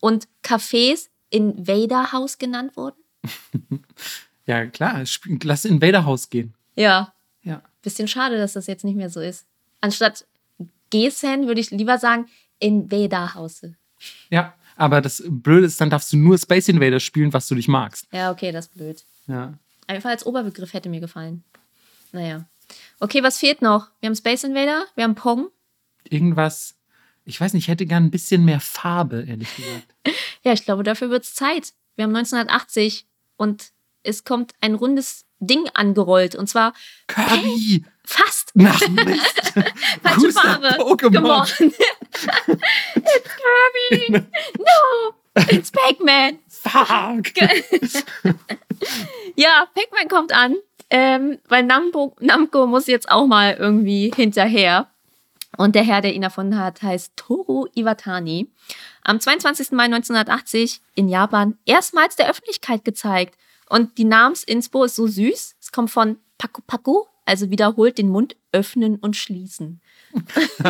und 0.00 0.28
Cafés 0.44 1.08
Invader 1.30 2.12
House 2.12 2.36
genannt 2.38 2.76
wurden. 2.76 2.96
Ja, 4.44 4.66
klar, 4.66 5.04
lass 5.44 5.64
Invader 5.64 6.04
House 6.04 6.28
gehen. 6.28 6.52
Ja, 6.74 7.14
Ja. 7.44 7.62
bisschen 7.80 8.08
schade, 8.08 8.36
dass 8.38 8.54
das 8.54 8.66
jetzt 8.66 8.84
nicht 8.84 8.96
mehr 8.96 9.08
so 9.08 9.20
ist. 9.20 9.46
Anstatt 9.80 10.26
Gesen 10.90 11.46
würde 11.46 11.60
ich 11.60 11.70
lieber 11.70 11.96
sagen 11.98 12.28
Invader 12.58 13.34
House. 13.34 13.62
Ja, 14.30 14.52
aber 14.76 15.00
das 15.00 15.22
Blöde 15.26 15.66
ist, 15.66 15.80
dann 15.80 15.90
darfst 15.90 16.12
du 16.12 16.16
nur 16.16 16.38
Space 16.38 16.68
Invaders 16.68 17.02
spielen, 17.02 17.32
was 17.32 17.48
du 17.48 17.54
dich 17.54 17.68
magst. 17.68 18.06
Ja, 18.12 18.30
okay, 18.30 18.52
das 18.52 18.66
ist 18.66 18.74
blöd. 18.74 19.04
Ja. 19.26 19.54
Einfach 19.86 20.10
als 20.10 20.24
Oberbegriff 20.26 20.72
hätte 20.72 20.88
mir 20.88 21.00
gefallen. 21.00 21.44
Naja. 22.12 22.46
Okay, 23.00 23.22
was 23.22 23.38
fehlt 23.38 23.62
noch? 23.62 23.88
Wir 24.00 24.08
haben 24.08 24.16
Space 24.16 24.44
Invader, 24.44 24.86
wir 24.94 25.04
haben 25.04 25.14
Pong. 25.14 25.48
Irgendwas, 26.08 26.74
ich 27.24 27.40
weiß 27.40 27.52
nicht, 27.54 27.64
ich 27.64 27.68
hätte 27.68 27.86
gern 27.86 28.04
ein 28.04 28.10
bisschen 28.10 28.44
mehr 28.44 28.60
Farbe, 28.60 29.24
ehrlich 29.26 29.54
gesagt. 29.56 29.94
Ja, 30.44 30.52
ich 30.52 30.64
glaube, 30.64 30.82
dafür 30.82 31.08
wird 31.08 31.22
es 31.22 31.34
Zeit. 31.34 31.72
Wir 31.94 32.02
haben 32.02 32.16
1980 32.16 33.06
und 33.36 33.70
es 34.02 34.24
kommt 34.24 34.54
ein 34.60 34.74
rundes 34.74 35.24
Ding 35.38 35.68
angerollt. 35.72 36.34
Und 36.34 36.48
zwar 36.48 36.74
Kirby! 37.06 37.84
fast. 38.04 38.41
Nach 38.54 38.80
Mist! 38.88 39.52
Falsche 40.02 40.32
Farbe. 40.32 40.68
Pokémon? 40.78 41.46
It's 42.96 43.28
Kirby. 43.36 44.26
No, 44.58 45.14
it's 45.48 45.70
Pac-Man. 45.70 46.38
Fuck! 46.48 47.32
Ja, 49.36 49.66
Pac-Man 49.74 50.08
kommt 50.08 50.32
an, 50.32 50.56
ähm, 50.90 51.38
weil 51.48 51.62
Namco, 51.62 52.16
Namco 52.20 52.66
muss 52.66 52.88
jetzt 52.88 53.08
auch 53.08 53.26
mal 53.26 53.54
irgendwie 53.54 54.12
hinterher. 54.14 54.88
Und 55.56 55.74
der 55.74 55.84
Herr, 55.84 56.00
der 56.00 56.14
ihn 56.14 56.22
erfunden 56.22 56.58
hat, 56.58 56.82
heißt 56.82 57.12
Toru 57.16 57.66
Iwatani. 57.74 58.50
Am 59.02 59.20
22. 59.20 59.70
Mai 59.72 59.84
1980 59.84 60.80
in 60.94 61.08
Japan 61.08 61.56
erstmals 61.64 62.16
der 62.16 62.28
Öffentlichkeit 62.28 62.84
gezeigt. 62.84 63.36
Und 63.68 63.98
die 63.98 64.04
Namensinspo 64.04 64.84
ist 64.84 64.96
so 64.96 65.06
süß. 65.06 65.56
Es 65.60 65.72
kommt 65.72 65.90
von 65.90 66.18
Paku 66.38 66.60
Paku, 66.66 67.04
also 67.24 67.50
wiederholt 67.50 67.98
den 67.98 68.08
Mund 68.08 68.36
öffnen 68.52 68.96
und 68.96 69.16
schließen. 69.16 69.80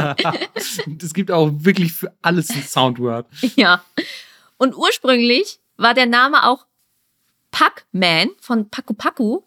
Es 1.02 1.14
gibt 1.14 1.30
auch 1.30 1.50
wirklich 1.52 1.92
für 1.92 2.14
alles 2.22 2.50
ein 2.50 2.62
Soundword. 2.62 3.26
Ja. 3.56 3.84
Und 4.56 4.76
ursprünglich 4.76 5.58
war 5.76 5.94
der 5.94 6.06
Name 6.06 6.46
auch 6.46 6.66
Pac-Man 7.50 8.30
von 8.40 8.68
Paku 8.70 8.94
Paku. 8.94 9.42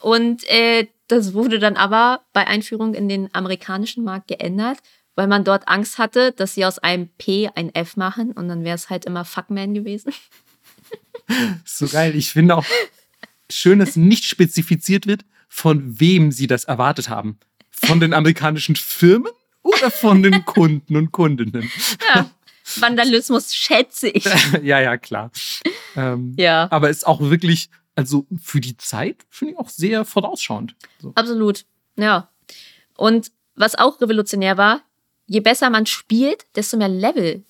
Und 0.00 0.48
äh, 0.48 0.88
das 1.08 1.34
wurde 1.34 1.58
dann 1.58 1.76
aber 1.76 2.22
bei 2.32 2.46
Einführung 2.46 2.94
in 2.94 3.08
den 3.08 3.32
amerikanischen 3.34 4.04
Markt 4.04 4.28
geändert, 4.28 4.78
weil 5.14 5.26
man 5.26 5.44
dort 5.44 5.68
Angst 5.68 5.98
hatte, 5.98 6.32
dass 6.32 6.54
sie 6.54 6.64
aus 6.64 6.78
einem 6.78 7.08
P 7.18 7.48
ein 7.54 7.74
F 7.74 7.96
machen 7.96 8.32
und 8.32 8.48
dann 8.48 8.64
wäre 8.64 8.74
es 8.74 8.90
halt 8.90 9.04
immer 9.04 9.24
Fuckman 9.24 9.74
gewesen. 9.74 10.12
So 11.64 11.88
geil. 11.88 12.14
Ich 12.14 12.30
finde 12.30 12.54
auch 12.54 12.64
schön, 13.50 13.80
dass 13.80 13.96
nicht 13.96 14.26
spezifiziert 14.26 15.08
wird, 15.08 15.24
von 15.48 16.00
wem 16.00 16.32
sie 16.32 16.46
das 16.46 16.64
erwartet 16.64 17.08
haben. 17.08 17.38
Von 17.70 18.00
den 18.00 18.14
amerikanischen 18.14 18.76
Firmen 18.76 19.32
oder 19.62 19.90
von 19.90 20.22
den 20.22 20.44
Kunden 20.46 20.96
und 20.96 21.12
Kundinnen? 21.12 21.70
Ja. 22.14 22.30
Vandalismus 22.76 23.54
schätze 23.54 24.08
ich. 24.08 24.24
ja, 24.62 24.80
ja, 24.80 24.96
klar. 24.96 25.30
Ähm, 25.94 26.34
Ja, 26.36 26.68
Aber 26.70 26.90
ist 26.90 27.06
auch 27.06 27.20
wirklich, 27.20 27.70
also 27.94 28.26
für 28.42 28.60
die 28.60 28.76
Zeit, 28.76 29.24
finde 29.30 29.52
ich 29.52 29.58
auch 29.58 29.68
sehr 29.68 30.04
vorausschauend. 30.04 30.74
So. 31.00 31.12
absolut. 31.14 31.64
Ja. 31.96 32.28
Und 32.96 33.30
was 33.54 33.74
auch 33.76 34.00
revolutionär 34.00 34.56
war, 34.56 34.82
je 35.26 35.40
besser 35.40 35.70
man 35.70 35.86
spielt, 35.86 36.46
desto 36.56 36.76
mehr 36.76 36.88
Level 36.88 37.44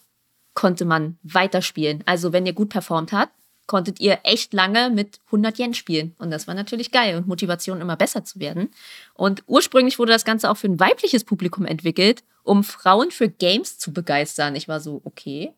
konnte 0.55 0.85
man 0.85 1.19
weiterspielen. 1.23 2.03
Also 2.07 2.33
wenn 2.33 2.47
ihr 2.47 2.53
gut 2.53 2.71
performt 2.71 3.13
habt, 3.13 3.33
konntet 3.67 4.01
ihr 4.01 4.21
echt 4.23 4.53
lange 4.53 4.91
mit 4.91 5.21
100 5.27 5.59
Yen 5.59 5.75
spielen. 5.75 6.15
Und 6.19 6.31
das 6.31 6.47
war 6.47 6.55
natürlich 6.55 6.91
geil 6.93 7.17
und 7.17 7.27
Motivation, 7.27 7.81
immer 7.81 7.97
besser 7.97 8.25
zu 8.25 8.39
werden. 8.41 8.71
Und 9.15 9.43
ursprünglich 9.47 9.99
wurde 9.99 10.13
das 10.13 10.25
Ganze 10.25 10.51
auch 10.51 10.57
für 10.57 10.69
ein 10.69 10.79
weibliches 10.81 11.25
Publikum 11.25 11.65
entwickelt, 11.67 12.23
um 12.45 12.63
Frauen 12.63 13.11
für 13.11 13.29
Games 13.29 13.79
zu 13.79 13.93
begeistern. 13.93 14.55
Ich 14.55 14.69
war 14.69 14.81
so, 14.81 15.01
okay, 15.05 15.53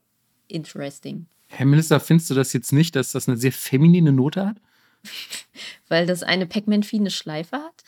interesting. 0.48 1.26
Herr 1.48 1.66
Minister, 1.66 2.00
findest 2.00 2.30
du 2.30 2.34
das 2.34 2.52
jetzt 2.52 2.72
nicht, 2.72 2.96
dass 2.96 3.12
das 3.12 3.28
eine 3.28 3.36
sehr 3.36 3.52
feminine 3.52 4.12
Note 4.12 4.46
hat? 4.46 4.56
Weil 5.88 6.06
das 6.06 6.22
eine 6.22 6.46
Pac-Man-Vieh 6.46 6.98
eine 6.98 7.10
Schleife 7.10 7.56
hat. 7.58 7.84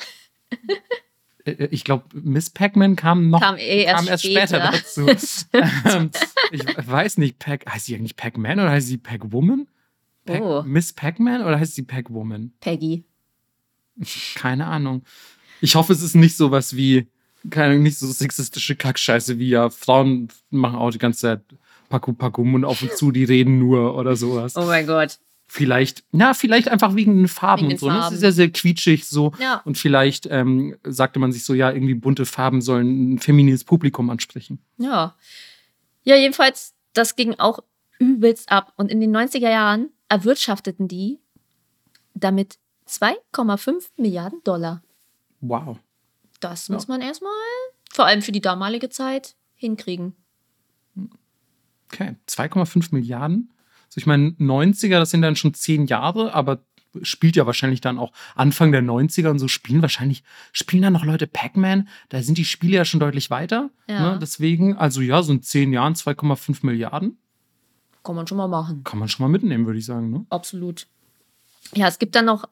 Äh, 1.44 1.52
äh, 1.52 1.68
Ich 1.70 1.84
glaube, 1.84 2.04
Miss 2.12 2.50
Pac-Man 2.50 2.96
kam 2.96 3.30
noch 3.30 3.40
Kam 3.40 3.56
eh 3.56 3.84
erst 3.84 4.24
später 4.24 4.46
später. 4.46 4.72
dazu. 4.72 5.06
ähm, 5.84 6.10
ich 6.52 6.64
weiß 6.66 7.18
nicht, 7.18 7.38
Pac, 7.38 7.64
heißt 7.70 7.86
sie 7.86 7.94
eigentlich 7.94 8.16
Pac-Man 8.16 8.60
oder 8.60 8.70
heißt 8.70 8.88
sie 8.88 8.98
Pac-Woman? 8.98 9.66
Pac 10.32 10.42
Oh. 10.42 10.62
Miss 10.62 10.92
Pac-Man 10.92 11.42
oder 11.42 11.58
heißt 11.58 11.74
sie 11.74 11.82
Pac-Woman? 11.82 12.52
Peggy. 12.60 13.04
Keine 14.34 14.66
Ahnung. 14.66 15.02
Ich 15.60 15.74
hoffe, 15.74 15.92
es 15.92 16.02
ist 16.02 16.14
nicht 16.14 16.36
sowas 16.36 16.74
wie, 16.74 17.08
keine, 17.50 17.78
nicht 17.78 17.98
so 17.98 18.06
sexistische 18.06 18.76
Kackscheiße 18.76 19.38
wie 19.38 19.50
ja, 19.50 19.70
Frauen 19.70 20.28
machen 20.50 20.76
auch 20.76 20.90
die 20.90 20.98
ganze 20.98 21.20
Zeit 21.20 21.42
Paku 21.88 22.12
Paku 22.12 22.44
Mund 22.44 22.64
auf 22.64 22.82
und 22.82 22.92
zu, 22.92 23.10
die 23.10 23.24
reden 23.24 23.58
nur 23.58 23.96
oder 23.96 24.16
sowas. 24.16 24.56
Oh 24.56 24.64
mein 24.64 24.86
Gott. 24.86 25.18
Vielleicht, 25.48 26.04
na, 26.12 26.32
vielleicht 26.32 26.68
einfach 26.68 26.94
wegen 26.94 27.16
den 27.16 27.26
Farben 27.26 27.62
Wegen 27.62 27.72
und 27.72 27.80
so. 27.80 27.88
Ne? 27.90 27.98
Farben. 27.98 28.14
ist 28.14 28.22
ja 28.22 28.30
sehr 28.30 28.50
quietschig 28.50 29.08
so. 29.08 29.32
Ja. 29.40 29.60
Und 29.64 29.76
vielleicht 29.76 30.28
ähm, 30.30 30.76
sagte 30.84 31.18
man 31.18 31.32
sich 31.32 31.44
so, 31.44 31.54
ja, 31.54 31.72
irgendwie 31.72 31.94
bunte 31.94 32.24
Farben 32.24 32.62
sollen 32.62 33.14
ein 33.14 33.18
feminines 33.18 33.64
Publikum 33.64 34.10
ansprechen. 34.10 34.60
Ja. 34.78 35.16
Ja, 36.04 36.14
jedenfalls, 36.14 36.74
das 36.92 37.16
ging 37.16 37.34
auch 37.38 37.58
übelst 37.98 38.52
ab. 38.52 38.72
Und 38.76 38.92
in 38.92 39.00
den 39.00 39.14
90er 39.14 39.50
Jahren 39.50 39.90
erwirtschafteten 40.10 40.88
die 40.88 41.18
damit 42.14 42.58
2,5 42.86 43.90
Milliarden 43.96 44.42
Dollar. 44.44 44.82
Wow. 45.40 45.78
Das 46.40 46.68
Ja. 46.68 46.74
muss 46.74 46.88
man 46.88 47.00
erstmal, 47.00 47.32
vor 47.90 48.04
allem 48.04 48.20
für 48.20 48.32
die 48.32 48.40
damalige 48.42 48.90
Zeit, 48.90 49.36
hinkriegen. 49.54 50.14
Okay, 51.90 52.16
2,5 52.26 52.92
Milliarden. 52.92 53.52
Also 53.86 53.98
ich 53.98 54.06
meine, 54.06 54.30
90er, 54.38 54.98
das 54.98 55.10
sind 55.10 55.22
dann 55.22 55.36
schon 55.36 55.54
zehn 55.54 55.86
Jahre, 55.86 56.34
aber 56.34 56.64
spielt 57.02 57.36
ja 57.36 57.46
wahrscheinlich 57.46 57.80
dann 57.80 57.98
auch 57.98 58.12
Anfang 58.34 58.72
der 58.72 58.82
90er 58.82 59.30
und 59.30 59.38
so 59.38 59.46
spielen 59.48 59.80
wahrscheinlich, 59.82 60.24
spielen 60.52 60.82
dann 60.82 60.92
noch 60.92 61.04
Leute 61.04 61.28
Pac-Man, 61.28 61.88
da 62.08 62.20
sind 62.22 62.36
die 62.36 62.44
Spiele 62.44 62.76
ja 62.78 62.84
schon 62.84 62.98
deutlich 63.00 63.30
weiter. 63.30 63.70
Ja. 63.88 64.12
Ne? 64.14 64.18
Deswegen, 64.20 64.76
also 64.76 65.00
ja, 65.00 65.22
so 65.22 65.32
in 65.32 65.42
zehn 65.42 65.72
Jahren 65.72 65.94
2,5 65.94 66.66
Milliarden 66.66 67.18
Kann 68.02 68.16
man 68.16 68.26
schon 68.26 68.38
mal 68.38 68.48
machen. 68.48 68.82
kann 68.84 68.98
man 68.98 69.08
schon 69.08 69.24
mal 69.24 69.30
mitnehmen, 69.30 69.66
würde 69.66 69.78
ich 69.78 69.84
sagen. 69.84 70.10
Ne? 70.10 70.26
Absolut. 70.30 70.86
Ja, 71.74 71.86
es 71.86 71.98
gibt 71.98 72.14
dann 72.14 72.24
noch 72.24 72.48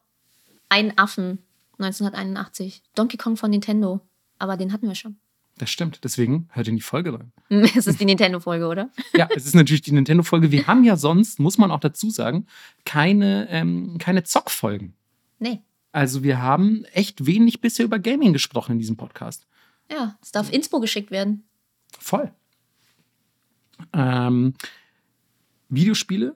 einen 0.69 0.97
Affen, 0.97 1.39
1981. 1.79 2.83
Donkey 2.95 3.17
Kong 3.17 3.35
von 3.35 3.49
Nintendo. 3.49 4.01
Aber 4.37 4.57
den 4.57 4.71
hatten 4.71 4.87
wir 4.87 4.95
schon. 4.95 5.17
Das 5.57 5.69
stimmt, 5.69 5.99
deswegen 6.05 6.47
hört 6.51 6.69
in 6.69 6.77
die 6.77 6.81
Folge 6.81 7.13
rein. 7.13 7.33
Es 7.75 7.85
ist 7.85 7.99
die 7.99 8.05
Nintendo-Folge, 8.05 8.65
oder? 8.65 8.89
Ja, 9.13 9.27
es 9.35 9.45
ist 9.45 9.55
natürlich 9.55 9.81
die 9.81 9.91
Nintendo-Folge. 9.91 10.51
Wir 10.51 10.67
haben 10.67 10.85
ja 10.85 10.95
sonst, 10.95 11.39
muss 11.39 11.57
man 11.57 11.69
auch 11.69 11.81
dazu 11.81 12.09
sagen, 12.09 12.47
keine, 12.85 13.49
ähm, 13.49 13.97
keine 13.97 14.23
Zockfolgen. 14.23 14.93
Nee. 15.37 15.61
Also 15.91 16.23
wir 16.23 16.41
haben 16.41 16.85
echt 16.93 17.25
wenig 17.25 17.59
bisher 17.59 17.85
über 17.85 17.99
Gaming 17.99 18.31
gesprochen 18.31 18.73
in 18.73 18.79
diesem 18.79 18.95
Podcast. 18.95 19.47
Ja, 19.91 20.17
es 20.21 20.31
darf 20.31 20.51
Inspo 20.51 20.79
geschickt 20.79 21.11
werden. 21.11 21.43
Voll. 21.97 22.31
Ähm, 23.91 24.53
Videospiele, 25.69 26.35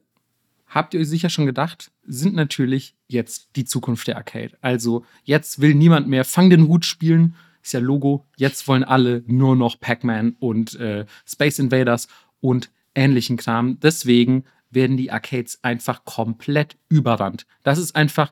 habt 0.68 0.94
ihr 0.94 1.00
euch 1.00 1.10
sicher 1.10 1.30
schon 1.30 1.46
gedacht, 1.46 1.92
sind 2.06 2.36
natürlich 2.36 2.96
jetzt 3.08 3.50
die 3.56 3.66
Zukunft 3.66 4.08
der 4.08 4.18
Arcade. 4.18 4.58
Also 4.62 5.06
jetzt 5.24 5.62
will 5.62 5.76
niemand 5.76 6.08
mehr 6.08 6.26
Fang 6.26 6.50
den 6.50 6.68
Hut 6.68 6.86
spielen, 6.86 7.36
ist 7.62 7.74
ja 7.74 7.80
Logo. 7.80 8.26
Jetzt 8.38 8.68
wollen 8.68 8.84
alle 8.84 9.24
nur 9.26 9.56
noch 9.56 9.80
Pac-Man 9.80 10.36
und 10.40 10.76
äh, 10.76 11.06
Space 11.26 11.60
Invaders 11.60 12.08
und 12.42 12.70
ähnlichen 12.96 13.38
Kram. 13.38 13.80
Deswegen 13.80 14.44
werden 14.70 14.98
die 14.98 15.12
Arcades 15.12 15.60
einfach 15.64 16.04
komplett 16.04 16.78
überrannt. 16.90 17.46
Das 17.64 17.78
ist 17.78 17.96
einfach, 17.96 18.32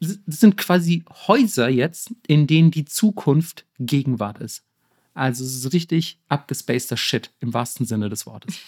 das 0.00 0.18
sind 0.26 0.56
quasi 0.56 1.04
Häuser 1.28 1.68
jetzt, 1.68 2.12
in 2.26 2.46
denen 2.46 2.70
die 2.70 2.84
Zukunft 2.84 3.66
Gegenwart 3.78 4.38
ist. 4.38 4.64
Also 5.14 5.44
es 5.44 5.54
ist 5.54 5.72
richtig 5.72 6.18
abgespaceter 6.28 6.96
Shit 6.96 7.30
im 7.40 7.52
wahrsten 7.52 7.86
Sinne 7.86 8.08
des 8.08 8.26
Wortes. 8.26 8.58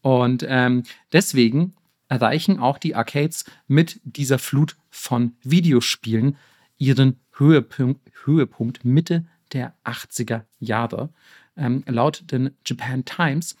Und 0.00 0.44
ähm, 0.48 0.84
deswegen 1.12 1.74
erreichen 2.08 2.58
auch 2.58 2.78
die 2.78 2.94
Arcades 2.94 3.44
mit 3.66 4.00
dieser 4.04 4.38
Flut 4.38 4.76
von 4.90 5.36
Videospielen 5.42 6.36
ihren 6.78 7.18
Höhepunkt, 7.32 8.00
Höhepunkt 8.24 8.84
Mitte 8.84 9.26
der 9.52 9.74
80er 9.84 10.42
Jahre. 10.58 11.10
Ähm, 11.56 11.84
laut 11.86 12.24
den 12.30 12.50
Japan 12.64 13.04
Times 13.04 13.56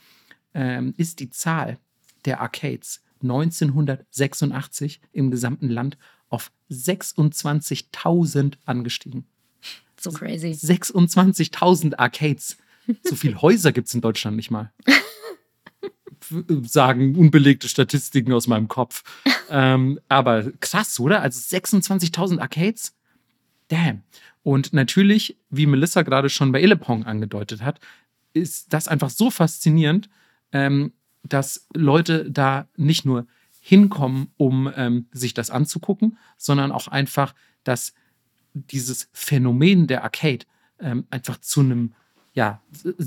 ähm, 0.54 0.94
ist 0.96 1.20
die 1.20 1.30
Zahl 1.30 1.78
der 2.24 2.40
Arcades 2.40 3.02
1986 3.22 5.00
im 5.12 5.30
gesamten 5.30 5.68
Land 5.68 5.98
auf 6.28 6.52
26.000 6.70 8.54
angestiegen. 8.64 9.26
So 9.98 10.10
crazy. 10.10 10.50
26.000 10.50 11.98
Arcades. 11.98 12.56
So 13.02 13.16
viele 13.16 13.36
Häuser 13.42 13.72
gibt 13.72 13.88
es 13.88 13.94
in 13.94 14.00
Deutschland 14.00 14.36
nicht 14.36 14.50
mal. 14.50 14.72
Sagen 16.62 17.16
unbelegte 17.16 17.68
Statistiken 17.68 18.32
aus 18.32 18.46
meinem 18.46 18.68
Kopf. 18.68 19.02
ähm, 19.50 19.98
aber 20.08 20.50
krass, 20.60 20.98
oder? 21.00 21.22
Also 21.22 21.40
26.000 21.56 22.38
Arcades? 22.40 22.94
Damn. 23.68 24.02
Und 24.42 24.72
natürlich, 24.72 25.36
wie 25.50 25.66
Melissa 25.66 26.02
gerade 26.02 26.30
schon 26.30 26.52
bei 26.52 26.62
Illepong 26.62 27.04
angedeutet 27.04 27.62
hat, 27.62 27.80
ist 28.32 28.72
das 28.72 28.88
einfach 28.88 29.10
so 29.10 29.30
faszinierend, 29.30 30.08
ähm, 30.52 30.92
dass 31.22 31.66
Leute 31.74 32.30
da 32.30 32.68
nicht 32.76 33.04
nur 33.04 33.26
hinkommen, 33.60 34.28
um 34.36 34.72
ähm, 34.74 35.06
sich 35.12 35.34
das 35.34 35.50
anzugucken, 35.50 36.16
sondern 36.36 36.72
auch 36.72 36.88
einfach, 36.88 37.34
dass 37.64 37.92
dieses 38.66 39.08
Phänomen 39.12 39.86
der 39.86 40.04
Arcade 40.04 40.46
ähm, 40.80 41.06
einfach 41.10 41.40
zu 41.40 41.60
einem 41.60 41.94
ja, 42.34 42.62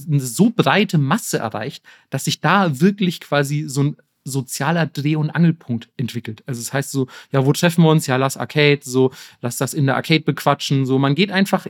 eine 0.10 0.20
so 0.20 0.50
breite 0.50 0.98
Masse 0.98 1.40
erreicht, 1.40 1.86
dass 2.10 2.26
sich 2.26 2.42
da 2.42 2.82
wirklich 2.82 3.22
quasi 3.22 3.64
so 3.68 3.84
ein 3.84 3.98
sozialer 4.24 4.86
Dreh- 4.86 5.16
und 5.16 5.30
Angelpunkt 5.30 5.90
entwickelt. 5.98 6.44
Also 6.46 6.62
das 6.62 6.74
heißt 6.74 6.92
so, 6.92 7.08
ja, 7.32 7.46
wo 7.46 7.54
treffen 7.54 7.84
wir 7.84 7.90
uns? 7.92 8.08
Ja, 8.08 8.18
lass 8.18 8.38
Arcade, 8.38 8.82
so, 8.84 9.12
lass 9.42 9.58
das 9.58 9.74
in 9.74 9.86
der 9.86 9.96
Arcade 9.96 10.22
bequatschen. 10.22 10.86
So, 10.86 11.00
man 11.00 11.16
geht 11.16 11.32
einfach 11.32 11.66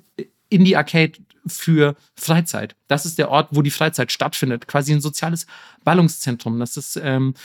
in 0.49 0.66
die 0.66 0.76
Arcade 0.76 1.14
für 1.48 1.95
Freizeit. 2.16 2.76
Das 2.88 3.06
ist 3.06 3.18
der 3.18 3.30
Ort, 3.30 3.49
wo 3.52 3.62
die 3.62 3.72
Freizeit 3.72 4.12
stattfindet. 4.12 4.68
Quasi 4.68 4.91
ein 4.91 5.02
soziales 5.02 5.48
Ballungszentrum. 5.84 6.60
Das 6.60 6.78
ist 6.78 6.99
ähm, 7.02 7.36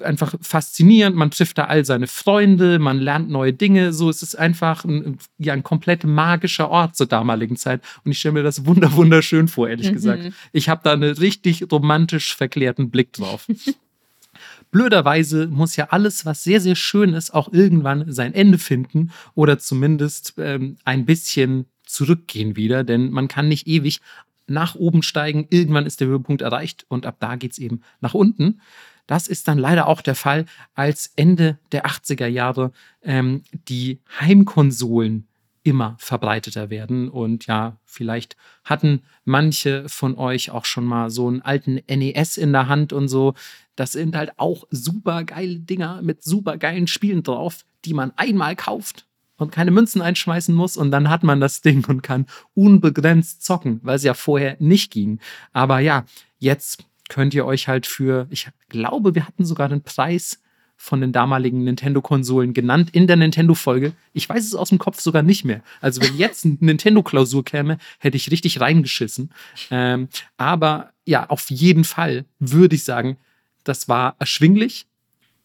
einfach 0.00 0.34
faszinierend. 0.40 1.16
Man 1.16 1.30
trifft 1.30 1.58
da 1.58 1.64
all 1.64 1.84
seine 1.84 2.06
Freunde, 2.06 2.78
man 2.78 2.98
lernt 2.98 3.30
neue 3.30 3.52
Dinge. 3.52 3.92
So 3.92 4.10
es 4.10 4.22
ist 4.22 4.34
einfach 4.34 4.84
ein, 4.84 5.18
ja, 5.38 5.52
ein 5.52 5.62
komplett 5.62 6.04
magischer 6.04 6.70
Ort 6.70 6.96
zur 6.96 7.06
damaligen 7.06 7.56
Zeit. 7.56 7.82
Und 8.04 8.12
ich 8.12 8.18
stelle 8.18 8.34
mir 8.34 8.42
das 8.42 8.66
wunder 8.66 8.92
wunderschön 8.94 9.48
vor, 9.48 9.68
ehrlich 9.68 9.90
mhm. 9.90 9.94
gesagt. 9.94 10.32
Ich 10.52 10.68
habe 10.68 10.80
da 10.84 10.92
einen 10.92 11.16
richtig 11.16 11.70
romantisch 11.70 12.34
verklärten 12.34 12.90
Blick 12.90 13.12
drauf. 13.12 13.46
Blöderweise 14.70 15.46
muss 15.46 15.76
ja 15.76 15.88
alles, 15.90 16.26
was 16.26 16.42
sehr, 16.42 16.60
sehr 16.60 16.76
schön 16.76 17.14
ist, 17.14 17.32
auch 17.32 17.52
irgendwann 17.52 18.12
sein 18.12 18.34
Ende 18.34 18.58
finden 18.58 19.10
oder 19.34 19.58
zumindest 19.58 20.34
ähm, 20.38 20.76
ein 20.84 21.06
bisschen 21.06 21.66
zurückgehen 21.84 22.56
wieder, 22.56 22.84
denn 22.84 23.10
man 23.10 23.28
kann 23.28 23.48
nicht 23.48 23.66
ewig 23.66 24.00
nach 24.46 24.74
oben 24.74 25.02
steigen. 25.02 25.46
Irgendwann 25.50 25.86
ist 25.86 26.00
der 26.00 26.08
Höhepunkt 26.08 26.42
erreicht 26.42 26.84
und 26.88 27.06
ab 27.06 27.16
da 27.20 27.36
geht 27.36 27.52
es 27.52 27.58
eben 27.58 27.80
nach 28.00 28.14
unten. 28.14 28.60
Das 29.06 29.28
ist 29.28 29.48
dann 29.48 29.58
leider 29.58 29.86
auch 29.86 30.00
der 30.00 30.14
Fall, 30.14 30.46
als 30.74 31.12
Ende 31.16 31.58
der 31.72 31.86
80er 31.86 32.26
Jahre 32.26 32.72
ähm, 33.02 33.42
die 33.68 34.00
Heimkonsolen 34.20 35.28
immer 35.62 35.96
verbreiteter 35.98 36.70
werden. 36.70 37.08
Und 37.08 37.46
ja, 37.46 37.76
vielleicht 37.84 38.36
hatten 38.64 39.02
manche 39.24 39.88
von 39.88 40.16
euch 40.16 40.50
auch 40.50 40.64
schon 40.64 40.84
mal 40.84 41.10
so 41.10 41.26
einen 41.26 41.42
alten 41.42 41.80
NES 41.88 42.36
in 42.36 42.52
der 42.52 42.68
Hand 42.68 42.92
und 42.92 43.08
so. 43.08 43.34
Das 43.74 43.92
sind 43.92 44.16
halt 44.16 44.32
auch 44.38 44.64
super 44.70 45.24
geile 45.24 45.58
Dinger 45.58 46.02
mit 46.02 46.22
super 46.22 46.56
geilen 46.56 46.86
Spielen 46.86 47.22
drauf, 47.22 47.64
die 47.84 47.94
man 47.94 48.12
einmal 48.16 48.54
kauft 48.54 49.06
und 49.38 49.52
keine 49.52 49.70
Münzen 49.70 50.02
einschmeißen 50.02 50.54
muss 50.54 50.76
und 50.76 50.90
dann 50.90 51.10
hat 51.10 51.22
man 51.22 51.40
das 51.40 51.60
Ding 51.60 51.84
und 51.88 52.02
kann 52.02 52.26
unbegrenzt 52.54 53.44
zocken, 53.44 53.80
weil 53.82 53.96
es 53.96 54.04
ja 54.04 54.14
vorher 54.14 54.56
nicht 54.60 54.92
ging. 54.92 55.20
Aber 55.52 55.80
ja, 55.80 56.04
jetzt 56.38 56.84
könnt 57.08 57.34
ihr 57.34 57.46
euch 57.46 57.68
halt 57.68 57.86
für, 57.86 58.26
ich 58.30 58.48
glaube, 58.68 59.14
wir 59.14 59.26
hatten 59.26 59.44
sogar 59.44 59.68
den 59.68 59.82
Preis 59.82 60.40
von 60.76 61.00
den 61.00 61.12
damaligen 61.12 61.64
Nintendo-Konsolen 61.64 62.52
genannt 62.52 62.90
in 62.92 63.06
der 63.06 63.16
Nintendo-Folge. 63.16 63.92
Ich 64.12 64.28
weiß 64.28 64.44
es 64.44 64.54
aus 64.54 64.68
dem 64.68 64.78
Kopf 64.78 65.00
sogar 65.00 65.22
nicht 65.22 65.44
mehr. 65.44 65.62
Also 65.80 66.02
wenn 66.02 66.16
jetzt 66.16 66.44
eine 66.44 66.58
Nintendo-Klausur 66.60 67.44
käme, 67.44 67.78
hätte 67.98 68.16
ich 68.16 68.30
richtig 68.30 68.60
reingeschissen. 68.60 69.32
Ähm, 69.70 70.08
aber 70.36 70.92
ja, 71.04 71.28
auf 71.28 71.50
jeden 71.50 71.84
Fall 71.84 72.26
würde 72.38 72.76
ich 72.76 72.84
sagen, 72.84 73.16
das 73.64 73.88
war 73.88 74.16
erschwinglich. 74.18 74.86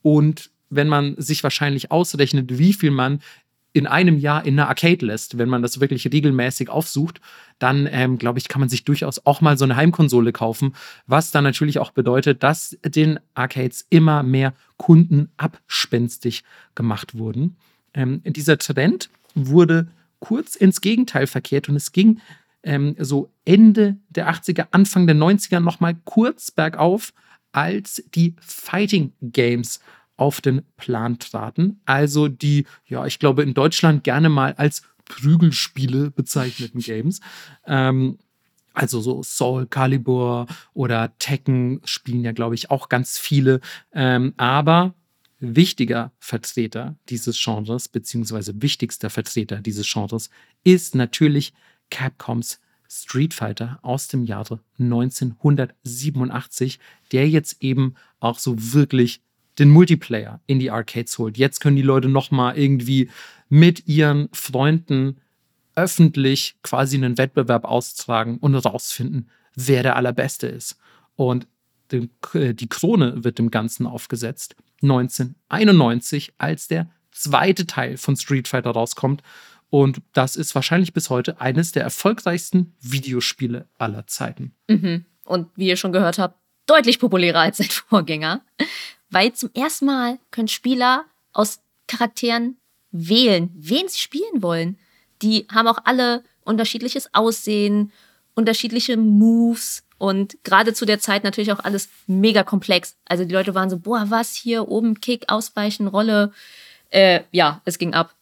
Und 0.02 0.52
wenn 0.70 0.88
man 0.88 1.16
sich 1.18 1.44
wahrscheinlich 1.44 1.92
ausrechnet, 1.92 2.58
wie 2.58 2.74
viel 2.74 2.92
man 2.92 3.22
in 3.74 3.88
einem 3.88 4.18
Jahr 4.18 4.46
in 4.46 4.60
einer 4.60 4.68
Arcade 4.68 5.06
lässt, 5.06 5.38
wenn 5.38 5.50
man 5.50 5.62
das 5.62 5.80
wirklich 5.80 6.06
regelmäßig 6.12 6.70
aufsucht, 6.70 7.22
dann 7.60 7.88
ähm, 7.92 8.18
glaube 8.18 8.40
ich, 8.40 8.48
kann 8.48 8.60
man 8.60 8.70
sich 8.70 8.84
durchaus 8.84 9.26
auch 9.26 9.42
mal 9.42 9.58
so 9.58 9.66
eine 9.66 9.76
Heimkonsole 9.76 10.32
kaufen, 10.32 10.76
was 11.08 11.32
dann 11.32 11.44
natürlich 11.44 11.80
auch 11.80 11.92
bedeutet, 11.92 12.44
dass 12.44 12.78
den 12.84 13.20
Arcades 13.34 13.86
immer 13.90 14.24
mehr 14.24 14.54
Kunden 14.78 15.30
abspenstig 15.38 16.44
gemacht 16.76 17.18
wurden. 17.18 17.56
Ähm, 17.94 18.22
dieser 18.26 18.58
Trend 18.58 19.10
wurde 19.36 19.88
kurz 20.20 20.56
ins 20.56 20.82
Gegenteil 20.82 21.28
verkehrt 21.28 21.70
und 21.70 21.76
es 21.76 21.92
ging 21.92 22.20
ähm, 22.64 22.96
so 23.00 23.32
Ende 23.46 23.98
der 24.10 24.30
80er, 24.32 24.68
Anfang 24.72 25.08
der 25.08 25.16
90er 25.16 25.60
nochmal 25.60 25.96
kurz 26.04 26.52
bergauf, 26.52 27.14
als 27.52 28.04
die 28.14 28.36
Fighting 28.40 29.14
Games 29.22 29.80
auf 30.22 30.40
den 30.40 30.62
Plan 30.78 31.18
traten. 31.18 31.82
Also 31.86 32.28
die, 32.28 32.68
ja, 32.86 33.08
ich 33.08 33.18
glaube, 33.18 33.42
in 33.42 33.56
Deutschland 33.56 34.04
gerne 34.04 34.30
mal 34.30 34.54
als 34.54 34.84
Prügelspiele 35.06 36.12
bezeichneten 36.12 36.80
Games. 36.80 37.22
Ähm, 37.66 38.20
also 38.72 39.02
so 39.02 39.24
Soul 39.24 39.66
Calibur 39.66 40.46
oder 40.76 41.18
Tekken 41.18 41.82
spielen 41.86 42.24
ja, 42.24 42.34
glaube 42.34 42.54
ich, 42.54 42.70
auch 42.70 42.88
ganz 42.88 43.18
viele. 43.18 43.62
Ähm, 43.94 44.36
aber 44.38 44.94
wichtiger 45.40 46.12
Vertreter 46.20 46.96
dieses 47.10 47.44
Genres, 47.44 47.88
beziehungsweise 47.88 48.62
wichtigster 48.62 49.10
Vertreter 49.10 49.58
dieses 49.58 49.92
Genres, 49.92 50.30
ist 50.64 50.94
natürlich 50.94 51.52
Capcoms 51.90 52.62
Street 52.88 53.34
Fighter 53.34 53.80
aus 53.82 54.08
dem 54.08 54.24
Jahre 54.24 54.60
1987, 54.78 56.78
der 57.12 57.28
jetzt 57.28 57.64
eben 57.64 57.96
auch 58.20 58.38
so 58.38 58.54
wirklich 58.58 59.24
den 59.62 59.70
Multiplayer 59.70 60.42
in 60.48 60.60
die 60.60 60.72
Arcades 60.72 61.18
holt. 61.20 61.38
Jetzt 61.38 61.60
können 61.62 61.76
die 61.76 61.82
Leute 61.84 62.10
noch 62.10 62.32
mal 62.32 62.58
irgendwie 62.58 63.10
mit 63.48 63.88
ihren 63.88 64.28
Freunden 64.34 65.22
öffentlich 65.76 66.56
quasi 66.64 66.98
einen 66.98 67.18
Wettbewerb 67.18 67.64
austragen 67.64 68.38
und 68.40 68.54
herausfinden, 68.54 69.28
wer 69.56 69.84
der 69.84 69.96
allerbeste 69.96 70.48
ist. 70.48 70.78
Und 71.16 71.48
die 71.92 72.70
Krone 72.70 73.24
wird 73.24 73.38
dem 73.38 73.52
Ganzen 73.52 73.86
aufgesetzt 73.86 74.56
1991, 74.82 76.34
als 76.38 76.68
der 76.68 76.90
zweite 77.12 77.68
Teil 77.68 77.98
von 77.98 78.16
Street 78.16 78.48
Fighter 78.48 78.72
rauskommt. 78.72 79.22
Und 79.70 80.02
das 80.14 80.36
ist 80.36 80.56
wahrscheinlich 80.56 80.94
bis 80.94 81.10
heute 81.10 81.40
eines 81.40 81.72
der 81.72 81.84
erfolgreichsten 81.84 82.74
Videospiele 82.82 83.68
aller 83.78 84.08
Zeiten. 84.08 84.56
Mhm. 84.68 85.06
Und 85.24 85.50
wie 85.56 85.68
ihr 85.68 85.78
schon 85.78 85.92
gehört 85.92 86.18
habt, 86.18 86.40
deutlich 86.66 87.00
populärer 87.00 87.42
als 87.42 87.58
sein 87.58 87.70
Vorgänger 87.70 88.42
weil 89.12 89.34
zum 89.34 89.52
ersten 89.54 89.86
Mal 89.86 90.18
können 90.32 90.48
Spieler 90.48 91.06
aus 91.34 91.60
Charakteren 91.88 92.58
wählen, 92.92 93.52
wen 93.54 93.88
sie 93.88 94.00
spielen 94.00 94.42
wollen. 94.42 94.80
Die 95.22 95.46
haben 95.52 95.68
auch 95.68 95.80
alle 95.84 96.24
unterschiedliches 96.44 97.14
Aussehen, 97.14 97.92
unterschiedliche 98.34 98.98
Moves 98.98 99.84
und 99.98 100.44
gerade 100.44 100.74
zu 100.74 100.86
der 100.86 101.00
Zeit 101.00 101.24
natürlich 101.24 101.52
auch 101.52 101.60
alles 101.60 101.90
mega 102.08 102.44
komplex. 102.44 102.96
Also 103.06 103.24
die 103.24 103.34
Leute 103.34 103.54
waren 103.54 103.70
so, 103.70 103.78
boah, 103.78 104.06
was 104.08 104.34
hier 104.34 104.68
oben 104.68 105.00
Kick, 105.00 105.26
Ausweichen, 105.28 105.88
Rolle. 105.88 106.34
Äh, 106.90 107.22
ja, 107.32 107.62
es 107.66 107.78
ging 107.78 107.94
ab. 107.94 108.16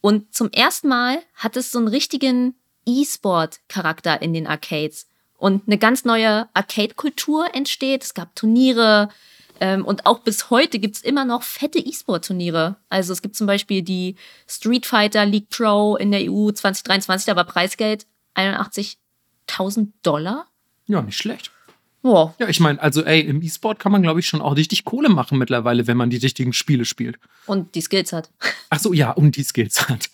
Und 0.00 0.34
zum 0.34 0.50
ersten 0.50 0.88
Mal 0.88 1.18
hat 1.34 1.56
es 1.58 1.70
so 1.70 1.78
einen 1.78 1.88
richtigen 1.88 2.54
E-Sport-Charakter 2.86 4.22
in 4.22 4.32
den 4.32 4.46
Arcades. 4.46 5.08
Und 5.36 5.64
eine 5.66 5.76
ganz 5.76 6.06
neue 6.06 6.48
Arcade-Kultur 6.54 7.54
entsteht. 7.54 8.04
Es 8.04 8.14
gab 8.14 8.34
Turniere, 8.34 9.10
ähm, 9.60 9.84
und 9.84 10.06
auch 10.06 10.20
bis 10.20 10.50
heute 10.50 10.78
gibt 10.78 10.96
es 10.96 11.02
immer 11.02 11.24
noch 11.24 11.42
fette 11.42 11.78
E-Sport-Turniere. 11.78 12.76
Also 12.88 13.12
es 13.12 13.22
gibt 13.22 13.36
zum 13.36 13.46
Beispiel 13.46 13.82
die 13.82 14.16
Street 14.46 14.86
Fighter 14.86 15.24
League 15.24 15.48
Pro 15.50 15.96
in 15.96 16.10
der 16.10 16.30
EU 16.30 16.50
2023, 16.50 17.26
da 17.26 17.36
war 17.36 17.44
Preisgeld 17.44 18.06
81.000 18.34 19.88
Dollar. 20.02 20.46
Ja, 20.86 21.02
nicht 21.02 21.16
schlecht. 21.16 21.50
Wow. 22.02 22.34
Ja, 22.38 22.48
ich 22.48 22.60
meine, 22.60 22.80
also 22.80 23.02
ey, 23.02 23.20
im 23.20 23.42
E-Sport 23.42 23.80
kann 23.80 23.90
man, 23.90 24.02
glaube 24.02 24.20
ich, 24.20 24.28
schon 24.28 24.40
auch 24.40 24.54
richtig 24.54 24.84
Kohle 24.84 25.08
machen 25.08 25.38
mittlerweile, 25.38 25.88
wenn 25.88 25.96
man 25.96 26.08
die 26.08 26.18
richtigen 26.18 26.52
Spiele 26.52 26.84
spielt. 26.84 27.18
Und 27.46 27.74
die 27.74 27.80
Skills 27.80 28.12
hat. 28.12 28.30
Ach 28.70 28.78
so, 28.78 28.92
ja, 28.92 29.10
und 29.10 29.36
die 29.36 29.42
Skills 29.42 29.88
hat. 29.88 30.10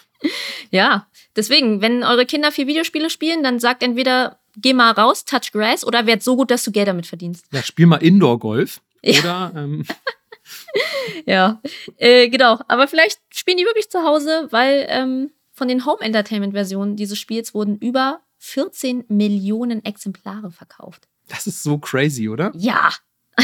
ja, 0.70 1.08
deswegen, 1.34 1.80
wenn 1.80 2.04
eure 2.04 2.26
Kinder 2.26 2.52
viel 2.52 2.68
Videospiele 2.68 3.10
spielen, 3.10 3.42
dann 3.42 3.58
sagt 3.58 3.82
entweder 3.82 4.38
geh 4.56 4.72
mal 4.72 4.92
raus, 4.92 5.24
touch 5.24 5.52
grass 5.52 5.84
oder 5.84 6.06
werd 6.06 6.22
so 6.22 6.36
gut, 6.36 6.50
dass 6.50 6.64
du 6.64 6.72
Geld 6.72 6.88
damit 6.88 7.06
verdienst. 7.06 7.46
Ja, 7.52 7.62
spiel 7.62 7.86
mal 7.86 7.96
Indoor-Golf. 7.96 8.80
Oder 9.04 9.52
ähm, 9.54 9.84
Ja, 11.26 11.60
äh, 11.96 12.28
genau. 12.28 12.58
Aber 12.68 12.88
vielleicht 12.88 13.20
spielen 13.34 13.56
die 13.56 13.64
wirklich 13.64 13.90
zu 13.90 14.02
Hause, 14.02 14.48
weil 14.50 14.86
ähm, 14.88 15.30
von 15.52 15.68
den 15.68 15.86
Home 15.86 16.00
Entertainment-Versionen 16.00 16.96
dieses 16.96 17.18
Spiels 17.18 17.54
wurden 17.54 17.76
über 17.76 18.20
14 18.38 19.04
Millionen 19.08 19.84
Exemplare 19.84 20.50
verkauft. 20.50 21.08
das 21.28 21.46
ist 21.46 21.62
so 21.62 21.78
crazy, 21.78 22.28
oder? 22.28 22.52
Ja. 22.56 22.90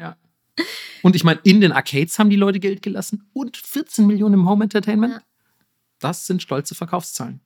Ja. 0.00 0.16
Und 1.02 1.14
ich 1.14 1.24
meine, 1.24 1.40
in 1.42 1.60
den 1.60 1.70
Arcades 1.70 2.18
haben 2.18 2.30
die 2.30 2.36
Leute 2.36 2.58
Geld 2.58 2.80
gelassen 2.80 3.28
und 3.34 3.58
14 3.58 4.06
Millionen 4.06 4.32
im 4.34 4.48
Home 4.48 4.64
Entertainment. 4.64 5.12
Ja. 5.12 5.22
Das 5.98 6.26
sind 6.26 6.40
stolze 6.40 6.74
Verkaufszahlen. 6.74 7.40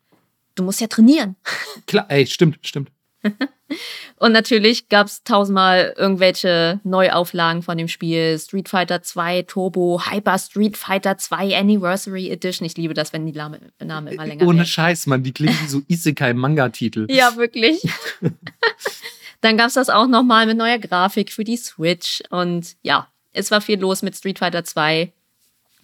Du 0.54 0.62
musst 0.62 0.80
ja 0.80 0.86
trainieren. 0.86 1.34
Klar, 1.86 2.06
ey, 2.10 2.28
stimmt, 2.28 2.60
stimmt. 2.62 2.92
Und 4.16 4.32
natürlich 4.32 4.88
gab 4.88 5.06
es 5.06 5.22
tausendmal 5.22 5.94
irgendwelche 5.96 6.80
Neuauflagen 6.84 7.62
von 7.62 7.78
dem 7.78 7.88
Spiel. 7.88 8.38
Street 8.38 8.68
Fighter 8.68 9.02
2 9.02 9.42
Turbo, 9.42 10.00
Hyper 10.10 10.38
Street 10.38 10.76
Fighter 10.76 11.18
2 11.18 11.56
Anniversary 11.56 12.30
Edition. 12.30 12.66
Ich 12.66 12.76
liebe 12.76 12.94
das, 12.94 13.12
wenn 13.12 13.26
die 13.26 13.32
Name, 13.32 13.60
Name 13.82 14.12
immer 14.12 14.26
länger 14.26 14.46
Ohne 14.46 14.58
werden. 14.58 14.66
Scheiß, 14.66 15.06
Mann, 15.06 15.22
die 15.22 15.32
klingen 15.32 15.56
wie 15.62 15.68
so 15.68 15.82
Isekai-Manga-Titel. 15.86 17.06
Ja, 17.10 17.36
wirklich. 17.36 17.82
Dann 19.40 19.56
gab 19.56 19.68
es 19.68 19.74
das 19.74 19.90
auch 19.90 20.08
nochmal 20.08 20.46
mit 20.46 20.56
neuer 20.56 20.78
Grafik 20.78 21.32
für 21.32 21.44
die 21.44 21.56
Switch. 21.56 22.22
Und 22.30 22.76
ja, 22.82 23.08
es 23.32 23.50
war 23.50 23.60
viel 23.60 23.78
los 23.78 24.02
mit 24.02 24.16
Street 24.16 24.38
Fighter 24.38 24.64
2. 24.64 25.12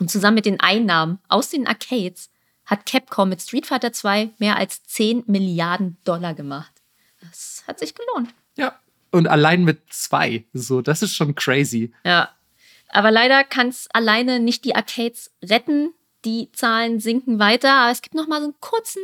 Und 0.01 0.11
zusammen 0.11 0.35
mit 0.35 0.47
den 0.47 0.59
Einnahmen 0.59 1.19
aus 1.29 1.51
den 1.51 1.67
Arcades 1.67 2.31
hat 2.67 2.87
Capcom 2.87 3.29
mit 3.29 3.41
Street 3.41 3.67
Fighter 3.67 3.93
2 3.93 4.31
mehr 4.39 4.57
als 4.57 4.83
10 4.85 5.25
Milliarden 5.27 5.99
Dollar 6.05 6.35
gemacht. 6.35 6.73
Das 7.31 7.65
hat 7.67 7.79
sich 7.79 7.95
gelohnt. 7.95 8.35
Ja. 8.57 8.79
Und 9.11 9.29
allein 9.29 9.65
mit 9.65 9.81
zwei. 9.91 10.45
So, 10.53 10.81
das 10.81 11.03
ist 11.03 11.15
schon 11.15 11.35
crazy. 11.35 11.93
Ja. 12.05 12.31
Aber 12.89 13.11
leider 13.11 13.45
kann 13.45 13.69
es 13.69 13.89
alleine 13.93 14.41
nicht 14.41 14.65
die 14.65 14.75
Arcades 14.75 15.33
retten. 15.43 15.93
Die 16.25 16.51
Zahlen 16.53 17.01
sinken 17.01 17.39
weiter. 17.39 17.73
Aber 17.73 17.93
es 17.93 18.03
gibt 18.03 18.15
noch 18.15 18.27
mal 18.27 18.41
so 18.41 18.47
einen 18.47 18.61
kurzen 18.61 19.03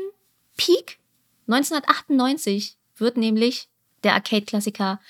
Peak. 0.56 0.98
1998 1.46 2.76
wird 2.96 3.16
nämlich 3.16 3.68
der 4.02 4.14
Arcade-Klassiker 4.14 5.00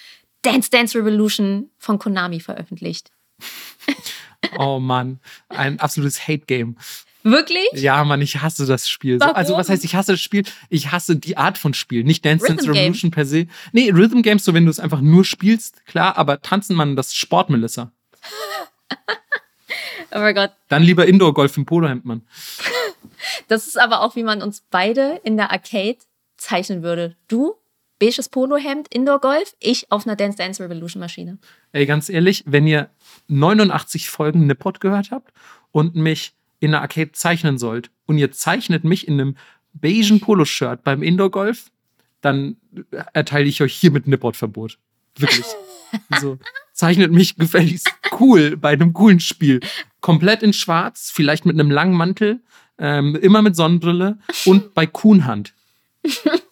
Dance 0.42 0.70
Dance 0.70 0.98
Revolution 0.98 1.70
von 1.78 1.98
Konami 1.98 2.40
veröffentlicht. 2.40 3.10
Oh 4.58 4.78
Mann, 4.78 5.20
ein 5.48 5.78
absolutes 5.80 6.26
Hate-Game. 6.26 6.76
Wirklich? 7.22 7.68
Ja, 7.74 8.02
Mann, 8.04 8.22
ich 8.22 8.40
hasse 8.40 8.66
das 8.66 8.88
Spiel. 8.88 9.20
Warum? 9.20 9.36
also, 9.36 9.56
was 9.56 9.68
heißt, 9.68 9.84
ich 9.84 9.94
hasse 9.94 10.12
das 10.12 10.20
Spiel? 10.20 10.44
Ich 10.68 10.90
hasse 10.90 11.16
die 11.16 11.36
Art 11.36 11.58
von 11.58 11.74
Spiel. 11.74 12.04
Nicht 12.04 12.24
Dance 12.24 12.46
Dance 12.46 12.62
Rhythm 12.64 12.72
Game. 12.72 12.82
Revolution 12.84 13.10
per 13.10 13.26
se. 13.26 13.46
Nee, 13.72 13.90
Rhythm 13.90 14.22
Games, 14.22 14.44
so 14.44 14.54
wenn 14.54 14.64
du 14.64 14.70
es 14.70 14.80
einfach 14.80 15.00
nur 15.00 15.24
spielst, 15.24 15.84
klar, 15.86 16.16
aber 16.16 16.40
tanzen, 16.40 16.76
Mann, 16.76 16.96
das 16.96 17.14
Sport, 17.14 17.50
Melissa. 17.50 17.92
Oh 20.12 20.18
mein 20.18 20.34
Gott. 20.34 20.50
Dann 20.68 20.82
lieber 20.82 21.06
Indoor-Golf 21.06 21.56
im 21.56 21.66
Polohemd, 21.66 22.04
Mann. 22.04 22.22
Das 23.48 23.66
ist 23.66 23.78
aber 23.78 24.00
auch, 24.00 24.16
wie 24.16 24.24
man 24.24 24.42
uns 24.42 24.64
beide 24.70 25.20
in 25.22 25.36
der 25.36 25.52
Arcade 25.52 25.98
zeichnen 26.36 26.82
würde. 26.82 27.16
Du, 27.28 27.54
beiges 28.00 28.28
Polohemd, 28.28 28.92
Indoor-Golf, 28.92 29.54
ich 29.60 29.90
auf 29.92 30.06
einer 30.06 30.16
Dance 30.16 30.36
Dance 30.36 30.62
Revolution 30.62 31.00
Maschine. 31.00 31.38
Ey, 31.72 31.86
ganz 31.86 32.08
ehrlich, 32.08 32.42
wenn 32.46 32.66
ihr 32.66 32.90
89 33.28 34.10
Folgen 34.10 34.46
Nippot 34.46 34.80
gehört 34.80 35.10
habt 35.10 35.32
und 35.70 35.94
mich 35.94 36.32
in 36.60 36.72
der 36.72 36.82
Arcade 36.82 37.12
zeichnen 37.12 37.58
sollt 37.58 37.90
und 38.06 38.18
ihr 38.18 38.30
zeichnet 38.32 38.84
mich 38.84 39.08
in 39.08 39.14
einem 39.14 39.36
beigen 39.72 40.20
Poloshirt 40.20 40.84
beim 40.84 41.02
Indoor-Golf, 41.02 41.70
dann 42.20 42.56
erteile 43.12 43.46
ich 43.46 43.62
euch 43.62 43.74
hiermit 43.74 44.06
Nippot-Verbot. 44.06 44.78
Wirklich. 45.16 45.46
so, 46.20 46.38
zeichnet 46.72 47.12
mich 47.12 47.36
gefälligst 47.36 47.92
cool 48.20 48.56
bei 48.56 48.70
einem 48.70 48.92
coolen 48.92 49.20
Spiel. 49.20 49.60
Komplett 50.00 50.42
in 50.42 50.52
schwarz, 50.52 51.10
vielleicht 51.12 51.46
mit 51.46 51.58
einem 51.58 51.70
langen 51.70 51.94
Mantel, 51.94 52.40
ähm, 52.78 53.16
immer 53.16 53.42
mit 53.42 53.56
Sonnenbrille 53.56 54.18
und 54.44 54.74
bei 54.74 54.86
Kuhnhand. 54.86 55.54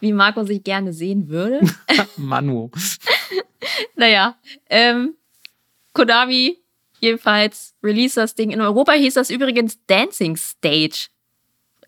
Wie 0.00 0.12
Marco 0.12 0.44
sich 0.44 0.62
gerne 0.62 0.92
sehen 0.92 1.28
würde. 1.28 1.60
Manu. 2.16 2.70
Naja, 3.96 4.36
ähm, 4.68 5.14
Konami 5.92 6.58
jedenfalls 7.04 7.74
release 7.82 8.16
das 8.16 8.34
Ding. 8.34 8.50
In 8.50 8.60
Europa 8.60 8.92
hieß 8.92 9.14
das 9.14 9.30
übrigens 9.30 9.78
Dancing 9.86 10.36
Stage. 10.36 11.08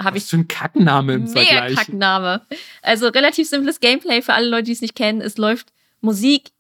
Habe 0.01 0.17
Was 0.17 0.25
ich 0.25 0.31
für 0.31 0.37
ein 0.37 0.49
Kackenname 0.49 1.15
im 1.15 1.25
mega 1.25 1.41
Vergleich. 1.41 1.77
Kackname. 1.77 2.47
Also 2.83 3.09
relativ 3.09 3.49
simples 3.49 3.81
Gameplay 3.81 4.23
für 4.23 4.35
alle 4.35 4.49
Leute, 4.49 4.65
die 4.65 4.73
es 4.73 4.83
nicht 4.83 4.95
kennen. 4.95 5.21
Es 5.21 5.39
läuft 5.39 5.73
Musik, 6.01 6.51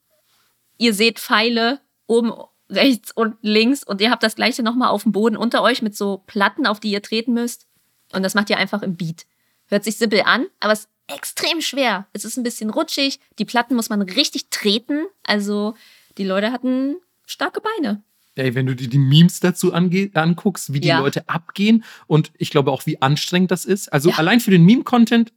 ihr 0.78 0.94
seht 0.94 1.18
Pfeile 1.18 1.80
oben, 2.06 2.32
rechts 2.70 3.12
und 3.12 3.36
links 3.42 3.84
und 3.84 4.00
ihr 4.00 4.10
habt 4.10 4.22
das 4.22 4.36
gleiche 4.36 4.62
nochmal 4.62 4.88
auf 4.88 5.02
dem 5.02 5.12
Boden 5.12 5.36
unter 5.36 5.62
euch 5.62 5.82
mit 5.82 5.96
so 5.96 6.22
Platten, 6.26 6.66
auf 6.66 6.80
die 6.80 6.90
ihr 6.90 7.02
treten 7.02 7.34
müsst. 7.34 7.66
Und 8.12 8.22
das 8.22 8.34
macht 8.34 8.50
ihr 8.50 8.58
einfach 8.58 8.82
im 8.82 8.96
Beat. 8.96 9.26
Hört 9.66 9.84
sich 9.84 9.98
simpel 9.98 10.22
an, 10.22 10.46
aber 10.60 10.72
es 10.72 10.80
ist 10.80 10.88
extrem 11.08 11.60
schwer. 11.60 12.06
Es 12.12 12.24
ist 12.24 12.36
ein 12.36 12.42
bisschen 12.42 12.70
rutschig. 12.70 13.20
Die 13.38 13.44
Platten 13.44 13.74
muss 13.74 13.88
man 13.88 14.02
richtig 14.02 14.48
treten. 14.50 15.06
Also 15.24 15.74
die 16.18 16.24
Leute 16.24 16.52
hatten 16.52 16.96
starke 17.26 17.60
Beine. 17.60 18.02
Ey, 18.36 18.54
wenn 18.54 18.66
du 18.66 18.76
dir 18.76 18.88
die 18.88 18.98
Memes 18.98 19.40
dazu 19.40 19.72
anguckst, 19.72 20.72
wie 20.72 20.80
die 20.80 20.88
Ja. 20.88 21.00
Leute 21.00 21.28
abgehen 21.28 21.84
und 22.06 22.30
ich 22.38 22.50
glaube 22.50 22.70
auch, 22.70 22.84
wie 22.86 23.00
anstrengend 23.02 23.50
das 23.50 23.64
ist. 23.64 23.92
Also 23.92 24.10
Ja. 24.10 24.16
allein 24.18 24.40
für 24.40 24.50
den 24.50 24.64
Meme-Content 24.64 25.32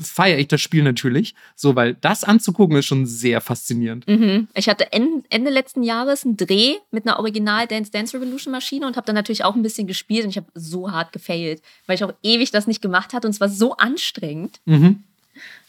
feiere 0.00 0.38
ich 0.38 0.48
das 0.48 0.60
Spiel 0.60 0.82
natürlich. 0.82 1.34
So, 1.54 1.76
weil 1.76 1.94
das 1.94 2.24
anzugucken 2.24 2.76
ist 2.76 2.86
schon 2.86 3.06
sehr 3.06 3.40
faszinierend. 3.40 4.06
Mhm. 4.08 4.48
Ich 4.54 4.68
hatte 4.68 4.92
en- 4.92 5.22
Ende 5.28 5.50
letzten 5.50 5.82
Jahres 5.84 6.24
einen 6.24 6.36
Dreh 6.36 6.74
mit 6.90 7.06
einer 7.06 7.18
Original 7.18 7.66
Dance 7.68 7.90
Dance 7.92 8.16
Revolution 8.16 8.50
Maschine 8.52 8.86
und 8.86 8.96
habe 8.96 9.06
dann 9.06 9.14
natürlich 9.14 9.44
auch 9.44 9.54
ein 9.54 9.62
bisschen 9.62 9.86
gespielt 9.86 10.24
und 10.24 10.30
ich 10.30 10.36
habe 10.36 10.46
so 10.54 10.90
hart 10.90 11.12
gefailt, 11.12 11.62
weil 11.86 11.94
ich 11.96 12.02
auch 12.04 12.12
ewig 12.22 12.50
das 12.50 12.66
nicht 12.66 12.82
gemacht 12.82 13.12
hatte 13.12 13.26
und 13.28 13.32
es 13.34 13.40
war 13.40 13.48
so 13.48 13.76
anstrengend. 13.76 14.60
Mhm. 14.64 15.04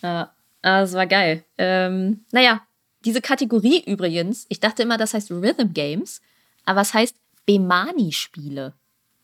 Ja, 0.02 0.32
aber 0.64 0.82
es 0.84 0.94
war 0.94 1.06
geil. 1.08 1.44
Ähm, 1.60 2.22
naja, 2.32 2.62
diese 3.06 3.22
Kategorie 3.22 3.84
übrigens, 3.86 4.46
ich 4.50 4.60
dachte 4.60 4.82
immer, 4.84 4.98
das 4.98 5.14
heißt 5.14 5.30
Rhythm 5.32 5.74
Games, 5.74 6.22
aber 6.68 6.82
es 6.82 6.94
heißt 6.94 7.16
Bemani-Spiele. 7.46 8.74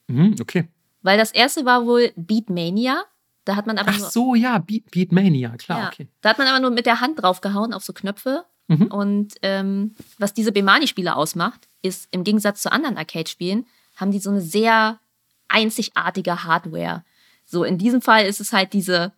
Mhm, 0.07 0.35
okay. 0.41 0.67
Weil 1.01 1.17
das 1.17 1.31
erste 1.31 1.65
war 1.65 1.85
wohl 1.85 2.11
Beatmania. 2.15 3.03
Da 3.45 3.57
hat 3.57 3.67
man 3.67 3.77
aber 3.77 3.91
Ach 3.91 3.99
nur, 3.99 4.09
so, 4.09 4.35
ja, 4.35 4.57
Beat, 4.57 4.89
Beatmania, 4.89 5.57
klar, 5.57 5.79
ja, 5.79 5.87
okay. 5.89 6.07
da 6.21 6.29
hat 6.29 6.37
man 6.37 6.47
aber 6.47 6.61
nur 6.61 6.71
mit 6.71 6.85
der 6.85 7.01
Hand 7.01 7.21
draufgehauen 7.21 7.73
auf 7.73 7.83
so 7.83 7.91
Knöpfe. 7.91 8.45
Mhm. 8.67 8.87
Und 8.87 9.33
ähm, 9.41 9.95
was 10.17 10.33
diese 10.33 10.53
Bemani-Spiele 10.53 11.13
ausmacht, 11.13 11.67
ist 11.81 12.07
im 12.11 12.23
Gegensatz 12.23 12.61
zu 12.61 12.71
anderen 12.71 12.97
Arcade-Spielen, 12.97 13.65
haben 13.97 14.11
die 14.11 14.19
so 14.19 14.29
eine 14.29 14.39
sehr 14.39 14.99
einzigartige 15.49 16.45
Hardware. 16.45 17.03
So 17.43 17.65
in 17.65 17.77
diesem 17.77 18.01
Fall 18.01 18.25
ist 18.25 18.39
es 18.39 18.53
halt 18.53 18.71
diese 18.71 19.11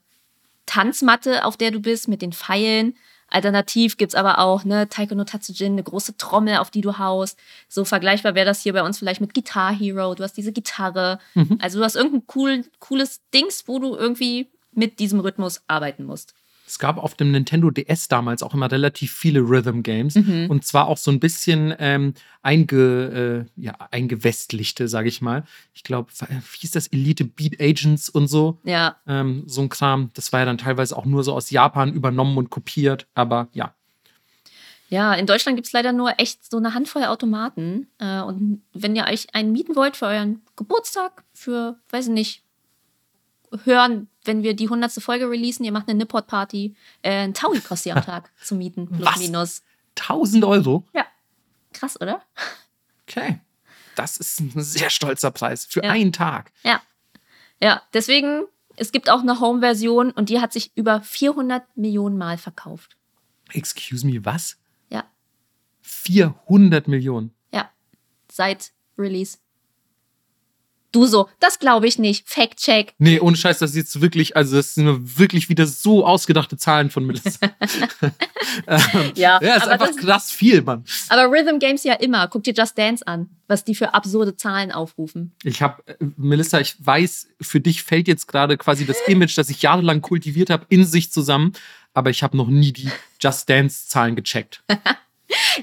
Tanzmatte, 0.65 1.45
auf 1.45 1.57
der 1.57 1.69
du 1.69 1.79
bist, 1.79 2.07
mit 2.07 2.23
den 2.23 2.33
Pfeilen. 2.33 2.95
Alternativ 3.27 3.97
gibt 3.97 4.13
es 4.13 4.15
aber 4.15 4.39
auch 4.39 4.63
ne, 4.63 4.87
Taiko 4.87 5.15
no 5.15 5.23
Tatsujin, 5.23 5.73
eine 5.73 5.83
große 5.83 6.17
Trommel, 6.17 6.57
auf 6.57 6.69
die 6.69 6.81
du 6.81 6.97
haust. 6.97 7.37
So 7.67 7.83
vergleichbar 7.83 8.35
wäre 8.35 8.45
das 8.45 8.61
hier 8.61 8.73
bei 8.73 8.83
uns 8.83 8.99
vielleicht 8.99 9.21
mit 9.21 9.33
Guitar 9.33 9.73
Hero. 9.73 10.15
Du 10.15 10.23
hast 10.23 10.37
diese 10.37 10.51
Gitarre. 10.51 11.19
Mhm. 11.33 11.57
Also 11.61 11.79
du 11.79 11.85
hast 11.85 11.95
irgendein 11.95 12.23
cool, 12.35 12.65
cooles 12.79 13.21
Dings, 13.33 13.67
wo 13.67 13.79
du 13.79 13.95
irgendwie 13.95 14.49
mit 14.71 14.99
diesem 14.99 15.19
Rhythmus 15.19 15.61
arbeiten 15.67 16.03
musst. 16.03 16.33
Es 16.67 16.79
gab 16.79 16.97
auf 16.97 17.13
dem 17.13 17.31
Nintendo 17.31 17.69
DS 17.69 18.07
damals 18.07 18.41
auch 18.41 18.53
immer 18.55 18.71
relativ 18.71 19.13
viele 19.13 19.41
Rhythm 19.41 19.81
Games 19.83 20.15
Mhm. 20.15 20.47
und 20.49 20.65
zwar 20.65 20.87
auch 20.87 20.97
so 20.97 21.11
ein 21.11 21.19
bisschen 21.19 21.73
ähm, 21.77 22.13
einge, 22.41 23.45
äh, 23.57 23.61
ja, 23.61 23.75
eingewestlichte, 23.91 24.87
sage 24.87 25.07
ich 25.07 25.21
mal. 25.21 25.43
Ich 25.73 25.83
glaube, 25.83 26.09
wie 26.19 26.57
hieß 26.59 26.71
das? 26.71 26.87
Elite 26.87 27.23
Beat 27.25 27.61
Agents 27.61 28.09
und 28.09 28.27
so. 28.27 28.57
Ja, 28.63 28.95
ähm, 29.07 29.43
so 29.45 29.61
ein 29.61 29.69
Kram. 29.69 30.09
Das 30.15 30.33
war 30.33 30.39
ja 30.39 30.45
dann 30.45 30.57
teilweise 30.57 30.97
auch 30.97 31.05
nur 31.05 31.23
so 31.23 31.33
aus 31.33 31.51
Japan 31.51 31.93
übernommen 31.93 32.37
und 32.37 32.49
kopiert. 32.49 33.05
Aber 33.13 33.47
ja, 33.53 33.73
Ja, 34.89 35.13
in 35.15 35.25
Deutschland 35.25 35.57
gibt 35.57 35.65
es 35.67 35.73
leider 35.73 35.93
nur 35.93 36.19
echt 36.19 36.49
so 36.49 36.57
eine 36.57 36.73
Handvoll 36.75 37.05
Automaten. 37.05 37.87
Äh, 37.99 38.21
und 38.21 38.61
wenn 38.73 38.95
ihr 38.95 39.05
euch 39.05 39.33
einen 39.33 39.51
mieten 39.51 39.75
wollt 39.75 39.97
für 39.97 40.05
euren 40.05 40.41
Geburtstag, 40.55 41.23
für, 41.33 41.77
weiß 41.89 42.05
ich 42.07 42.13
nicht, 42.13 42.41
hören, 43.63 44.07
wenn 44.25 44.43
wir 44.43 44.55
die 44.55 44.65
100. 44.65 44.91
Folge 45.01 45.29
releasen, 45.29 45.63
ihr 45.65 45.71
macht 45.71 45.87
eine 45.87 45.97
Nippot-Party, 45.99 46.75
äh, 47.01 47.11
ein 47.23 47.33
Taui 47.33 47.59
kostet 47.61 47.87
ihr 47.87 47.97
am 47.97 48.03
Tag 48.05 48.31
zu 48.43 48.55
mieten, 48.55 48.87
plus 48.87 49.05
Was? 49.07 49.17
minus. 49.19 49.63
1000 49.99 50.43
Euro. 50.43 50.83
Ja, 50.93 51.05
krass, 51.73 51.99
oder? 52.01 52.21
Okay. 53.07 53.39
Das 53.95 54.17
ist 54.17 54.39
ein 54.41 54.51
sehr 54.61 54.89
stolzer 54.89 55.31
Preis 55.31 55.65
für 55.65 55.81
Ja. 55.83 55.91
einen 55.91 56.11
Tag. 56.11 56.51
Ja. 56.63 56.81
Ja, 57.61 57.81
deswegen, 57.93 58.43
es 58.75 58.91
gibt 58.91 59.09
auch 59.09 59.21
eine 59.21 59.39
Home-Version 59.39 60.11
und 60.11 60.27
die 60.29 60.41
hat 60.41 60.51
sich 60.51 60.71
über 60.75 61.01
400 61.01 61.63
Millionen 61.77 62.17
Mal 62.17 62.37
verkauft. 62.37 62.97
Excuse 63.53 64.05
me, 64.05 64.25
was? 64.25 64.57
Ja, 64.89 65.05
400 65.81 66.87
Millionen. 66.87 67.33
ja, 67.51 67.69
seit 68.31 68.71
Release. 68.97 69.37
Du 70.95 71.05
so, 71.05 71.27
das 71.41 71.59
glaube 71.59 71.87
ich 71.87 71.99
nicht. 71.99 72.27
Fact-check. 72.29 72.93
Nee, 72.99 73.19
ohne 73.19 73.35
Scheiß, 73.35 73.59
das 73.59 73.71
ist 73.71 73.75
jetzt 73.75 73.99
wirklich, 74.01 74.37
also 74.37 74.55
das 74.55 74.75
sind 74.75 75.17
wirklich 75.19 75.49
wieder 75.49 75.67
so 75.67 76.05
ausgedachte 76.05 76.55
Zahlen 76.55 76.89
von 76.89 77.05
Melissa. 77.05 77.37
ähm, 78.67 79.11
Ja, 79.15 79.39
ja, 79.41 79.55
ist 79.57 79.67
einfach 79.67 79.87
das- 79.87 79.97
krass 79.97 80.31
viel, 80.31 80.61
Mann. 80.61 80.85
Aber 81.09 81.29
Rhythm 81.29 81.59
Games 81.59 81.83
ja 81.83 81.95
immer. 81.95 82.29
Guck 82.29 82.43
dir 82.45 82.53
Just 82.53 82.77
Dance 82.77 83.05
an, 83.05 83.29
was 83.47 83.65
die 83.65 83.75
für 83.75 83.93
absurde 83.93 84.37
Zahlen 84.37 84.71
aufrufen. 84.71 85.35
Ich 85.43 85.61
habe, 85.61 85.83
Melissa, 86.15 86.61
ich 86.61 86.75
weiß, 86.79 87.27
für 87.41 87.59
dich 87.59 87.83
fällt 87.83 88.07
jetzt 88.07 88.27
gerade 88.27 88.57
quasi 88.57 88.85
das 88.85 88.97
Image, 89.07 89.37
das 89.37 89.49
ich 89.49 89.61
jahrelang 89.61 90.01
kultiviert 90.01 90.49
habe, 90.49 90.65
in 90.69 90.85
sich 90.85 91.11
zusammen, 91.11 91.51
aber 91.93 92.09
ich 92.09 92.23
habe 92.23 92.37
noch 92.37 92.47
nie 92.47 92.71
die 92.71 92.89
Just 93.19 93.49
Dance-Zahlen 93.49 94.15
gecheckt. 94.15 94.63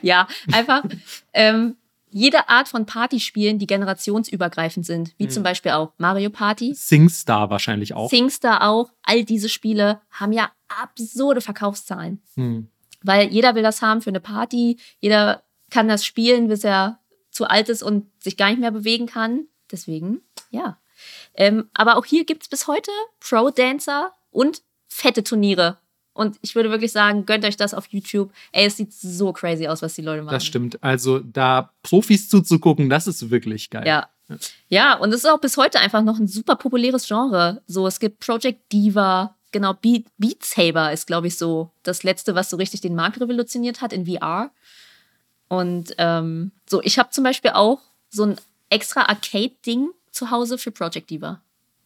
Ja, 0.02 0.26
einfach 0.50 0.82
ähm, 1.32 1.76
jede 2.12 2.48
Art 2.48 2.68
von 2.68 2.86
Partyspielen, 2.86 3.58
die 3.58 3.66
generationsübergreifend 3.66 4.86
sind, 4.86 5.14
wie 5.16 5.28
zum 5.28 5.42
Beispiel 5.42 5.72
auch 5.72 5.92
Mario 5.98 6.30
Party, 6.30 6.74
SingStar 6.74 7.50
wahrscheinlich 7.50 7.94
auch. 7.94 8.10
SingStar 8.10 8.68
auch, 8.68 8.90
all 9.02 9.24
diese 9.24 9.48
Spiele 9.48 10.00
haben 10.10 10.32
ja 10.32 10.50
absurde 10.68 11.40
Verkaufszahlen. 11.40 12.22
Hm. 12.34 12.68
Weil 13.02 13.28
jeder 13.28 13.54
will 13.54 13.62
das 13.62 13.82
haben 13.82 14.00
für 14.00 14.10
eine 14.10 14.20
Party, 14.20 14.78
jeder 15.00 15.42
kann 15.70 15.88
das 15.88 16.04
spielen, 16.04 16.48
bis 16.48 16.64
er 16.64 17.00
zu 17.30 17.46
alt 17.46 17.68
ist 17.68 17.82
und 17.82 18.06
sich 18.22 18.36
gar 18.36 18.50
nicht 18.50 18.60
mehr 18.60 18.70
bewegen 18.70 19.06
kann. 19.06 19.46
Deswegen, 19.70 20.20
ja. 20.50 20.78
Ähm, 21.34 21.70
aber 21.74 21.96
auch 21.96 22.04
hier 22.04 22.24
gibt 22.24 22.42
es 22.42 22.48
bis 22.48 22.68
heute 22.68 22.90
Pro-Dancer 23.20 24.12
und 24.30 24.62
fette 24.88 25.24
Turniere. 25.24 25.78
Und 26.14 26.38
ich 26.42 26.54
würde 26.54 26.70
wirklich 26.70 26.92
sagen, 26.92 27.24
gönnt 27.24 27.44
euch 27.44 27.56
das 27.56 27.72
auf 27.74 27.86
YouTube. 27.86 28.30
Ey, 28.52 28.66
es 28.66 28.76
sieht 28.76 28.92
so 28.92 29.32
crazy 29.32 29.66
aus, 29.66 29.80
was 29.82 29.94
die 29.94 30.02
Leute 30.02 30.22
machen. 30.22 30.34
Das 30.34 30.44
stimmt. 30.44 30.82
Also 30.82 31.20
da 31.20 31.72
Profis 31.82 32.28
zuzugucken, 32.28 32.90
das 32.90 33.06
ist 33.06 33.30
wirklich 33.30 33.70
geil. 33.70 33.86
Ja. 33.86 34.08
Ja, 34.68 34.94
und 34.96 35.12
es 35.12 35.24
ist 35.24 35.30
auch 35.30 35.40
bis 35.40 35.56
heute 35.56 35.78
einfach 35.78 36.02
noch 36.02 36.18
ein 36.18 36.28
super 36.28 36.56
populäres 36.56 37.06
Genre. 37.06 37.60
So, 37.66 37.86
es 37.86 38.00
gibt 38.00 38.20
Project 38.20 38.72
Diva, 38.72 39.36
genau, 39.50 39.74
Beat, 39.74 40.06
Beat 40.16 40.42
Saber 40.44 40.92
ist, 40.92 41.06
glaube 41.06 41.26
ich, 41.26 41.36
so 41.36 41.70
das 41.82 42.02
letzte, 42.02 42.34
was 42.34 42.48
so 42.48 42.56
richtig 42.56 42.80
den 42.80 42.94
Markt 42.94 43.20
revolutioniert 43.20 43.80
hat 43.80 43.92
in 43.92 44.06
VR. 44.06 44.50
Und 45.48 45.94
ähm, 45.98 46.52
so, 46.68 46.82
ich 46.82 46.98
habe 46.98 47.10
zum 47.10 47.24
Beispiel 47.24 47.50
auch 47.50 47.80
so 48.08 48.24
ein 48.24 48.36
extra 48.70 49.02
Arcade-Ding 49.02 49.90
zu 50.10 50.30
Hause 50.30 50.56
für 50.56 50.70
Project 50.70 51.10
Diva, 51.10 51.42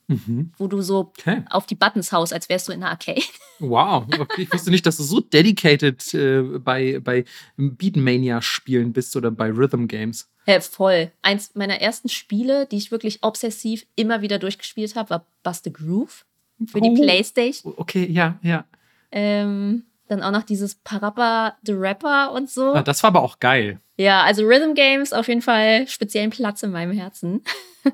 Mhm. 0.08 0.52
wo 0.56 0.68
du 0.68 0.80
so 0.82 1.12
Okay. 1.18 1.42
auf 1.50 1.66
die 1.66 1.74
Buttons 1.74 2.12
haust, 2.12 2.32
als 2.32 2.48
wärst 2.48 2.68
du 2.68 2.72
in 2.72 2.82
einer 2.82 2.90
Arcade. 2.92 3.22
Wow. 3.58 4.06
Okay, 4.18 4.42
ich 4.42 4.52
wusste 4.52 4.70
nicht, 4.70 4.86
dass 4.86 4.98
du 4.98 5.02
so 5.02 5.18
dedicated 5.20 6.14
äh, 6.14 6.42
bei, 6.58 7.00
bei 7.00 7.24
Beatmania-Spielen 7.56 8.92
bist 8.92 9.16
oder 9.16 9.30
bei 9.30 9.50
Rhythm 9.50 9.86
Games. 9.86 10.28
Hä, 10.44 10.60
voll. 10.60 11.10
Eins 11.22 11.54
meiner 11.54 11.80
ersten 11.80 12.08
Spiele, 12.08 12.66
die 12.66 12.76
ich 12.76 12.90
wirklich 12.90 13.18
obsessiv 13.22 13.86
immer 13.96 14.22
wieder 14.22 14.38
durchgespielt 14.38 14.94
habe, 14.96 15.10
war 15.10 15.26
Bust 15.42 15.64
the 15.64 15.72
Groove 15.72 16.24
für 16.66 16.80
die 16.80 16.90
Oh. 16.90 16.94
Playstation. 17.02 17.74
Okay, 17.76 18.06
ja, 18.10 18.38
ja. 18.42 18.64
Ähm, 19.10 19.84
dann 20.08 20.22
auch 20.22 20.30
noch 20.30 20.42
dieses 20.44 20.76
Parappa 20.76 21.56
the 21.62 21.72
Rapper 21.72 22.32
und 22.32 22.50
so. 22.50 22.74
Ah, 22.74 22.82
das 22.82 23.02
war 23.02 23.08
aber 23.08 23.22
auch 23.22 23.38
geil. 23.38 23.80
Ja, 23.96 24.22
also 24.24 24.44
Rhythm 24.44 24.74
Games 24.74 25.12
auf 25.12 25.28
jeden 25.28 25.42
Fall 25.42 25.88
speziellen 25.88 26.30
Platz 26.30 26.62
in 26.62 26.70
meinem 26.70 26.92
Herzen. 26.92 27.42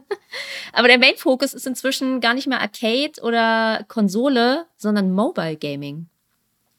Aber 0.72 0.88
der 0.88 0.98
Main-Fokus 0.98 1.54
ist 1.54 1.66
inzwischen 1.66 2.20
gar 2.20 2.34
nicht 2.34 2.48
mehr 2.48 2.60
Arcade 2.60 3.20
oder 3.22 3.84
Konsole, 3.88 4.66
sondern 4.76 5.12
Mobile 5.12 5.56
Gaming. 5.56 6.08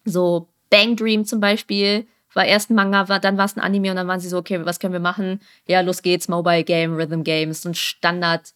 So 0.04 0.50
Bang 0.70 0.96
Dream 0.96 1.24
zum 1.24 1.40
Beispiel 1.40 2.06
war 2.34 2.46
erst 2.46 2.72
ein 2.72 2.76
Manga, 2.76 3.08
war, 3.10 3.20
dann 3.20 3.38
war 3.38 3.46
es 3.46 3.56
ein 3.56 3.62
Anime 3.62 3.92
und 3.92 3.96
dann 3.96 4.08
waren 4.08 4.20
sie 4.20 4.28
so, 4.28 4.38
okay, 4.40 4.66
was 4.66 4.80
können 4.80 4.94
wir 4.94 5.00
machen? 5.00 5.40
Ja, 5.68 5.82
los 5.82 6.02
geht's, 6.02 6.28
Mobile 6.28 6.64
Game, 6.64 6.96
Rhythm 6.96 7.24
Game, 7.24 7.52
ist 7.52 7.62
so 7.62 7.70
ein 7.70 7.76
Standard 7.76 8.54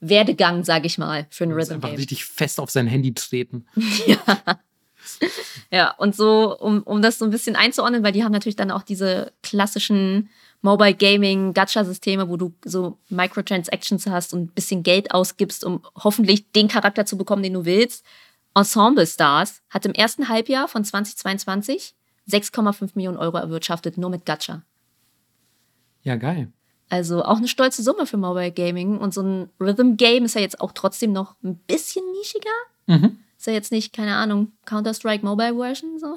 Werdegang, 0.00 0.64
sag 0.64 0.84
ich 0.86 0.98
mal, 0.98 1.26
für 1.30 1.44
ein 1.44 1.52
Rhythm 1.52 1.74
einfach 1.74 1.90
Game. 1.90 1.98
richtig 1.98 2.24
fest 2.24 2.58
auf 2.58 2.70
sein 2.70 2.86
Handy 2.86 3.14
treten. 3.14 3.66
Ja, 4.06 4.18
und 5.98 6.14
so, 6.14 6.56
um, 6.58 6.82
um 6.82 7.02
das 7.02 7.18
so 7.18 7.24
ein 7.24 7.30
bisschen 7.30 7.56
einzuordnen, 7.56 8.02
weil 8.02 8.12
die 8.12 8.24
haben 8.24 8.32
natürlich 8.32 8.56
dann 8.56 8.70
auch 8.70 8.82
diese 8.82 9.32
klassischen 9.42 10.28
Mobile 10.62 10.94
Gaming 10.94 11.52
Gacha-Systeme, 11.52 12.28
wo 12.28 12.36
du 12.36 12.54
so 12.64 12.98
Microtransactions 13.10 14.06
hast 14.06 14.32
und 14.32 14.44
ein 14.44 14.46
bisschen 14.48 14.82
Geld 14.82 15.12
ausgibst, 15.12 15.64
um 15.64 15.82
hoffentlich 15.94 16.50
den 16.52 16.68
Charakter 16.68 17.04
zu 17.04 17.18
bekommen, 17.18 17.42
den 17.42 17.52
du 17.52 17.64
willst. 17.64 18.04
Ensemble 18.54 19.06
Stars 19.06 19.62
hat 19.68 19.84
im 19.84 19.92
ersten 19.92 20.28
Halbjahr 20.28 20.68
von 20.68 20.84
2022 20.84 21.94
6,5 22.30 22.92
Millionen 22.94 23.18
Euro 23.18 23.36
erwirtschaftet, 23.36 23.98
nur 23.98 24.08
mit 24.10 24.24
Gacha. 24.24 24.62
Ja, 26.02 26.16
geil. 26.16 26.50
Also 26.88 27.24
auch 27.24 27.38
eine 27.38 27.48
stolze 27.48 27.82
Summe 27.82 28.06
für 28.06 28.16
Mobile 28.16 28.52
Gaming. 28.52 28.98
Und 28.98 29.12
so 29.12 29.22
ein 29.22 29.50
Rhythm 29.60 29.96
Game 29.96 30.24
ist 30.24 30.34
ja 30.34 30.40
jetzt 30.40 30.60
auch 30.60 30.72
trotzdem 30.72 31.12
noch 31.12 31.34
ein 31.42 31.56
bisschen 31.56 32.04
nischiger. 32.12 32.50
Mhm. 32.86 33.18
Ist 33.44 33.48
ja 33.48 33.52
jetzt 33.52 33.72
nicht, 33.72 33.92
keine 33.92 34.16
Ahnung, 34.16 34.52
Counter-Strike 34.64 35.22
Mobile 35.22 35.54
Version 35.54 35.98
so. 35.98 36.16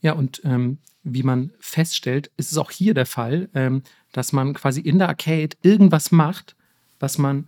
Ja, 0.00 0.14
und 0.14 0.40
ähm, 0.44 0.78
wie 1.04 1.22
man 1.22 1.52
feststellt, 1.60 2.32
ist 2.36 2.50
es 2.50 2.58
auch 2.58 2.72
hier 2.72 2.94
der 2.94 3.06
Fall, 3.06 3.48
ähm, 3.54 3.84
dass 4.10 4.32
man 4.32 4.54
quasi 4.54 4.80
in 4.80 4.98
der 4.98 5.08
Arcade 5.08 5.56
irgendwas 5.62 6.10
macht, 6.10 6.56
was 6.98 7.16
man 7.18 7.46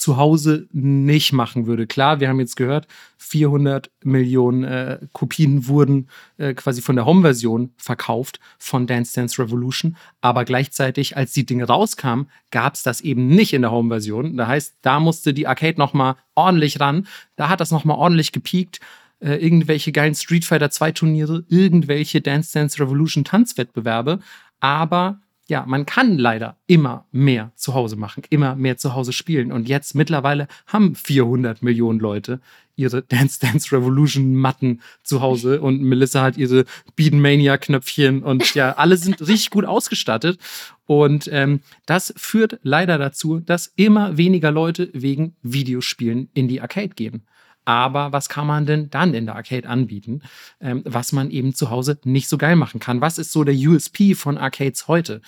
zu 0.00 0.16
Hause 0.16 0.66
nicht 0.72 1.32
machen 1.32 1.66
würde. 1.66 1.86
Klar, 1.86 2.20
wir 2.20 2.28
haben 2.28 2.40
jetzt 2.40 2.56
gehört, 2.56 2.86
400 3.18 3.90
Millionen 4.02 4.64
äh, 4.64 4.98
Kopien 5.12 5.68
wurden 5.68 6.08
äh, 6.38 6.54
quasi 6.54 6.82
von 6.82 6.96
der 6.96 7.06
Home-Version 7.06 7.72
verkauft 7.76 8.40
von 8.58 8.86
Dance 8.86 9.14
Dance 9.14 9.40
Revolution, 9.40 9.96
aber 10.20 10.44
gleichzeitig, 10.44 11.16
als 11.16 11.32
die 11.32 11.46
Dinge 11.46 11.64
rauskamen, 11.64 12.28
gab 12.50 12.74
es 12.74 12.82
das 12.82 13.00
eben 13.00 13.28
nicht 13.28 13.52
in 13.52 13.62
der 13.62 13.70
Home-Version. 13.70 14.36
Da 14.36 14.46
heißt, 14.46 14.76
da 14.82 15.00
musste 15.00 15.34
die 15.34 15.46
Arcade 15.46 15.78
nochmal 15.78 16.16
ordentlich 16.34 16.80
ran, 16.80 17.06
da 17.36 17.48
hat 17.48 17.60
das 17.60 17.70
nochmal 17.70 17.98
ordentlich 17.98 18.32
gepiekt 18.32 18.80
äh, 19.20 19.34
irgendwelche 19.34 19.92
geilen 19.92 20.14
Street 20.14 20.44
Fighter 20.44 20.70
2 20.70 20.92
Turniere, 20.92 21.44
irgendwelche 21.48 22.20
Dance 22.20 22.52
Dance 22.54 22.80
Revolution 22.80 23.24
Tanzwettbewerbe. 23.24 24.20
Aber 24.60 25.20
ja, 25.50 25.64
man 25.66 25.84
kann 25.84 26.16
leider 26.16 26.56
immer 26.66 27.04
mehr 27.10 27.52
zu 27.56 27.74
Hause 27.74 27.96
machen, 27.96 28.22
immer 28.30 28.54
mehr 28.54 28.78
zu 28.78 28.94
Hause 28.94 29.12
spielen. 29.12 29.52
Und 29.52 29.68
jetzt 29.68 29.94
mittlerweile 29.94 30.46
haben 30.66 30.94
400 30.94 31.62
Millionen 31.62 31.98
Leute 31.98 32.40
ihre 32.76 33.02
Dance 33.08 33.40
Dance 33.40 33.76
Revolution 33.76 34.34
Matten 34.34 34.80
zu 35.02 35.20
Hause 35.20 35.60
und 35.60 35.82
Melissa 35.82 36.22
hat 36.22 36.38
ihre 36.38 36.64
Beatmania 36.96 37.58
Knöpfchen 37.58 38.22
und 38.22 38.54
ja, 38.54 38.72
alle 38.72 38.96
sind 38.96 39.20
richtig 39.28 39.50
gut 39.50 39.66
ausgestattet. 39.66 40.38
Und 40.86 41.28
ähm, 41.32 41.60
das 41.86 42.14
führt 42.16 42.58
leider 42.62 42.96
dazu, 42.96 43.40
dass 43.40 43.72
immer 43.76 44.16
weniger 44.16 44.50
Leute 44.50 44.88
wegen 44.92 45.36
Videospielen 45.42 46.30
in 46.32 46.48
die 46.48 46.60
Arcade 46.60 46.94
gehen. 46.94 47.22
Aber 47.64 48.12
was 48.12 48.28
kann 48.28 48.46
man 48.46 48.66
denn 48.66 48.90
dann 48.90 49.14
in 49.14 49.26
der 49.26 49.36
Arcade 49.36 49.68
anbieten, 49.68 50.22
ähm, 50.60 50.82
was 50.84 51.12
man 51.12 51.30
eben 51.30 51.54
zu 51.54 51.70
Hause 51.70 51.98
nicht 52.04 52.28
so 52.28 52.38
geil 52.38 52.56
machen 52.56 52.80
kann? 52.80 53.00
Was 53.00 53.18
ist 53.18 53.32
so 53.32 53.44
der 53.44 53.54
USP 53.54 54.14
von 54.14 54.38
Arcades 54.38 54.88
heute? 54.88 55.20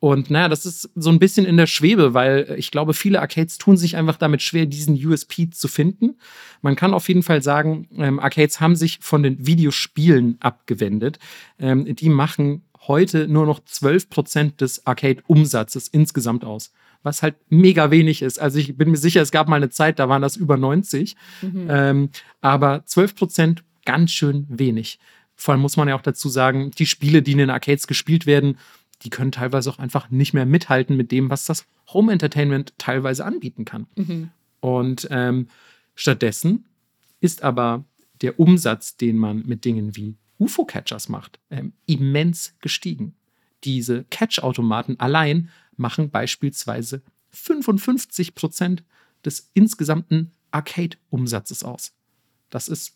Und 0.00 0.30
naja, 0.30 0.48
das 0.48 0.64
ist 0.64 0.90
so 0.94 1.10
ein 1.10 1.18
bisschen 1.18 1.44
in 1.44 1.56
der 1.56 1.66
Schwebe, 1.66 2.14
weil 2.14 2.54
ich 2.56 2.70
glaube, 2.70 2.94
viele 2.94 3.20
Arcades 3.20 3.58
tun 3.58 3.76
sich 3.76 3.96
einfach 3.96 4.16
damit 4.16 4.42
schwer, 4.42 4.66
diesen 4.66 4.94
USP 4.94 5.50
zu 5.50 5.66
finden. 5.66 6.18
Man 6.62 6.76
kann 6.76 6.94
auf 6.94 7.08
jeden 7.08 7.24
Fall 7.24 7.42
sagen, 7.42 7.88
ähm, 7.96 8.20
Arcades 8.20 8.60
haben 8.60 8.76
sich 8.76 8.98
von 9.00 9.24
den 9.24 9.44
Videospielen 9.44 10.36
abgewendet. 10.40 11.18
Ähm, 11.58 11.96
die 11.96 12.10
machen 12.10 12.62
heute 12.86 13.28
nur 13.28 13.46
noch 13.46 13.60
12% 13.60 14.56
des 14.56 14.86
Arcade-Umsatzes 14.86 15.88
insgesamt 15.88 16.44
aus 16.44 16.72
was 17.02 17.22
halt 17.22 17.36
mega 17.48 17.90
wenig 17.90 18.22
ist. 18.22 18.40
Also 18.40 18.58
ich 18.58 18.76
bin 18.76 18.90
mir 18.90 18.96
sicher, 18.96 19.22
es 19.22 19.30
gab 19.30 19.48
mal 19.48 19.56
eine 19.56 19.70
Zeit, 19.70 19.98
da 19.98 20.08
waren 20.08 20.22
das 20.22 20.36
über 20.36 20.56
90. 20.56 21.16
Ähm, 21.68 22.10
aber 22.40 22.84
12 22.84 23.14
Prozent 23.14 23.64
ganz 23.84 24.10
schön 24.10 24.46
wenig. 24.48 24.98
Vor 25.36 25.52
allem 25.52 25.62
muss 25.62 25.76
man 25.76 25.88
ja 25.88 25.94
auch 25.94 26.02
dazu 26.02 26.28
sagen, 26.28 26.72
die 26.72 26.86
Spiele, 26.86 27.22
die 27.22 27.32
in 27.32 27.38
den 27.38 27.50
Arcades 27.50 27.86
gespielt 27.86 28.26
werden, 28.26 28.58
die 29.02 29.10
können 29.10 29.30
teilweise 29.30 29.70
auch 29.70 29.78
einfach 29.78 30.10
nicht 30.10 30.34
mehr 30.34 30.46
mithalten 30.46 30.96
mit 30.96 31.12
dem, 31.12 31.30
was 31.30 31.44
das 31.46 31.66
Home 31.92 32.12
Entertainment 32.12 32.74
teilweise 32.78 33.24
anbieten 33.24 33.64
kann. 33.64 33.86
Und 34.60 35.06
ähm, 35.10 35.46
stattdessen 35.94 36.66
ist 37.20 37.42
aber 37.42 37.84
der 38.20 38.40
Umsatz, 38.40 38.96
den 38.96 39.16
man 39.16 39.46
mit 39.46 39.64
Dingen 39.64 39.94
wie 39.94 40.16
UFO-Catchers 40.38 41.08
macht, 41.08 41.38
ähm, 41.50 41.72
immens 41.86 42.54
gestiegen. 42.60 43.14
Diese 43.64 44.04
Catch-Automaten 44.04 44.98
allein 45.00 45.50
machen 45.76 46.10
beispielsweise 46.10 47.02
55 47.30 48.34
Prozent 48.34 48.84
des 49.24 49.50
insgesamten 49.54 50.32
Arcade-Umsatzes 50.50 51.64
aus. 51.64 51.92
Das 52.50 52.68
ist 52.68 52.94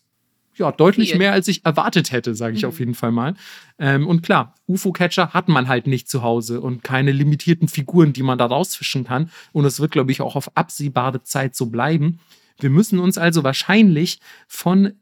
ja 0.55 0.71
deutlich 0.71 1.09
Viel. 1.11 1.17
mehr, 1.19 1.33
als 1.33 1.47
ich 1.47 1.65
erwartet 1.65 2.11
hätte, 2.11 2.35
sage 2.35 2.55
ich 2.55 2.63
Mhm. 2.63 2.69
auf 2.69 2.79
jeden 2.79 2.95
Fall 2.95 3.11
mal. 3.11 3.35
Ähm, 3.79 4.07
und 4.07 4.21
klar, 4.21 4.55
UFO-Catcher 4.67 5.33
hat 5.33 5.47
man 5.49 5.67
halt 5.67 5.87
nicht 5.87 6.07
zu 6.09 6.21
Hause 6.21 6.61
und 6.61 6.83
keine 6.83 7.11
limitierten 7.11 7.67
Figuren, 7.67 8.13
die 8.13 8.23
man 8.23 8.37
da 8.37 8.45
rausfischen 8.45 9.03
kann. 9.03 9.29
Und 9.51 9.65
es 9.65 9.79
wird, 9.79 9.91
glaube 9.91 10.11
ich, 10.11 10.21
auch 10.21 10.35
auf 10.35 10.55
absehbare 10.55 11.23
Zeit 11.23 11.55
so 11.55 11.67
bleiben. 11.67 12.19
Wir 12.59 12.69
müssen 12.69 12.99
uns 12.99 13.17
also 13.17 13.43
wahrscheinlich 13.43 14.19
von 14.47 14.93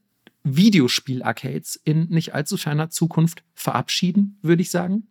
Videospiel-Arcades 0.44 1.80
in 1.84 2.08
nicht 2.10 2.34
allzu 2.34 2.58
ferner 2.58 2.90
Zukunft 2.90 3.44
verabschieden, 3.54 4.38
würde 4.42 4.62
ich 4.62 4.72
sagen. 4.72 5.08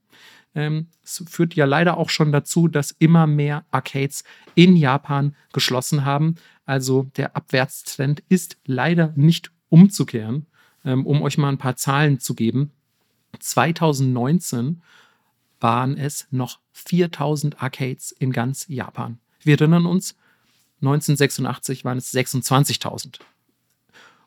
ähm, 0.54 0.88
es 1.04 1.22
führt 1.28 1.54
ja 1.54 1.64
leider 1.64 1.96
auch 1.96 2.10
schon 2.10 2.32
dazu, 2.32 2.66
dass 2.66 2.90
immer 2.90 3.26
mehr 3.26 3.64
Arcades 3.70 4.24
in 4.54 4.74
Japan 4.76 5.36
geschlossen 5.52 6.04
haben. 6.04 6.34
Also 6.66 7.04
der 7.16 7.36
Abwärtstrend 7.36 8.22
ist 8.28 8.56
leider 8.64 9.12
nicht 9.14 9.52
umzukehren. 9.68 10.46
Ähm, 10.84 11.04
um 11.04 11.20
euch 11.22 11.36
mal 11.36 11.50
ein 11.50 11.58
paar 11.58 11.76
Zahlen 11.76 12.20
zu 12.20 12.34
geben. 12.34 12.72
2019 13.38 14.82
waren 15.60 15.98
es 15.98 16.26
noch 16.30 16.58
4000 16.72 17.62
Arcades 17.62 18.12
in 18.12 18.32
ganz 18.32 18.66
Japan. 18.66 19.18
Wir 19.42 19.60
erinnern 19.60 19.84
uns, 19.84 20.16
1986 20.80 21.84
waren 21.84 21.98
es 21.98 22.14
26.000. 22.14 23.18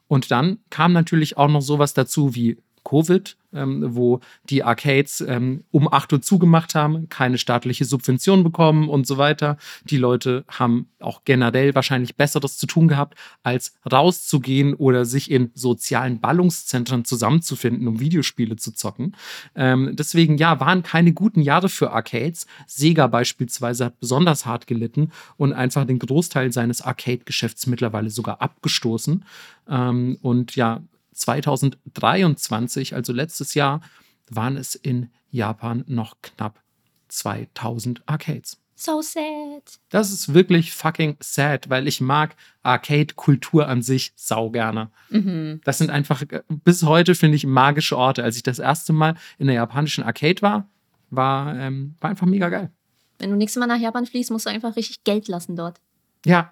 Und 0.07 0.31
dann 0.31 0.59
kam 0.69 0.93
natürlich 0.93 1.38
auch 1.38 1.47
noch 1.47 1.61
sowas 1.61 1.93
dazu 1.93 2.35
wie 2.35 2.57
Covid, 2.84 3.38
ähm, 3.53 3.95
wo 3.95 4.19
die 4.49 4.64
Arcades 4.64 5.22
ähm, 5.22 5.64
um 5.72 5.91
8 5.91 6.14
Uhr 6.14 6.22
zugemacht 6.22 6.76
haben, 6.76 7.10
keine 7.10 7.38
staatliche 7.38 7.85
Subvention 7.85 8.43
bekommen 8.43 8.89
und 8.89 9.07
so 9.07 9.18
weiter. 9.18 9.57
Die 9.85 9.97
Leute 9.97 10.43
haben 10.47 10.88
auch 10.99 11.22
generell 11.26 11.76
wahrscheinlich 11.76 12.15
Besseres 12.15 12.57
zu 12.57 12.68
tun 12.68 12.88
gehabt, 12.88 13.15
als 13.43 13.76
rauszugehen 13.89 14.73
oder 14.73 15.05
sich 15.05 15.30
in 15.30 15.51
sozialen 15.53 16.19
Ballungszentren 16.19 17.05
zusammenzufinden, 17.05 17.88
um 17.88 17.99
Videospiele 17.99 18.55
zu 18.55 18.73
zocken. 18.73 19.15
Ähm, 19.55 19.91
deswegen, 19.93 20.38
ja, 20.38 20.60
waren 20.60 20.84
keine 20.84 21.14
guten 21.14 21.41
Jahre 21.41 21.69
für 21.69 21.91
Arcades. 21.91 22.47
Sega 22.68 23.07
beispielsweise 23.07 23.85
hat 23.85 23.99
besonders 23.99 24.45
hart 24.45 24.68
gelitten 24.68 25.11
und 25.38 25.53
einfach 25.53 25.85
den 25.85 25.99
Großteil 25.99 26.51
seines 26.51 26.81
Arcade-Geschäfts 26.81 27.68
mittlerweile 27.68 28.10
sogar 28.10 28.41
abgestoßen. 28.41 29.26
Ähm, 29.69 30.18
und 30.22 30.55
ja, 30.55 30.81
2023, 31.14 32.95
also 32.95 33.14
letztes 33.14 33.53
Jahr, 33.53 33.81
waren 34.30 34.57
es 34.57 34.76
in 34.76 35.10
Japan 35.30 35.84
noch 35.88 36.15
knapp 36.22 36.61
2000 37.07 38.02
Arcades. 38.07 38.57
So 38.76 39.02
sad. 39.02 39.80
Das 39.90 40.11
ist 40.11 40.34
wirklich 40.34 40.73
fucking 40.73 41.18
sad, 41.19 41.69
weil 41.69 41.88
ich 41.88 42.02
mag 42.02 42.35
Arcade-Kultur 42.64 43.68
an 43.68 43.81
sich 43.81 44.14
sau 44.15 44.49
gerne. 44.49 44.90
Mhm. 45.10 45.61
Das 45.64 45.77
sind 45.77 45.90
einfach 45.90 46.23
bis 46.49 46.84
heute, 46.84 47.15
finde 47.15 47.35
ich, 47.35 47.45
magische 47.45 47.98
Orte. 47.98 48.23
Als 48.23 48.35
ich 48.35 48.44
das 48.44 48.60
erste 48.60 48.91
Mal 48.91 49.15
in 49.38 49.48
der 49.48 49.56
japanischen 49.56 50.03
Arcade 50.03 50.41
war, 50.41 50.68
war, 51.11 51.56
ähm, 51.56 51.95
war 52.02 52.10
einfach 52.10 52.26
mega 52.26 52.49
geil. 52.49 52.72
Wenn 53.19 53.30
du 53.30 53.38
nächstes 53.38 53.60
Mal 53.60 53.68
nach 53.68 53.80
Japan 53.80 54.06
fliegst, 54.06 54.31
musst 54.31 54.48
du 54.48 54.49
einfach 54.49 54.76
richtig 54.76 55.03
Geld 55.03 55.27
lassen 55.27 55.56
dort. 55.56 55.80
Ja, 56.26 56.52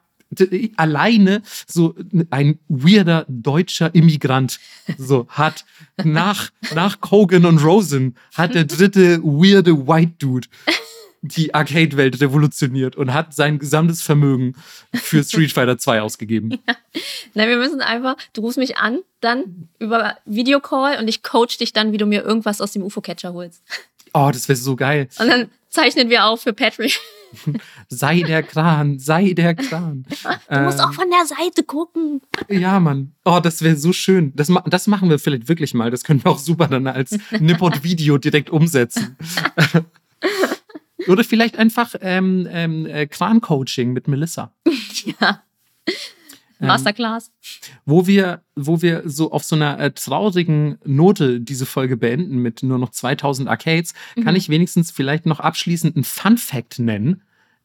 alleine 0.77 1.41
so 1.67 1.95
ein 2.29 2.59
weirder 2.67 3.25
deutscher 3.27 3.93
Immigrant 3.93 4.59
so 4.97 5.27
hat 5.29 5.65
nach, 6.03 6.51
nach 6.73 7.01
Kogan 7.01 7.45
und 7.45 7.63
Rosen 7.63 8.15
hat 8.33 8.55
der 8.55 8.65
dritte 8.65 9.21
weirde 9.23 9.87
White 9.87 10.13
Dude 10.19 10.47
die 11.21 11.53
Arcade-Welt 11.53 12.19
revolutioniert 12.19 12.95
und 12.95 13.13
hat 13.13 13.35
sein 13.35 13.59
gesamtes 13.59 14.01
Vermögen 14.01 14.55
für 14.93 15.23
Street 15.23 15.51
Fighter 15.51 15.77
2 15.77 16.01
ausgegeben. 16.01 16.59
Ja. 16.67 16.75
Nein, 17.33 17.47
wir 17.47 17.57
müssen 17.57 17.81
einfach, 17.81 18.17
du 18.33 18.41
rufst 18.41 18.57
mich 18.57 18.77
an, 18.77 18.99
dann 19.21 19.69
über 19.79 20.17
Videocall 20.25 20.99
und 20.99 21.07
ich 21.07 21.23
coach 21.23 21.57
dich 21.57 21.71
dann, 21.71 21.93
wie 21.93 21.97
du 21.97 22.05
mir 22.05 22.23
irgendwas 22.23 22.59
aus 22.59 22.73
dem 22.73 22.83
UFO-Catcher 22.83 23.33
holst. 23.33 23.63
Oh, 24.13 24.29
das 24.31 24.49
wäre 24.49 24.57
so 24.57 24.75
geil. 24.75 25.07
Und 25.19 25.27
dann 25.27 25.49
zeichnen 25.71 26.09
wir 26.09 26.25
auf 26.25 26.43
für 26.43 26.53
Patrick. 26.53 26.99
sei 27.89 28.21
der 28.21 28.43
Kran, 28.43 28.99
sei 28.99 29.33
der 29.33 29.55
Kran. 29.55 30.05
Du 30.49 30.59
musst 30.59 30.79
ähm, 30.79 30.85
auch 30.85 30.93
von 30.93 31.09
der 31.09 31.25
Seite 31.25 31.63
gucken. 31.63 32.21
Ja, 32.49 32.79
Mann. 32.79 33.13
Oh, 33.25 33.39
das 33.41 33.63
wäre 33.63 33.77
so 33.77 33.93
schön. 33.93 34.33
Das, 34.35 34.51
das 34.67 34.87
machen 34.87 35.09
wir 35.09 35.17
vielleicht 35.17 35.47
wirklich 35.47 35.73
mal. 35.73 35.89
Das 35.89 36.03
können 36.03 36.23
wir 36.23 36.31
auch 36.31 36.39
super 36.39 36.67
dann 36.67 36.87
als 36.87 37.17
Nippot-Video 37.39 38.17
direkt 38.17 38.49
umsetzen. 38.49 39.17
Oder 41.07 41.23
vielleicht 41.23 41.57
einfach 41.57 41.95
ähm, 42.01 42.47
ähm, 42.51 42.85
äh, 42.85 43.07
Kran-Coaching 43.07 43.93
mit 43.93 44.07
Melissa. 44.07 44.53
Ja. 45.19 45.41
Ähm, 46.61 46.67
Masterclass. 46.67 47.31
wo 47.85 48.07
wir, 48.07 48.43
wo 48.55 48.81
wir 48.81 49.03
so 49.05 49.31
auf 49.31 49.43
so 49.43 49.55
einer 49.55 49.79
äh, 49.79 49.91
traurigen 49.91 50.77
Note 50.85 51.41
diese 51.41 51.65
Folge 51.65 51.97
beenden 51.97 52.37
mit 52.37 52.61
nur 52.61 52.77
noch 52.77 52.91
2000 52.91 53.49
Arcades, 53.49 53.93
mhm. 54.15 54.23
kann 54.23 54.35
ich 54.35 54.49
wenigstens 54.49 54.91
vielleicht 54.91 55.25
noch 55.25 55.39
abschließend 55.39 55.95
einen 55.95 56.03
Fun 56.03 56.37
Fact 56.37 56.79
nennen. 56.79 57.23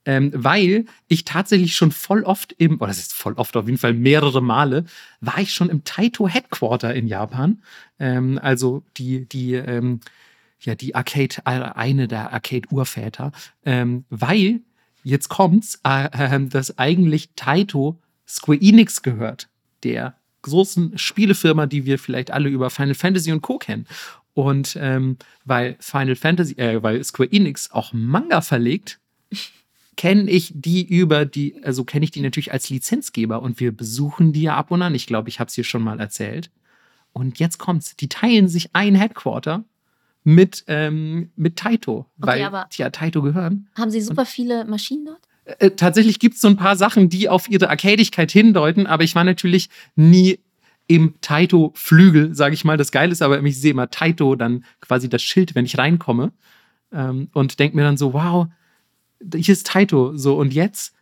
Ähm, 0.08 0.30
weil 0.32 0.84
ich 1.08 1.24
tatsächlich 1.24 1.74
schon 1.74 1.90
voll 1.90 2.22
oft 2.22 2.52
im, 2.58 2.76
oder 2.76 2.86
das 2.86 2.98
ist 2.98 3.12
voll 3.12 3.32
oft, 3.34 3.56
auf 3.56 3.66
jeden 3.66 3.78
Fall 3.78 3.92
mehrere 3.92 4.40
Male, 4.40 4.84
war 5.20 5.38
ich 5.38 5.52
schon 5.52 5.68
im 5.68 5.82
Taito 5.82 6.28
Headquarter 6.28 6.94
in 6.94 7.08
Japan. 7.08 7.60
Ähm, 7.98 8.38
also 8.40 8.84
die, 8.96 9.28
die, 9.28 9.54
ähm, 9.54 10.00
ja, 10.60 10.76
die 10.76 10.94
Arcade, 10.94 11.36
äh, 11.44 11.72
eine 11.74 12.06
der 12.06 12.32
Arcade-Urväter, 12.32 13.32
ähm, 13.64 14.04
weil 14.08 14.60
jetzt 15.02 15.28
kommt's, 15.28 15.80
äh, 15.84 16.06
äh, 16.12 16.46
dass 16.46 16.78
eigentlich 16.78 17.30
Taito 17.34 17.98
Square 18.26 18.60
Enix 18.60 19.02
gehört, 19.02 19.48
der 19.82 20.16
großen 20.42 20.96
Spielefirma, 20.96 21.66
die 21.66 21.86
wir 21.86 21.98
vielleicht 21.98 22.30
alle 22.30 22.48
über 22.48 22.70
Final 22.70 22.94
Fantasy 22.94 23.32
und 23.32 23.42
Co. 23.42 23.58
kennen. 23.58 23.86
Und 24.34 24.76
ähm, 24.80 25.16
weil 25.44 25.76
Final 25.80 26.16
Fantasy, 26.16 26.54
äh, 26.54 26.82
weil 26.82 27.02
Square 27.02 27.32
Enix 27.32 27.70
auch 27.70 27.92
Manga 27.92 28.40
verlegt, 28.40 29.00
kenne 29.96 30.30
ich 30.30 30.52
die 30.54 30.86
über 30.86 31.24
die, 31.24 31.62
also 31.64 31.84
kenne 31.84 32.04
ich 32.04 32.10
die 32.10 32.20
natürlich 32.20 32.52
als 32.52 32.68
Lizenzgeber 32.68 33.42
und 33.42 33.60
wir 33.60 33.72
besuchen 33.74 34.32
die 34.32 34.42
ja 34.42 34.56
ab 34.56 34.70
und 34.70 34.82
an. 34.82 34.94
Ich 34.94 35.06
glaube, 35.06 35.28
ich 35.28 35.40
habe 35.40 35.48
es 35.48 35.54
hier 35.54 35.64
schon 35.64 35.82
mal 35.82 35.98
erzählt. 35.98 36.50
Und 37.12 37.38
jetzt 37.38 37.58
kommt's. 37.58 37.96
Die 37.96 38.08
teilen 38.08 38.46
sich 38.46 38.68
ein 38.74 38.94
Headquarter 38.94 39.64
mit, 40.22 40.64
ähm, 40.66 41.30
mit 41.34 41.56
Taito, 41.56 42.00
okay, 42.20 42.50
weil 42.50 42.64
die 42.72 42.82
ja 42.82 42.90
Taito 42.90 43.22
gehören. 43.22 43.68
Haben 43.74 43.90
sie 43.90 44.02
super 44.02 44.22
und 44.22 44.28
viele 44.28 44.64
Maschinen 44.66 45.06
dort? 45.06 45.26
Äh, 45.46 45.70
tatsächlich 45.70 46.18
gibt 46.18 46.34
es 46.34 46.40
so 46.40 46.48
ein 46.48 46.56
paar 46.56 46.76
Sachen, 46.76 47.08
die 47.08 47.28
auf 47.28 47.48
ihre 47.48 47.70
Arcadigkeit 47.70 48.30
hindeuten, 48.30 48.86
aber 48.86 49.04
ich 49.04 49.14
war 49.14 49.24
natürlich 49.24 49.68
nie 49.94 50.40
im 50.88 51.14
Taito-Flügel, 51.20 52.34
sage 52.34 52.54
ich 52.54 52.64
mal. 52.64 52.76
Das 52.76 52.92
Geile 52.92 53.12
ist 53.12 53.22
aber, 53.22 53.42
ich 53.42 53.60
sehe 53.60 53.70
immer 53.72 53.90
Taito, 53.90 54.36
dann 54.36 54.64
quasi 54.80 55.08
das 55.08 55.22
Schild, 55.22 55.54
wenn 55.54 55.64
ich 55.64 55.78
reinkomme 55.78 56.32
ähm, 56.92 57.28
und 57.32 57.58
denke 57.58 57.76
mir 57.76 57.82
dann 57.82 57.96
so, 57.96 58.12
wow, 58.12 58.46
hier 59.34 59.52
ist 59.52 59.66
Taito. 59.66 60.16
So, 60.16 60.36
und 60.36 60.52
jetzt 60.52 60.94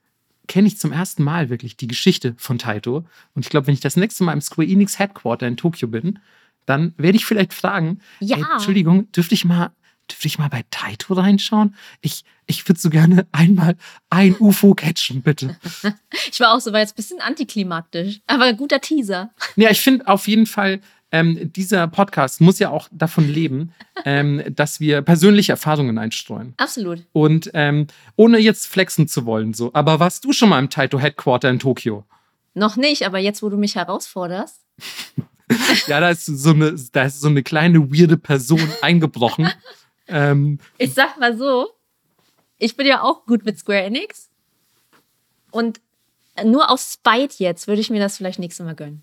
kenne 0.47 0.69
ich 0.69 0.79
zum 0.79 0.93
ersten 0.93 1.23
Mal 1.23 1.49
wirklich 1.49 1.77
die 1.77 1.87
Geschichte 1.87 2.35
von 2.37 2.59
Taito. 2.59 3.05
Und 3.35 3.45
ich 3.45 3.51
glaube, 3.51 3.67
wenn 3.67 3.75
ich 3.75 3.81
das 3.81 3.97
nächste 3.97 4.25
Mal 4.25 4.35
im 4.35 4.41
Square 4.41 4.69
Enix 4.69 4.99
Headquarter 4.99 5.47
in 5.47 5.57
Tokio 5.57 5.89
bin, 5.89 6.19
dann 6.67 6.95
werde 6.97 7.17
ich 7.17 7.27
vielleicht 7.27 7.53
fragen, 7.53 8.01
ja. 8.21 8.37
Ey, 8.37 8.45
Entschuldigung, 8.53 9.11
dürfte 9.13 9.35
ich 9.35 9.45
mal 9.45 9.73
dürfte 10.11 10.27
ich 10.27 10.39
mal 10.39 10.49
bei 10.49 10.65
Taito 10.71 11.15
reinschauen? 11.15 11.75
Ich, 12.01 12.25
ich 12.47 12.67
würde 12.69 12.81
so 12.81 12.91
gerne 12.91 13.27
einmal 13.33 13.77
ein 14.11 14.37
UFO 14.39 14.75
catchen, 14.75 15.23
bitte. 15.23 15.57
ich 16.31 16.41
war 16.41 16.55
auch 16.55 16.61
so, 16.61 16.73
war 16.73 16.81
jetzt 16.81 16.93
ein 16.93 16.97
bisschen 16.97 17.21
antiklimaktisch, 17.21 18.21
aber 18.27 18.45
ein 18.45 18.57
guter 18.57 18.81
Teaser. 18.81 19.31
Ja, 19.57 19.71
ich 19.71 19.81
finde 19.81 20.07
auf 20.09 20.29
jeden 20.29 20.47
Fall, 20.47 20.81
ähm, 21.15 21.53
dieser 21.53 21.87
Podcast 21.87 22.41
muss 22.41 22.59
ja 22.59 22.71
auch 22.71 22.89
davon 22.91 23.29
leben, 23.29 23.73
ähm, 24.05 24.43
dass 24.51 24.81
wir 24.81 25.01
persönliche 25.03 25.53
Erfahrungen 25.53 25.97
einstreuen. 25.97 26.55
Absolut. 26.57 27.05
Und 27.13 27.51
ähm, 27.55 27.87
ohne 28.17 28.39
jetzt 28.39 28.67
flexen 28.67 29.07
zu 29.07 29.25
wollen, 29.25 29.55
so. 29.55 29.71
Aber 29.75 30.01
warst 30.01 30.25
du 30.25 30.33
schon 30.33 30.49
mal 30.49 30.59
im 30.59 30.71
Taito 30.71 30.99
Headquarter 30.99 31.51
in 31.51 31.61
Tokio? 31.61 32.05
Noch 32.55 32.77
nicht, 32.77 33.07
aber 33.07 33.19
jetzt, 33.19 33.43
wo 33.43 33.49
du 33.49 33.57
mich 33.57 33.77
herausforderst. 33.77 34.61
ja, 35.87 36.01
da 36.01 36.11
ist 36.11 36.27
so 36.27 36.51
eine, 36.51 36.75
da 36.93 37.05
ist 37.05 37.21
so 37.21 37.29
eine 37.29 37.43
kleine 37.43 37.93
weirde 37.93 38.17
Person 38.17 38.67
eingebrochen. 38.83 39.51
Ähm, 40.07 40.59
ich 40.79 40.93
sag 40.95 41.19
mal 41.19 41.37
so, 41.37 41.69
ich 42.59 42.77
bin 42.77 42.87
ja 42.87 43.03
auch 43.03 43.27
gut 43.27 43.45
mit 43.45 43.59
Square 43.59 43.83
Enix. 43.83 44.31
Und 45.51 45.81
nur 46.45 46.71
aus 46.71 46.95
Spite 46.95 47.37
jetzt 47.39 47.69
würde 47.69 47.81
ich 47.81 47.91
mir 47.91 48.01
das 48.01 48.17
vielleicht 48.17 48.39
nächstes 48.39 48.65
Mal 48.65 48.75
gönnen. 48.75 49.03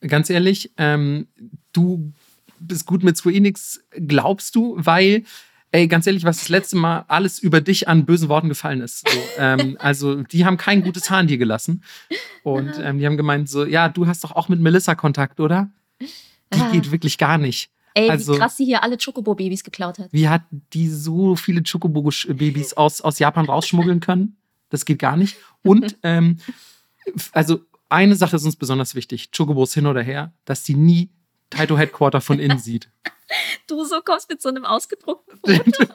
Ganz 0.00 0.30
ehrlich, 0.30 0.72
ähm, 0.78 1.28
du 1.72 2.12
bist 2.58 2.86
gut 2.86 3.02
mit 3.02 3.16
Square 3.16 3.34
Enix, 3.34 3.80
glaubst 3.90 4.54
du, 4.54 4.74
weil 4.78 5.24
ey, 5.72 5.86
ganz 5.86 6.06
ehrlich, 6.06 6.24
was 6.24 6.38
das 6.38 6.48
letzte 6.48 6.76
Mal 6.76 7.04
alles 7.08 7.38
über 7.38 7.60
dich 7.60 7.88
an 7.88 8.04
bösen 8.04 8.28
Worten 8.28 8.48
gefallen 8.48 8.80
ist. 8.80 9.08
So, 9.08 9.18
ähm, 9.38 9.76
also, 9.78 10.22
die 10.22 10.44
haben 10.44 10.56
kein 10.56 10.82
gutes 10.82 11.10
Haar 11.10 11.18
an 11.18 11.26
dir 11.26 11.38
gelassen. 11.38 11.84
Und 12.42 12.72
ähm, 12.82 12.98
die 12.98 13.06
haben 13.06 13.16
gemeint, 13.16 13.48
so, 13.48 13.64
ja, 13.64 13.88
du 13.88 14.06
hast 14.06 14.24
doch 14.24 14.32
auch 14.32 14.48
mit 14.48 14.60
Melissa 14.60 14.94
Kontakt, 14.94 15.40
oder? 15.40 15.70
Die 16.00 16.60
ah. 16.60 16.70
geht 16.72 16.90
wirklich 16.90 17.18
gar 17.18 17.38
nicht. 17.38 17.70
Ey, 17.94 18.10
also, 18.10 18.34
wie 18.34 18.38
krass 18.38 18.56
sie 18.56 18.64
hier 18.64 18.82
alle 18.82 18.96
Chocobo-Babys 18.96 19.64
geklaut 19.64 19.98
hat. 19.98 20.12
Wie 20.12 20.28
hat 20.28 20.42
die 20.72 20.88
so 20.88 21.36
viele 21.36 21.62
Chocobo-Babys 21.62 22.74
aus, 22.74 23.00
aus 23.00 23.18
Japan 23.18 23.46
rausschmuggeln 23.46 24.00
können? 24.00 24.36
Das 24.68 24.84
geht 24.84 24.98
gar 24.98 25.16
nicht. 25.16 25.36
Und 25.62 25.96
ähm, 26.02 26.38
also 27.32 27.60
eine 27.88 28.14
Sache 28.14 28.36
ist 28.36 28.44
uns 28.44 28.56
besonders 28.56 28.94
wichtig: 28.94 29.30
Chocobos 29.36 29.74
hin 29.74 29.86
oder 29.86 30.02
her, 30.02 30.32
dass 30.44 30.64
sie 30.64 30.74
nie 30.74 31.10
Taito 31.50 31.76
Headquarter 31.76 32.20
von 32.20 32.38
innen 32.38 32.58
sieht. 32.58 32.88
Du 33.68 33.84
so 33.84 34.00
kommst 34.04 34.28
mit 34.28 34.42
so 34.42 34.48
einem 34.48 34.64
ausgedruckten 34.64 35.38
Foto. 35.44 35.94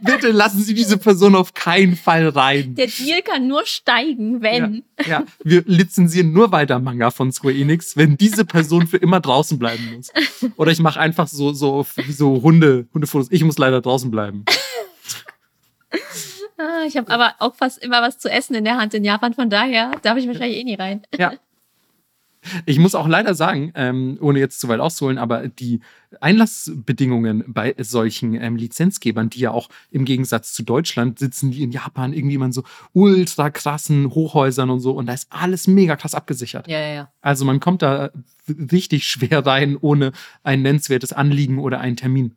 Bitte 0.00 0.30
lassen 0.30 0.62
Sie 0.62 0.74
diese 0.74 0.98
Person 0.98 1.34
auf 1.34 1.54
keinen 1.54 1.96
Fall 1.96 2.28
rein. 2.28 2.74
Der 2.74 2.86
Deal 2.86 3.22
kann 3.22 3.46
nur 3.48 3.66
steigen, 3.66 4.42
wenn. 4.42 4.84
Ja, 5.00 5.06
ja. 5.06 5.24
wir 5.42 5.62
lizenzieren 5.66 6.32
nur 6.32 6.52
weiter 6.52 6.78
Manga 6.78 7.10
von 7.10 7.32
Square 7.32 7.54
Enix, 7.54 7.96
wenn 7.96 8.16
diese 8.16 8.44
Person 8.44 8.86
für 8.86 8.98
immer 8.98 9.20
draußen 9.20 9.58
bleiben 9.58 9.94
muss. 9.96 10.10
Oder 10.56 10.72
ich 10.72 10.80
mache 10.80 11.00
einfach 11.00 11.28
so, 11.28 11.52
so, 11.52 11.86
wie 11.96 12.12
so 12.12 12.42
Hunde, 12.42 12.86
Hundefotos. 12.94 13.28
Ich 13.30 13.44
muss 13.44 13.58
leider 13.58 13.80
draußen 13.80 14.10
bleiben. 14.10 14.44
Ah, 16.56 16.84
ich 16.86 16.96
habe 16.96 17.10
aber 17.12 17.34
auch 17.40 17.56
fast 17.56 17.82
immer 17.82 18.00
was 18.00 18.18
zu 18.18 18.30
essen 18.30 18.54
in 18.54 18.64
der 18.64 18.76
Hand 18.76 18.94
in 18.94 19.04
Japan, 19.04 19.34
von 19.34 19.50
daher 19.50 19.90
darf 20.02 20.16
ich 20.16 20.26
wahrscheinlich 20.28 20.58
eh 20.58 20.64
nie 20.64 20.76
rein. 20.76 21.02
Ja. 21.18 21.32
Ich 22.66 22.78
muss 22.78 22.94
auch 22.94 23.08
leider 23.08 23.34
sagen, 23.34 23.72
ähm, 23.74 24.18
ohne 24.20 24.38
jetzt 24.38 24.60
zu 24.60 24.68
weit 24.68 24.80
auszuholen, 24.80 25.18
aber 25.18 25.48
die 25.48 25.80
Einlassbedingungen 26.20 27.44
bei 27.48 27.74
solchen 27.78 28.34
ähm, 28.34 28.56
Lizenzgebern, 28.56 29.30
die 29.30 29.40
ja 29.40 29.50
auch 29.50 29.68
im 29.90 30.04
Gegensatz 30.04 30.52
zu 30.52 30.62
Deutschland 30.62 31.18
sitzen, 31.18 31.50
die 31.50 31.62
in 31.62 31.72
Japan 31.72 32.12
irgendwie 32.12 32.34
in 32.34 32.52
so 32.52 32.62
ultra 32.92 33.50
krassen 33.50 34.10
Hochhäusern 34.10 34.70
und 34.70 34.80
so 34.80 34.92
und 34.92 35.06
da 35.06 35.14
ist 35.14 35.28
alles 35.30 35.66
mega 35.66 35.96
krass 35.96 36.14
abgesichert. 36.14 36.68
Ja, 36.68 36.78
ja, 36.78 36.94
ja. 36.94 37.12
Also 37.20 37.44
man 37.44 37.60
kommt 37.60 37.82
da 37.82 38.10
richtig 38.48 39.06
schwer 39.06 39.44
rein 39.44 39.76
ohne 39.80 40.12
ein 40.42 40.62
nennenswertes 40.62 41.12
Anliegen 41.12 41.58
oder 41.58 41.80
einen 41.80 41.96
Termin. 41.96 42.36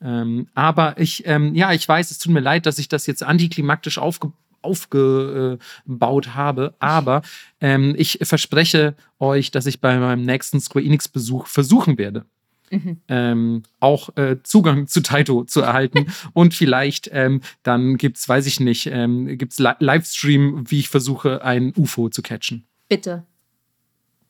Ähm, 0.00 0.48
aber 0.54 0.98
ich, 0.98 1.26
ähm, 1.26 1.54
ja, 1.54 1.72
ich 1.72 1.88
weiß, 1.88 2.10
es 2.10 2.18
tut 2.18 2.32
mir 2.32 2.40
leid, 2.40 2.66
dass 2.66 2.78
ich 2.78 2.88
das 2.88 3.06
jetzt 3.06 3.22
antiklimaktisch 3.22 3.98
aufge 3.98 4.32
aufgebaut 4.66 6.34
habe. 6.34 6.74
Aber 6.78 7.22
ähm, 7.60 7.94
ich 7.96 8.18
verspreche 8.22 8.94
euch, 9.18 9.50
dass 9.50 9.66
ich 9.66 9.80
bei 9.80 9.98
meinem 9.98 10.22
nächsten 10.22 10.60
Square 10.60 10.84
Enix-Besuch 10.84 11.46
versuchen 11.46 11.98
werde, 11.98 12.26
mhm. 12.70 13.00
ähm, 13.08 13.62
auch 13.80 14.16
äh, 14.16 14.42
Zugang 14.42 14.86
zu 14.86 15.00
Taito 15.00 15.44
zu 15.44 15.62
erhalten. 15.62 16.06
und 16.32 16.54
vielleicht 16.54 17.08
ähm, 17.12 17.40
dann 17.62 17.96
gibt 17.96 18.18
es, 18.18 18.28
weiß 18.28 18.46
ich 18.46 18.60
nicht, 18.60 18.86
ähm, 18.86 19.38
gibt 19.38 19.52
es 19.52 19.58
Li 19.58 19.70
Livestream, 19.78 20.70
wie 20.70 20.80
ich 20.80 20.88
versuche, 20.88 21.42
ein 21.42 21.72
UFO 21.76 22.08
zu 22.08 22.22
catchen. 22.22 22.66
Bitte. 22.88 23.24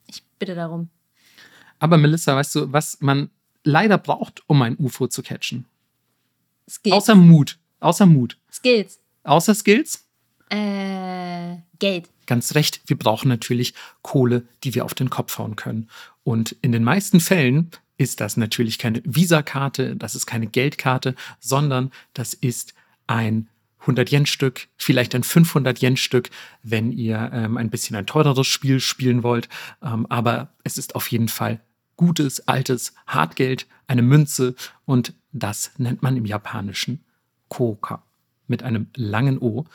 Ich 0.07 0.23
bitte 0.39 0.55
darum. 0.55 0.89
Aber 1.79 1.99
Melissa, 1.99 2.37
weißt 2.37 2.55
du, 2.55 2.73
was 2.73 2.99
man 3.01 3.31
leider 3.65 3.99
braucht, 3.99 4.43
um 4.47 4.63
ein 4.63 4.77
UFO 4.79 5.09
zu 5.09 5.23
catchen. 5.23 5.67
Skills. 6.69 6.95
Außer 6.95 7.15
Mut. 7.15 7.59
Außer 7.81 8.07
Mut. 8.07 8.39
Skills. 8.51 9.01
Außer 9.25 9.55
Skills? 9.55 10.06
Äh, 10.51 11.57
Geld. 11.79 12.09
Ganz 12.27 12.55
recht, 12.55 12.81
wir 12.87 12.99
brauchen 12.99 13.29
natürlich 13.29 13.75
Kohle, 14.03 14.45
die 14.65 14.75
wir 14.75 14.85
auf 14.85 14.95
den 14.95 15.11
Kopf 15.11 15.39
hauen 15.39 15.57
können. 15.57 15.89
Und 16.25 16.57
in 16.63 16.73
den 16.73 16.85
meisten 16.85 17.21
Fällen 17.21 17.71
ist 17.99 18.21
das 18.21 18.37
natürlich 18.37 18.79
keine 18.79 19.01
Visakarte, 19.05 19.97
das 19.97 20.15
ist 20.15 20.27
keine 20.27 20.47
Geldkarte, 20.47 21.15
sondern 21.41 21.93
das 22.15 22.35
ist 22.35 22.75
ein 23.07 23.49
100-Yen-Stück, 23.85 24.69
vielleicht 24.77 25.15
ein 25.15 25.23
500-Yen-Stück, 25.23 26.31
wenn 26.63 26.93
ihr 26.93 27.31
ähm, 27.33 27.57
ein 27.57 27.71
bisschen 27.71 27.97
ein 27.97 28.07
teureres 28.07 28.47
Spiel 28.47 28.81
spielen 28.81 29.23
wollt. 29.23 29.49
Ähm, 29.83 30.07
aber 30.09 30.49
es 30.65 30.79
ist 30.79 30.95
auf 30.95 31.11
jeden 31.11 31.29
Fall 31.29 31.61
gutes, 31.97 32.47
altes 32.49 32.95
Hartgeld, 33.07 33.67
eine 33.87 34.03
Münze 34.03 34.55
und 34.85 35.15
das 35.33 35.71
nennt 35.79 36.03
man 36.03 36.17
im 36.17 36.27
Japanischen 36.27 37.05
Koka 37.49 38.03
mit 38.49 38.63
einem 38.63 38.89
langen 38.95 39.39
O. 39.39 39.67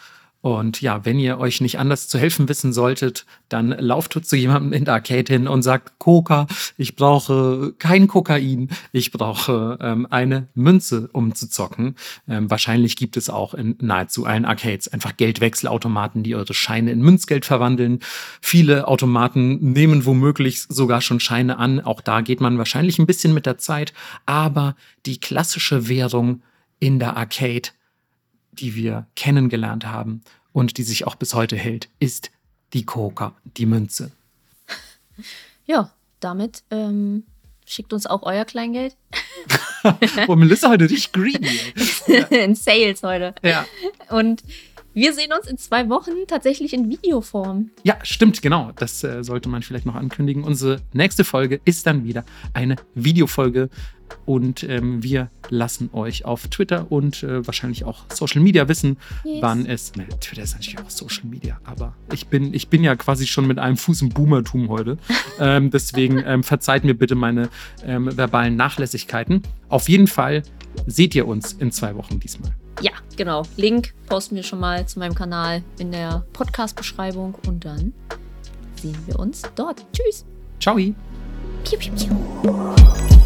Und 0.41 0.81
ja, 0.81 1.05
wenn 1.05 1.19
ihr 1.19 1.37
euch 1.37 1.61
nicht 1.61 1.77
anders 1.77 2.07
zu 2.07 2.17
helfen 2.17 2.49
wissen 2.49 2.73
solltet, 2.73 3.25
dann 3.47 3.69
lauft 3.69 4.11
zu 4.25 4.35
jemandem 4.35 4.73
in 4.73 4.85
der 4.85 4.95
Arcade 4.95 5.31
hin 5.31 5.47
und 5.47 5.61
sagt, 5.61 5.99
Coca, 5.99 6.47
ich 6.77 6.95
brauche 6.95 7.73
kein 7.77 8.07
Kokain, 8.07 8.69
ich 8.91 9.11
brauche 9.11 9.77
ähm, 9.79 10.07
eine 10.09 10.47
Münze, 10.55 11.09
um 11.13 11.35
zu 11.35 11.47
zocken. 11.47 11.95
Ähm, 12.27 12.49
wahrscheinlich 12.49 12.95
gibt 12.95 13.17
es 13.17 13.29
auch 13.29 13.53
in 13.53 13.75
nahezu 13.79 14.25
allen 14.25 14.45
Arcades 14.45 14.87
einfach 14.87 15.15
Geldwechselautomaten, 15.15 16.23
die 16.23 16.35
eure 16.35 16.55
Scheine 16.55 16.91
in 16.91 17.01
Münzgeld 17.01 17.45
verwandeln. 17.45 17.99
Viele 18.41 18.87
Automaten 18.87 19.73
nehmen 19.73 20.05
womöglich 20.05 20.63
sogar 20.67 21.01
schon 21.01 21.19
Scheine 21.19 21.59
an. 21.59 21.79
Auch 21.81 22.01
da 22.01 22.21
geht 22.21 22.41
man 22.41 22.57
wahrscheinlich 22.57 22.97
ein 22.97 23.05
bisschen 23.05 23.35
mit 23.35 23.45
der 23.45 23.59
Zeit. 23.59 23.93
Aber 24.25 24.75
die 25.05 25.19
klassische 25.19 25.87
Währung 25.87 26.41
in 26.79 26.97
der 26.97 27.15
Arcade 27.15 27.69
die 28.51 28.75
wir 28.75 29.07
kennengelernt 29.15 29.85
haben 29.85 30.21
und 30.53 30.77
die 30.77 30.83
sich 30.83 31.07
auch 31.07 31.15
bis 31.15 31.33
heute 31.33 31.55
hält, 31.55 31.89
ist 31.99 32.31
die 32.73 32.85
Koka, 32.85 33.33
die 33.57 33.65
Münze. 33.65 34.11
Ja, 35.67 35.91
damit 36.19 36.63
ähm, 36.71 37.23
schickt 37.65 37.93
uns 37.93 38.05
auch 38.05 38.23
euer 38.23 38.43
Kleingeld. 38.43 38.97
oh, 40.27 40.35
Melissa 40.35 40.69
heute 40.69 40.85
richtig 40.85 41.11
greedy. 41.11 41.59
in 42.35 42.55
Sales 42.55 43.03
heute. 43.03 43.35
Ja. 43.41 43.65
Und 44.09 44.43
wir 44.93 45.13
sehen 45.13 45.31
uns 45.31 45.47
in 45.47 45.57
zwei 45.57 45.87
Wochen 45.89 46.27
tatsächlich 46.27 46.73
in 46.73 46.89
Videoform. 46.89 47.69
Ja, 47.83 47.97
stimmt, 48.03 48.41
genau. 48.41 48.71
Das 48.75 49.03
äh, 49.03 49.23
sollte 49.23 49.47
man 49.47 49.63
vielleicht 49.63 49.85
noch 49.85 49.95
ankündigen. 49.95 50.43
Unsere 50.43 50.81
nächste 50.91 51.23
Folge 51.23 51.61
ist 51.63 51.87
dann 51.87 52.03
wieder 52.03 52.25
eine 52.53 52.75
Videofolge. 52.93 53.69
Und 54.25 54.63
ähm, 54.63 55.03
wir 55.03 55.29
lassen 55.49 55.89
euch 55.93 56.25
auf 56.25 56.47
Twitter 56.47 56.91
und 56.91 57.23
äh, 57.23 57.45
wahrscheinlich 57.45 57.83
auch 57.83 58.05
Social 58.13 58.41
Media 58.41 58.67
wissen, 58.67 58.97
yes. 59.23 59.41
wann 59.41 59.65
es. 59.65 59.95
Ne, 59.95 60.07
Twitter 60.19 60.43
ist 60.43 60.53
natürlich 60.53 60.79
auch 60.79 60.89
Social 60.89 61.25
Media, 61.25 61.59
aber 61.63 61.95
ich 62.13 62.27
bin, 62.27 62.53
ich 62.53 62.69
bin 62.69 62.83
ja 62.83 62.95
quasi 62.95 63.27
schon 63.27 63.47
mit 63.47 63.59
einem 63.59 63.77
Fuß 63.77 64.01
im 64.01 64.09
Boomertum 64.09 64.69
heute. 64.69 64.97
ähm, 65.39 65.71
deswegen 65.71 66.23
ähm, 66.25 66.43
verzeiht 66.43 66.83
mir 66.83 66.93
bitte 66.93 67.15
meine 67.15 67.49
ähm, 67.85 68.15
verbalen 68.15 68.55
Nachlässigkeiten. 68.55 69.43
Auf 69.69 69.89
jeden 69.89 70.07
Fall 70.07 70.43
seht 70.87 71.15
ihr 71.15 71.27
uns 71.27 71.53
in 71.53 71.71
zwei 71.71 71.95
Wochen 71.95 72.19
diesmal. 72.19 72.53
Ja, 72.81 72.91
genau. 73.17 73.43
Link 73.57 73.93
posten 74.07 74.35
wir 74.35 74.43
schon 74.43 74.59
mal 74.59 74.87
zu 74.87 74.99
meinem 74.99 75.13
Kanal 75.13 75.63
in 75.77 75.91
der 75.91 76.25
Podcast-Beschreibung 76.33 77.35
und 77.45 77.65
dann 77.65 77.93
sehen 78.81 78.97
wir 79.05 79.19
uns 79.19 79.43
dort. 79.55 79.85
Tschüss. 79.93 80.25
Ciao. 80.59 80.75
Piu, 80.75 81.77
piu, 81.77 81.91
piu. 81.93 83.20